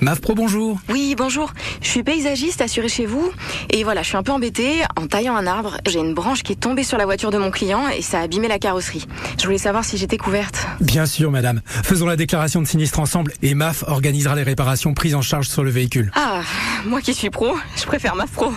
MAF 0.00 0.20
Pro, 0.20 0.34
bonjour. 0.34 0.78
Oui, 0.88 1.14
bonjour. 1.16 1.52
Je 1.82 1.88
suis 1.88 2.04
paysagiste 2.04 2.60
assuré 2.60 2.88
chez 2.88 3.04
vous. 3.04 3.30
Et 3.70 3.82
voilà, 3.82 4.02
je 4.02 4.08
suis 4.08 4.16
un 4.16 4.22
peu 4.22 4.30
embêtée. 4.30 4.82
En 4.96 5.08
taillant 5.08 5.34
un 5.34 5.46
arbre, 5.46 5.78
j'ai 5.88 5.98
une 5.98 6.14
branche 6.14 6.44
qui 6.44 6.52
est 6.52 6.60
tombée 6.60 6.84
sur 6.84 6.98
la 6.98 7.04
voiture 7.04 7.30
de 7.32 7.38
mon 7.38 7.50
client 7.50 7.88
et 7.88 8.00
ça 8.00 8.20
a 8.20 8.22
abîmé 8.22 8.46
la 8.46 8.60
carrosserie. 8.60 9.06
Je 9.38 9.44
voulais 9.44 9.58
savoir 9.58 9.84
si 9.84 9.96
j'étais 9.96 10.16
couverte. 10.16 10.66
Bien 10.80 11.04
sûr, 11.04 11.32
madame. 11.32 11.60
Faisons 11.66 12.06
la 12.06 12.16
déclaration 12.16 12.62
de 12.62 12.66
sinistre 12.66 13.00
ensemble 13.00 13.32
et 13.42 13.54
MAF 13.54 13.82
organisera 13.88 14.36
les 14.36 14.44
réparations 14.44 14.94
prises 14.94 15.16
en 15.16 15.22
charge 15.22 15.48
sur 15.48 15.64
le 15.64 15.70
véhicule. 15.70 16.12
Ah, 16.14 16.42
moi 16.86 17.00
qui 17.00 17.12
suis 17.12 17.30
pro, 17.30 17.56
je 17.76 17.84
préfère 17.84 18.14
MAF 18.14 18.30
Pro. 18.30 18.52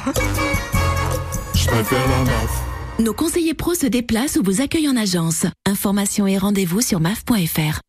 Je 1.56 1.66
préfère 1.66 2.08
la 2.08 2.32
MAF. 2.32 2.62
Nos 3.00 3.14
conseillers 3.14 3.56
pros 3.56 3.74
se 3.74 3.88
déplacent 3.88 4.38
ou 4.38 4.44
vous 4.44 4.62
accueillent 4.62 4.90
en 4.90 4.96
agence. 4.96 5.48
Informations 5.66 6.28
et 6.28 6.38
rendez-vous 6.38 6.82
sur 6.82 7.00
maf.fr. 7.00 7.80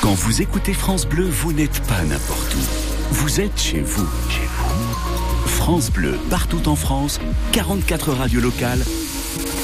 Quand 0.00 0.14
vous 0.14 0.40
écoutez 0.40 0.72
France 0.72 1.06
Bleu, 1.06 1.28
vous 1.28 1.52
n'êtes 1.52 1.80
pas 1.86 2.02
n'importe 2.04 2.54
où. 2.54 2.85
Vous 3.10 3.40
êtes 3.40 3.58
chez 3.58 3.80
vous. 3.80 4.08
Chez 4.30 4.46
vous. 4.46 5.46
France 5.46 5.90
Bleu, 5.90 6.18
partout 6.30 6.68
en 6.68 6.76
France, 6.76 7.20
44 7.52 8.12
radios 8.12 8.40
locales, 8.40 8.84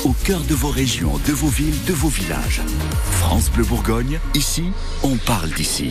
au 0.04 0.12
cœur 0.12 0.40
de 0.40 0.54
vos 0.54 0.68
régions, 0.68 1.18
de 1.26 1.32
vos 1.32 1.48
villes, 1.48 1.84
de 1.86 1.92
vos 1.92 2.08
villages. 2.08 2.62
France 3.12 3.50
Bleu 3.50 3.64
Bourgogne, 3.64 4.20
ici, 4.34 4.64
on 5.02 5.16
parle 5.16 5.50
d'ici. 5.50 5.90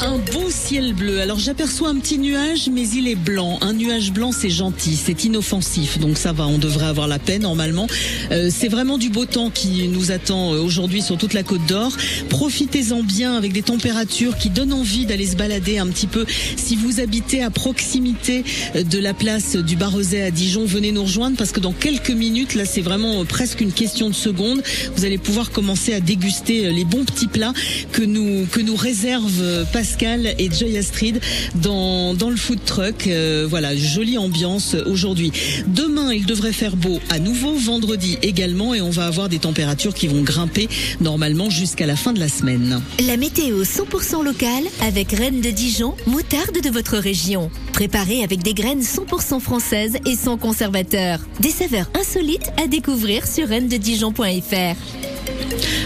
Un 0.00 0.18
beau 0.18 0.50
ciel 0.50 0.92
bleu. 0.92 1.20
Alors 1.20 1.38
j'aperçois 1.38 1.88
un 1.88 1.96
petit 1.96 2.18
nuage, 2.18 2.68
mais 2.70 2.86
il 2.88 3.08
est 3.08 3.16
blanc. 3.16 3.58
Un 3.62 3.72
nuage 3.72 4.12
blanc, 4.12 4.30
c'est 4.30 4.50
gentil, 4.50 4.96
c'est 4.96 5.24
inoffensif, 5.24 5.98
donc 5.98 6.18
ça 6.18 6.32
va. 6.32 6.46
On 6.46 6.58
devrait 6.58 6.86
avoir 6.86 7.08
la 7.08 7.18
paix 7.18 7.38
normalement. 7.38 7.86
Euh, 8.30 8.50
c'est 8.52 8.68
vraiment 8.68 8.98
du 8.98 9.08
beau 9.08 9.24
temps 9.24 9.50
qui 9.50 9.88
nous 9.88 10.10
attend 10.10 10.52
euh, 10.52 10.58
aujourd'hui 10.58 11.02
sur 11.02 11.16
toute 11.16 11.32
la 11.32 11.42
Côte 11.42 11.64
d'Or. 11.66 11.96
Profitez-en 12.28 13.02
bien 13.02 13.36
avec 13.36 13.52
des 13.52 13.62
températures 13.62 14.36
qui 14.36 14.50
donnent 14.50 14.72
envie 14.72 15.06
d'aller 15.06 15.26
se 15.26 15.36
balader 15.36 15.78
un 15.78 15.86
petit 15.86 16.06
peu. 16.06 16.26
Si 16.56 16.76
vous 16.76 17.00
habitez 17.00 17.42
à 17.42 17.50
proximité 17.50 18.44
euh, 18.74 18.82
de 18.82 18.98
la 18.98 19.14
place 19.14 19.56
du 19.56 19.76
Barrezet 19.76 20.22
à 20.22 20.30
Dijon, 20.30 20.66
venez 20.66 20.92
nous 20.92 21.04
rejoindre 21.04 21.36
parce 21.36 21.52
que 21.52 21.60
dans 21.60 21.72
quelques 21.72 22.10
minutes, 22.10 22.54
là, 22.54 22.64
c'est 22.66 22.82
vraiment 22.82 23.22
euh, 23.22 23.24
presque 23.24 23.60
une 23.60 23.72
question 23.72 24.10
de 24.10 24.14
secondes. 24.14 24.62
Vous 24.94 25.04
allez 25.04 25.18
pouvoir 25.18 25.50
commencer 25.50 25.94
à 25.94 26.00
déguster 26.00 26.70
les 26.70 26.84
bons 26.84 27.04
petits 27.04 27.28
plats 27.28 27.54
que 27.92 28.02
nous 28.02 28.46
que 28.46 28.60
nous 28.60 28.76
réservent 28.76 29.42
euh, 29.42 29.64
Pascal 29.86 30.34
et 30.38 30.50
Joy 30.50 30.76
Astrid 30.78 31.20
dans 31.54 32.12
dans 32.12 32.28
le 32.28 32.34
food 32.34 32.58
truck. 32.64 33.06
Euh, 33.06 33.46
voilà, 33.48 33.76
jolie 33.76 34.18
ambiance 34.18 34.74
aujourd'hui. 34.74 35.30
Demain, 35.68 36.12
il 36.12 36.26
devrait 36.26 36.52
faire 36.52 36.74
beau 36.74 36.98
à 37.08 37.20
nouveau, 37.20 37.54
vendredi 37.54 38.18
également, 38.20 38.74
et 38.74 38.80
on 38.80 38.90
va 38.90 39.06
avoir 39.06 39.28
des 39.28 39.38
températures 39.38 39.94
qui 39.94 40.08
vont 40.08 40.22
grimper 40.22 40.68
normalement 41.00 41.50
jusqu'à 41.50 41.86
la 41.86 41.94
fin 41.94 42.12
de 42.12 42.18
la 42.18 42.28
semaine. 42.28 42.82
La 43.06 43.16
météo 43.16 43.62
100% 43.62 44.24
locale 44.24 44.64
avec 44.82 45.12
Reine 45.12 45.40
de 45.40 45.50
Dijon, 45.50 45.94
moutarde 46.08 46.60
de 46.60 46.70
votre 46.70 46.96
région. 46.96 47.48
Préparée 47.72 48.24
avec 48.24 48.42
des 48.42 48.54
graines 48.54 48.82
100% 48.82 49.38
françaises 49.38 49.98
et 50.04 50.16
sans 50.16 50.36
conservateur. 50.36 51.20
Des 51.38 51.50
saveurs 51.50 51.88
insolites 51.94 52.50
à 52.60 52.66
découvrir 52.66 53.24
sur 53.24 53.46
reine-de-dijon.fr. 53.46 55.15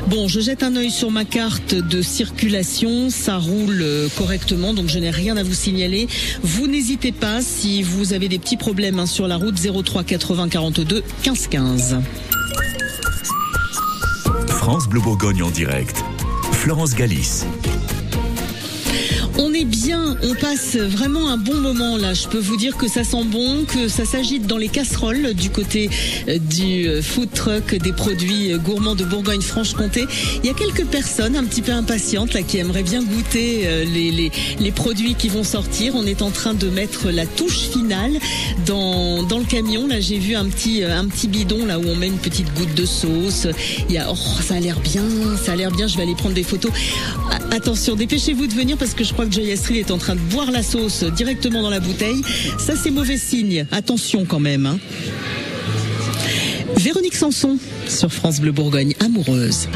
Bon, 0.07 0.27
je 0.27 0.41
jette 0.41 0.63
un 0.63 0.75
œil 0.77 0.91
sur 0.91 1.11
ma 1.11 1.25
carte 1.25 1.75
de 1.75 2.03
circulation. 2.03 3.11
Ça 3.11 3.37
roule 3.39 3.81
euh, 3.81 4.09
correctement, 4.17 4.75
donc 4.75 4.89
je 4.89 4.99
n'ai 4.99 5.11
rien 5.11 5.37
à 5.37 5.43
vous 5.43 5.55
signaler. 5.55 6.09
Vous 6.43 6.67
n'hésitez 6.67 7.13
pas 7.13 7.43
si 7.43 7.83
vous 7.83 8.13
avez 8.13 8.29
des 8.29 8.39
petits 8.39 8.57
problèmes 8.57 8.99
hein, 8.99 9.07
sur 9.07 9.29
la 9.29 9.37
route 9.37 9.55
03 9.55 10.05
80 10.05 10.49
42 10.49 11.05
15 11.23 11.47
15. 11.47 12.01
France 14.49 14.89
Bleu 14.89 15.01
Bourgogne 15.01 15.43
en 15.43 15.51
direct. 15.51 15.97
Florence 16.53 16.95
Galis. 16.95 17.45
Est 19.61 19.65
bien, 19.67 20.17
on 20.23 20.35
passe 20.37 20.77
vraiment 20.77 21.29
un 21.29 21.37
bon 21.37 21.57
moment 21.57 21.99
là. 21.99 22.15
Je 22.15 22.27
peux 22.29 22.39
vous 22.39 22.57
dire 22.57 22.79
que 22.79 22.89
ça 22.89 23.05
sent 23.05 23.25
bon, 23.25 23.67
que 23.67 23.89
ça 23.89 24.07
s'agite 24.07 24.47
dans 24.47 24.57
les 24.57 24.69
casseroles 24.69 25.35
du 25.35 25.51
côté 25.51 25.91
euh, 26.29 26.39
du 26.39 26.89
euh, 26.89 27.03
food 27.03 27.29
truck 27.35 27.75
des 27.75 27.93
produits 27.93 28.55
euh, 28.55 28.57
gourmands 28.57 28.95
de 28.95 29.05
Bourgogne-Franche-Comté. 29.05 30.07
Il 30.43 30.47
y 30.47 30.51
a 30.51 30.55
quelques 30.55 30.87
personnes 30.87 31.37
un 31.37 31.45
petit 31.45 31.61
peu 31.61 31.73
impatientes 31.73 32.33
là 32.33 32.41
qui 32.41 32.57
aimeraient 32.57 32.83
bien 32.83 33.03
goûter 33.03 33.69
les, 33.85 34.73
produits 34.73 35.15
qui 35.15 35.29
vont 35.29 35.45
sortir. 35.45 35.95
On 35.95 36.07
est 36.07 36.23
en 36.23 36.31
train 36.31 36.55
de 36.55 36.71
mettre 36.71 37.11
la 37.11 37.27
touche 37.27 37.69
finale 37.69 38.13
dans, 38.65 39.21
le 39.21 39.45
camion. 39.45 39.87
Là, 39.87 40.01
j'ai 40.01 40.19
vu 40.19 40.37
un 40.37 40.47
petit, 40.47 40.85
bidon 41.29 41.67
là 41.67 41.79
où 41.79 41.85
on 41.87 41.97
met 41.97 42.07
une 42.07 42.19
petite 42.19 42.51
goutte 42.55 42.75
de 42.75 42.87
sauce. 42.87 43.47
Il 43.91 43.95
y 43.95 43.99
a, 43.99 44.11
oh, 44.11 44.17
ça 44.43 44.55
a 44.55 44.61
l'air 44.61 44.81
bien, 44.81 45.05
ça 45.45 45.53
a 45.53 45.57
l'air 45.57 45.71
bien. 45.71 45.87
Je 45.87 45.97
vais 45.97 46.05
aller 46.05 46.15
prendre 46.15 46.35
des 46.35 46.45
photos. 46.45 46.73
Attention, 47.51 47.95
dépêchez-vous 47.95 48.47
de 48.47 48.55
venir 48.55 48.79
parce 48.79 48.95
que 48.95 49.05
je 49.05 49.13
crois 49.13 49.27
que 49.27 49.33
Joy 49.33 49.50
Est 49.51 49.91
en 49.91 49.99
train 49.99 50.15
de 50.15 50.21
boire 50.21 50.53
la 50.53 50.63
sauce 50.63 51.03
directement 51.03 51.61
dans 51.61 51.71
la 51.71 51.81
bouteille. 51.81 52.23
Ça, 52.57 52.75
c'est 52.81 52.93
mauvais 52.93 53.17
signe. 53.17 53.67
Attention 53.73 54.25
quand 54.25 54.39
même. 54.39 54.65
hein. 54.65 54.79
Véronique 56.77 57.17
Sanson 57.17 57.59
sur 57.89 58.13
France 58.13 58.39
Bleu 58.41 58.53
Bourgogne, 58.53 58.95
amoureuse. 59.01 59.67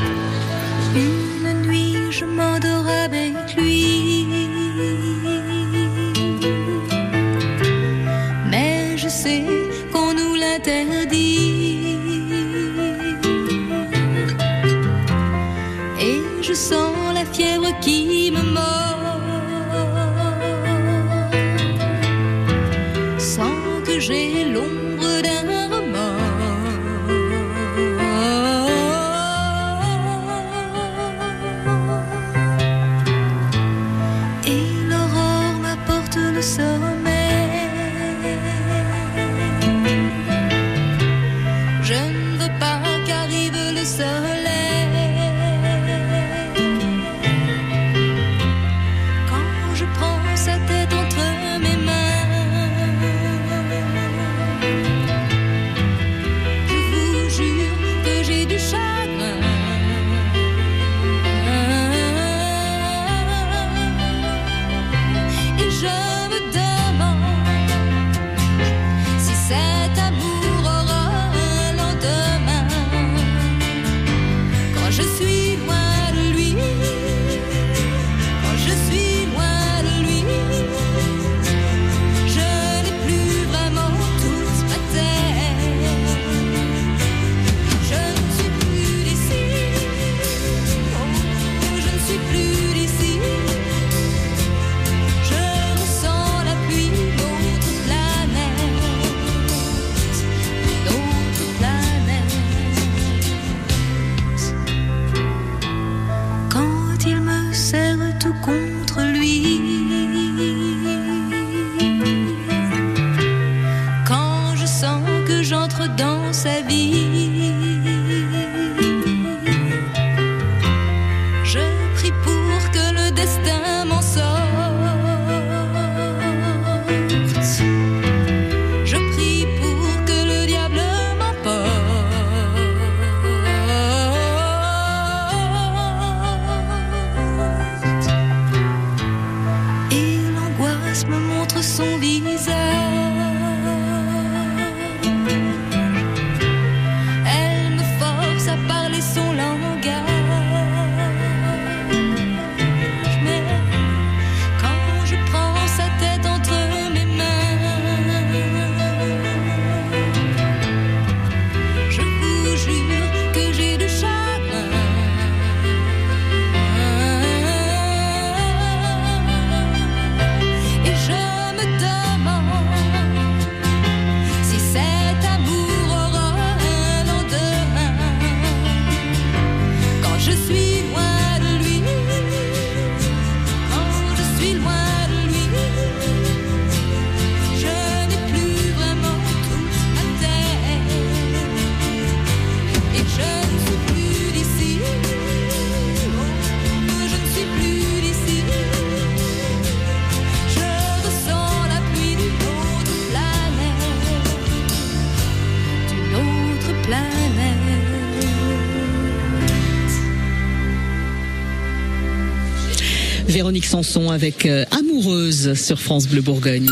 Sanson 213.75 214.13
avec 214.13 214.47
euh, 214.47 214.65
Amoureuse 214.71 215.55
sur 215.55 215.81
France 215.81 216.07
Bleu 216.07 216.21
Bourgogne. 216.21 216.71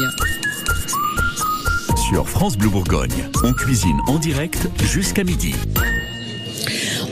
Sur 2.08 2.28
France 2.28 2.56
Bleu 2.56 2.68
Bourgogne, 2.68 3.28
on 3.42 3.52
cuisine 3.54 3.98
en 4.06 4.20
direct 4.20 4.68
jusqu'à 4.84 5.24
midi. 5.24 5.52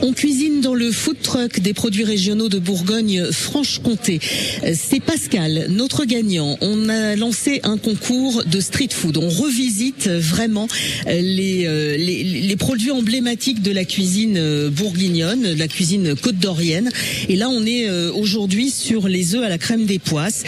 On 0.03 0.13
cuisine 0.13 0.61
dans 0.61 0.73
le 0.73 0.91
food 0.91 1.17
truck 1.21 1.59
des 1.59 1.73
produits 1.73 2.03
régionaux 2.03 2.49
de 2.49 2.57
Bourgogne-Franche-Comté. 2.57 4.19
Euh, 4.63 4.73
C'est 4.75 4.99
Pascal, 4.99 5.67
notre 5.69 6.05
gagnant. 6.05 6.57
On 6.61 6.89
a 6.89 7.15
lancé 7.15 7.59
un 7.63 7.77
concours 7.77 8.43
de 8.45 8.59
street 8.61 8.89
food. 8.91 9.17
On 9.17 9.29
revisite 9.29 10.07
vraiment 10.09 10.67
euh, 11.07 11.21
les, 11.21 11.65
euh, 11.67 11.97
les, 11.97 12.23
les 12.23 12.55
produits 12.55 12.89
emblématiques 12.89 13.61
de 13.61 13.69
la 13.71 13.85
cuisine 13.85 14.69
bourguignonne, 14.69 15.53
de 15.53 15.59
la 15.59 15.67
cuisine 15.67 16.15
côte-dorienne. 16.15 16.89
Et 17.29 17.35
là, 17.35 17.49
on 17.49 17.63
est 17.65 17.89
aujourd'hui 18.09 18.71
sur 18.71 19.07
les 19.07 19.35
œufs 19.35 19.43
à 19.43 19.49
la 19.49 19.57
crème 19.59 19.85
des 19.85 19.99
poisses. 19.99 20.43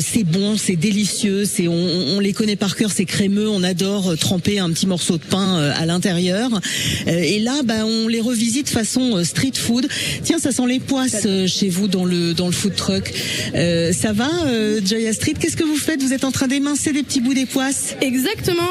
C'est 0.00 0.24
bon, 0.24 0.56
c'est 0.58 0.76
délicieux, 0.76 1.44
c'est 1.46 1.68
on, 1.68 1.74
on- 2.16 2.20
les 2.20 2.32
connaît 2.34 2.56
par 2.56 2.76
cœur, 2.76 2.90
c'est 2.94 3.06
crémeux. 3.06 3.48
On 3.48 3.62
adore 3.62 4.16
tremper 4.18 4.58
un 4.58 4.70
petit 4.70 4.86
morceau 4.86 5.16
de 5.16 5.22
pain 5.22 5.56
à 5.74 5.86
l'intérieur. 5.86 6.50
Et 7.06 7.38
là, 7.40 7.62
bah, 7.64 7.86
on 7.86 8.08
les 8.08 8.20
revisite 8.20 8.68
façon 8.90 9.16
euh, 9.16 9.24
street 9.24 9.52
food. 9.56 9.86
Tiens, 10.24 10.38
ça 10.38 10.50
sent 10.50 10.66
les 10.66 10.80
poisses 10.80 11.22
euh, 11.26 11.46
chez 11.46 11.68
vous 11.68 11.86
dans 11.86 12.04
le 12.04 12.34
dans 12.34 12.46
le 12.46 12.52
food 12.52 12.74
truck. 12.74 13.12
Euh, 13.54 13.92
ça 13.92 14.12
va, 14.12 14.28
euh, 14.46 14.80
Joya 14.84 15.12
Street? 15.12 15.34
Qu'est-ce 15.38 15.56
que 15.56 15.64
vous 15.64 15.76
faites? 15.76 16.02
Vous 16.02 16.12
êtes 16.12 16.24
en 16.24 16.32
train 16.32 16.48
d'émincer 16.48 16.92
des 16.92 17.02
petits 17.02 17.20
bouts 17.20 17.34
des 17.34 17.46
poisses? 17.46 17.94
Exactement, 18.00 18.62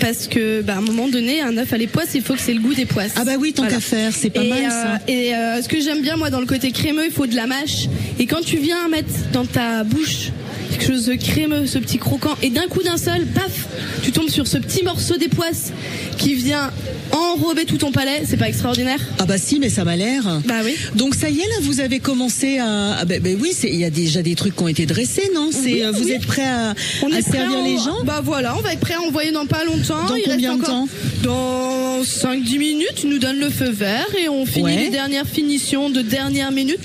parce 0.00 0.26
que 0.26 0.62
bah, 0.62 0.74
à 0.74 0.78
un 0.78 0.80
moment 0.80 1.08
donné, 1.08 1.40
un 1.40 1.56
œuf 1.58 1.72
à 1.72 1.76
les 1.76 1.86
poisses, 1.86 2.14
il 2.14 2.22
faut 2.22 2.34
que 2.34 2.40
c'est 2.40 2.54
le 2.54 2.60
goût 2.60 2.74
des 2.74 2.86
poisses. 2.86 3.12
Ah 3.16 3.24
bah 3.24 3.32
oui, 3.38 3.52
tant 3.52 3.66
qu'à 3.66 3.80
faire, 3.80 4.12
c'est 4.14 4.30
pas 4.30 4.42
et, 4.42 4.48
mal, 4.48 4.70
ça. 4.70 5.00
Et 5.06 5.32
ce 5.62 5.68
que 5.68 5.80
j'aime 5.80 6.02
bien 6.02 6.16
moi 6.16 6.30
dans 6.30 6.40
le 6.40 6.46
côté 6.46 6.72
crémeux, 6.72 7.06
il 7.06 7.12
faut 7.12 7.26
de 7.26 7.36
la 7.36 7.46
mâche. 7.46 7.88
Et 8.18 8.26
quand 8.26 8.42
tu 8.44 8.56
viens 8.56 8.88
mettre 8.88 9.10
dans 9.32 9.44
ta 9.44 9.84
bouche 9.84 10.30
quelque 10.70 10.86
chose 10.86 11.06
de 11.06 11.14
crémeux, 11.14 11.66
ce 11.66 11.78
petit 11.78 11.98
croquant, 11.98 12.34
et 12.42 12.50
d'un 12.50 12.66
coup 12.68 12.82
d'un 12.82 12.96
seul, 12.96 13.24
paf, 13.26 13.66
tu 14.02 14.12
tombes 14.12 14.28
sur 14.28 14.46
ce 14.46 14.58
petit 14.58 14.82
morceau 14.84 15.16
des 15.16 15.28
poisses 15.28 15.72
qui 16.18 16.34
vient 16.34 16.70
enrober 17.12 17.64
tout 17.64 17.78
ton 17.78 17.90
palais, 17.90 18.22
c'est 18.26 18.36
pas 18.36 18.48
extraordinaire? 18.48 18.98
Ah 19.18 19.24
bah 19.24 19.38
si, 19.38 19.58
mais 19.58 19.70
ça 19.70 19.84
m'a 19.84 19.96
l'air. 19.96 20.40
Bah 20.46 20.56
oui. 20.64 20.76
Donc 20.94 21.14
ça 21.14 21.30
y 21.30 21.38
est, 21.40 21.46
là, 21.48 21.54
vous 21.62 21.80
avez 21.80 22.00
commencé 22.00 22.58
à. 22.58 22.98
Ah 23.00 23.04
bah, 23.04 23.14
bah 23.20 23.30
oui, 23.40 23.52
il 23.64 23.76
y 23.76 23.84
a 23.84 23.90
déjà 23.90 24.22
des 24.22 24.34
trucs 24.34 24.54
qui 24.56 24.62
ont 24.62 24.68
été 24.68 24.84
dressés, 24.86 25.30
non? 25.34 25.50
C'est 25.52 25.72
Oui, 25.72 25.82
euh, 25.84 25.90
vous 25.92 26.04
oui. 26.04 26.12
êtes 26.12 26.26
prêts 26.26 26.42
à, 26.46 26.74
On 27.02 27.12
à 27.12 27.18
est 27.18 27.22
prêt 27.22 27.38
servir 27.38 27.58
à 27.58 27.60
en- 27.60 27.64
les 27.64 27.76
gens? 27.78 28.04
Bah 28.04 28.20
voilà, 28.22 28.56
on 28.56 28.60
va 28.60 28.72
être 28.72 28.80
prêt 28.80 28.94
à 28.94 29.00
envoyer 29.00 29.32
dans 29.32 29.46
pas 29.46 29.64
longtemps. 29.64 30.04
Dans 30.06 30.16
Il 30.16 30.24
combien 30.24 30.50
reste 30.50 30.60
de 30.62 30.66
temps? 30.66 30.88
Dans 31.22 31.87
5-10 32.02 32.58
minutes, 32.58 33.04
nous 33.04 33.18
donnent 33.18 33.38
le 33.40 33.50
feu 33.50 33.70
vert 33.70 34.06
et 34.22 34.28
on 34.28 34.44
finit 34.46 34.64
Ouais. 34.64 34.76
les 34.84 34.90
dernières 34.90 35.26
finitions 35.26 35.90
de 35.90 36.02
dernière 36.02 36.50
minute. 36.52 36.78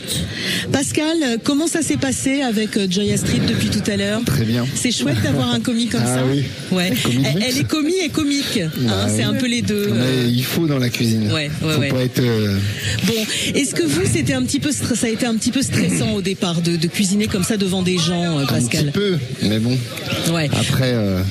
Pascal, 0.72 1.18
euh, 1.24 1.38
comment 1.44 1.68
ça 1.68 1.82
s'est 1.82 1.98
passé 1.98 2.42
avec 2.42 2.78
euh, 2.78 2.88
Joya 2.90 3.18
Street 3.18 3.42
depuis 3.48 3.70
tout 3.70 3.82
à 3.90 3.98
l'heure? 3.98 4.22
Très 4.26 4.46
bien. 4.46 4.66
C'est 4.76 4.92
chouette 4.92 5.22
d'avoir 5.24 5.52
un 5.52 5.60
commis 5.60 5.88
comme 5.88 6.02
Ah 6.06 6.16
ça. 6.20 6.24
oui. 6.26 6.44
Ouais. 6.72 6.92
Elle, 7.42 7.58
est 7.58 7.68
commis 7.68 7.96
et 8.04 8.10
comique. 8.10 8.60
hein, 8.60 9.08
c'est 9.08 9.18
oui. 9.18 9.24
un 9.24 9.34
peu 9.34 9.48
les 9.48 9.62
deux. 9.62 9.88
Mais 9.94 10.00
euh. 10.02 10.28
il 10.30 10.44
faut 10.44 10.68
dans 10.68 10.80
la 10.80 10.90
cuisine. 10.90 11.32
Ouais, 11.32 11.50
ouais, 11.64 11.74
faut 11.74 11.80
ouais. 11.80 11.90
pas 11.90 12.02
être. 12.04 12.20
euh, 12.20 12.58
Bon, 13.06 13.14
est-ce 13.56 13.74
que 13.76 13.84
vous, 13.84 14.02
c'était 14.12 14.34
un 14.34 14.44
petit 14.44 14.60
peu, 14.60 14.72
ça 14.72 15.08
a 15.08 15.10
été 15.10 15.26
un 15.26 15.36
petit 15.36 15.52
peu 15.52 15.62
stressant 15.62 16.14
au 16.14 16.22
départ 16.22 16.62
de, 16.62 16.76
de 16.76 16.88
cuisiner 16.88 17.28
comme 17.28 17.44
ça 17.44 17.58
devant 17.58 17.82
des 17.82 17.98
gens, 17.98 18.38
euh, 18.40 18.44
un 18.44 18.46
Pascal? 18.46 18.86
petit 18.86 18.92
peu, 18.92 19.18
mais 19.44 19.60
bon. 19.60 19.78
Ouais. 20.34 20.50
Après, 20.54 20.94
euh, 20.94 21.22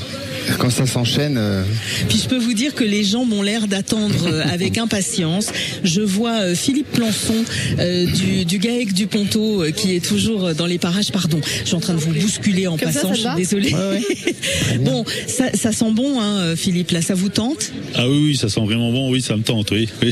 quand 0.59 0.71
ça 0.71 0.87
s'enchaîne, 0.87 1.37
euh, 1.39 1.63
Puis 2.09 2.19
je 2.23 2.29
peux 2.29 2.39
vous 2.39 2.55
dire 2.55 2.75
que 2.75 2.85
les 2.85 3.05
gens 3.05 3.25
m'ont 3.25 3.43
l'air 3.43 3.67
d'attendre 3.69 4.27
euh, 4.27 4.43
avec 4.53 4.79
impatience. 4.79 5.47
Je 5.85 6.01
vois 6.01 6.41
euh, 6.43 6.55
Philippe 6.55 6.91
Plançon 6.93 7.35
euh, 7.79 8.07
du, 8.07 8.45
du 8.45 8.59
GAEC 8.59 8.93
du 8.93 9.07
Ponto 9.07 9.63
euh, 9.63 9.71
qui 9.71 9.95
est 9.97 10.05
toujours 10.05 10.55
dans 10.55 10.67
les 10.67 10.79
parages. 10.79 11.11
Pardon, 11.13 11.41
je 11.63 11.67
suis 11.67 11.75
en 11.77 11.81
train 11.81 11.95
de 11.95 11.99
vous 12.01 12.13
bousculer 12.13 12.67
en 12.67 12.77
Comme 12.77 12.93
passant, 12.93 13.09
ça 13.09 13.15
je 13.15 13.21
suis 13.21 13.37
désolée. 13.37 13.75
bon, 14.81 15.05
ça, 15.27 15.51
ça 15.55 15.73
sent 15.73 15.91
bon, 15.93 16.21
hein, 16.21 16.55
Philippe, 16.57 16.91
là, 16.93 17.03
ça 17.03 17.15
vous 17.15 17.29
tente? 17.29 17.73
Ah 17.95 18.09
oui, 18.09 18.19
oui, 18.29 18.37
ça 18.37 18.49
sent 18.49 18.61
vraiment 18.65 18.91
bon. 18.93 19.11
Oui, 19.11 19.21
ça 19.23 19.37
me 19.37 19.43
tente, 19.43 19.71
oui. 19.71 19.89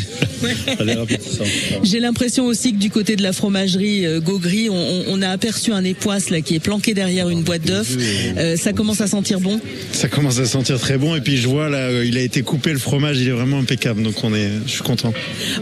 J'ai 1.82 2.00
l'impression 2.00 2.44
aussi 2.46 2.72
que 2.72 2.78
du 2.78 2.90
côté 2.90 3.16
de 3.16 3.22
la 3.22 3.32
fromagerie 3.32 4.06
euh, 4.06 4.20
Gaugry, 4.20 4.68
on, 4.70 4.74
on- 4.74 5.04
on 5.08 5.22
a 5.22 5.28
aperçu 5.30 5.72
un 5.72 5.82
époisse 5.84 6.30
là 6.30 6.40
qui 6.40 6.54
est 6.54 6.60
planqué 6.60 6.94
derrière 6.94 7.28
une 7.28 7.42
boîte 7.42 7.62
d'œufs. 7.62 7.96
Euh, 8.36 8.56
ça 8.56 8.72
commence 8.72 9.00
à 9.00 9.06
sentir 9.06 9.40
bon? 9.40 9.60
Ça 9.92 10.08
commence 10.08 10.19
à 10.28 10.44
sentir 10.44 10.78
très 10.78 10.98
bon. 10.98 11.14
Et 11.16 11.20
puis 11.20 11.36
je 11.36 11.48
vois 11.48 11.68
là, 11.68 11.78
euh, 11.88 12.04
il 12.04 12.16
a 12.16 12.20
été 12.20 12.42
coupé 12.42 12.72
le 12.72 12.78
fromage, 12.78 13.18
il 13.18 13.28
est 13.28 13.32
vraiment 13.32 13.58
impeccable. 13.58 14.02
Donc 14.02 14.22
on 14.24 14.34
est, 14.34 14.50
je 14.66 14.70
suis 14.72 14.82
content. 14.82 15.12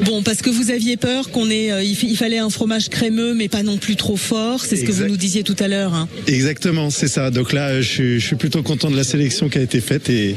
Bon, 0.04 0.22
parce 0.22 0.42
que 0.42 0.50
vous 0.50 0.70
aviez 0.70 0.96
peur 0.96 1.30
qu'on 1.30 1.50
ait, 1.50 1.70
euh, 1.72 1.82
il, 1.82 2.16
fallait 2.16 2.38
un 2.38 2.50
fromage 2.50 2.88
crémeux, 2.88 3.34
mais 3.34 3.48
pas 3.48 3.62
non 3.62 3.76
plus 3.78 3.96
trop 3.96 4.16
fort. 4.16 4.64
C'est 4.64 4.76
ce 4.76 4.84
que 4.84 4.92
vous 4.92 5.04
nous 5.04 5.16
disiez 5.16 5.42
tout 5.42 5.56
à 5.60 5.68
l'heure. 5.68 5.94
hein. 5.94 6.08
Exactement, 6.26 6.90
c'est 6.90 7.08
ça. 7.08 7.30
Donc 7.30 7.52
là, 7.52 7.68
euh, 7.68 7.82
je 7.82 7.88
suis, 7.88 8.20
je 8.20 8.26
suis 8.26 8.36
plutôt 8.36 8.62
content 8.62 8.90
de 8.90 8.96
la 8.96 9.04
sélection 9.04 9.48
qui 9.48 9.58
a 9.58 9.62
été 9.62 9.80
faite 9.80 10.10
et, 10.10 10.30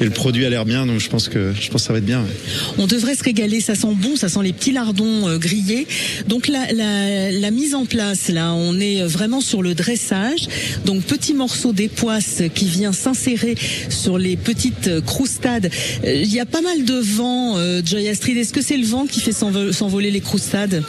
et 0.00 0.04
le 0.04 0.10
produit 0.10 0.44
a 0.44 0.50
l'air 0.50 0.64
bien. 0.64 0.86
Donc 0.86 1.00
je 1.00 1.08
pense 1.08 1.28
que, 1.28 1.52
je 1.58 1.68
pense 1.70 1.82
que 1.82 1.86
ça 1.86 1.92
va 1.92 1.98
être 1.98 2.04
bien. 2.06 2.20
ouais. 2.20 2.74
On 2.78 2.86
devrait 2.86 3.14
se 3.14 3.22
régaler. 3.24 3.60
Ça 3.60 3.74
sent 3.74 3.94
bon, 3.94 4.16
ça 4.16 4.28
sent 4.28 4.40
les 4.42 4.52
petits 4.52 4.72
lardons 4.72 5.28
euh, 5.28 5.38
grillés. 5.38 5.86
Donc 6.26 6.48
la, 6.48 6.72
la, 6.72 7.30
la 7.30 7.50
mise 7.50 7.74
en 7.74 7.86
place, 7.86 8.28
là, 8.28 8.52
on 8.54 8.78
est 8.80 9.02
vraiment 9.04 9.40
sur 9.40 9.62
le 9.62 9.74
dressage. 9.74 10.48
Donc 10.84 11.02
petit 11.02 11.34
morceau 11.34 11.72
d'époisse 11.72 12.42
qui 12.54 12.66
vient 12.66 12.92
s'insérer 12.92 13.54
sur 13.88 14.18
les 14.18 14.36
petites 14.36 14.88
euh, 14.88 15.00
croustades. 15.00 15.70
Euh, 16.04 16.22
Il 16.22 16.32
y 16.32 16.40
a 16.40 16.46
pas 16.46 16.60
mal 16.60 16.84
de 16.84 16.94
vent, 16.94 17.56
euh, 17.58 17.80
Joy 17.84 18.08
Astrid. 18.08 18.36
Est-ce 18.36 18.52
que 18.52 18.62
c'est 18.62 18.76
le 18.76 18.86
vent 18.86 19.06
qui 19.06 19.20
fait 19.20 19.32
s'envo- 19.32 19.72
s'envoler 19.72 20.10
les 20.10 20.20
croustades? 20.20 20.82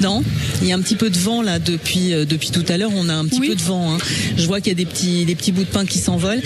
Non? 0.00 0.22
Il 0.62 0.68
y 0.68 0.72
a 0.72 0.76
un 0.76 0.80
petit 0.80 0.96
peu 0.96 1.10
de 1.10 1.18
vent 1.18 1.42
là 1.42 1.58
depuis 1.58 2.10
depuis 2.28 2.50
tout 2.50 2.64
à 2.68 2.76
l'heure. 2.76 2.90
On 2.94 3.08
a 3.08 3.14
un 3.14 3.24
petit 3.26 3.40
peu 3.40 3.54
de 3.54 3.60
vent. 3.62 3.94
hein. 3.94 3.98
Je 4.36 4.46
vois 4.46 4.60
qu'il 4.60 4.68
y 4.68 4.72
a 4.72 4.76
des 4.76 4.84
petits 4.86 5.24
des 5.24 5.34
petits 5.34 5.52
bouts 5.52 5.62
de 5.64 5.68
pain 5.68 5.86
qui 5.86 5.98
s'envolent. 5.98 6.42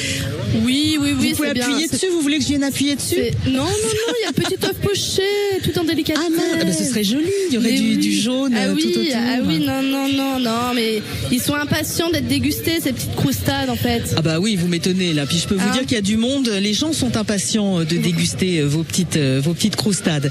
Oui, 0.64 0.96
oui, 1.00 1.10
oui. 1.18 1.30
Vous 1.30 1.36
pouvez 1.36 1.52
bien. 1.52 1.66
appuyer 1.68 1.88
dessus? 1.88 2.06
Vous 2.10 2.20
voulez 2.20 2.36
que 2.38 2.42
je 2.42 2.48
vienne 2.48 2.64
appuyer 2.64 2.94
dessus? 2.96 3.16
Non, 3.46 3.52
non, 3.52 3.64
non. 3.64 4.14
Il 4.22 4.24
y 4.24 4.28
a 4.28 4.32
petit 4.32 4.54
œuf 4.64 4.74
poché, 4.76 5.22
tout 5.64 5.78
en 5.78 5.84
délicatesse. 5.84 6.22
Ah 6.26 6.30
mince, 6.30 6.60
ah 6.60 6.64
bah, 6.64 6.72
ce 6.72 6.84
serait 6.84 7.04
joli. 7.04 7.24
Il 7.50 7.54
y 7.54 7.58
aurait 7.58 7.72
du, 7.72 7.82
oui. 7.90 7.96
du 7.98 8.12
jaune 8.18 8.54
ah 8.56 8.72
oui, 8.74 8.82
tout 8.82 9.00
autour. 9.00 9.12
Ah 9.14 9.38
oui, 9.46 9.58
non, 9.58 9.82
non, 9.82 10.08
non, 10.08 10.38
non. 10.40 10.74
Mais 10.74 11.02
ils 11.32 11.40
sont 11.40 11.54
impatients 11.54 12.10
d'être 12.10 12.28
dégustés 12.28 12.80
ces 12.82 12.92
petites 12.92 13.14
croustades 13.16 13.70
en 13.70 13.76
fait. 13.76 14.14
Ah 14.16 14.22
bah 14.22 14.38
oui, 14.40 14.56
vous 14.56 14.68
m'étonnez 14.68 15.12
là. 15.14 15.26
Puis 15.26 15.35
puis 15.36 15.42
je 15.42 15.48
peux 15.48 15.62
vous 15.62 15.72
dire 15.72 15.82
qu'il 15.82 15.92
y 15.92 15.98
a 15.98 16.02
du 16.02 16.16
monde. 16.16 16.48
Les 16.48 16.72
gens 16.72 16.94
sont 16.94 17.16
impatients 17.16 17.80
de 17.80 17.96
déguster 17.96 18.60
euh, 18.60 18.64
vos 18.64 18.82
petites 18.82 19.16
euh, 19.16 19.38
vos 19.42 19.52
petites 19.52 19.76
croustades. 19.76 20.30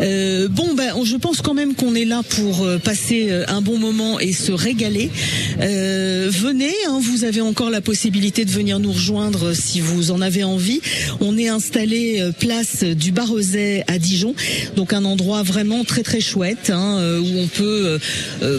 Euh, 0.00 0.48
bon, 0.48 0.74
ben, 0.74 0.92
je 1.04 1.16
pense 1.16 1.40
quand 1.40 1.54
même 1.54 1.74
qu'on 1.74 1.94
est 1.94 2.04
là 2.04 2.22
pour 2.22 2.62
euh, 2.62 2.78
passer 2.78 3.28
euh, 3.30 3.44
un 3.48 3.62
bon 3.62 3.78
moment 3.78 4.20
et 4.20 4.32
se 4.32 4.52
régaler. 4.52 5.10
Euh, 5.60 6.28
venez, 6.30 6.74
hein, 6.86 7.00
vous 7.00 7.24
avez 7.24 7.40
encore 7.40 7.70
la 7.70 7.80
possibilité 7.80 8.44
de 8.44 8.50
venir 8.50 8.78
nous 8.78 8.92
rejoindre 8.92 9.54
si 9.54 9.80
vous 9.80 10.10
en 10.10 10.20
avez 10.20 10.44
envie. 10.44 10.80
On 11.20 11.38
est 11.38 11.48
installé 11.48 12.20
euh, 12.20 12.32
place 12.32 12.84
du 12.84 13.10
Barozet 13.10 13.84
à 13.88 13.98
Dijon, 13.98 14.34
donc 14.76 14.92
un 14.92 15.06
endroit 15.06 15.42
vraiment 15.42 15.84
très 15.84 16.02
très 16.02 16.20
chouette 16.20 16.70
hein, 16.70 16.98
euh, 16.98 17.20
où 17.20 17.38
on 17.38 17.46
peut 17.46 17.62
euh, 17.86 17.98
euh, 18.42 18.58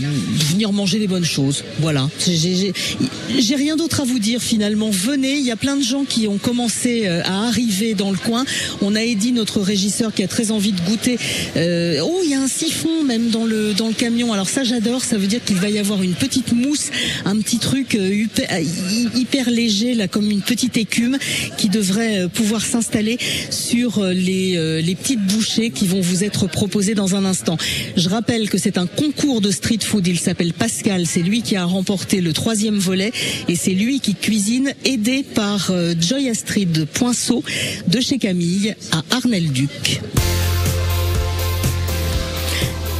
venir 0.49 0.71
manger 0.71 0.97
des 0.97 1.07
bonnes 1.07 1.23
choses. 1.23 1.63
Voilà. 1.79 2.09
J'ai 2.25 3.55
rien 3.55 3.75
d'autre 3.75 4.01
à 4.01 4.05
vous 4.05 4.19
dire 4.19 4.41
finalement. 4.41 4.89
Venez, 4.89 5.33
il 5.33 5.45
y 5.45 5.51
a 5.51 5.55
plein 5.55 5.75
de 5.75 5.82
gens 5.84 6.05
qui 6.05 6.27
ont 6.27 6.38
commencé 6.38 7.03
euh, 7.05 7.22
à 7.23 7.47
arriver 7.47 7.93
dans 7.93 8.11
le 8.11 8.18
coin. 8.18 8.45
On 8.81 8.95
a 8.95 9.01
Eddy, 9.01 9.31
notre 9.31 9.61
régisseur, 9.61 10.14
qui 10.14 10.23
a 10.23 10.27
très 10.27 10.51
envie 10.51 10.72
de 10.72 10.81
goûter. 10.81 11.18
Euh, 11.57 11.99
oh, 12.03 12.19
il 12.23 12.30
y 12.31 12.34
a 12.34 12.41
un 12.41 12.47
siphon 12.47 13.03
même 13.03 13.30
dans 13.30 13.45
le 13.45 13.73
dans 13.73 13.88
le 13.88 13.93
camion. 13.93 14.34
Alors 14.34 14.49
ça, 14.49 14.64
j'adore. 14.64 15.03
Ça 15.03 15.18
veut 15.18 15.27
dire 15.27 15.43
qu'il 15.43 15.57
va 15.57 15.69
y 15.69 15.80
avoir 15.80 16.01
une 16.01 16.14
petite 16.14 16.53
mousse, 16.53 16.89
un 17.26 17.38
petit 17.39 17.60
truc 17.60 17.93
hyper, 17.93 18.47
euh, 18.51 18.61
hy- 18.61 19.10
hyper 19.19 19.49
léger, 19.49 19.93
là, 19.93 20.07
comme 20.07 20.30
une 20.31 20.41
petite 20.41 20.77
écume, 20.77 21.18
qui 21.57 21.69
devrait 21.69 22.27
pouvoir 22.34 22.65
s'installer 22.65 23.18
sur 23.49 24.03
les 24.05 24.81
les 24.81 24.95
petites 24.95 25.23
bouchées 25.26 25.69
qui 25.69 25.88
vont 25.88 26.01
vous 26.01 26.23
être 26.23 26.47
proposées 26.47 26.95
dans 26.95 27.15
un 27.15 27.26
instant. 27.26 27.57
Je 27.97 28.10
rappelle 28.10 28.49
que 28.49 28.57
c'est 28.57 28.77
un 28.77 28.85
concours 28.88 29.41
de 29.41 29.51
street 29.51 29.80
food. 29.84 30.07
Il 30.07 30.19
s'appelle 30.19 30.53
Pascal. 30.53 31.05
C'est 31.05 31.22
lui 31.22 31.41
qui 31.41 31.55
a 31.55 31.65
remporté 31.65 32.22
le 32.22 32.34
troisième 32.34 32.77
volet 32.77 33.11
et 33.47 33.55
c'est 33.55 33.72
lui 33.73 33.99
qui 33.99 34.15
cuisine, 34.15 34.73
aidé 34.85 35.23
par 35.23 35.72
Joy 35.99 36.29
Astrid 36.29 36.85
Poinceau 36.93 37.43
de 37.87 37.99
chez 37.99 38.17
Camille 38.17 38.75
à 38.91 39.03
Arnel-Duc. 39.15 40.01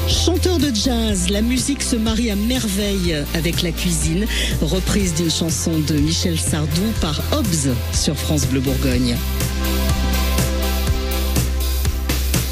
Chanteur 0.08 0.58
de 0.58 0.72
jazz, 0.74 1.30
la 1.30 1.42
musique 1.42 1.82
se 1.82 1.96
marie 1.96 2.30
à 2.30 2.36
merveille 2.36 3.16
avec 3.34 3.62
la 3.62 3.72
cuisine. 3.72 4.26
Reprise 4.62 5.14
d'une 5.16 5.32
chanson 5.32 5.72
de 5.88 5.96
Michel 5.96 6.40
Sardou 6.40 6.82
par 7.02 7.22
Hobbs 7.32 7.74
sur 7.94 8.16
France 8.16 8.46
Bleu 8.46 8.60
Bourgogne. 8.60 9.16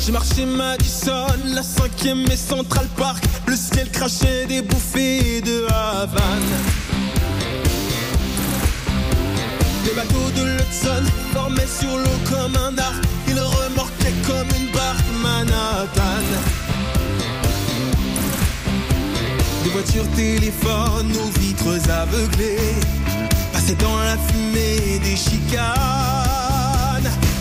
J'ai 0.06 0.12
marché 0.12 0.46
Madison, 0.46 1.28
la 1.54 1.62
cinquième 1.62 2.26
et 2.32 2.36
Central 2.36 2.88
Park. 2.98 3.24
Le 3.46 3.56
ciel 3.56 3.90
crachait 3.90 4.48
des 4.48 4.62
bouffées 4.62 5.42
de 5.42 5.66
Havane. 5.70 6.91
Les 9.86 9.94
bateaux 9.94 10.30
de 10.36 10.44
l'Hudson 10.44 11.04
formaient 11.34 11.66
sur 11.66 11.98
l'eau 11.98 12.20
comme 12.30 12.56
un 12.56 12.78
arc. 12.78 13.04
Ils 13.28 13.40
remorquaient 13.40 14.14
comme 14.28 14.48
une 14.60 14.72
barque 14.72 15.12
Manhattan. 15.24 16.22
Des 19.64 19.70
voitures 19.72 20.08
téléphones 20.16 21.12
aux 21.16 21.40
vitres 21.40 21.90
aveuglées 21.90 22.76
passaient 23.52 23.76
dans 23.76 23.98
la 23.98 24.18
fumée 24.18 25.00
des 25.00 25.16
chicanes. 25.16 25.72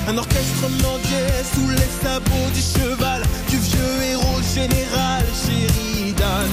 Un 0.08 0.16
orchestre 0.16 0.68
mendiait 0.82 1.44
sous 1.54 1.68
les 1.68 1.90
sabots 2.02 2.50
du 2.54 2.60
cheval 2.60 3.22
du 3.50 3.58
vieux 3.58 4.02
héros 4.12 4.42
général 4.54 5.24
Sheridan. 5.44 6.50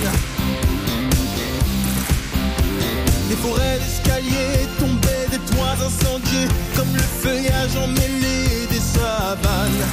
Les 3.30 3.36
forêts 3.36 3.80
d'escalier 3.80 4.68
tombaient 4.80 4.97
des 5.38 5.56
toits 5.56 5.76
incendiés 5.86 6.48
comme 6.76 6.94
le 6.94 7.02
feuillage 7.02 7.76
emmêlé 7.76 8.68
des 8.70 8.80
savanes. 8.80 9.86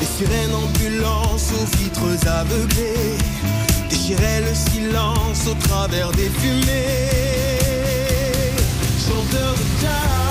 Les 0.00 0.06
sirènes 0.06 0.54
ambulances 0.54 1.52
aux 1.52 1.76
vitres 1.78 2.28
aveuglées 2.28 3.16
déchiraient 3.88 4.40
le 4.40 4.54
silence 4.54 5.46
au 5.50 5.54
travers 5.54 6.10
des 6.12 6.30
fumées. 6.40 7.60
Chanteur 9.06 9.54
de 9.54 9.82
jazz. 9.82 10.27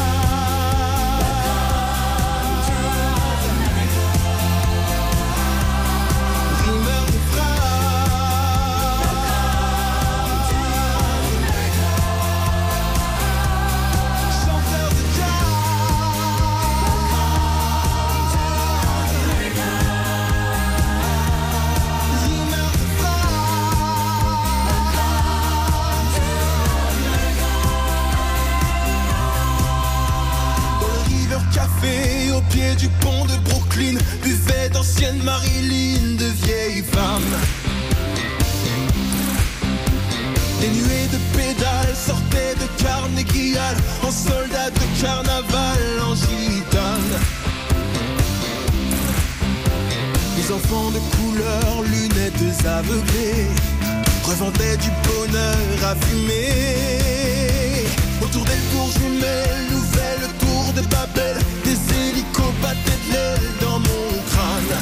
Aveuglées, 52.78 53.48
revendaient 54.24 54.78
du 54.78 54.90
bonheur 55.08 55.78
à 55.92 55.96
fumer. 56.06 57.86
Autour 58.22 58.44
des 58.46 58.62
tours 58.72 58.92
jumelles, 59.00 59.66
nouvelle 59.72 60.26
tour 60.40 60.66
de 60.76 60.82
Babel, 60.94 61.38
des 61.64 61.80
hélicos 62.00 62.54
battaient 62.62 63.02
de 63.06 63.14
l'aile 63.14 63.50
dans 63.62 63.80
mon 63.80 64.08
crâne. 64.30 64.76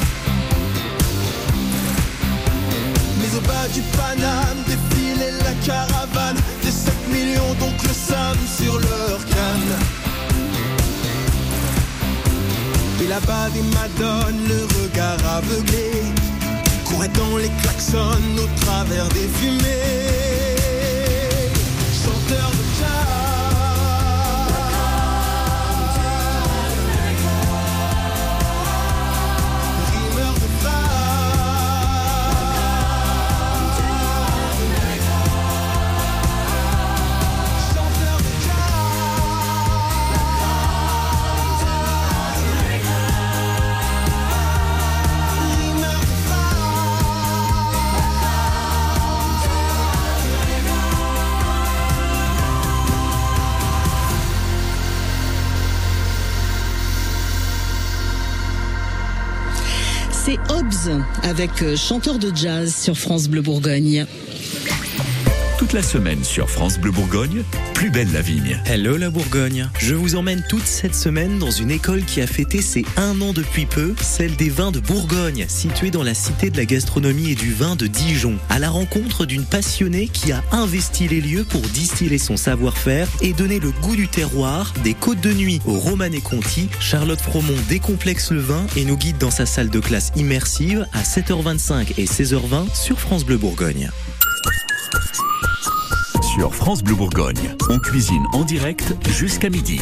Mais 3.18 3.30
au 3.38 3.42
bas 3.48 3.68
du 3.72 3.82
Paname 3.96 4.60
défilait 4.70 5.36
la 5.46 5.54
caravane 5.66 6.40
des 6.62 6.70
7 6.70 6.92
millions 7.12 7.54
d'oncles 7.60 7.94
Sam 7.94 8.36
sur 8.58 8.74
leur 8.74 9.18
canne. 9.32 9.72
Et 13.02 13.08
là-bas 13.08 13.48
des 13.54 13.66
madones, 13.76 14.42
le 14.48 14.60
regard 14.76 15.20
aveuglé, 15.38 15.90
couraient 16.96 17.08
dans 17.08 17.36
les 17.36 17.50
klaxons 17.62 17.98
au 18.38 18.60
travers 18.60 19.08
des 19.08 19.28
fumées. 19.28 20.45
Avec 61.22 61.62
euh, 61.62 61.76
chanteur 61.76 62.18
de 62.18 62.34
jazz 62.34 62.74
sur 62.74 62.96
France 62.96 63.28
Bleu 63.28 63.42
Bourgogne. 63.42 64.06
Toute 65.58 65.72
la 65.72 65.82
semaine 65.82 66.22
sur 66.22 66.50
France 66.50 66.78
Bleu 66.78 66.90
Bourgogne, 66.90 67.42
plus 67.76 67.90
belle 67.90 68.10
la 68.10 68.22
vigne. 68.22 68.58
Hello 68.64 68.96
la 68.96 69.10
Bourgogne. 69.10 69.68
Je 69.78 69.94
vous 69.94 70.14
emmène 70.16 70.42
toute 70.48 70.64
cette 70.64 70.94
semaine 70.94 71.38
dans 71.38 71.50
une 71.50 71.70
école 71.70 72.02
qui 72.06 72.22
a 72.22 72.26
fêté 72.26 72.62
ses 72.62 72.86
un 72.96 73.20
an 73.20 73.34
depuis 73.34 73.66
peu, 73.66 73.94
celle 74.00 74.34
des 74.34 74.48
vins 74.48 74.72
de 74.72 74.80
Bourgogne, 74.80 75.44
située 75.46 75.90
dans 75.90 76.02
la 76.02 76.14
cité 76.14 76.48
de 76.48 76.56
la 76.56 76.64
gastronomie 76.64 77.32
et 77.32 77.34
du 77.34 77.52
vin 77.52 77.76
de 77.76 77.86
Dijon, 77.86 78.38
à 78.48 78.58
la 78.58 78.70
rencontre 78.70 79.26
d'une 79.26 79.44
passionnée 79.44 80.08
qui 80.08 80.32
a 80.32 80.42
investi 80.52 81.06
les 81.06 81.20
lieux 81.20 81.44
pour 81.44 81.60
distiller 81.60 82.16
son 82.16 82.38
savoir-faire 82.38 83.08
et 83.20 83.34
donner 83.34 83.60
le 83.60 83.72
goût 83.82 83.94
du 83.94 84.08
terroir, 84.08 84.72
des 84.82 84.94
côtes 84.94 85.20
de 85.20 85.34
nuit 85.34 85.60
au 85.66 85.78
Romanée 85.78 86.22
Conti. 86.22 86.70
Charlotte 86.80 87.20
Fromont 87.20 87.60
décomplexe 87.68 88.32
le 88.32 88.40
vin 88.40 88.66
et 88.76 88.86
nous 88.86 88.96
guide 88.96 89.18
dans 89.18 89.30
sa 89.30 89.44
salle 89.44 89.68
de 89.68 89.80
classe 89.80 90.12
immersive 90.16 90.86
à 90.94 91.02
7h25 91.02 91.92
et 91.98 92.06
16h20 92.06 92.74
sur 92.74 92.98
France 92.98 93.26
Bleu 93.26 93.36
Bourgogne. 93.36 93.90
France 96.52 96.82
Bleu 96.82 96.94
Bourgogne. 96.94 97.56
On 97.70 97.78
cuisine 97.78 98.22
en 98.32 98.44
direct 98.44 98.92
jusqu'à 99.08 99.48
midi. 99.48 99.80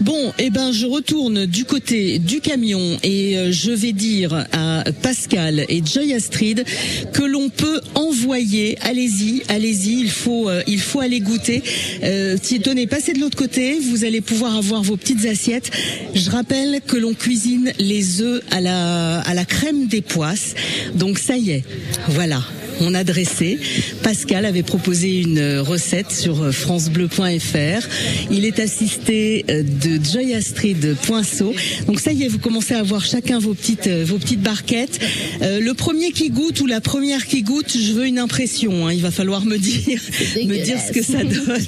Bon, 0.00 0.32
eh 0.38 0.50
ben, 0.50 0.70
je 0.70 0.86
retourne 0.86 1.46
du 1.46 1.64
côté 1.64 2.18
du 2.18 2.40
camion 2.40 2.98
et 3.02 3.38
euh, 3.38 3.52
je 3.52 3.70
vais 3.70 3.92
dire 3.92 4.46
à 4.52 4.84
Pascal 5.02 5.64
et 5.68 5.82
Joy 5.84 6.12
Astrid 6.12 6.64
que 7.12 7.22
l'on 7.22 7.48
peut 7.48 7.80
envoyer. 7.94 8.76
Allez-y, 8.82 9.42
allez-y. 9.48 10.00
Il 10.00 10.10
faut, 10.10 10.48
euh, 10.48 10.62
il 10.66 10.80
faut 10.80 11.00
aller 11.00 11.20
goûter. 11.20 11.62
Euh, 12.02 12.36
tenez, 12.62 12.86
passez 12.86 13.14
de 13.14 13.20
l'autre 13.20 13.38
côté. 13.38 13.78
Vous 13.78 14.04
allez 14.04 14.20
pouvoir 14.20 14.56
avoir 14.56 14.82
vos 14.82 14.96
petites 14.96 15.24
assiettes. 15.24 15.70
Je 16.14 16.30
rappelle 16.30 16.80
que 16.86 16.96
l'on 16.96 17.14
cuisine 17.14 17.72
les 17.78 18.20
œufs 18.20 18.42
à 18.50 18.60
la, 18.60 19.20
à 19.20 19.32
la 19.32 19.44
crème 19.46 19.86
des 19.86 20.02
poisses. 20.02 20.54
Donc 20.94 21.18
ça 21.18 21.36
y 21.36 21.50
est, 21.50 21.64
voilà. 22.08 22.42
On 22.80 22.94
a 22.94 23.04
dressé. 23.04 23.58
Pascal 24.02 24.44
avait 24.44 24.62
proposé 24.62 25.20
une 25.20 25.58
recette 25.60 26.10
sur 26.10 26.42
euh, 26.42 26.52
francebleu.fr. 26.52 27.86
Il 28.30 28.44
est 28.44 28.58
assisté 28.58 29.44
euh, 29.50 29.62
de 29.62 30.00
Joy 30.04 30.34
Astrid 30.34 30.96
Poinceau. 31.06 31.54
Donc 31.86 32.00
ça 32.00 32.12
y 32.12 32.24
est, 32.24 32.28
vous 32.28 32.38
commencez 32.38 32.74
à 32.74 32.78
avoir 32.80 33.04
chacun 33.04 33.38
vos 33.38 33.54
petites 33.54 33.86
euh, 33.86 34.04
vos 34.06 34.18
petites 34.18 34.40
barquettes. 34.42 34.98
Euh, 35.42 35.60
le 35.60 35.74
premier 35.74 36.10
qui 36.12 36.30
goûte 36.30 36.60
ou 36.60 36.66
la 36.66 36.80
première 36.80 37.26
qui 37.26 37.42
goûte, 37.42 37.72
je 37.76 37.92
veux 37.92 38.06
une 38.06 38.18
impression. 38.18 38.86
hein. 38.88 38.92
Il 38.92 39.02
va 39.02 39.10
falloir 39.10 39.44
me 39.44 39.56
dire 39.58 40.00
me 40.36 40.64
dire 40.64 40.78
ce 40.86 40.92
que 40.92 41.02
ça 41.04 41.22
donne. 41.22 41.64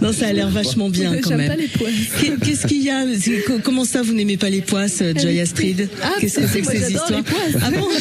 Non, 0.00 0.12
ça 0.12 0.28
a 0.28 0.32
l'air 0.32 0.48
vachement 0.48 0.88
bien 0.90 1.16
quand 1.22 1.36
même. 1.36 1.56
Qu'est-ce 2.44 2.66
qu'il 2.66 2.82
y 2.82 2.90
a? 2.90 3.04
Comment 3.64 3.84
ça, 3.84 4.02
vous 4.02 4.12
n'aimez 4.14 4.36
pas 4.36 4.50
les 4.50 4.60
poisses, 4.62 5.00
euh, 5.02 5.12
Joy 5.16 5.40
Astrid? 5.40 5.88
Ah, 6.02 6.12
Qu'est-ce 6.20 6.40
que 6.40 6.46
c'est 6.52 6.60
que 6.60 6.66
ces 6.70 6.92
histoires? 6.92 7.22
Ah 7.62 7.70
bon? 7.70 7.86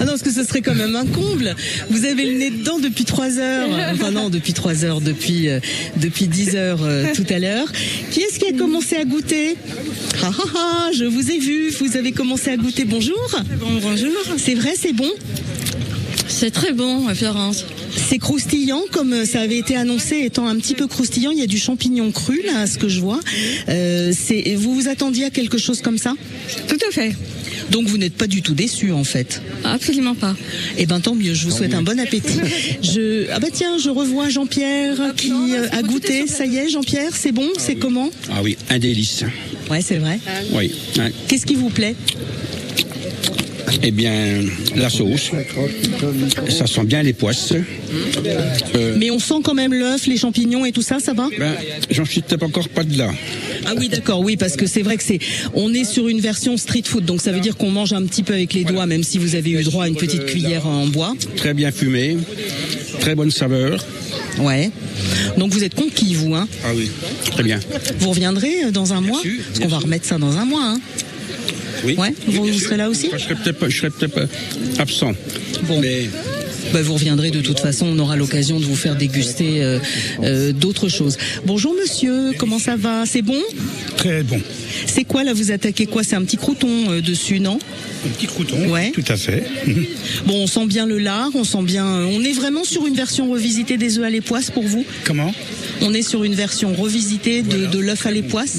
Ah 0.00 0.04
non, 0.04 0.10
parce 0.12 0.22
que 0.22 0.32
ce 0.32 0.44
serait 0.44 0.60
quand 0.60 0.74
même 0.74 0.96
un 0.98 1.06
comble. 1.06 1.54
Vous 1.90 2.04
avez 2.04 2.24
le 2.24 2.38
nez 2.38 2.50
dedans 2.50 2.78
depuis 2.78 3.04
trois 3.04 3.38
heures. 3.38 3.68
Enfin 3.92 4.10
non, 4.10 4.28
depuis 4.28 4.52
trois 4.52 4.84
heures, 4.84 5.00
depuis 5.00 5.48
euh, 5.48 5.60
depuis 5.96 6.26
dix 6.26 6.56
heures 6.56 6.82
euh, 6.82 7.06
tout 7.14 7.26
à 7.30 7.38
l'heure. 7.38 7.70
Qui 8.10 8.20
est-ce 8.20 8.38
qui 8.38 8.46
a 8.46 8.52
commencé 8.52 8.96
à 8.96 9.04
goûter 9.04 9.56
Ah 10.22 10.30
ah 10.38 10.42
ah, 10.56 10.90
je 10.94 11.04
vous 11.04 11.30
ai 11.30 11.38
vu. 11.38 11.70
Vous 11.70 11.96
avez 11.96 12.12
commencé 12.12 12.50
à 12.50 12.56
goûter. 12.56 12.84
Bonjour. 12.84 13.18
Bon, 13.58 13.66
bonjour. 13.80 14.12
C'est 14.36 14.54
vrai, 14.54 14.74
c'est 14.78 14.92
bon. 14.92 15.10
C'est 16.28 16.50
très 16.50 16.72
bon, 16.72 17.08
Florence. 17.14 17.64
C'est 17.96 18.18
croustillant, 18.18 18.82
comme 18.92 19.12
euh, 19.12 19.24
ça 19.24 19.40
avait 19.40 19.56
été 19.58 19.76
annoncé, 19.76 20.20
étant 20.24 20.46
un 20.46 20.56
petit 20.56 20.74
peu 20.74 20.86
croustillant. 20.86 21.30
Il 21.30 21.38
y 21.38 21.42
a 21.42 21.46
du 21.46 21.58
champignon 21.58 22.12
cru 22.12 22.40
là, 22.46 22.60
à 22.60 22.66
ce 22.66 22.78
que 22.78 22.88
je 22.88 23.00
vois. 23.00 23.18
Euh, 23.68 24.12
c'est 24.16 24.54
vous 24.54 24.74
vous 24.74 24.88
attendiez 24.88 25.24
à 25.24 25.30
quelque 25.30 25.58
chose 25.58 25.80
comme 25.80 25.98
ça? 25.98 26.14
Tout 26.68 26.78
à 26.88 26.92
fait. 26.92 27.14
Donc 27.70 27.86
vous 27.88 27.98
n'êtes 27.98 28.14
pas 28.14 28.26
du 28.26 28.42
tout 28.42 28.54
déçu 28.54 28.92
en 28.92 29.04
fait. 29.04 29.42
Absolument 29.64 30.14
pas. 30.14 30.36
Eh 30.76 30.86
ben 30.86 31.00
tant 31.00 31.14
mieux, 31.14 31.34
je 31.34 31.44
vous 31.46 31.56
souhaite 31.56 31.74
un 31.74 31.82
bon 31.82 31.98
appétit. 32.00 32.40
Je 32.82 33.26
ah 33.32 33.38
bah 33.40 33.48
tiens, 33.52 33.78
je 33.78 33.90
revois 33.90 34.28
Jean-Pierre 34.28 35.14
qui 35.16 35.32
euh, 35.32 35.68
a 35.72 35.82
goûté. 35.82 36.26
Ça 36.26 36.46
y 36.46 36.56
est, 36.56 36.68
Jean-Pierre, 36.68 37.12
c'est 37.14 37.32
bon, 37.32 37.48
c'est 37.58 37.76
comment? 37.76 38.10
Ah 38.30 38.40
oui, 38.42 38.56
un 38.70 38.78
délice. 38.78 39.24
Ouais, 39.70 39.82
c'est 39.82 39.98
vrai. 39.98 40.18
Oui. 40.52 40.72
Qu'est-ce 41.26 41.46
qui 41.46 41.54
vous 41.54 41.70
plaît? 41.70 41.94
Eh 43.82 43.90
bien, 43.90 44.42
la 44.76 44.90
sauce. 44.90 45.30
Ça 46.48 46.66
sent 46.66 46.84
bien 46.84 47.02
les 47.02 47.12
poisses. 47.12 47.52
Euh, 48.74 48.94
Mais 48.98 49.10
on 49.10 49.18
sent 49.18 49.40
quand 49.44 49.54
même 49.54 49.72
l'œuf, 49.72 50.06
les 50.06 50.16
champignons 50.16 50.64
et 50.64 50.72
tout 50.72 50.82
ça, 50.82 50.98
ça 50.98 51.12
va 51.12 51.28
ben, 51.38 51.54
j'en 51.90 52.04
suis 52.04 52.20
peut-être 52.20 52.42
encore 52.42 52.68
pas 52.68 52.84
de 52.84 52.96
là. 52.98 53.10
Ah 53.66 53.74
oui, 53.76 53.88
d'accord, 53.88 54.20
oui, 54.20 54.36
parce 54.36 54.56
que 54.56 54.66
c'est 54.66 54.82
vrai 54.82 54.96
que 54.96 55.04
c'est, 55.04 55.18
on 55.54 55.72
est 55.72 55.84
sur 55.84 56.08
une 56.08 56.20
version 56.20 56.56
street 56.56 56.82
food, 56.84 57.04
donc 57.04 57.20
ça 57.20 57.32
veut 57.32 57.40
dire 57.40 57.56
qu'on 57.56 57.70
mange 57.70 57.92
un 57.92 58.04
petit 58.04 58.22
peu 58.22 58.32
avec 58.34 58.52
les 58.54 58.64
doigts, 58.64 58.86
même 58.86 59.02
si 59.02 59.18
vous 59.18 59.34
avez 59.34 59.50
eu 59.50 59.62
droit 59.62 59.84
à 59.84 59.88
une 59.88 59.96
petite 59.96 60.26
cuillère 60.26 60.66
en 60.66 60.86
bois. 60.86 61.14
Très 61.36 61.54
bien 61.54 61.70
fumé. 61.70 62.16
Très 63.00 63.14
bonne 63.14 63.30
saveur. 63.30 63.84
Ouais. 64.38 64.70
Donc 65.36 65.52
vous 65.52 65.64
êtes 65.64 65.74
conquis, 65.74 66.14
vous, 66.14 66.34
hein? 66.34 66.48
Ah 66.64 66.68
oui. 66.74 66.90
Très 67.30 67.42
bien. 67.42 67.60
Vous 67.98 68.10
reviendrez 68.10 68.70
dans 68.72 68.92
un 68.92 69.00
mois? 69.00 69.20
Sûr, 69.20 69.32
Parce 69.46 69.58
qu'on 69.60 69.68
va 69.68 69.78
remettre 69.78 70.06
ça 70.06 70.18
dans 70.18 70.36
un 70.36 70.44
mois, 70.44 70.64
hein 70.64 70.80
Oui. 71.84 71.96
Ouais, 71.96 72.14
vous, 72.26 72.52
serez 72.58 72.76
là 72.76 72.88
aussi 72.88 73.10
Je 73.12 73.18
serai 73.18 73.34
peut-être 73.34 73.58
pas, 73.58 73.68
je 73.68 73.76
serai 73.76 73.90
peut-être 73.90 74.14
pas 74.14 74.26
absent. 74.78 75.12
Bon. 75.64 75.80
Mais 75.80 76.08
Bah, 76.72 76.82
vous 76.82 76.94
reviendrez 76.94 77.30
de 77.30 77.40
toute 77.40 77.60
façon, 77.60 77.86
on 77.86 77.98
aura 77.98 78.16
l'occasion 78.16 78.60
de 78.60 78.64
vous 78.64 78.76
faire 78.76 78.96
déguster 78.96 79.62
euh, 79.62 79.78
euh, 80.22 80.52
d'autres 80.52 80.88
choses. 80.88 81.16
Bonjour 81.46 81.74
monsieur, 81.74 82.32
comment 82.36 82.58
ça 82.58 82.76
va? 82.76 83.06
C'est 83.06 83.22
bon? 83.22 83.40
Très 83.96 84.22
bon. 84.22 84.40
C'est 84.86 85.04
quoi 85.04 85.24
là? 85.24 85.32
Vous 85.32 85.50
attaquez 85.50 85.86
quoi? 85.86 86.02
C'est 86.04 86.16
un 86.16 86.22
petit 86.22 86.36
crouton 86.36 86.90
euh, 86.90 87.00
dessus, 87.00 87.40
non? 87.40 87.58
Un 88.06 88.08
petit 88.10 88.26
crouton. 88.26 88.68
Ouais. 88.70 88.90
Tout 88.92 89.04
à 89.08 89.16
fait. 89.16 89.44
Bon, 90.26 90.34
on 90.42 90.46
sent 90.46 90.66
bien 90.66 90.86
le 90.86 90.98
lard, 90.98 91.30
on 91.34 91.44
sent 91.44 91.62
bien. 91.62 91.84
On 91.86 92.22
est 92.22 92.32
vraiment 92.32 92.64
sur 92.64 92.86
une 92.86 92.94
version 92.94 93.30
revisitée 93.30 93.76
des 93.76 93.98
œufs 93.98 94.04
à 94.04 94.10
l'époisse 94.10 94.50
pour 94.50 94.62
vous? 94.64 94.84
Comment? 95.04 95.32
On 95.80 95.94
est 95.94 96.02
sur 96.02 96.24
une 96.24 96.34
version 96.34 96.72
revisitée 96.74 97.42
de, 97.42 97.66
de 97.66 97.78
l'œuf 97.78 98.06
à 98.06 98.10
l'époisse. 98.10 98.58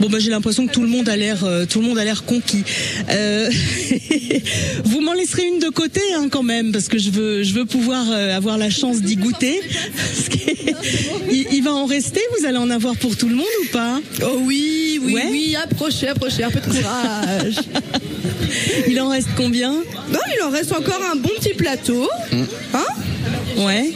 Bon, 0.00 0.08
bah, 0.08 0.18
j'ai 0.18 0.30
l'impression 0.30 0.66
que 0.66 0.72
tout 0.72 0.80
le 0.82 0.88
monde 0.88 1.08
a 1.08 1.16
l'air, 1.16 1.44
euh, 1.44 1.64
tout 1.66 1.80
le 1.80 1.86
monde 1.86 1.98
a 1.98 2.04
l'air 2.04 2.24
conquis. 2.24 2.62
Euh, 3.10 3.50
vous 4.84 5.00
m'en 5.00 5.12
laisserez 5.12 5.46
une 5.46 5.58
de 5.58 5.68
côté, 5.68 6.00
hein, 6.16 6.28
quand 6.30 6.42
même, 6.42 6.72
parce 6.72 6.88
que 6.88 6.98
je 6.98 7.10
veux, 7.10 7.42
je 7.42 7.52
veux 7.54 7.64
pouvoir 7.66 8.06
euh, 8.10 8.36
avoir 8.36 8.56
la 8.58 8.70
chance 8.70 9.00
d'y 9.02 9.16
goûter. 9.16 9.60
Il, 11.30 11.46
il 11.52 11.62
va 11.62 11.72
en 11.74 11.86
rester. 11.86 12.20
Vous 12.38 12.46
allez 12.46 12.56
en 12.58 12.70
avoir 12.70 12.96
pour 12.96 13.16
tout 13.16 13.28
le 13.28 13.34
monde 13.34 13.46
ou 13.64 13.68
pas? 13.72 14.00
Oh 14.22 14.38
oui, 14.44 14.98
oui, 15.02 15.12
Ouais. 15.14 15.26
oui, 15.30 15.56
approchez, 15.62 16.08
approchez, 16.08 16.42
un 16.44 16.50
peu 16.50 16.60
de 16.60 16.64
courage. 16.66 17.56
Il 18.88 19.00
en 19.00 19.08
reste 19.08 19.28
combien? 19.36 19.72
Non, 19.72 20.20
il 20.36 20.42
en 20.42 20.50
reste 20.50 20.72
encore 20.72 21.00
un 21.12 21.16
bon 21.16 21.28
petit 21.38 21.54
plateau. 21.54 22.08
Hein? 22.74 22.84
Ouais. 23.58 23.90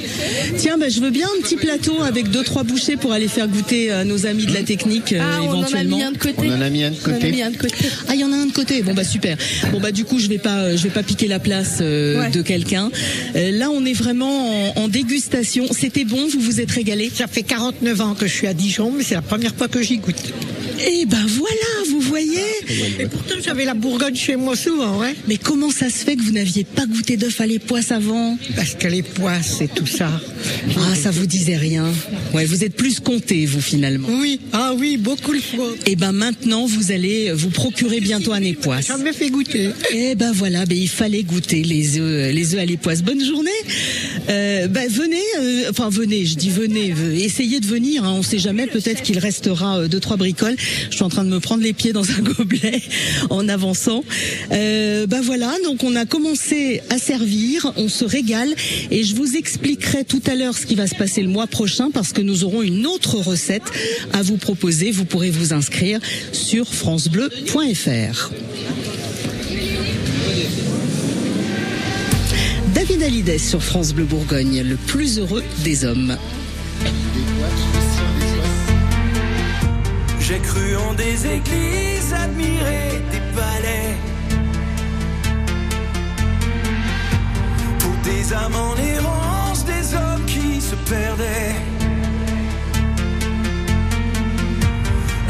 Tiens, 0.58 0.76
bah, 0.76 0.88
je 0.88 1.00
veux 1.00 1.10
bien 1.10 1.26
un 1.26 1.40
petit 1.42 1.56
plateau 1.56 2.02
avec 2.02 2.28
deux 2.30 2.42
trois 2.42 2.64
bouchées 2.64 2.96
pour 2.96 3.12
aller 3.12 3.28
faire 3.28 3.46
goûter 3.48 3.90
à 3.92 4.04
nos 4.04 4.26
amis 4.26 4.44
de 4.44 4.52
la 4.52 4.62
technique 4.62 5.12
euh, 5.12 5.20
Ah, 5.22 5.38
on 5.42 5.48
en 5.48 5.52
a 5.52 5.58
éventuellement. 5.58 5.96
mis 5.98 6.02
un 6.02 6.12
de 6.12 6.18
côté. 6.18 6.34
On 6.48 6.52
en 6.52 6.60
a 6.60 6.68
mis 6.68 6.82
un 6.84 6.90
de 6.90 6.96
côté. 6.96 7.42
un 7.42 7.50
de 7.50 7.56
côté. 7.56 7.74
Ah, 8.08 8.14
il 8.14 8.20
y 8.20 8.24
en 8.24 8.32
a 8.32 8.36
un 8.36 8.46
de 8.46 8.52
côté. 8.52 8.82
Bon 8.82 8.92
bah 8.92 9.04
super. 9.04 9.36
Bon 9.70 9.80
bah 9.80 9.92
du 9.92 10.04
coup, 10.04 10.18
je 10.18 10.28
vais 10.28 10.38
pas, 10.38 10.58
euh, 10.58 10.76
je 10.76 10.82
vais 10.82 10.90
pas 10.90 11.02
piquer 11.04 11.28
la 11.28 11.38
place 11.38 11.78
euh, 11.80 12.20
Ouais. 12.20 12.30
de 12.30 12.42
quelqu'un. 12.42 12.90
Euh, 13.36 13.52
là, 13.52 13.70
on 13.70 13.84
est 13.86 13.92
vraiment 13.92 14.72
en, 14.76 14.82
en 14.82 14.88
dégustation. 14.88 15.66
C'était 15.70 16.04
bon, 16.04 16.26
vous 16.28 16.40
vous 16.40 16.60
êtes 16.60 16.70
régalé? 16.70 17.10
Ça 17.14 17.26
fait 17.26 17.42
49 17.44 18.00
ans 18.00 18.14
que 18.14 18.26
je 18.26 18.32
suis 18.34 18.46
à 18.48 18.54
Dijon, 18.54 18.92
mais 18.96 19.04
c'est 19.04 19.14
la 19.14 19.22
première 19.22 19.54
fois 19.54 19.68
que 19.68 19.80
j'y 19.80 19.98
goûte. 19.98 20.16
Eh 20.84 21.06
ben 21.06 21.24
voilà, 21.28 21.88
vous 21.90 22.00
voyez. 22.00 22.40
Et 22.98 23.06
pourtant, 23.06 23.34
j'avais 23.44 23.64
la 23.64 23.74
Bourgogne 23.74 24.14
chez 24.14 24.36
moi 24.36 24.56
souvent, 24.56 24.98
ouais. 24.98 25.14
Mais 25.28 25.36
comment 25.36 25.70
ça 25.70 25.88
se 25.88 26.04
fait 26.04 26.16
que 26.16 26.22
vous 26.22 26.32
n'aviez 26.32 26.64
pas 26.64 26.86
goûté 26.86 27.16
d'œuf 27.16 27.40
à 27.40 27.46
l'époisse 27.46 27.92
avant 27.92 28.36
Parce 28.56 28.74
que 28.74 28.88
les 28.88 29.02
poisses 29.02 29.60
et 29.60 29.68
tout 29.68 29.86
ça. 29.86 30.10
Ah, 30.76 30.94
ça 30.94 31.10
vous 31.10 31.26
disait 31.26 31.56
rien. 31.56 31.86
Ouais, 32.34 32.44
vous 32.44 32.64
êtes 32.64 32.74
plus 32.74 33.00
compté, 33.00 33.46
vous 33.46 33.60
finalement. 33.60 34.08
Oui, 34.10 34.40
ah 34.52 34.72
oui, 34.76 34.96
beaucoup 34.96 35.34
de 35.34 35.40
fois. 35.40 35.70
Et 35.86 35.96
ben 35.96 36.12
maintenant, 36.12 36.66
vous 36.66 36.92
allez 36.92 37.32
vous 37.32 37.50
procurer 37.50 38.00
bientôt 38.00 38.32
un 38.32 38.42
époisse. 38.42 38.88
J'en 38.88 39.04
ai 39.04 39.12
fait 39.12 39.30
goûter. 39.30 39.70
Eh 39.92 40.14
ben 40.14 40.32
voilà, 40.32 40.66
ben 40.66 40.76
il 40.76 40.88
fallait 40.88 41.22
goûter 41.22 41.62
les 41.62 41.98
œufs, 41.98 42.32
les 42.32 42.54
œufs 42.54 42.60
à 42.60 42.64
l'époisse. 42.64 43.02
Bonne 43.02 43.24
journée. 43.24 43.50
Euh, 44.28 44.68
ben 44.68 44.88
venez, 44.88 45.22
euh, 45.38 45.70
enfin 45.70 45.88
venez, 45.88 46.24
je 46.24 46.36
dis 46.36 46.50
venez, 46.50 46.92
euh, 46.92 47.14
essayez 47.14 47.60
de 47.60 47.66
venir. 47.66 48.04
Hein, 48.04 48.14
on 48.16 48.22
sait 48.22 48.38
jamais, 48.38 48.66
peut-être 48.66 49.02
qu'il 49.02 49.18
restera 49.18 49.78
euh, 49.78 49.88
deux 49.88 50.00
trois 50.00 50.16
bricoles. 50.16 50.56
Je 50.90 50.94
suis 50.94 51.04
en 51.04 51.08
train 51.08 51.24
de 51.24 51.30
me 51.30 51.40
prendre 51.40 51.62
les 51.62 51.72
pieds 51.72 51.92
dans 51.92 52.08
un 52.10 52.18
gobelet 52.20 52.82
en 53.30 53.48
avançant. 53.48 54.04
Ben 54.50 55.20
voilà, 55.20 55.52
donc 55.64 55.82
on 55.82 55.96
a 55.96 56.04
commencé 56.04 56.80
à 56.90 56.98
servir, 56.98 57.72
on 57.76 57.88
se 57.88 58.04
régale 58.04 58.54
et 58.90 59.02
je 59.04 59.14
vous 59.14 59.36
expliquerai 59.36 60.04
tout 60.04 60.22
à 60.26 60.34
l'heure 60.34 60.56
ce 60.56 60.66
qui 60.66 60.74
va 60.74 60.86
se 60.86 60.94
passer 60.94 61.22
le 61.22 61.28
mois 61.28 61.46
prochain 61.46 61.90
parce 61.90 62.12
que 62.12 62.22
nous 62.22 62.44
aurons 62.44 62.62
une 62.62 62.86
autre 62.86 63.16
recette 63.16 63.64
à 64.12 64.22
vous 64.22 64.36
proposer. 64.36 64.90
Vous 64.90 65.04
pourrez 65.04 65.30
vous 65.30 65.52
inscrire 65.52 66.00
sur 66.32 66.72
francebleu.fr. 66.72 68.30
David 72.82 73.02
Hallyday 73.04 73.38
sur 73.38 73.62
France 73.62 73.94
Bleu 73.94 74.02
Bourgogne, 74.02 74.60
le 74.60 74.74
plus 74.74 75.20
heureux 75.20 75.44
des 75.62 75.84
hommes. 75.84 76.16
J'ai 80.18 80.40
cru 80.40 80.76
en 80.76 80.92
des 80.94 81.26
églises, 81.26 82.12
admiré 82.12 83.00
des 83.12 83.20
palais. 83.36 83.94
Pour 87.78 87.94
des 88.02 88.32
âmes 88.32 88.56
en 88.56 88.76
errance, 88.76 89.64
des 89.64 89.94
hommes 89.94 90.26
qui 90.26 90.60
se 90.60 90.74
perdaient. 90.74 91.54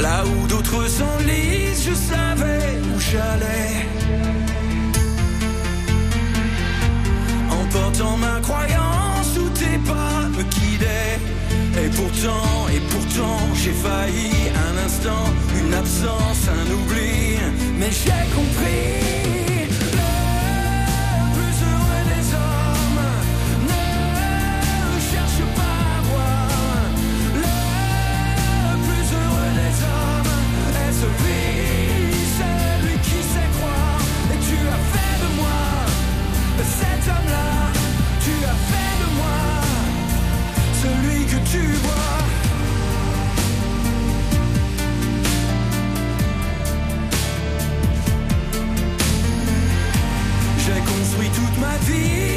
Là 0.01 0.25
où 0.25 0.47
d'autres 0.47 0.89
s'enlisent, 0.89 1.85
je 1.87 1.95
savais 1.95 2.79
où 2.95 2.99
j'allais. 2.99 4.42
En 7.75 7.79
portant 7.81 8.19
ma 8.19 8.39
croyance 8.41 9.39
où 9.39 9.49
tes 9.49 9.79
pas 9.91 10.29
me 10.37 10.43
guidaient. 10.43 11.19
Et 11.83 11.89
pourtant, 11.89 12.69
et 12.69 12.81
pourtant, 12.91 13.39
j'ai 13.55 13.73
failli 13.73 14.31
un 14.69 14.85
instant, 14.85 15.25
une 15.59 15.73
absence, 15.73 16.49
un 16.49 16.71
oubli. 16.71 17.39
Mais 17.79 17.91
j'ai 17.91 18.11
compris. 18.37 19.52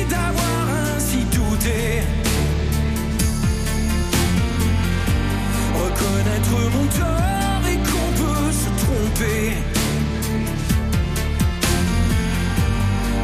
D'avoir 0.09 0.65
ainsi 0.95 1.19
douté, 1.25 2.01
reconnaître 5.73 6.55
mon 6.73 6.85
tort 6.87 7.63
et 7.71 7.77
qu'on 7.89 8.09
peut 8.21 8.51
se 8.51 8.69
tromper. 8.83 9.53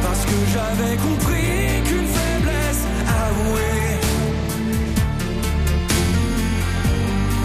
Parce 0.02 0.24
que 0.26 0.38
j'avais 0.52 0.96
compris 0.96 1.82
qu'une 1.84 2.06
faiblesse 2.06 2.82
avouée 3.24 3.98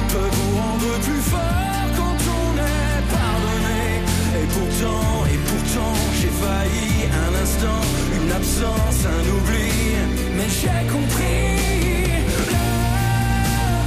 peut 0.09 0.29
vous 0.31 0.57
rendre 0.57 0.91
plus 1.03 1.23
fort 1.31 1.87
quand 1.97 2.19
on 2.39 2.51
est 2.57 3.01
pardonné. 3.15 3.81
Et 4.41 4.47
pourtant, 4.55 5.25
et 5.33 5.39
pourtant, 5.49 5.93
j'ai 6.19 6.33
failli 6.41 7.09
un 7.25 7.43
instant 7.43 8.06
absence, 8.37 8.99
un 9.17 9.25
oubli, 9.35 9.71
mais 10.35 10.49
j'ai 10.59 10.81
compris. 10.95 11.41
Le 12.53 12.65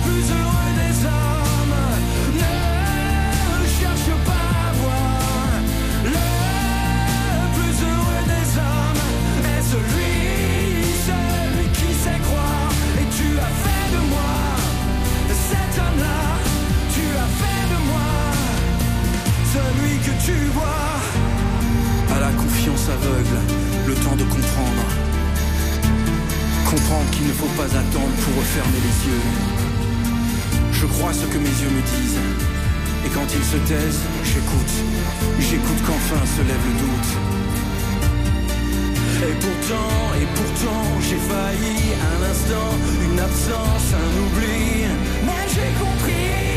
plus 0.05 0.27
heureux 0.39 0.72
des 0.82 0.97
hommes 1.14 1.78
ne 3.60 3.66
cherche 3.78 4.10
pas 4.28 4.48
à 4.66 4.72
voir. 4.82 5.51
Le 6.16 6.28
plus 7.56 7.77
heureux 7.90 8.24
des 8.35 8.48
hommes 8.66 9.05
est 9.55 9.64
celui, 9.74 10.18
celui 11.09 11.66
qui 11.78 11.90
sait 12.02 12.20
croire. 12.28 12.72
Et 13.01 13.06
tu 13.16 13.28
as 13.47 13.55
fait 13.64 13.86
de 13.94 14.01
moi 14.12 14.35
cet 15.48 15.72
homme-là. 15.82 16.22
Tu 16.94 17.05
as 17.24 17.31
fait 17.40 17.64
de 17.72 17.78
moi 17.90 18.10
celui 19.55 19.94
que 20.06 20.14
tu 20.27 20.39
vois. 20.56 20.89
À 22.14 22.18
la 22.27 22.32
confiance 22.43 22.86
aveugle 22.97 23.60
le 23.90 23.96
temps 23.96 24.14
de 24.14 24.22
comprendre. 24.22 24.84
Comprendre 26.64 27.10
qu'il 27.10 27.26
ne 27.26 27.32
faut 27.32 27.52
pas 27.58 27.70
attendre 27.82 28.14
pour 28.22 28.32
refermer 28.38 28.80
les 28.86 28.96
yeux. 29.10 29.26
Je 30.72 30.86
crois 30.86 31.12
ce 31.12 31.26
que 31.26 31.38
mes 31.38 31.54
yeux 31.62 31.72
me 31.76 31.82
disent. 31.94 32.22
Et 33.04 33.08
quand 33.08 33.26
ils 33.38 33.46
se 33.52 33.58
taisent, 33.66 34.04
j'écoute. 34.22 34.74
J'écoute 35.40 35.80
qu'enfin 35.86 36.22
se 36.36 36.42
lève 36.48 36.64
le 36.70 36.76
doute. 36.84 37.10
Et 39.28 39.34
pourtant, 39.44 39.94
et 40.20 40.28
pourtant, 40.38 40.84
j'ai 41.06 41.20
failli 41.30 41.78
un 42.10 42.20
instant, 42.30 42.72
une 43.06 43.18
absence, 43.18 43.86
un 44.04 44.12
oubli. 44.22 44.86
Mais 45.26 45.44
j'ai 45.52 45.70
compris. 45.82 46.49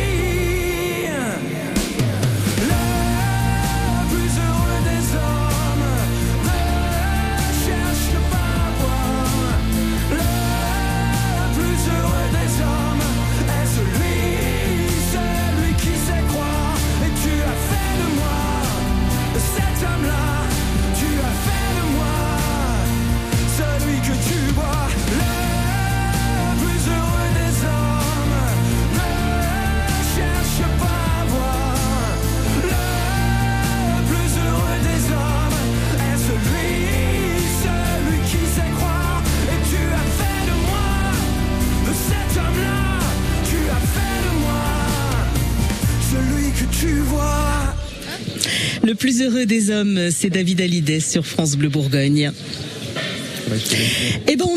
Heureux 49.23 49.45
des 49.45 49.69
hommes, 49.69 50.11
c'est 50.11 50.29
David 50.29 50.59
Hallyday 50.59 50.99
sur 50.99 51.25
France 51.25 51.55
Bleu 51.55 51.69
Bourgogne. 51.69 52.31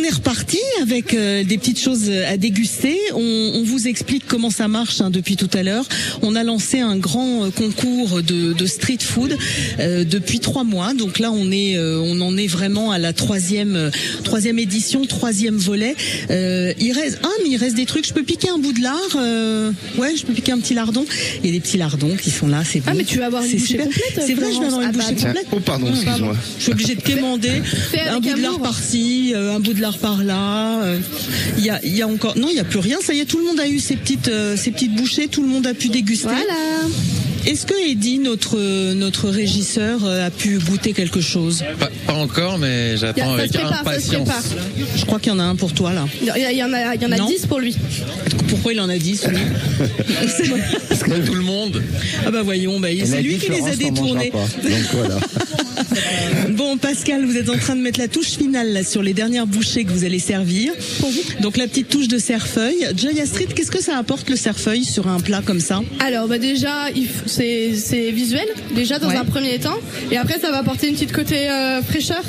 Est 0.07 0.15
reparti 0.15 0.59
avec 0.83 1.15
euh, 1.15 1.45
des 1.45 1.59
petites 1.59 1.81
choses 1.81 2.11
à 2.11 2.37
déguster. 2.37 2.99
On, 3.15 3.53
on 3.55 3.63
vous 3.65 3.89
explique 3.89 4.25
comment 4.27 4.51
ça 4.51 4.69
marche 4.69 5.01
hein, 5.01 5.11
depuis 5.11 5.37
tout 5.37 5.51
à 5.53 5.63
l'heure. 5.63 5.85
On 6.23 6.35
a 6.35 6.43
lancé 6.45 6.81
un 6.81 6.97
grand 6.97 7.45
euh, 7.45 7.51
concours 7.51 8.23
de, 8.23 8.53
de 8.53 8.67
street 8.67 8.99
food 9.01 9.37
euh, 9.81 10.05
depuis 10.05 10.41
trois 10.41 10.65
mois. 10.65 10.95
Donc 10.95 11.19
là, 11.19 11.31
on 11.33 11.51
est, 11.51 11.77
euh, 11.77 12.01
on 12.03 12.21
en 12.21 12.37
est 12.37 12.47
vraiment 12.47 12.91
à 12.91 12.99
la 12.99 13.13
troisième, 13.13 13.77
euh, 13.77 13.91
troisième 14.25 14.59
édition, 14.59 15.05
troisième 15.07 15.57
volet. 15.57 15.95
Euh, 16.31 16.73
il 16.79 16.93
reste, 16.93 17.19
ah, 17.23 17.29
mais 17.43 17.51
il 17.51 17.57
reste 17.57 17.77
des 17.77 17.87
trucs. 17.87 18.07
Je 18.07 18.13
peux 18.13 18.23
piquer 18.23 18.49
un 18.51 18.59
bout 18.59 18.73
de 18.73 18.83
lard. 18.83 19.01
euh, 19.17 19.73
ouais, 19.99 20.15
je 20.17 20.25
peux 20.25 20.33
piquer 20.33 20.53
un 20.53 20.59
petit 20.59 20.75
lardon. 20.75 21.05
Il 21.43 21.47
y 21.47 21.49
a 21.51 21.53
des 21.53 21.61
petits 21.61 21.79
lardons 21.79 22.17
qui 22.17 22.31
sont 22.31 22.47
là. 22.49 22.63
C'est 22.65 22.83
Ah, 22.87 22.95
mais 22.95 23.05
tu 23.05 23.19
vas 23.19 23.27
avoir 23.27 23.43
une 23.45 23.51
bouchée 23.53 23.67
super. 23.67 23.87
complète, 23.87 24.23
C'est 24.27 24.35
vrai, 24.35 24.47
je 24.55 24.61
vais 24.61 24.67
avoir 24.67 24.83
une 24.83 24.93
bouchée 24.93 25.07
Ah, 25.09 25.13
bah, 25.13 25.27
complète. 25.29 25.47
Oh, 25.53 25.61
pardon, 25.61 25.89
excuse-moi. 25.91 26.37
Je 26.59 26.63
suis 26.63 26.73
obligée 26.73 26.95
de 26.95 27.03
quémander 27.03 27.63
un 28.09 28.21
bout 28.21 28.35
de 28.35 28.43
lard 28.43 28.59
par-ci, 28.61 29.33
euh, 29.35 29.57
un 29.57 29.61
bout 29.61 29.73
de 29.75 29.81
lard 29.81 29.96
par-là. 29.97 30.83
euh, 30.83 30.99
Il 31.59 31.65
y 31.65 31.71
a, 31.71 31.81
il 31.85 31.95
y 31.97 32.03
a 32.03 32.09
encore, 32.09 32.37
non, 32.37 32.49
il 32.51 32.57
y 32.57 32.61
a 32.61 32.65
plus 32.65 32.79
rien. 32.79 32.99
Ça 33.03 33.13
y 33.15 33.21
est, 33.21 33.25
tout 33.25 33.39
le 33.39 33.45
monde 33.45 33.61
a 33.61 33.69
eu 33.69 33.79
ses 33.81 33.97
petites, 33.97 34.29
euh, 34.29 34.57
ses 34.57 34.71
petites 34.71 34.95
bouchées. 34.95 35.29
Tout 35.29 35.43
le 35.43 35.49
monde 35.49 35.67
a 35.67 35.75
pu 35.75 35.89
déguster. 35.89 36.29
Est-ce 37.47 37.65
que 37.67 37.75
Eddie, 37.89 38.19
notre 38.19 38.59
notre 38.95 39.29
régisseur, 39.29 40.05
euh, 40.05 40.27
a 40.27 40.31
pu 40.31 40.59
goûter 40.59 40.93
quelque 40.93 41.21
chose? 41.21 41.65
Pas, 41.79 41.91
pas 42.07 42.13
encore, 42.15 42.59
mais 42.59 42.97
j'attends 42.97 43.35
avec 43.35 43.53
prépare, 43.53 43.85
ça 43.85 44.01
se 44.01 44.15
impatience. 44.17 44.55
Je 44.97 45.05
crois 45.05 45.21
qu'il 45.21 45.33
y 45.33 45.35
en 45.35 45.39
a 45.39 45.45
un 45.45 45.55
pour 45.57 45.73
toi 45.73 45.93
là. 45.93 46.07
Il 46.21 46.27
y, 46.27 46.31
en 46.63 46.73
a, 46.73 46.95
il 46.95 47.03
y 47.03 47.07
en 47.07 47.13
a 47.13 47.17
Non 47.17 47.29
10 47.29 47.47
pour 47.47 47.61
lui. 47.61 47.77
Pourquoi 48.49 48.73
il 48.73 48.81
en 48.81 48.89
a 48.89 48.99
10 48.99 49.27
lui? 49.29 49.37
Tout 51.27 51.35
le 51.35 51.43
monde. 51.43 51.83
Ah 52.27 52.31
bah 52.31 52.43
voyons, 52.43 52.81
bah, 52.81 52.89
c'est 53.05 53.23
lui 53.23 53.39
qui 53.39 53.51
les 53.51 53.63
a 53.67 53.77
détournés. 53.77 54.31
Donc 54.31 54.45
voilà. 54.93 55.19
Bon, 56.51 56.79
Pascal, 56.79 57.25
vous 57.27 57.37
êtes 57.37 57.49
en 57.51 57.57
train 57.59 57.77
de 57.77 57.81
mettre 57.81 57.99
la 58.01 58.09
touche 58.09 58.31
finale 58.31 58.73
là, 58.73 58.83
sur 58.83 59.03
les 59.03 59.13
dernières 59.13 59.47
bouchées 59.47 59.85
que 59.85 59.91
vous 59.93 60.05
allez 60.05 60.19
servir. 60.19 60.73
Donc 61.41 61.57
la 61.57 61.67
petite 61.67 61.89
touche 61.89 62.09
de 62.09 62.19
cerfeuil. 62.19 62.77
Joy 62.97 63.21
Astrid, 63.21 63.53
qu'est-ce 63.55 63.71
que 63.71 63.83
ça 63.83 63.97
apporte 63.99 64.29
le 64.31 64.37
cerfeuil 64.37 64.85
sur 64.85 65.07
un 65.09 65.21
plat 65.21 65.43
comme 65.45 65.61
ça? 65.61 65.81
Alors 66.01 66.29
bah 66.29 66.39
déjà 66.39 66.91
il 66.95 67.05
f- 67.05 67.09
c'est 67.37 68.11
visuel 68.11 68.47
déjà 68.75 68.99
dans 68.99 69.09
Ouais. 69.09 69.17
un 69.17 69.25
premier 69.25 69.59
temps 69.59 69.77
et 70.11 70.17
après 70.17 70.39
ça 70.39 70.51
va 70.51 70.59
apporter 70.59 70.89
une 70.89 70.95
petite 70.95 71.13
côté 71.13 71.49
euh, 71.51 71.83
fraîcheur 71.83 72.23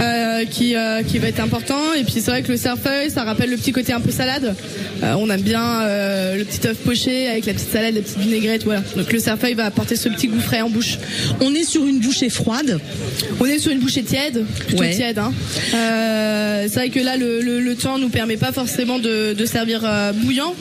euh, 0.00 0.44
qui 0.44 0.74
euh, 0.76 1.02
qui 1.02 1.18
va 1.18 1.28
être 1.28 1.40
important 1.40 1.94
et 1.98 2.04
puis 2.04 2.14
c'est 2.14 2.30
vrai 2.30 2.42
que 2.42 2.50
le 2.52 2.56
cerfeuil 2.58 3.10
ça 3.10 3.24
rappelle 3.24 3.50
le 3.50 3.56
petit 3.56 3.72
côté 3.72 3.92
un 3.92 4.00
peu 4.00 4.10
salade. 4.10 4.54
Euh, 5.02 5.14
on 5.18 5.28
aime 5.30 5.40
bien 5.42 5.80
euh, 5.82 6.36
le 6.36 6.44
petit 6.44 6.66
œuf 6.66 6.76
poché 6.78 7.28
avec 7.28 7.46
la 7.46 7.52
petite 7.54 7.70
salade, 7.72 7.94
la 7.94 8.00
petite 8.02 8.18
vinaigrette 8.18 8.64
voilà. 8.64 8.82
Donc 8.96 9.12
le 9.12 9.18
cerfeuil 9.18 9.54
va 9.54 9.66
apporter 9.66 9.96
ce 9.96 10.08
petit 10.08 10.28
goût 10.28 10.40
frais 10.40 10.60
en 10.62 10.70
bouche. 10.70 10.98
On 11.40 11.52
est 11.54 11.64
sur 11.64 11.84
une 11.86 12.00
bouchée 12.00 12.28
froide. 12.30 12.80
On 13.40 13.46
est 13.46 13.58
sur 13.58 13.72
une 13.72 13.78
bouchée 13.80 14.02
tiède, 14.02 14.44
plutôt 14.66 14.80
Ouais. 14.82 14.90
tiède. 14.94 15.18
Hein. 15.18 15.32
Euh, 15.74 16.66
c'est 16.68 16.74
vrai 16.76 16.88
que 16.90 17.00
là 17.00 17.16
le, 17.16 17.40
le, 17.40 17.60
le 17.60 17.74
temps 17.76 17.98
nous 17.98 18.08
permet 18.08 18.36
pas 18.36 18.52
forcément 18.52 18.98
de, 18.98 19.32
de 19.34 19.46
servir 19.46 19.82
euh, 19.84 20.12
bouillant. 20.12 20.54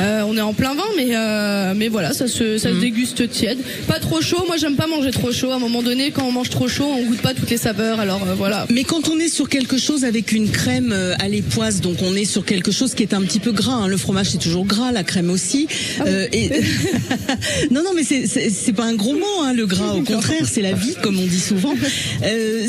Euh, 0.00 0.22
on 0.26 0.36
est 0.36 0.40
en 0.40 0.52
plein 0.52 0.74
vent 0.74 0.82
mais 0.96 1.08
euh, 1.14 1.72
mais 1.76 1.88
voilà 1.88 2.12
ça 2.12 2.26
se 2.28 2.58
ça 2.58 2.70
se 2.70 2.74
Mm. 2.74 2.80
déguste 2.80 3.28
tiède. 3.30 3.58
Pas 3.88 3.98
trop 3.98 4.20
chaud. 4.22 4.44
Moi 4.46 4.56
j'aime 4.56 4.76
pas 4.76 4.86
manger 4.86 5.10
trop 5.10 5.32
chaud. 5.32 5.50
À 5.50 5.56
un 5.56 5.58
moment 5.58 5.82
donné 5.82 6.10
quand 6.12 6.24
on 6.24 6.32
mange 6.32 6.48
trop 6.50 6.68
chaud 6.68 6.88
on 6.96 7.02
goûte 7.04 7.20
pas 7.20 7.34
toutes 7.34 7.50
les 7.50 7.56
saveurs. 7.56 7.98
Alors 8.00 8.20
voilà. 8.36 8.66
Mais 8.70 8.79
quand 8.84 9.08
on 9.08 9.18
est 9.18 9.28
sur 9.28 9.48
quelque 9.48 9.76
chose 9.78 10.04
avec 10.04 10.32
une 10.32 10.50
crème 10.50 10.92
euh, 10.92 11.14
à 11.18 11.28
l'époisse, 11.28 11.80
donc 11.80 11.98
on 12.02 12.14
est 12.14 12.24
sur 12.24 12.44
quelque 12.44 12.70
chose 12.72 12.94
qui 12.94 13.02
est 13.02 13.14
un 13.14 13.22
petit 13.22 13.40
peu 13.40 13.52
gras. 13.52 13.72
hein. 13.74 13.88
Le 13.88 13.96
fromage 13.96 14.30
c'est 14.30 14.38
toujours 14.38 14.64
gras, 14.64 14.92
la 14.92 15.02
crème 15.04 15.30
aussi. 15.30 15.66
Euh, 16.06 16.26
et... 16.32 16.50
non, 17.70 17.82
non, 17.82 17.90
mais 17.94 18.02
c'est- 18.04 18.26
c'est 18.26 18.50
c'est 18.50 18.72
pas 18.72 18.84
un 18.84 18.94
gros 18.94 19.14
mot, 19.14 19.24
hein, 19.42 19.52
le 19.52 19.66
gras. 19.66 19.94
Au 19.94 20.02
contraire, 20.02 20.46
c'est 20.50 20.62
la 20.62 20.72
vie, 20.72 20.94
comme 21.02 21.18
on 21.18 21.26
dit 21.26 21.40
souvent. 21.40 21.74
Euh, 22.24 22.66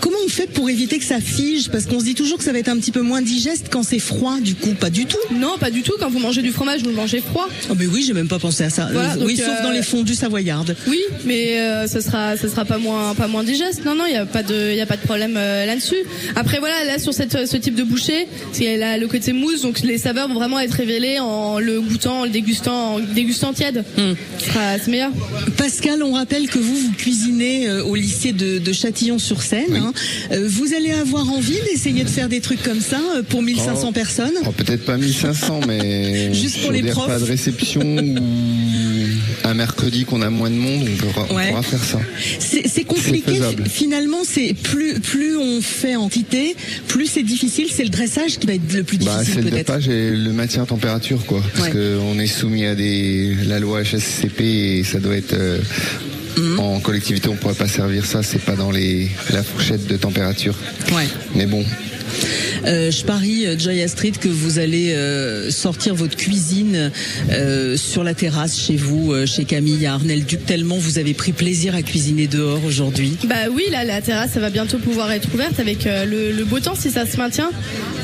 comment 0.00 0.16
on 0.24 0.28
fait 0.28 0.46
pour 0.48 0.68
éviter 0.70 0.98
que 0.98 1.04
ça 1.04 1.20
fige? 1.20 1.68
Parce 1.70 1.86
qu'on 1.86 2.00
se 2.00 2.04
dit 2.04 2.14
toujours 2.14 2.38
que 2.38 2.44
ça 2.44 2.52
va 2.52 2.58
être 2.58 2.68
un 2.68 2.76
petit 2.78 2.92
peu 2.92 3.00
moins 3.02 3.22
digeste 3.22 3.66
quand 3.70 3.82
c'est 3.82 3.98
froid. 3.98 4.38
Du 4.40 4.54
coup, 4.54 4.72
pas 4.74 4.90
du 4.90 5.06
tout. 5.06 5.16
Non, 5.34 5.56
pas 5.58 5.70
du 5.70 5.82
tout. 5.82 5.92
Quand 5.98 6.10
vous 6.10 6.18
mangez 6.18 6.42
du 6.42 6.50
fromage, 6.52 6.82
vous 6.82 6.88
le 6.90 6.94
mangez 6.94 7.20
froid. 7.20 7.48
Oh, 7.70 7.74
mais 7.78 7.86
oui, 7.86 8.04
j'ai 8.06 8.12
même 8.12 8.28
pas 8.28 8.38
pensé 8.38 8.64
à 8.64 8.70
ça. 8.70 8.88
Voilà, 8.92 9.14
Euh, 9.14 9.24
oui, 9.24 9.36
sauf 9.36 9.46
euh, 9.48 9.62
dans 9.62 9.70
les 9.70 9.82
fondus 9.82 10.14
savoyardes. 10.14 10.76
Oui, 10.86 11.00
mais 11.24 11.58
euh, 11.60 11.86
ça 11.86 12.00
sera 12.00 12.36
ça 12.36 12.48
sera 12.48 12.64
pas 12.64 12.78
moins 12.78 13.14
pas 13.14 13.28
moins 13.28 13.44
digeste. 13.44 13.84
Non 13.84 13.94
non, 13.94 14.04
il 14.06 14.12
y 14.14 14.16
a 14.16 14.26
pas 14.26 14.42
de 14.42 14.70
il 14.70 14.76
y 14.76 14.80
a 14.80 14.86
pas 14.86 14.96
de 14.96 15.02
problème 15.02 15.34
euh, 15.36 15.47
là-dessus. 15.66 15.96
Après 16.36 16.58
voilà, 16.58 16.84
là 16.84 16.98
sur 16.98 17.12
cette 17.14 17.46
ce 17.46 17.56
type 17.56 17.74
de 17.74 17.82
bouchée, 17.82 18.26
c'est 18.52 18.76
là 18.76 18.96
le 18.98 19.06
côté 19.08 19.32
mousse 19.32 19.62
donc 19.62 19.80
les 19.80 19.98
saveurs 19.98 20.28
vont 20.28 20.34
vraiment 20.34 20.58
être 20.60 20.72
révélées 20.74 21.18
en 21.18 21.58
le 21.58 21.80
goûtant, 21.80 22.20
en 22.20 22.24
le 22.24 22.30
dégustant, 22.30 22.94
en 22.94 22.98
dégustant 23.00 23.52
tiède. 23.52 23.84
Ce 24.38 24.46
sera- 24.46 24.78
C'est 24.78 24.90
meilleur. 24.90 25.10
Pascal, 25.56 26.02
on 26.02 26.12
rappelle 26.12 26.48
que 26.48 26.58
vous, 26.58 26.74
vous 26.76 26.92
cuisinez 26.92 27.68
euh, 27.68 27.82
au 27.84 27.94
lycée 27.94 28.32
de, 28.32 28.58
de 28.58 28.72
Châtillon-sur-Seine. 28.72 29.74
hein. 29.76 29.92
Euh, 30.32 30.46
vous 30.48 30.74
allez 30.74 30.92
avoir 30.92 31.30
envie 31.30 31.58
d'essayer 31.70 32.04
de 32.04 32.08
faire 32.08 32.28
des 32.28 32.40
trucs 32.40 32.62
comme 32.62 32.80
ça 32.80 33.00
euh, 33.16 33.22
pour 33.22 33.42
1500 33.42 33.88
Oh. 33.88 33.92
personnes? 33.92 34.32
Oh, 34.46 34.52
Peut-être 34.52 34.84
pas 34.84 34.96
1500, 34.96 35.60
mais 35.66 36.32
Juste 36.42 36.58
pour 36.62 36.72
les 36.72 36.82
profs. 36.82 37.04
repas 37.04 37.18
de 37.18 37.24
réception 37.24 37.80
ou 37.86 38.14
un 39.44 39.54
mercredi 39.54 40.04
qu'on 40.04 40.22
a 40.22 40.30
moins 40.30 40.50
de 40.50 40.56
monde, 40.56 40.86
on 40.90 40.96
pourra, 40.96 41.26
on 41.30 41.34
Ouais. 41.36 41.48
pourra 41.50 41.62
faire 41.62 41.82
ça. 41.84 42.00
C'est 42.38 42.84
compliqué. 42.84 43.40
Finalement, 43.70 44.18
c'est 44.24 44.54
plus 44.54 45.00
plus 45.00 45.36
on 45.36 45.60
fait 45.60 45.96
en 45.96 46.04
quantité, 46.08 46.56
plus 46.86 47.06
c'est 47.06 47.22
difficile. 47.22 47.66
C'est 47.74 47.84
le 47.84 47.90
dressage 47.90 48.38
qui 48.38 48.46
va 48.46 48.54
être 48.54 48.72
le 48.72 48.82
plus 48.82 48.98
Bah, 48.98 49.18
difficile 49.18 49.34
c'est 49.44 49.50
le 49.50 49.56
dopage 49.58 49.88
et 49.88 50.10
le 50.10 50.32
maintien 50.32 50.62
en 50.62 50.66
température, 50.66 51.24
quoi. 51.26 51.42
Parce 51.54 51.66
Ouais. 51.68 51.72
que 51.72 51.98
on 52.02 52.18
est 52.18 52.26
soumis 52.26 52.64
à 52.66 52.74
des, 52.74 53.34
la 53.46 53.58
loi 53.60 53.82
HSCP 53.82 54.40
et 54.78 54.84
ça 54.84 54.98
doit 55.00 55.16
être, 55.16 55.34
euh, 55.34 55.58
Mhm. 56.38 56.60
en 56.60 56.80
collectivité, 56.80 57.28
on 57.28 57.34
pourrait 57.36 57.54
pas 57.54 57.66
servir 57.68 58.06
ça, 58.06 58.22
c'est 58.22 58.40
pas 58.40 58.54
dans 58.54 58.70
les, 58.70 59.08
la 59.32 59.42
fourchette 59.42 59.86
de 59.86 59.96
température. 59.96 60.54
Ouais. 60.92 61.06
Mais 61.34 61.46
bon. 61.46 61.64
Euh, 62.66 62.90
je 62.90 63.04
parie, 63.04 63.46
euh, 63.46 63.58
Joy 63.58 63.82
Astrid, 63.82 64.18
que 64.18 64.28
vous 64.28 64.58
allez 64.58 64.92
euh, 64.92 65.50
sortir 65.50 65.94
votre 65.94 66.16
cuisine 66.16 66.90
euh, 67.30 67.76
sur 67.76 68.04
la 68.04 68.14
terrasse 68.14 68.58
chez 68.60 68.76
vous, 68.76 69.14
chez 69.26 69.44
Camille 69.44 69.86
à 69.86 69.94
Arnel-Duc, 69.94 70.44
tellement 70.46 70.76
vous 70.78 70.98
avez 70.98 71.14
pris 71.14 71.32
plaisir 71.32 71.74
à 71.74 71.82
cuisiner 71.82 72.26
dehors 72.26 72.64
aujourd'hui. 72.64 73.16
Bah 73.28 73.34
oui, 73.52 73.64
là 73.70 73.84
la 73.84 74.00
terrasse 74.00 74.32
ça 74.32 74.40
va 74.40 74.50
bientôt 74.50 74.78
pouvoir 74.78 75.10
être 75.12 75.28
ouverte 75.34 75.60
avec 75.60 75.84
le, 75.84 76.32
le 76.32 76.44
beau 76.44 76.60
temps 76.60 76.74
si 76.74 76.90
ça 76.90 77.06
se 77.06 77.16
maintient. 77.16 77.50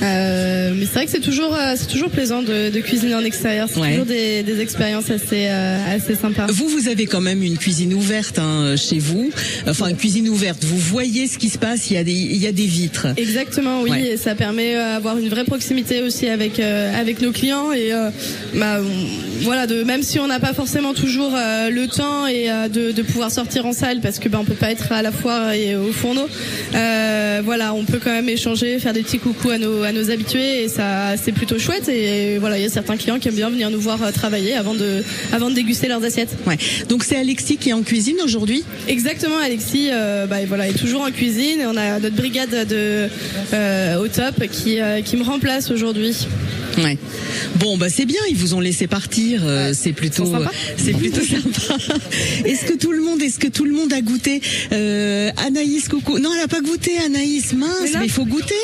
Mais 0.00 0.86
c'est 0.86 0.94
vrai 0.94 1.04
que 1.06 1.10
c'est 1.10 1.20
toujours 1.20 1.56
c'est 1.76 1.86
toujours 1.88 2.10
plaisant 2.10 2.42
de, 2.42 2.70
de 2.70 2.80
cuisiner 2.80 3.14
en 3.14 3.24
extérieur. 3.24 3.68
C'est 3.72 3.80
Ouais. 3.80 3.90
toujours 3.92 4.06
des, 4.06 4.42
des 4.42 4.60
expériences 4.60 5.10
assez 5.10 5.46
assez 5.46 6.14
sympas. 6.14 6.46
Vous, 6.50 6.68
vous 6.68 6.88
avez 6.88 7.06
quand 7.06 7.20
même 7.20 7.42
une 7.42 7.58
cuisine 7.58 7.92
ouverte 7.94 8.38
hein, 8.38 8.74
chez 8.76 8.98
vous. 8.98 9.30
Enfin, 9.66 9.88
une 9.88 9.96
cuisine 9.96 10.28
ouverte. 10.28 10.64
Vous 10.64 10.78
voyez 10.78 11.26
ce 11.26 11.38
qui 11.38 11.48
se 11.48 11.58
passe. 11.58 11.90
Il 11.90 11.94
y 11.94 11.96
a 11.98 12.04
des, 12.04 12.12
il 12.12 12.36
y 12.36 12.46
a 12.46 12.52
des 12.52 12.66
vitres. 12.66 13.08
Exactement, 13.16 13.82
oui. 13.82 13.90
Ouais. 13.90 14.02
Et 14.12 14.16
ça 14.16 14.34
permet 14.34 14.43
d'avoir 14.52 15.16
une 15.18 15.28
vraie 15.28 15.44
proximité 15.44 16.02
aussi 16.02 16.28
avec 16.28 16.60
euh, 16.60 17.00
avec 17.00 17.20
nos 17.22 17.32
clients 17.32 17.72
et 17.72 17.92
euh, 17.92 18.10
bah, 18.54 18.78
voilà, 19.40 19.66
de 19.66 19.82
même 19.84 20.02
si 20.02 20.18
on 20.18 20.26
n'a 20.26 20.38
pas 20.38 20.52
forcément 20.52 20.92
toujours 20.92 21.32
euh, 21.34 21.70
le 21.70 21.88
temps 21.88 22.26
et 22.26 22.50
euh, 22.50 22.68
de, 22.68 22.92
de 22.92 23.02
pouvoir 23.02 23.30
sortir 23.30 23.64
en 23.64 23.72
salle 23.72 24.00
parce 24.00 24.18
que 24.18 24.28
ben 24.28 24.38
on 24.40 24.44
peut 24.44 24.54
pas 24.54 24.70
être 24.70 24.92
à 24.92 25.02
la 25.02 25.12
foire 25.12 25.52
et 25.52 25.76
au 25.76 25.92
fourneau. 25.92 26.28
euh, 26.74 27.40
voilà, 27.44 27.72
on 27.74 27.84
peut 27.84 27.98
quand 28.02 28.10
même 28.12 28.28
échanger, 28.28 28.78
faire 28.78 28.92
des 28.92 29.02
petits 29.02 29.18
coucous 29.18 29.50
à 29.50 29.58
nos 29.58 29.82
à 29.82 29.92
nos 29.92 30.10
habitués 30.10 30.64
et 30.64 30.68
ça 30.68 31.16
c'est 31.16 31.32
plutôt 31.32 31.58
chouette 31.58 31.88
et 31.88 32.38
voilà, 32.38 32.58
il 32.58 32.62
y 32.62 32.66
a 32.66 32.70
certains 32.70 32.96
clients 32.96 33.18
qui 33.18 33.28
aiment 33.28 33.34
bien 33.34 33.50
venir 33.50 33.70
nous 33.70 33.80
voir 33.80 34.02
euh, 34.02 34.10
travailler 34.10 34.54
avant 34.54 34.74
de 34.74 35.02
avant 35.32 35.48
de 35.48 35.54
déguster 35.54 35.88
leurs 35.88 36.04
assiettes. 36.04 36.36
Ouais. 36.46 36.58
Donc 36.88 37.02
c'est 37.04 37.16
Alexis 37.16 37.56
qui 37.56 37.70
est 37.70 37.72
en 37.72 37.82
cuisine 37.82 38.16
aujourd'hui? 38.22 38.62
Exactement, 38.88 39.38
Alexis, 39.38 39.88
euh, 39.90 40.26
bah, 40.26 40.36
voilà, 40.46 40.68
est 40.68 40.78
toujours 40.78 41.00
en 41.02 41.10
cuisine 41.10 41.62
on 41.66 41.76
a 41.76 41.98
notre 41.98 42.16
brigade 42.16 42.68
de 42.68 43.08
euh, 43.52 43.96
au 43.98 44.08
top 44.08 44.33
qui 44.50 44.80
euh, 44.80 45.00
qui 45.02 45.16
me 45.16 45.22
remplace 45.24 45.70
aujourd'hui. 45.70 46.14
Ouais. 46.78 46.98
Bon, 47.56 47.76
bah 47.76 47.88
c'est 47.88 48.04
bien, 48.04 48.18
ils 48.30 48.36
vous 48.36 48.54
ont 48.54 48.60
laissé 48.60 48.86
partir. 48.88 49.42
euh, 49.44 49.72
c'est 49.74 49.92
plutôt, 49.92 50.24
sympas. 50.26 50.50
c'est 50.76 50.92
plutôt 50.92 51.20
sympa. 51.20 51.76
Est-ce 52.44 52.64
que 52.64 52.74
tout 52.76 52.90
le 52.92 53.00
monde, 53.00 53.22
est-ce 53.22 53.38
que 53.38 53.46
tout 53.46 53.64
le 53.64 53.72
monde 53.72 53.92
a 53.92 54.00
goûté 54.00 54.40
euh, 54.72 55.30
Anaïs, 55.46 55.88
coucou. 55.88 56.18
Non, 56.18 56.30
elle 56.36 56.42
a 56.44 56.48
pas 56.48 56.60
goûté, 56.60 56.90
Anaïs. 57.06 57.52
Mince, 57.52 57.92
Mais 57.98 58.06
il 58.06 58.10
faut 58.10 58.24
goûter. 58.24 58.54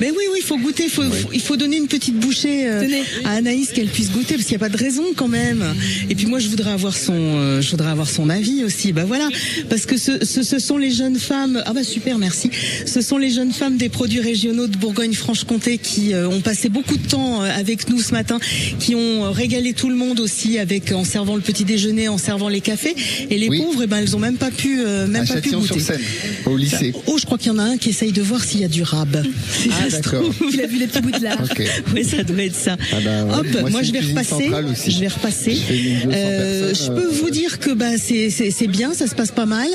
Mais 0.00 0.10
oui, 0.10 0.24
oui, 0.32 0.38
il 0.40 0.44
faut 0.44 0.58
goûter. 0.58 0.88
Faut, 0.88 1.02
faut- 1.02 1.30
il 1.32 1.40
faut 1.40 1.56
donner 1.56 1.78
une 1.78 1.86
petite 1.86 2.16
bouchée 2.16 2.68
euh, 2.68 2.86
à 3.24 3.30
Anaïs 3.36 3.70
qu'elle 3.72 3.88
puisse 3.88 4.10
goûter, 4.10 4.34
parce 4.34 4.46
qu'il 4.46 4.56
n'y 4.58 4.62
a 4.62 4.68
pas 4.68 4.76
de 4.76 4.82
raison 4.82 5.04
quand 5.16 5.28
même. 5.28 5.64
Et 6.10 6.14
puis 6.14 6.26
moi, 6.26 6.38
je 6.38 6.48
voudrais 6.48 6.72
avoir 6.72 6.94
son, 6.96 7.14
euh, 7.16 7.60
je 7.62 7.70
voudrais 7.70 7.90
avoir 7.90 8.10
son 8.10 8.28
avis 8.28 8.62
aussi. 8.64 8.92
Bah 8.92 9.04
voilà, 9.06 9.28
parce 9.70 9.86
que 9.86 9.96
ce, 9.96 10.24
ce, 10.24 10.42
ce 10.42 10.58
sont 10.58 10.76
les 10.76 10.90
jeunes 10.90 11.18
femmes. 11.18 11.62
Ah 11.64 11.72
bah 11.72 11.82
super, 11.84 12.18
merci. 12.18 12.50
Ce 12.84 13.00
sont 13.00 13.16
les 13.16 13.30
jeunes 13.30 13.52
femmes 13.52 13.76
des 13.78 13.88
produits 13.88 14.20
régionaux 14.20 14.66
de 14.66 14.76
Bourgogne-Franche-Comté 14.98 15.78
qui 15.78 16.12
euh, 16.12 16.28
ont 16.28 16.40
passé 16.40 16.68
beaucoup 16.68 16.96
de 16.96 17.06
temps 17.06 17.44
euh, 17.44 17.48
avec 17.56 17.88
nous 17.88 18.02
ce 18.02 18.10
matin, 18.10 18.40
qui 18.80 18.96
ont 18.96 19.24
euh, 19.26 19.30
régalé 19.30 19.72
tout 19.72 19.88
le 19.90 19.94
monde 19.94 20.18
aussi 20.18 20.58
avec 20.58 20.90
en 20.90 21.04
servant 21.04 21.36
le 21.36 21.40
petit 21.40 21.64
déjeuner, 21.64 22.08
en 22.08 22.18
servant 22.18 22.48
les 22.48 22.60
cafés. 22.60 22.96
Et 23.30 23.38
les 23.38 23.48
Oui. 23.48 23.60
pauvres, 23.60 23.82
eh 23.84 23.86
ben 23.86 23.98
elles 23.98 24.16
ont 24.16 24.18
même 24.18 24.38
pas 24.38 24.50
pu, 24.50 24.78
même 24.78 25.14
À 25.14 25.18
pas 25.20 25.40
pu 25.40 25.50
goûter. 25.52 25.68
Châtillon-sur-Seine, 25.68 26.00
au 26.46 26.56
lycée. 26.56 26.92
Oh, 27.06 27.16
je 27.16 27.26
crois 27.26 27.38
qu'il 27.38 27.52
y 27.52 27.54
en 27.54 27.58
a 27.58 27.62
un 27.62 27.76
qui 27.76 27.90
essaye 27.90 28.10
de 28.10 28.22
voir 28.22 28.42
s'il 28.42 28.60
y 28.60 28.64
a 28.64 28.68
du 28.68 28.82
rab. 28.82 29.24
Si 29.52 29.70
Ah, 29.72 29.88
d'accord. 29.90 30.24
Il 30.52 30.60
a 30.60 30.66
vu 30.66 30.78
les 30.78 30.88
petits 30.88 31.00
bouts 31.00 31.16
de 31.16 31.22
lard. 31.22 31.38
Ok. 31.48 31.62
Oui, 31.94 32.04
ça 32.04 32.24
doit 32.24 32.42
être 32.42 32.56
ça. 32.56 32.76
Ah 32.92 32.96
bah, 33.04 33.24
ouais. 33.24 33.60
Hop, 33.62 33.70
Moi, 33.70 33.82
je 33.82 33.92
vais 33.92 34.00
repasser. 34.00 34.50
Je 34.88 34.98
vais 34.98 35.08
repasser. 35.08 35.54
Je 35.54 35.60
fais 35.60 35.78
une 35.78 35.94
200 35.94 36.08
personnes, 36.08 36.74
je 36.74 36.92
peux 37.00 37.08
vous 37.22 37.30
dire 37.30 37.60
que 37.60 37.70
bah 37.70 37.92
c'est 37.98 38.66
bien, 38.66 38.94
ça 38.94 39.06
se 39.06 39.14
passe 39.14 39.30
pas 39.30 39.46
mal. 39.46 39.68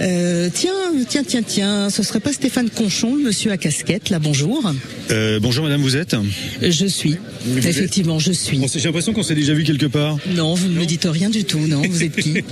Euh, 0.00 0.50
tiens, 0.52 0.72
tiens, 1.08 1.22
tiens, 1.26 1.42
tiens, 1.42 1.90
ce 1.90 2.02
serait 2.02 2.20
pas 2.20 2.32
Stéphane 2.32 2.68
Conchon, 2.68 3.16
le 3.16 3.22
monsieur 3.24 3.50
à 3.50 3.56
casquette, 3.56 4.10
là, 4.10 4.18
bonjour. 4.18 4.57
Euh, 5.10 5.38
bonjour 5.40 5.64
madame, 5.64 5.80
vous 5.80 5.96
êtes? 5.96 6.16
Je 6.62 6.86
suis. 6.86 7.16
Effectivement, 7.56 8.18
je 8.18 8.32
suis. 8.32 8.60
J'ai 8.74 8.80
l'impression 8.84 9.12
qu'on 9.12 9.22
s'est 9.22 9.34
déjà 9.34 9.54
vu 9.54 9.64
quelque 9.64 9.86
part. 9.86 10.18
Non, 10.34 10.54
vous 10.54 10.68
ne 10.68 10.78
me 10.78 10.84
dites 10.84 11.06
rien 11.10 11.30
du 11.30 11.44
tout, 11.44 11.60
non, 11.60 11.82
vous 11.88 12.02
êtes 12.02 12.16
qui? 12.16 12.34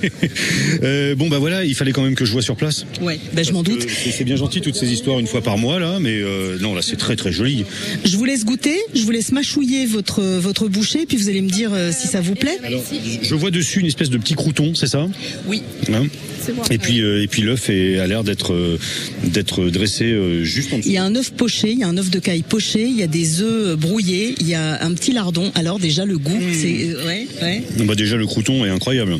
Euh, 0.83 1.15
bon 1.15 1.29
bah 1.29 1.39
voilà, 1.39 1.65
il 1.65 1.75
fallait 1.75 1.93
quand 1.93 2.03
même 2.03 2.15
que 2.15 2.25
je 2.25 2.33
vois 2.33 2.43
sur 2.43 2.57
place. 2.57 2.85
Ouais, 3.01 3.19
ben 3.33 3.45
je 3.45 3.53
m'en 3.53 3.63
doute. 3.63 3.87
C'est- 3.89 4.25
bien 4.25 4.37
gentil 4.37 4.61
toutes 4.61 4.75
ces 4.77 4.91
histoires 4.93 5.19
une 5.21 5.27
fois 5.27 5.41
par 5.43 5.57
mois 5.59 5.79
là, 5.79 5.99
mais 6.01 6.17
euh, 6.17 6.59
non 6.61 6.75
là 6.75 6.83
c'est 6.83 6.97
très 6.97 7.15
très 7.17 7.33
joli. 7.33 7.65
Je 8.05 8.17
vous 8.17 8.25
laisse 8.25 8.45
goûter, 8.45 8.77
je 8.95 9.03
vous 9.03 9.11
laisse 9.11 9.33
mâchouiller 9.33 9.87
votre 9.87 10.23
votre 10.23 10.69
bouchée, 10.69 11.07
puis 11.07 11.17
vous 11.17 11.29
allez 11.29 11.41
me 11.43 11.49
dire 11.51 11.71
euh, 11.73 11.93
si 11.97 12.09
ça 12.09 12.21
vous 12.21 12.35
plaît. 12.35 12.59
Alors 12.65 12.83
je 13.23 13.35
vois 13.35 13.51
dessus 13.51 13.81
une 13.81 13.87
espèce 13.87 14.11
de 14.11 14.19
petit 14.19 14.35
crouton, 14.35 14.75
c'est 14.75 14.87
ça? 14.89 15.07
Oui. 15.47 15.63
Hein? 15.93 16.07
Et 16.71 16.79
puis 16.79 17.01
euh, 17.01 17.23
et 17.23 17.27
puis 17.29 17.43
l'œuf 17.43 17.71
est- 17.71 17.99
a 17.99 18.07
l'air 18.07 18.23
d'être 18.25 18.53
euh, 18.53 18.79
d'être 19.25 19.65
dressé 19.69 20.05
euh, 20.05 20.45
juste 20.45 20.73
en 20.73 20.79
dessous. 20.79 20.89
Il 20.89 20.95
y 20.95 20.99
a 20.99 21.05
un 21.05 21.15
œuf 21.15 21.33
poché, 21.33 21.73
il 21.73 21.79
y 21.79 21.85
a 21.85 21.89
un 21.89 21.96
œuf 21.99 22.11
de 22.11 22.19
caille 22.19 22.43
poché, 22.43 22.85
il 22.85 22.97
y 22.97 23.03
a 23.03 23.07
des 23.07 23.41
œufs 23.43 23.77
brouillés, 23.79 24.35
il 24.41 24.49
y 24.49 24.55
a 24.55 24.83
un 24.83 24.93
petit 24.95 25.13
lardon. 25.13 25.51
Alors 25.55 25.79
déjà 25.79 26.05
le 26.05 26.19
goût, 26.19 26.39
c'est 26.53 26.91
euh, 26.95 27.07
ouais, 27.07 27.27
ouais. 27.43 27.63
Bah 27.85 27.95
déjà 27.95 28.17
le 28.17 28.27
crouton 28.27 28.65
est 28.65 28.71
incroyable. 28.71 29.19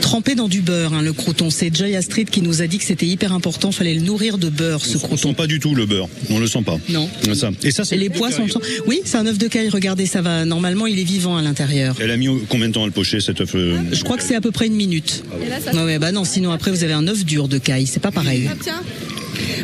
trempé 0.00 0.34
dans 0.34 0.48
du 0.48 0.60
beurre. 0.62 0.94
hein, 0.94 1.02
le 1.02 1.12
crouton, 1.12 1.50
c'est 1.50 1.74
Joy 1.74 1.94
Astrid 1.96 2.30
qui 2.30 2.40
nous 2.40 2.62
a 2.62 2.66
dit 2.66 2.78
que 2.78 2.84
c'était 2.84 3.06
hyper 3.06 3.32
important, 3.32 3.72
fallait 3.72 3.94
le 3.94 4.00
nourrir 4.00 4.38
de 4.38 4.48
beurre 4.48 4.84
ce 4.84 4.96
On 4.96 5.00
crouton. 5.00 5.28
sent 5.30 5.34
pas 5.34 5.46
du 5.46 5.58
tout 5.60 5.74
le 5.74 5.86
beurre, 5.86 6.08
on 6.30 6.38
le 6.38 6.46
sent 6.46 6.62
pas. 6.64 6.78
Non. 6.88 7.08
Ça. 7.34 7.50
Et 7.62 7.70
ça 7.70 7.84
c'est 7.84 7.96
Et 7.96 7.98
les 7.98 8.08
poissons, 8.10 8.44
le 8.46 8.50
sont- 8.50 8.60
oui, 8.86 9.00
c'est 9.04 9.16
un 9.18 9.26
œuf 9.26 9.36
de 9.38 9.48
caille. 9.48 9.68
Regardez, 9.68 10.06
ça 10.06 10.22
va. 10.22 10.44
Normalement, 10.44 10.86
il 10.86 10.98
est 10.98 11.04
vivant 11.04 11.36
à 11.36 11.42
l'intérieur. 11.42 11.96
Elle 12.00 12.10
a 12.10 12.16
mis 12.16 12.28
combien 12.48 12.68
de 12.68 12.72
temps 12.72 12.84
à 12.84 12.86
le 12.86 12.92
pocher 12.92 13.20
cet 13.20 13.40
œuf 13.40 13.50
euh, 13.54 13.76
Je 13.92 14.02
crois 14.04 14.16
que 14.16 14.22
c'est 14.22 14.34
à 14.36 14.40
peu 14.40 14.50
près 14.50 14.66
une 14.66 14.74
minute. 14.76 15.22
Et 15.44 15.48
là, 15.50 15.56
ça 15.60 15.72
Ouais, 15.74 15.84
ouais, 15.84 15.98
bah 15.98 16.10
non, 16.12 16.24
sinon 16.24 16.52
après 16.52 16.70
vous 16.70 16.84
avez 16.84 16.94
un 16.94 17.06
œuf 17.08 17.24
dur 17.24 17.48
de 17.48 17.58
caille, 17.58 17.86
c'est 17.86 18.00
pas 18.00 18.10
pareil. 18.12 18.48
Ah, 18.50 18.54
tiens. 18.62 18.80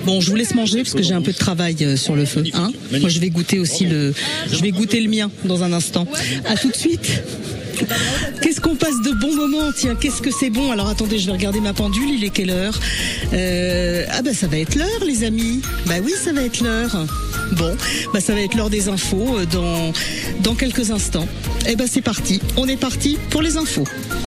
Bon, 0.04 0.20
je 0.20 0.30
vous 0.30 0.36
laisse 0.36 0.54
manger 0.54 0.82
parce 0.82 0.94
que 0.94 1.02
j'ai 1.02 1.14
un 1.14 1.22
peu 1.22 1.32
de 1.32 1.38
travail 1.38 1.76
euh, 1.82 1.96
sur 1.96 2.14
le 2.16 2.24
feu. 2.24 2.44
Hein 2.54 2.70
Moi, 3.00 3.08
je 3.08 3.18
vais 3.20 3.30
goûter 3.30 3.58
aussi 3.58 3.86
le, 3.86 4.12
je 4.50 4.60
vais 4.62 4.70
goûter 4.70 5.00
le 5.00 5.08
mien 5.08 5.30
dans 5.44 5.62
un 5.62 5.72
instant. 5.72 6.06
À 6.46 6.56
tout 6.56 6.70
de 6.70 6.76
suite. 6.76 7.22
Qu'est-ce 8.40 8.60
qu'on 8.60 8.76
passe 8.76 9.00
de 9.04 9.10
bons 9.12 9.34
moments? 9.34 9.72
Tiens, 9.76 9.96
qu'est-ce 9.96 10.22
que 10.22 10.30
c'est 10.30 10.50
bon? 10.50 10.70
Alors 10.70 10.88
attendez, 10.88 11.18
je 11.18 11.26
vais 11.26 11.32
regarder 11.32 11.58
ma 11.60 11.72
pendule. 11.72 12.08
Il 12.08 12.22
est 12.22 12.30
quelle 12.30 12.50
heure? 12.50 12.78
Euh, 13.32 14.04
Ah 14.12 14.22
bah 14.22 14.32
ça 14.32 14.46
va 14.46 14.58
être 14.58 14.76
l'heure, 14.76 15.04
les 15.04 15.24
amis. 15.24 15.60
Bah 15.86 15.94
oui, 16.02 16.12
ça 16.16 16.32
va 16.32 16.42
être 16.42 16.60
l'heure. 16.60 16.96
Bon, 17.52 17.76
bah 18.12 18.20
ça 18.20 18.32
va 18.32 18.40
être 18.42 18.54
l'heure 18.54 18.70
des 18.70 18.88
infos 18.88 19.38
euh, 19.38 19.44
dans 19.46 19.92
dans 20.42 20.54
quelques 20.54 20.92
instants. 20.92 21.26
Eh 21.68 21.74
ben 21.74 21.86
c'est 21.90 22.00
parti. 22.00 22.40
On 22.56 22.68
est 22.68 22.76
parti 22.76 23.18
pour 23.30 23.42
les 23.42 23.56
infos. 23.56 23.84